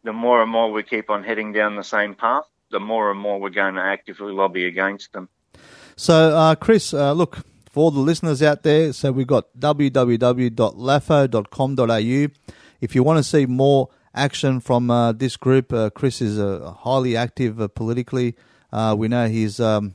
the 0.04 0.12
more 0.12 0.42
and 0.42 0.52
more 0.52 0.70
we 0.70 0.84
keep 0.84 1.10
on 1.10 1.24
heading 1.24 1.54
down 1.54 1.78
the 1.78 1.84
same 1.86 2.14
path, 2.14 2.44
the 2.72 2.82
more 2.82 3.10
and 3.10 3.22
more 3.22 3.40
we're 3.40 3.52
going 3.52 3.76
to 3.76 3.82
actively 3.82 4.34
lobby 4.34 4.66
against 4.66 5.14
them. 5.14 5.30
So, 5.96 6.36
uh, 6.36 6.56
Chris, 6.56 6.94
uh, 6.94 7.14
look, 7.14 7.40
for 7.70 7.92
the 7.92 8.00
listeners 8.00 8.42
out 8.42 8.64
there, 8.64 8.92
so 8.94 9.12
we've 9.12 9.28
got 9.28 9.46
www.lafo.com.au. 9.58 12.28
If 12.82 12.96
you 12.96 13.04
want 13.04 13.18
to 13.18 13.24
see 13.24 13.46
more 13.46 13.90
action 14.14 14.60
from 14.60 14.90
uh, 14.90 15.12
this 15.12 15.38
group, 15.38 15.72
uh, 15.72 15.92
Chris 15.92 16.22
is 16.22 16.40
uh, 16.40 16.74
highly 16.80 17.16
active 17.16 17.62
uh, 17.62 17.68
politically. 17.68 18.36
Uh, 18.72 18.96
we 18.98 19.08
know 19.08 19.28
he's 19.28 19.60
um, 19.60 19.94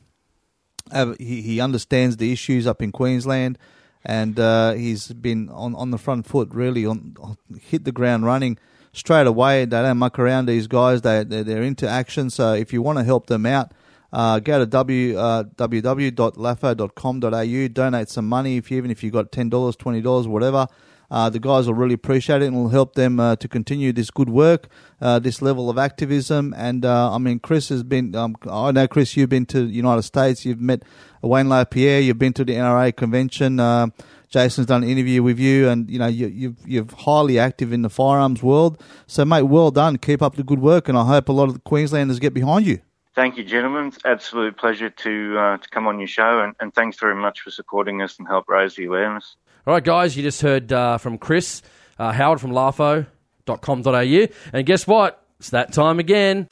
he, 1.19 1.43
he 1.43 1.61
understands 1.61 2.17
the 2.17 2.33
issues 2.33 2.67
up 2.67 2.81
in 2.81 2.93
Queensland, 2.93 3.59
and 4.05 4.39
uh, 4.39 4.73
he's 4.73 5.09
been 5.09 5.49
on, 5.49 5.75
on 5.75 5.91
the 5.91 5.99
front 5.99 6.27
foot, 6.27 6.49
really 6.53 6.87
on, 6.87 7.17
on 7.21 7.37
hit 7.61 7.85
the 7.85 7.93
ground 7.93 8.25
running 8.25 8.57
straight 8.93 9.27
away. 9.27 9.65
They 9.65 9.83
don't 9.83 9.99
muck 9.99 10.19
around. 10.19 10.47
These 10.47 10.69
guys, 10.69 11.03
they 11.03 11.25
they're, 11.25 11.43
they're 11.43 11.63
into 11.63 11.89
action. 11.89 12.31
So 12.31 12.55
if 12.55 12.73
you 12.73 12.83
want 12.83 12.99
to 12.99 13.05
help 13.05 13.27
them 13.27 13.47
out, 13.47 13.73
uh, 14.15 14.39
go 14.39 14.61
to 14.61 14.67
w, 14.67 15.19
uh, 15.19 15.43
www.lafo.com.au, 15.43 17.69
donate 17.69 18.09
some 18.09 18.29
money, 18.29 18.59
if 18.59 18.71
you, 18.71 18.77
even 18.77 18.93
if 18.93 19.03
you've 19.03 19.13
got 19.13 19.33
$10, 19.33 19.51
$20, 19.51 20.27
whatever. 20.29 20.69
Uh, 21.11 21.29
the 21.29 21.41
guys 21.41 21.67
will 21.67 21.75
really 21.75 21.95
appreciate 21.95 22.41
it 22.41 22.47
and 22.47 22.57
will 22.57 22.69
help 22.69 22.95
them 22.95 23.19
uh, 23.21 23.35
to 23.37 23.49
continue 23.49 23.93
this 23.93 24.11
good 24.11 24.31
work, 24.31 24.69
uh, 25.01 25.19
this 25.19 25.43
level 25.43 25.69
of 25.69 25.79
activism. 25.79 26.55
And 26.57 26.85
uh, 26.85 27.13
I 27.13 27.19
mean, 27.19 27.41
Chris 27.41 27.69
has 27.69 27.83
been, 27.83 28.15
um, 28.15 28.37
I 28.49 28.71
know, 28.71 28.87
Chris, 28.89 29.17
you've 29.17 29.29
been 29.29 29.47
to 29.47 29.67
the 29.67 29.73
United 29.73 30.03
States, 30.03 30.47
you've 30.47 30.61
met 30.61 30.85
Wayne 31.21 31.49
LaPierre, 31.49 31.99
you've 32.01 32.19
been 32.19 32.33
to 32.35 32.45
the 32.45 32.55
NRA 32.55 32.95
convention. 32.97 33.59
Uh, 33.61 33.89
Jason's 34.29 34.69
done 34.69 34.85
an 34.85 34.89
interview 34.89 35.23
with 35.23 35.39
you, 35.39 35.69
and 35.69 35.89
you 35.89 35.99
know 35.99 36.09
you, 36.09 36.27
you've 36.27 36.57
you're 36.67 36.87
highly 36.99 37.39
active 37.39 37.73
in 37.73 37.83
the 37.83 37.91
firearms 37.91 38.43
world. 38.43 38.83
So, 39.07 39.25
mate, 39.25 39.43
well 39.43 39.71
done. 39.71 39.97
Keep 39.99 40.23
up 40.23 40.35
the 40.35 40.43
good 40.43 40.59
work, 40.59 40.89
and 40.89 40.99
I 40.99 41.05
hope 41.05 41.29
a 41.29 41.33
lot 41.33 41.49
of 41.49 41.55
the 41.55 41.61
Queenslanders 41.61 42.19
get 42.19 42.35
behind 42.35 42.67
you. 42.67 42.81
Thank 43.15 43.37
you, 43.37 43.45
gentlemen. 43.45 43.87
It's 43.89 43.99
absolute 44.05 44.57
pleasure 44.57 44.91
to 44.91 45.39
uh, 45.39 45.57
to 45.59 45.69
come 45.69 45.87
on 45.87 46.01
your 46.01 46.09
show, 46.09 46.41
and, 46.41 46.55
and 46.59 46.75
thanks 46.75 46.99
very 46.99 47.15
much 47.15 47.43
for 47.43 47.51
supporting 47.53 48.03
us 48.03 48.19
and 48.19 48.27
help 48.27 48.49
raise 48.49 48.75
the 48.75 48.87
awareness. 48.87 49.37
All 49.67 49.75
right, 49.75 49.85
guys, 49.85 50.17
you 50.17 50.25
just 50.25 50.43
heard 50.43 50.73
uh, 50.73 50.99
from 50.99 51.19
Chris 51.19 51.63
uh, 51.97 52.11
Howard 52.11 52.41
from 52.41 52.51
lafo.com.au. 52.51 54.27
And 54.53 54.67
guess 54.67 54.89
what? 54.89 55.25
It's 55.39 55.51
that 55.51 55.73
time 55.73 56.01
again. 56.01 56.49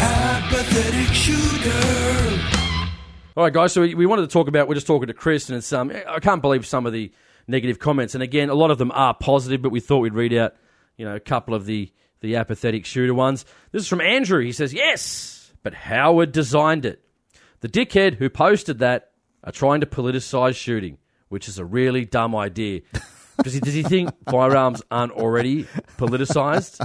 Apathetic 0.00 1.12
shooter. 1.12 2.40
All 3.36 3.42
right, 3.42 3.52
guys. 3.52 3.72
So 3.72 3.80
we, 3.80 3.96
we 3.96 4.06
wanted 4.06 4.22
to 4.22 4.28
talk 4.28 4.46
about. 4.46 4.68
We're 4.68 4.76
just 4.76 4.86
talking 4.86 5.08
to 5.08 5.14
Chris, 5.14 5.48
and 5.48 5.58
it's 5.58 5.72
um. 5.72 5.90
I 6.08 6.20
can't 6.20 6.40
believe 6.42 6.64
some 6.64 6.86
of 6.86 6.92
the 6.92 7.10
negative 7.48 7.80
comments. 7.80 8.14
And 8.14 8.22
again, 8.22 8.50
a 8.50 8.54
lot 8.54 8.70
of 8.70 8.78
them 8.78 8.92
are 8.94 9.14
positive, 9.14 9.62
but 9.62 9.70
we 9.70 9.80
thought 9.80 9.98
we'd 9.98 10.14
read 10.14 10.32
out, 10.32 10.54
you 10.96 11.04
know, 11.04 11.16
a 11.16 11.20
couple 11.20 11.54
of 11.54 11.66
the 11.66 11.90
the 12.24 12.36
apathetic 12.36 12.84
shooter 12.86 13.14
ones. 13.14 13.44
This 13.72 13.82
is 13.82 13.88
from 13.88 14.00
Andrew. 14.00 14.40
He 14.42 14.52
says, 14.52 14.72
"Yes, 14.74 15.52
but 15.62 15.74
Howard 15.74 16.32
designed 16.32 16.84
it. 16.84 17.00
The 17.60 17.68
dickhead 17.68 18.14
who 18.14 18.28
posted 18.30 18.80
that 18.80 19.10
are 19.44 19.52
trying 19.52 19.80
to 19.80 19.86
politicize 19.86 20.56
shooting, 20.56 20.98
which 21.28 21.48
is 21.48 21.58
a 21.58 21.64
really 21.64 22.04
dumb 22.04 22.34
idea." 22.34 22.80
Does 23.42 23.52
he, 23.52 23.58
does 23.58 23.74
he 23.74 23.82
think 23.82 24.10
firearms 24.30 24.80
aren't 24.92 25.10
already 25.10 25.64
politicized? 25.98 26.78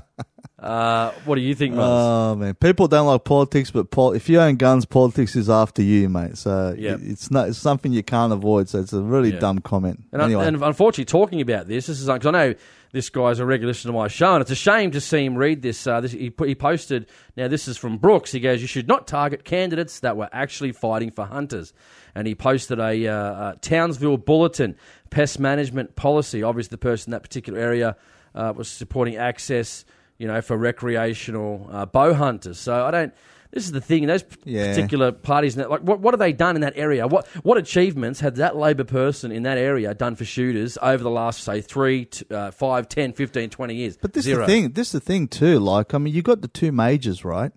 Uh, 0.57 1.11
what 1.25 1.35
do 1.35 1.41
you 1.41 1.53
think, 1.53 1.75
Muzz? 1.75 1.79
Oh 1.85 2.35
man, 2.35 2.55
people 2.55 2.87
don't 2.87 3.05
like 3.05 3.23
politics, 3.23 3.69
but 3.69 3.91
pol- 3.91 4.13
if 4.13 4.27
you 4.27 4.39
own 4.41 4.55
guns, 4.55 4.83
politics 4.83 5.35
is 5.35 5.47
after 5.47 5.83
you, 5.83 6.09
mate. 6.09 6.37
So 6.39 6.75
it- 6.75 7.01
it's 7.03 7.29
not 7.29 7.49
it's 7.49 7.59
something 7.59 7.93
you 7.93 8.01
can't 8.01 8.33
avoid. 8.33 8.67
So 8.67 8.79
it's 8.79 8.93
a 8.93 9.01
really 9.01 9.31
Yeah. 9.31 9.39
dumb 9.39 9.59
comment. 9.59 10.03
And, 10.11 10.23
anyway, 10.23 10.47
and 10.47 10.61
unfortunately, 10.63 11.05
talking 11.05 11.39
about 11.39 11.67
this, 11.67 11.85
this 11.85 11.99
is 11.99 12.07
because 12.07 12.25
I 12.25 12.31
know 12.31 12.55
this 12.91 13.09
guy's 13.09 13.39
a 13.39 13.45
regular 13.45 13.69
listener 13.69 13.91
to 13.91 13.97
my 13.97 14.07
show, 14.07 14.33
and 14.33 14.41
it's 14.41 14.51
a 14.51 14.55
shame 14.55 14.91
to 14.91 15.01
see 15.01 15.23
him 15.25 15.35
read 15.35 15.61
this. 15.61 15.85
Uh, 15.85 16.01
this 16.01 16.11
he, 16.11 16.33
he 16.45 16.55
posted. 16.55 17.07
Now, 17.37 17.47
this 17.47 17.67
is 17.67 17.77
from 17.77 17.97
Brooks. 17.97 18.31
He 18.31 18.39
goes, 18.39 18.61
"You 18.61 18.67
should 18.67 18.87
not 18.87 19.07
target 19.07 19.43
candidates 19.43 19.99
that 19.99 20.17
were 20.17 20.29
actually 20.31 20.71
fighting 20.71 21.11
for 21.11 21.25
hunters." 21.25 21.73
And 22.15 22.27
he 22.27 22.35
posted 22.35 22.79
a, 22.79 23.07
uh, 23.07 23.13
uh 23.13 23.55
Townsville 23.61 24.17
bulletin, 24.17 24.75
pest 25.09 25.39
management 25.39 25.95
policy. 25.95 26.41
Obviously, 26.41 26.71
the 26.71 26.79
person 26.79 27.09
in 27.09 27.11
that 27.11 27.23
particular 27.23 27.59
area 27.59 27.95
uh, 28.33 28.53
was 28.55 28.67
supporting 28.67 29.17
access, 29.17 29.85
you 30.17 30.27
know, 30.27 30.41
for 30.41 30.57
recreational 30.57 31.69
uh, 31.71 31.85
bow 31.85 32.13
hunters. 32.13 32.59
So 32.59 32.85
I 32.85 32.91
don't. 32.91 33.13
This 33.51 33.65
is 33.65 33.71
the 33.71 33.81
thing. 33.81 34.05
Those 34.05 34.23
Yeah. 34.45 34.67
particular 34.67 35.11
parties, 35.11 35.57
like 35.57 35.81
what, 35.81 35.99
what 35.99 36.13
have 36.13 36.19
they 36.19 36.33
done 36.33 36.55
in 36.55 36.61
that 36.61 36.73
area? 36.75 37.07
What 37.07 37.25
what 37.43 37.57
achievements 37.57 38.19
had 38.19 38.35
that 38.35 38.55
Labor 38.55 38.83
person 38.83 39.31
in 39.31 39.41
that 39.43 39.57
area 39.57 39.93
done 39.95 40.15
for 40.15 40.23
shooters 40.25 40.77
over 40.81 41.03
the 41.03 41.09
last, 41.09 41.43
say, 41.43 41.59
three, 41.61 42.05
t- 42.05 42.25
uh, 42.29 42.51
five, 42.51 42.87
10, 42.87 43.13
15, 43.13 43.49
20 43.49 43.75
years? 43.75 43.97
But 43.97 44.13
this 44.13 44.25
Zero. 44.25 44.41
is 44.43 44.47
the 44.47 44.53
thing. 44.53 44.71
This 44.73 44.87
is 44.89 44.91
the 44.93 44.99
thing 44.99 45.27
too. 45.27 45.59
Like, 45.59 45.93
I 45.95 45.97
mean, 45.97 46.13
you 46.13 46.21
got 46.21 46.41
the 46.41 46.47
two 46.47 46.71
majors, 46.71 47.25
right? 47.25 47.51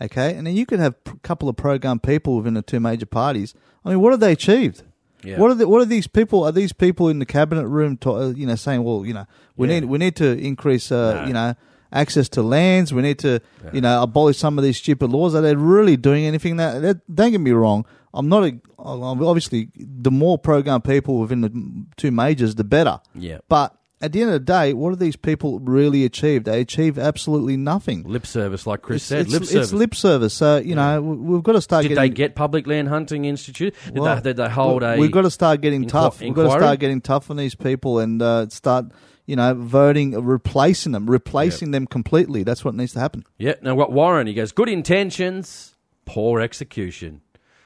Okay, 0.00 0.34
and 0.34 0.46
then 0.46 0.54
you 0.56 0.66
could 0.66 0.80
have 0.80 0.94
a 1.06 1.16
couple 1.22 1.48
of 1.48 1.56
pro-gun 1.56 1.98
people 2.00 2.36
within 2.36 2.54
the 2.54 2.62
two 2.62 2.80
major 2.80 3.06
parties. 3.06 3.54
I 3.84 3.90
mean, 3.90 4.00
what 4.00 4.12
have 4.12 4.20
they 4.20 4.32
achieved? 4.32 4.82
Yeah. 5.24 5.38
What 5.38 5.50
are 5.52 5.54
the, 5.54 5.68
what 5.68 5.80
are 5.80 5.84
these 5.86 6.08
people? 6.08 6.42
Are 6.44 6.50
these 6.50 6.72
people 6.72 7.08
in 7.08 7.20
the 7.20 7.26
cabinet 7.26 7.68
room, 7.68 7.96
to, 7.98 8.10
uh, 8.12 8.28
you 8.30 8.44
know, 8.46 8.56
saying, 8.56 8.82
well, 8.82 9.04
you 9.06 9.14
know, 9.14 9.26
we 9.56 9.68
Yeah. 9.68 9.74
need 9.80 9.84
we 9.86 9.98
need 9.98 10.16
to 10.16 10.36
increase, 10.38 10.90
uh, 10.90 11.14
No. 11.22 11.26
you 11.28 11.32
know, 11.32 11.54
access 11.92 12.28
to 12.30 12.42
lands. 12.42 12.92
We 12.92 13.02
need 13.02 13.18
to, 13.20 13.40
you 13.72 13.80
know, 13.80 14.02
abolish 14.02 14.38
some 14.38 14.58
of 14.58 14.64
these 14.64 14.76
stupid 14.78 15.10
laws. 15.10 15.34
Are 15.34 15.40
they 15.42 15.54
really 15.54 15.96
doing 15.96 16.24
anything? 16.24 16.56
That, 16.56 16.80
that 16.82 17.14
don't 17.14 17.30
get 17.32 17.40
me 17.40 17.52
wrong. 17.52 17.84
I'm 18.14 18.28
not. 18.28 18.44
A, 18.44 18.52
obviously, 18.78 19.68
the 19.76 20.10
more 20.10 20.38
pro-gun 20.38 20.82
people 20.82 21.18
within 21.18 21.40
the 21.42 21.86
two 21.96 22.10
majors, 22.10 22.54
the 22.56 22.64
better. 22.64 23.00
Yeah. 23.14 23.38
But 23.48 23.74
at 24.02 24.12
the 24.12 24.20
end 24.20 24.30
of 24.30 24.34
the 24.34 24.40
day, 24.40 24.72
what 24.74 24.90
have 24.90 24.98
these 24.98 25.14
people 25.16 25.60
really 25.60 26.04
achieved? 26.04 26.44
They 26.46 26.60
achieve 26.60 26.98
absolutely 26.98 27.56
nothing. 27.56 28.02
Lip 28.02 28.26
service, 28.26 28.66
like 28.66 28.82
Chris 28.82 29.02
It's, 29.02 29.06
said. 29.06 29.20
it's, 29.20 29.30
lip 29.32 29.42
it's 29.42 29.50
service. 29.52 29.72
lip 29.72 29.94
service. 29.94 30.34
So 30.34 30.56
you 30.58 30.74
know 30.74 31.00
we- 31.00 31.16
we've 31.34 31.42
got 31.42 31.52
to 31.52 31.60
start 31.62 31.84
Did 31.84 31.90
getting. 31.90 32.02
they 32.02 32.08
get 32.10 32.34
Public 32.34 32.66
Land 32.66 32.88
Hunting 32.88 33.24
Institute? 33.24 33.74
Did, 33.86 33.98
well, 33.98 34.16
they, 34.16 34.20
did 34.22 34.36
they 34.36 34.48
hold 34.48 34.82
a. 34.82 34.96
We've 34.98 35.10
got 35.12 35.22
to 35.22 35.30
start 35.30 35.60
getting 35.60 35.84
inqui- 35.84 35.88
tough. 35.90 36.20
We've 36.20 36.34
got 36.34 36.44
to 36.44 36.50
start 36.58 36.80
getting 36.80 37.00
tough 37.00 37.30
on 37.30 37.36
these 37.36 37.54
people 37.54 38.00
and 38.00 38.20
uh, 38.20 38.48
start, 38.48 38.86
you 39.26 39.36
know, 39.36 39.54
voting, 39.54 40.12
replacing 40.24 40.92
them, 40.92 41.08
replacing 41.08 41.70
them 41.70 41.86
completely. 41.86 42.42
That's 42.42 42.64
what 42.64 42.74
needs 42.74 42.92
to 42.94 43.00
happen. 43.00 43.24
Yeah. 43.38 43.54
Now, 43.62 43.74
what 43.74 43.92
Warren, 43.92 44.26
he 44.26 44.34
goes, 44.34 44.52
good 44.52 44.68
intentions, 44.68 45.74
poor 46.04 46.40
execution. 46.40 47.20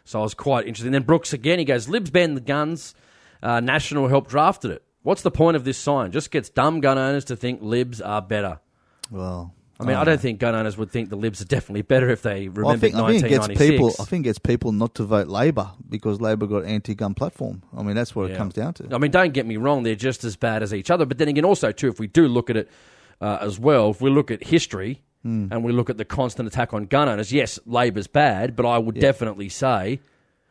So 0.05 0.21
I 0.21 0.23
was 0.23 0.35
quite 0.35 0.67
interested. 0.67 0.87
And 0.87 0.95
then 0.95 1.03
Brooks 1.03 1.33
again, 1.33 1.59
he 1.59 1.65
goes, 1.65 1.89
Libs 1.89 2.11
banned 2.11 2.37
the 2.37 2.43
guns, 2.43 2.95
uh, 3.43 3.61
National 3.61 4.09
help 4.09 4.29
drafted 4.29 4.71
it. 4.71 4.83
What's 5.03 5.23
the 5.23 5.31
point 5.31 5.57
of 5.57 5.65
this 5.65 5.79
sign? 5.79 6.11
Just 6.11 6.31
gets 6.31 6.49
dumb 6.49 6.81
gun 6.81 6.99
owners 6.99 7.25
to 7.27 7.37
think 7.37 7.61
Libs 7.63 8.01
are 8.01 8.21
better. 8.21 8.61
Well, 9.11 9.55
I 9.79 9.85
mean, 9.85 9.97
I 9.97 10.05
don't 10.05 10.21
think 10.21 10.41
gun 10.41 10.55
owners 10.55 10.77
would 10.79 10.91
think 10.91 11.11
the 11.11 11.17
Libs 11.17 11.43
are 11.43 11.47
definitely 11.47 11.83
better 11.83 12.09
if 12.09 12.23
they 12.23 12.49
remember 12.49 12.63
Well, 12.63 12.75
I 12.75 12.79
think 12.79 12.95
I 12.95 13.07
think 13.13 13.25
it 13.25 13.29
gets 13.29 13.49
people. 13.49 13.93
I 14.01 14.05
think 14.05 14.25
it 14.25 14.29
gets 14.29 14.39
people 14.39 14.73
not 14.73 14.95
to 14.95 15.05
vote 15.05 15.29
Labor 15.29 15.71
because 15.89 16.21
Labor 16.21 16.47
got 16.47 16.65
anti-gun 16.65 17.15
platform. 17.15 17.63
I 17.77 17.83
mean, 17.83 17.95
that's 17.95 18.15
what 18.15 18.31
it 18.31 18.37
comes 18.37 18.55
down 18.55 18.75
to. 18.75 18.89
I 18.95 18.99
mean, 18.99 19.11
don't 19.11 19.33
get 19.35 19.45
me 19.45 19.57
wrong; 19.59 19.83
they're 19.83 19.95
just 19.95 20.25
as 20.25 20.37
bad 20.37 20.63
as 20.63 20.73
each 20.73 20.91
other. 20.91 21.05
But 21.05 21.19
then 21.19 21.29
again, 21.29 21.45
also 21.45 21.73
too, 21.73 21.89
if 21.89 22.01
we 22.01 22.07
do 22.07 22.27
look 22.27 22.49
at 22.49 22.57
it 22.57 22.71
uh, 23.21 23.39
as 23.41 23.59
well, 23.59 23.91
if 23.91 24.01
we 24.01 24.11
look 24.11 24.31
at 24.31 24.45
history 24.45 25.03
Hmm. 25.23 25.49
and 25.51 25.65
we 25.65 25.73
look 25.73 25.91
at 25.91 25.97
the 25.97 26.05
constant 26.05 26.47
attack 26.47 26.73
on 26.73 26.85
gun 26.87 27.09
owners, 27.09 27.33
yes, 27.33 27.59
Labor's 27.67 28.07
bad, 28.07 28.55
but 28.55 28.65
I 28.65 28.79
would 28.79 29.01
definitely 29.01 29.49
say 29.49 29.99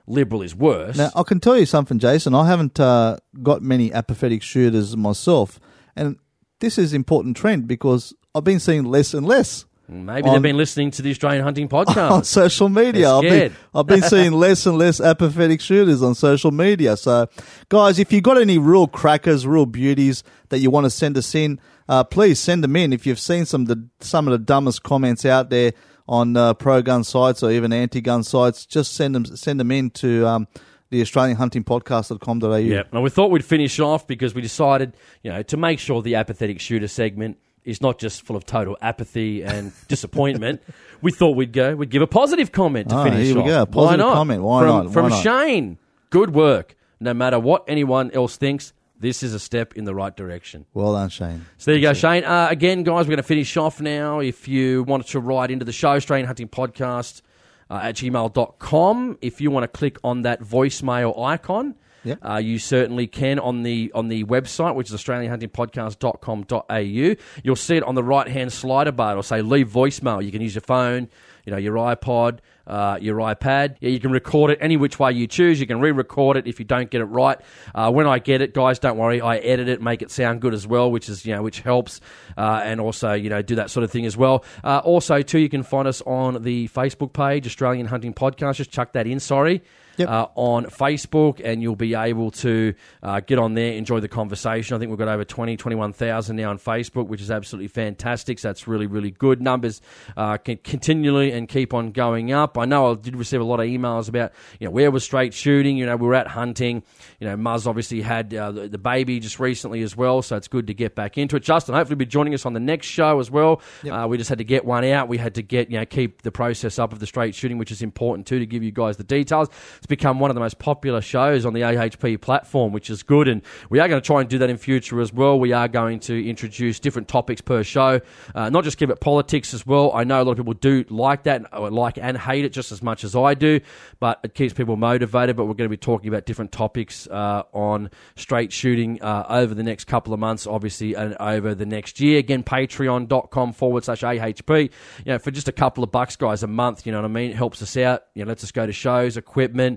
Liberal 0.06 0.42
is 0.42 0.54
worse. 0.54 0.98
Now, 0.98 1.12
I 1.16 1.24
can 1.24 1.40
tell 1.40 1.58
you 1.58 1.66
something, 1.66 1.98
Jason. 1.98 2.36
I 2.36 2.46
haven't 2.48 2.78
uh, 2.78 3.18
got 3.42 3.62
many 3.62 3.94
apathetic 3.94 4.44
shooters 4.44 4.98
myself, 4.98 5.62
and 5.96 6.18
this 6.60 6.78
is 6.78 6.94
important 6.94 7.38
trend 7.38 7.68
because 7.70 8.14
I've 8.36 8.44
been 8.44 8.60
seeing 8.60 8.84
less 8.84 9.14
and 9.14 9.26
less. 9.26 9.66
Maybe 9.88 10.28
on- 10.28 10.34
they've 10.34 10.42
been 10.42 10.58
listening 10.58 10.90
to 10.92 11.02
the 11.04 11.12
Australian 11.12 11.44
Hunting 11.44 11.70
Podcast. 11.76 12.12
on 12.12 12.24
social 12.24 12.70
media. 12.70 13.12
I've 13.12 13.22
been. 13.22 13.56
I've 13.74 13.86
been 13.88 14.02
seeing 14.02 14.32
less 14.46 14.66
and 14.66 14.78
less 14.78 15.00
apathetic 15.00 15.62
shooters 15.62 16.02
on 16.02 16.16
social 16.16 16.52
media. 16.52 16.98
So, 16.98 17.28
guys, 17.70 18.00
if 18.00 18.12
you've 18.12 18.24
got 18.24 18.40
any 18.40 18.58
real 18.58 18.88
crackers, 18.88 19.46
real 19.48 19.66
beauties 19.66 20.24
that 20.50 20.60
you 20.60 20.70
want 20.72 20.86
to 20.86 20.90
send 20.90 21.18
us 21.18 21.34
in, 21.36 21.60
uh, 21.88 22.04
please 22.04 22.40
send 22.40 22.64
them 22.64 22.76
in. 22.76 22.94
If 22.94 23.06
you've 23.06 23.20
seen 23.20 23.46
some 23.46 23.62
of 23.62 23.68
the 23.68 23.88
some 24.00 24.28
of 24.28 24.32
the 24.32 24.40
dumbest 24.44 24.82
comments 24.84 25.24
out 25.26 25.50
there 25.50 25.74
on 26.08 26.36
uh, 26.36 26.54
pro 26.56 26.82
gun 26.82 27.04
sites 27.04 27.42
or 27.44 27.52
even 27.52 27.72
anti 27.72 28.02
gun 28.02 28.24
sites, 28.24 28.66
just 28.66 28.94
send 28.96 29.14
them 29.16 29.26
send 29.26 29.60
them 29.60 29.72
in 29.72 29.92
to 29.92 30.26
um, 30.28 30.48
the 30.90 31.02
Australian 31.02 31.38
Hunting 31.38 31.64
Podcast.com.au. 31.64 32.56
Yeah. 32.56 32.84
Now 32.92 33.02
we 33.02 33.12
thought 33.12 33.30
we'd 33.30 33.46
finish 33.46 33.80
off 33.80 34.08
because 34.08 34.34
we 34.34 34.42
decided, 34.42 34.98
you 35.22 35.32
know, 35.32 35.44
to 35.44 35.58
make 35.58 35.78
sure 35.80 36.02
the 36.02 36.16
apathetic 36.16 36.60
shooter 36.60 36.88
segment 36.88 37.38
is 37.66 37.82
not 37.82 37.98
just 38.00 38.22
full 38.26 38.36
of 38.36 38.46
total 38.46 38.78
apathy 38.82 39.44
and 39.44 39.72
disappointment. 39.88 40.62
we 41.02 41.12
thought 41.12 41.36
we'd 41.36 41.52
go, 41.52 41.76
we'd 41.76 41.90
give 41.90 42.02
a 42.02 42.08
positive 42.08 42.52
comment 42.52 42.90
to 42.90 42.96
Ah, 42.96 43.04
finish 43.04 43.26
here 43.28 43.36
we 43.36 43.42
off. 43.42 43.48
go. 43.48 43.56
A 43.62 43.66
Why 43.66 43.72
positive 43.74 44.00
not? 44.06 44.14
comment. 44.14 44.44
Why 44.44 44.60
from, 44.62 44.68
not? 44.70 44.86
Why 44.86 44.92
From 44.94 45.10
not? 45.10 45.24
Shane, 45.24 45.78
good 46.12 46.34
work. 46.34 46.76
No 47.00 47.14
matter 47.14 47.40
what 47.40 47.66
anyone 47.68 48.12
else 48.12 48.38
thinks, 48.38 48.72
this 48.98 49.22
is 49.24 49.34
a 49.34 49.40
step 49.40 49.76
in 49.76 49.84
the 49.84 49.94
right 49.94 50.16
direction. 50.16 50.66
Well 50.74 50.94
done, 50.94 51.10
Shane. 51.10 51.46
So 51.58 51.72
there 51.72 51.76
you 51.76 51.82
go, 51.82 51.94
Shane. 51.94 52.24
Uh, 52.24 52.48
again, 52.50 52.84
guys, 52.84 53.06
we're 53.06 53.12
going 53.12 53.18
to 53.18 53.24
finish 53.24 53.58
off 53.58 53.82
now. 53.82 54.20
If 54.20 54.48
you 54.48 54.84
wanted 54.84 55.08
to 55.08 55.20
write 55.20 55.52
into 55.52 55.66
the 55.66 55.74
show, 55.74 55.90
Australian 55.90 56.28
Hunting 56.28 56.48
Podcast 56.48 57.22
uh, 57.70 57.80
at 57.84 57.96
gmail.com. 57.96 59.18
If 59.22 59.42
you 59.42 59.52
want 59.52 59.64
to 59.64 59.68
click 59.68 59.98
on 60.04 60.22
that 60.22 60.42
voicemail 60.42 61.20
icon, 61.22 61.76
Uh, 62.22 62.38
you 62.38 62.60
certainly 62.60 63.08
can 63.08 63.40
on 63.40 63.64
the 63.64 63.92
on 63.94 64.08
the 64.08 64.24
website, 64.26 64.76
which 64.76 64.92
is 64.92 65.02
australianhuntingpodcast.com.au. 65.02 67.16
You'll 67.44 67.56
see 67.56 67.78
it 67.78 67.84
on 67.84 67.96
the 67.96 68.04
right 68.04 68.28
hand 68.28 68.54
slider 68.54 68.92
bar. 68.92 69.12
It'll 69.12 69.24
say 69.24 69.42
leave 69.42 69.70
voicemail. 69.70 70.24
You 70.24 70.32
can 70.32 70.42
use 70.42 70.56
your 70.56 70.62
phone, 70.62 71.10
you 71.46 71.52
know, 71.52 71.58
your 71.58 71.76
iPod, 71.76 72.40
uh, 72.68 72.98
your 73.02 73.18
iPad. 73.18 73.78
Yeah, 73.80 73.90
you 73.90 74.00
can 74.00 74.12
record 74.12 74.52
it 74.52 74.58
any 74.62 74.78
which 74.78 75.00
way 75.00 75.12
you 75.12 75.28
choose. 75.28 75.60
You 75.60 75.68
can 75.68 75.80
re-record 75.80 76.38
it 76.38 76.48
if 76.48 76.60
you 76.60 76.66
don't 76.66 76.90
get 76.90 77.02
it 77.02 77.06
right. 77.06 77.40
Uh, 77.74 77.92
when 77.92 78.08
I 78.08 78.20
get 78.20 78.42
it, 78.42 78.54
guys, 78.54 78.80
don't 78.80 78.98
worry. 78.98 79.22
I 79.22 79.38
edit 79.38 79.68
it, 79.68 79.82
make 79.82 80.02
it 80.02 80.12
sound 80.12 80.42
good 80.42 80.54
as 80.54 80.68
well, 80.68 80.92
which 80.92 81.10
is 81.10 81.26
you 81.26 81.34
know 81.34 81.44
which 81.44 81.62
helps, 81.62 82.02
uh, 82.38 82.62
and 82.64 82.82
also 82.82 83.14
you 83.14 83.30
know 83.30 83.42
do 83.42 83.56
that 83.56 83.70
sort 83.70 83.84
of 83.84 83.92
thing 83.92 84.06
as 84.06 84.18
well. 84.18 84.44
Uh, 84.64 84.82
also, 84.84 85.22
too, 85.22 85.40
you 85.40 85.50
can 85.50 85.64
find 85.64 85.88
us 85.88 86.02
on 86.02 86.44
the 86.44 86.68
Facebook 86.70 87.14
page, 87.14 87.46
Australian 87.46 87.88
Hunting 87.88 88.14
Podcast. 88.14 88.56
Just 88.56 88.72
chuck 88.72 88.94
that 88.94 89.08
in. 89.08 89.20
Sorry 89.20 89.62
Yep. 89.98 90.10
uh, 90.10 90.28
on 90.36 90.66
Facebook, 90.66 91.42
and 91.44 91.62
you'll 91.62 91.76
be 91.76 91.96
able 91.96 92.32
to 92.32 92.74
uh, 93.04 93.20
get 93.22 93.40
on 93.40 93.54
there, 93.54 93.74
enjoy 93.74 94.00
the 94.00 94.08
conversation. 94.08 94.76
I 94.76 94.80
think 94.80 94.90
we've 94.90 95.00
got 95.00 95.08
over 95.08 95.24
20, 95.24 95.58
21,000 95.58 96.36
now 96.36 96.50
on 96.50 96.60
Facebook, 96.60 97.08
which 97.08 97.22
is 97.22 97.32
absolutely 97.32 97.68
fantastic. 97.68 98.40
So 98.40 98.50
that's 98.50 98.68
really, 98.68 98.88
really 98.88 99.12
good. 99.12 99.42
Numbers 99.42 99.82
uh, 100.18 100.38
can 100.38 100.58
continually 100.58 101.32
and 101.32 101.48
keep 101.48 101.74
on 101.74 101.92
going 101.92 102.32
up. 102.32 102.58
I 102.58 102.66
know 102.66 102.92
I 102.92 102.96
did 102.96 103.16
receive 103.16 103.42
a 103.42 103.46
lot 103.46 103.60
of 103.60 103.68
emails 103.68 104.10
about, 104.10 104.32
you 104.60 104.66
know, 104.66 104.72
where 104.72 104.92
was 104.92 105.04
straight 105.04 105.34
shooting? 105.34 105.78
You 105.78 105.86
know, 105.86 105.96
we 105.96 106.08
were 106.08 106.16
at 106.16 106.28
hunting. 106.28 106.84
You 107.20 107.28
know, 107.28 107.36
Muzz 107.38 107.68
obviously 107.68 108.02
had 108.02 108.34
uh, 108.34 108.52
the, 108.52 108.68
the 108.68 108.78
baby 108.78 109.20
just 109.20 109.40
recently 109.40 109.82
as 109.82 109.96
well, 109.96 110.22
so 110.22 110.36
it's 110.36 110.48
good 110.48 110.68
to 110.68 110.74
get 110.74 110.96
back 110.96 111.18
into 111.18 111.36
it. 111.36 111.44
Justin, 111.44 111.76
hopefully, 111.76 111.96
be 111.96 112.06
joining 112.06 112.34
us 112.34 112.46
on 112.46 112.54
the 112.54 112.60
next 112.60 112.88
show 112.88 113.20
as 113.20 113.32
well. 113.32 113.62
Uh, 113.90 114.08
we 114.08 114.18
just 114.18 114.30
had 114.30 114.40
to 114.40 114.44
get 114.44 114.66
one 114.66 114.84
out. 114.86 115.08
We 115.08 115.18
had 115.18 115.36
to 115.36 115.42
get, 115.42 115.70
you 115.72 115.78
know, 115.78 115.86
keep 115.86 116.22
the 116.24 116.32
process 116.32 116.80
up 116.80 116.92
of 116.92 117.00
the 117.00 117.08
straight 117.08 117.36
shooting, 117.36 117.58
which 117.58 117.72
is 117.72 117.82
important 117.82 118.28
too, 118.28 118.40
to 118.40 118.46
give 118.46 118.64
you 118.64 118.72
guys 118.72 118.98
the 118.98 119.04
details. 119.04 119.50
It's 119.86 119.88
become 119.88 120.20
one 120.20 120.32
of 120.32 120.36
the 120.36 120.42
most 120.42 120.58
popular 120.58 121.00
shows 121.00 121.46
on 121.46 121.54
the 121.54 121.62
AHP 121.62 122.20
platform, 122.20 122.74
which 122.74 122.90
is 122.90 123.04
good. 123.04 123.28
And 123.28 123.44
we 123.70 123.78
are 123.78 123.88
going 123.88 124.02
to 124.02 124.06
try 124.06 124.20
and 124.20 124.28
do 124.28 124.40
that 124.40 124.50
in 124.50 124.58
future 124.58 125.00
as 125.00 125.14
well. 125.14 125.40
We 125.40 125.54
are 125.54 125.68
going 125.68 126.00
to 126.00 126.28
introduce 126.28 126.80
different 126.80 127.08
topics 127.08 127.40
per 127.40 127.62
show, 127.62 128.02
uh, 128.34 128.50
not 128.50 128.64
just 128.64 128.80
give 128.80 128.90
it 128.90 129.00
politics 129.00 129.54
as 129.54 129.64
well. 129.64 129.92
I 129.94 130.04
know 130.04 130.20
a 130.20 130.24
lot 130.24 130.32
of 130.32 130.38
people 130.38 130.56
do 130.56 130.86
like 130.90 131.22
that, 131.26 131.54
or 131.54 131.70
like 131.70 132.00
and 132.00 132.18
hate 132.18 132.46
it 132.46 132.52
just 132.52 132.72
as 132.72 132.82
much 132.82 133.04
as 133.04 133.16
I 133.16 133.36
do, 133.36 133.60
but 134.00 134.22
it 134.24 134.34
keeps 134.34 134.56
people 134.56 134.76
motivated. 134.76 135.36
But 135.36 135.46
we're 135.46 135.54
going 135.54 135.70
to 135.70 135.78
be 135.78 135.78
talking 135.78 136.08
about 136.08 136.26
different 136.26 136.52
topics 136.52 137.06
uh, 137.06 137.44
on 137.54 137.92
straight 138.16 138.52
shooting 138.52 139.00
uh, 139.04 139.28
over 139.30 139.54
the 139.54 139.62
next 139.62 139.84
couple 139.86 140.16
of 140.16 140.20
months, 140.20 140.48
obviously, 140.48 140.96
and 140.96 141.16
over 141.20 141.54
the 141.54 141.68
next 141.68 142.00
year. 142.00 142.18
Again, 142.18 142.42
patreon.com 142.42 143.54
forward 143.54 143.84
slash 143.84 144.02
AHP. 144.02 144.64
You 144.64 144.72
know, 145.06 145.20
for 145.20 145.30
just 145.30 145.48
a 145.48 145.52
couple 145.52 145.84
of 145.84 145.92
bucks, 145.92 146.16
guys, 146.16 146.42
a 146.42 146.48
month, 146.48 146.88
you 146.88 146.92
know 146.92 146.98
what 147.02 147.06
I 147.06 147.14
mean? 147.14 147.30
It 147.30 147.36
helps 147.36 147.62
us 147.62 147.78
out. 147.78 148.06
You 148.16 148.26
know, 148.26 148.30
lets 148.30 148.44
us 148.44 148.52
go 148.52 148.66
to 148.66 148.74
shows, 148.74 149.16
equipment 149.16 149.75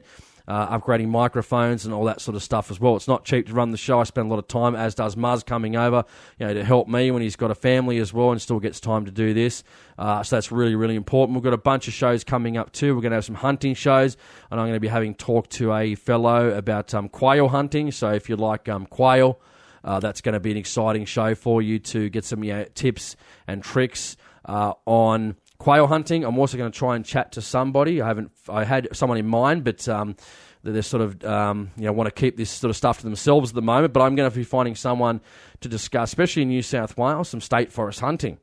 uh, 0.48 0.78
upgrading 0.78 1.08
microphones 1.08 1.84
and 1.84 1.92
all 1.92 2.04
that 2.04 2.22
sort 2.22 2.34
of 2.34 2.42
stuff 2.42 2.70
as 2.70 2.80
well. 2.80 2.96
It's 2.96 3.06
not 3.06 3.24
cheap 3.24 3.46
to 3.48 3.52
run 3.52 3.70
the 3.70 3.76
show. 3.76 4.00
I 4.00 4.04
spend 4.04 4.28
a 4.28 4.30
lot 4.30 4.38
of 4.38 4.48
time, 4.48 4.74
as 4.74 4.94
does 4.94 5.14
Muzz, 5.14 5.44
coming 5.44 5.76
over, 5.76 6.04
you 6.38 6.46
know, 6.46 6.54
to 6.54 6.64
help 6.64 6.88
me 6.88 7.10
when 7.10 7.20
he's 7.20 7.36
got 7.36 7.50
a 7.50 7.54
family 7.54 7.98
as 7.98 8.14
well 8.14 8.32
and 8.32 8.40
still 8.40 8.58
gets 8.58 8.80
time 8.80 9.04
to 9.04 9.10
do 9.10 9.34
this. 9.34 9.62
Uh, 9.98 10.22
so 10.22 10.36
that's 10.36 10.50
really, 10.50 10.74
really 10.74 10.96
important. 10.96 11.36
We've 11.36 11.44
got 11.44 11.52
a 11.52 11.58
bunch 11.58 11.86
of 11.86 11.92
shows 11.92 12.24
coming 12.24 12.56
up 12.56 12.72
too. 12.72 12.94
We're 12.94 13.02
going 13.02 13.10
to 13.10 13.16
have 13.16 13.26
some 13.26 13.34
hunting 13.34 13.74
shows, 13.74 14.16
and 14.50 14.58
I'm 14.58 14.66
going 14.66 14.76
to 14.76 14.80
be 14.80 14.88
having 14.88 15.14
talk 15.14 15.50
to 15.50 15.74
a 15.74 15.94
fellow 15.94 16.48
about 16.56 16.94
um, 16.94 17.10
quail 17.10 17.48
hunting. 17.48 17.92
So 17.92 18.10
if 18.12 18.30
you 18.30 18.36
like 18.36 18.70
um, 18.70 18.86
quail, 18.86 19.38
uh, 19.84 20.00
that's 20.00 20.22
going 20.22 20.32
to 20.32 20.40
be 20.40 20.50
an 20.50 20.56
exciting 20.56 21.04
show 21.04 21.34
for 21.34 21.60
you 21.60 21.78
to 21.78 22.08
get 22.08 22.24
some 22.24 22.42
you 22.42 22.54
know, 22.54 22.64
tips 22.74 23.16
and 23.46 23.62
tricks 23.62 24.16
uh, 24.46 24.72
on 24.86 25.36
quail 25.58 25.86
hunting. 25.86 26.24
I'm 26.24 26.38
also 26.38 26.56
going 26.56 26.70
to 26.70 26.78
try 26.78 26.96
and 26.96 27.04
chat 27.04 27.32
to 27.32 27.42
somebody. 27.42 28.00
I 28.00 28.06
haven't. 28.06 28.30
I 28.48 28.64
had 28.64 28.88
someone 28.92 29.18
in 29.18 29.26
mind, 29.26 29.64
but 29.64 29.88
um, 29.88 30.16
that 30.62 30.72
they're 30.72 30.82
sort 30.82 31.02
of 31.02 31.24
um, 31.24 31.70
you 31.76 31.84
know 31.84 31.92
want 31.92 32.06
to 32.06 32.20
keep 32.20 32.36
this 32.36 32.50
sort 32.50 32.70
of 32.70 32.76
stuff 32.76 32.98
to 32.98 33.04
themselves 33.04 33.50
at 33.50 33.54
the 33.54 33.62
moment. 33.62 33.92
But 33.92 34.02
I'm 34.02 34.14
going 34.14 34.30
to 34.30 34.36
be 34.36 34.44
finding 34.44 34.74
someone 34.74 35.20
to 35.60 35.68
discuss, 35.68 36.10
especially 36.10 36.42
in 36.42 36.48
New 36.48 36.62
South 36.62 36.96
Wales, 36.96 37.28
some 37.28 37.40
state 37.40 37.72
forest 37.72 38.00
hunting. 38.00 38.38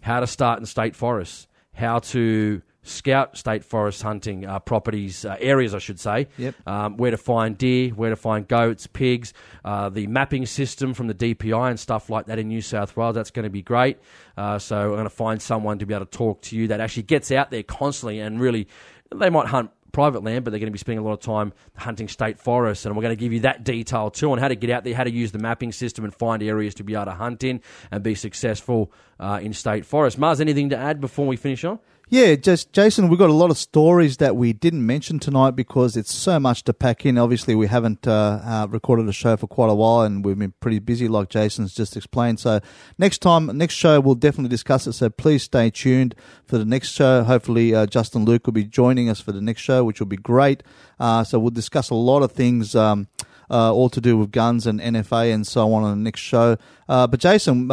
How 0.00 0.20
to 0.20 0.26
start 0.26 0.58
in 0.60 0.66
state 0.66 0.96
forests. 0.96 1.46
How 1.74 1.98
to 2.00 2.62
scout 2.84 3.36
state 3.36 3.64
forest 3.64 4.02
hunting 4.02 4.46
uh, 4.46 4.60
properties, 4.60 5.24
uh, 5.24 5.36
areas, 5.40 5.74
I 5.74 5.78
should 5.78 5.98
say. 5.98 6.28
Yep. 6.38 6.54
Um, 6.66 6.96
where 6.96 7.10
to 7.10 7.16
find 7.16 7.58
deer, 7.58 7.90
where 7.90 8.10
to 8.10 8.16
find 8.16 8.46
goats, 8.46 8.86
pigs, 8.86 9.34
uh, 9.64 9.88
the 9.88 10.06
mapping 10.06 10.46
system 10.46 10.94
from 10.94 11.08
the 11.08 11.14
DPI 11.14 11.70
and 11.70 11.80
stuff 11.80 12.08
like 12.10 12.26
that 12.26 12.38
in 12.38 12.48
New 12.48 12.60
South 12.60 12.96
Wales. 12.96 13.14
That's 13.14 13.30
going 13.30 13.44
to 13.44 13.50
be 13.50 13.62
great. 13.62 13.98
Uh, 14.36 14.58
so 14.58 14.76
I'm 14.76 14.90
going 14.92 15.04
to 15.04 15.10
find 15.10 15.42
someone 15.42 15.78
to 15.80 15.86
be 15.86 15.94
able 15.94 16.06
to 16.06 16.16
talk 16.16 16.42
to 16.42 16.56
you 16.56 16.68
that 16.68 16.80
actually 16.80 17.04
gets 17.04 17.32
out 17.32 17.50
there 17.50 17.62
constantly 17.62 18.20
and 18.20 18.40
really, 18.40 18.68
they 19.14 19.30
might 19.30 19.46
hunt 19.46 19.70
private 19.94 20.22
land, 20.22 20.44
but 20.44 20.50
they're 20.50 20.60
going 20.60 20.66
to 20.66 20.72
be 20.72 20.78
spending 20.78 21.02
a 21.02 21.06
lot 21.06 21.14
of 21.14 21.20
time 21.20 21.54
hunting 21.76 22.08
state 22.08 22.38
forests. 22.38 22.84
And 22.84 22.94
we're 22.94 23.02
going 23.02 23.16
to 23.16 23.20
give 23.20 23.32
you 23.32 23.40
that 23.40 23.64
detail 23.64 24.10
too 24.10 24.30
on 24.32 24.38
how 24.38 24.48
to 24.48 24.56
get 24.56 24.68
out 24.68 24.84
there, 24.84 24.94
how 24.94 25.04
to 25.04 25.10
use 25.10 25.32
the 25.32 25.38
mapping 25.38 25.72
system 25.72 26.04
and 26.04 26.12
find 26.12 26.42
areas 26.42 26.74
to 26.74 26.84
be 26.84 26.94
able 26.94 27.06
to 27.06 27.12
hunt 27.12 27.42
in 27.44 27.62
and 27.90 28.02
be 28.02 28.14
successful 28.14 28.92
uh, 29.18 29.38
in 29.40 29.54
state 29.54 29.86
forests. 29.86 30.20
Muzz, 30.20 30.40
anything 30.40 30.68
to 30.70 30.76
add 30.76 31.00
before 31.00 31.26
we 31.26 31.36
finish 31.36 31.64
on? 31.64 31.78
Yeah, 32.10 32.34
just 32.34 32.74
Jason, 32.74 33.08
we've 33.08 33.18
got 33.18 33.30
a 33.30 33.32
lot 33.32 33.50
of 33.50 33.56
stories 33.56 34.18
that 34.18 34.36
we 34.36 34.52
didn't 34.52 34.84
mention 34.84 35.18
tonight 35.18 35.52
because 35.52 35.96
it's 35.96 36.14
so 36.14 36.38
much 36.38 36.62
to 36.64 36.74
pack 36.74 37.06
in. 37.06 37.16
Obviously, 37.16 37.54
we 37.54 37.66
haven't 37.66 38.06
uh, 38.06 38.40
uh, 38.44 38.66
recorded 38.68 39.08
a 39.08 39.12
show 39.12 39.38
for 39.38 39.46
quite 39.46 39.70
a 39.70 39.74
while, 39.74 40.02
and 40.02 40.22
we've 40.22 40.38
been 40.38 40.52
pretty 40.60 40.80
busy, 40.80 41.08
like 41.08 41.30
Jason's 41.30 41.74
just 41.74 41.96
explained. 41.96 42.40
So 42.40 42.60
next 42.98 43.22
time, 43.22 43.46
next 43.56 43.74
show, 43.74 44.00
we'll 44.00 44.16
definitely 44.16 44.50
discuss 44.50 44.86
it. 44.86 44.92
So 44.92 45.08
please 45.08 45.44
stay 45.44 45.70
tuned 45.70 46.14
for 46.46 46.58
the 46.58 46.66
next 46.66 46.90
show. 46.90 47.24
Hopefully, 47.24 47.74
uh, 47.74 47.86
Justin 47.86 48.26
Luke 48.26 48.46
will 48.46 48.52
be 48.52 48.64
joining 48.64 49.08
us 49.08 49.20
for 49.20 49.32
the 49.32 49.40
next 49.40 49.62
show, 49.62 49.82
which 49.82 49.98
will 49.98 50.06
be 50.06 50.16
great. 50.16 50.62
Uh, 51.00 51.24
so 51.24 51.38
we'll 51.38 51.50
discuss 51.50 51.88
a 51.88 51.94
lot 51.94 52.22
of 52.22 52.32
things. 52.32 52.74
Um, 52.76 53.08
uh, 53.50 53.72
all 53.72 53.88
to 53.90 54.00
do 54.00 54.16
with 54.18 54.30
guns 54.30 54.66
and 54.66 54.80
NFA 54.80 55.32
and 55.32 55.46
so 55.46 55.72
on 55.72 55.84
on 55.84 55.90
the 55.98 56.02
next 56.02 56.20
show. 56.20 56.56
Uh, 56.86 57.06
but 57.06 57.20
Jason, 57.20 57.68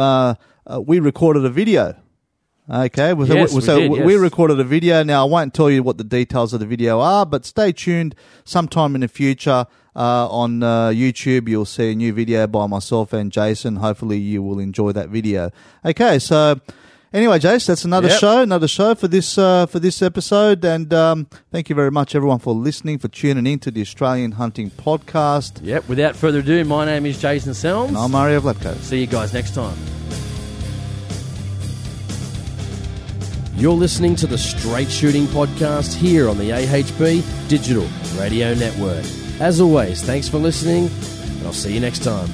we 0.86 1.00
recorded 1.00 1.44
a 1.44 1.50
video. 1.50 2.01
Okay, 2.70 3.12
well, 3.12 3.26
so, 3.26 3.34
Yes, 3.34 3.50
we, 3.50 3.56
we 3.56 3.62
so 3.62 3.78
did, 3.80 3.90
we 4.04 4.16
recorded 4.16 4.60
a 4.60 4.64
video. 4.64 5.02
Now 5.02 5.26
I 5.26 5.28
won't 5.28 5.52
tell 5.52 5.68
you 5.70 5.82
what 5.82 5.98
the 5.98 6.04
details 6.04 6.52
of 6.52 6.60
the 6.60 6.66
video 6.66 7.00
are, 7.00 7.26
but 7.26 7.44
stay 7.44 7.72
tuned. 7.72 8.14
Sometime 8.44 8.94
in 8.94 9.00
the 9.00 9.08
future 9.08 9.66
uh, 9.96 10.28
on 10.28 10.62
uh, 10.62 10.88
YouTube, 10.88 11.48
you'll 11.48 11.64
see 11.64 11.90
a 11.90 11.94
new 11.94 12.12
video 12.12 12.46
by 12.46 12.66
myself 12.68 13.12
and 13.12 13.32
Jason. 13.32 13.76
Hopefully, 13.76 14.18
you 14.18 14.42
will 14.42 14.60
enjoy 14.60 14.92
that 14.92 15.08
video. 15.08 15.50
Okay, 15.84 16.20
so 16.20 16.60
anyway, 17.12 17.40
Jason, 17.40 17.72
that's 17.72 17.84
another 17.84 18.08
Yep. 18.08 18.20
show, 18.20 18.42
another 18.42 18.68
show 18.68 18.94
for 18.94 19.08
this 19.08 19.36
uh, 19.36 19.66
for 19.66 19.80
this 19.80 20.00
episode. 20.00 20.64
And 20.64 20.94
um, 20.94 21.26
thank 21.50 21.68
you 21.68 21.74
very 21.74 21.90
much, 21.90 22.14
everyone, 22.14 22.38
for 22.38 22.54
listening, 22.54 22.98
for 22.98 23.08
tuning 23.08 23.46
in 23.46 23.58
to 23.58 23.72
the 23.72 23.80
Australian 23.80 24.32
Hunting 24.32 24.70
Podcast. 24.70 25.58
Yep, 25.64 25.88
without 25.88 26.14
further 26.14 26.38
ado, 26.38 26.64
my 26.64 26.84
name 26.86 27.06
is 27.06 27.20
Jason 27.20 27.54
Selms. 27.54 27.88
And 27.88 27.96
I'm 27.98 28.12
Mario 28.12 28.40
Vlatko. 28.40 28.76
See 28.78 29.00
you 29.00 29.08
guys 29.08 29.34
next 29.34 29.52
time. 29.54 29.76
You're 33.62 33.74
listening 33.74 34.16
to 34.16 34.26
the 34.26 34.36
Straight 34.36 34.90
Shooting 34.90 35.26
Podcast 35.26 35.94
here 35.94 36.28
on 36.28 36.36
the 36.36 36.50
AHP 36.50 37.48
Digital 37.48 37.86
Radio 38.18 38.54
Network. 38.54 39.04
As 39.40 39.60
always, 39.60 40.02
thanks 40.02 40.28
for 40.28 40.38
listening, 40.38 40.86
and 40.86 41.46
I'll 41.46 41.52
see 41.52 41.72
you 41.72 41.78
next 41.78 42.02
time. 42.02 42.28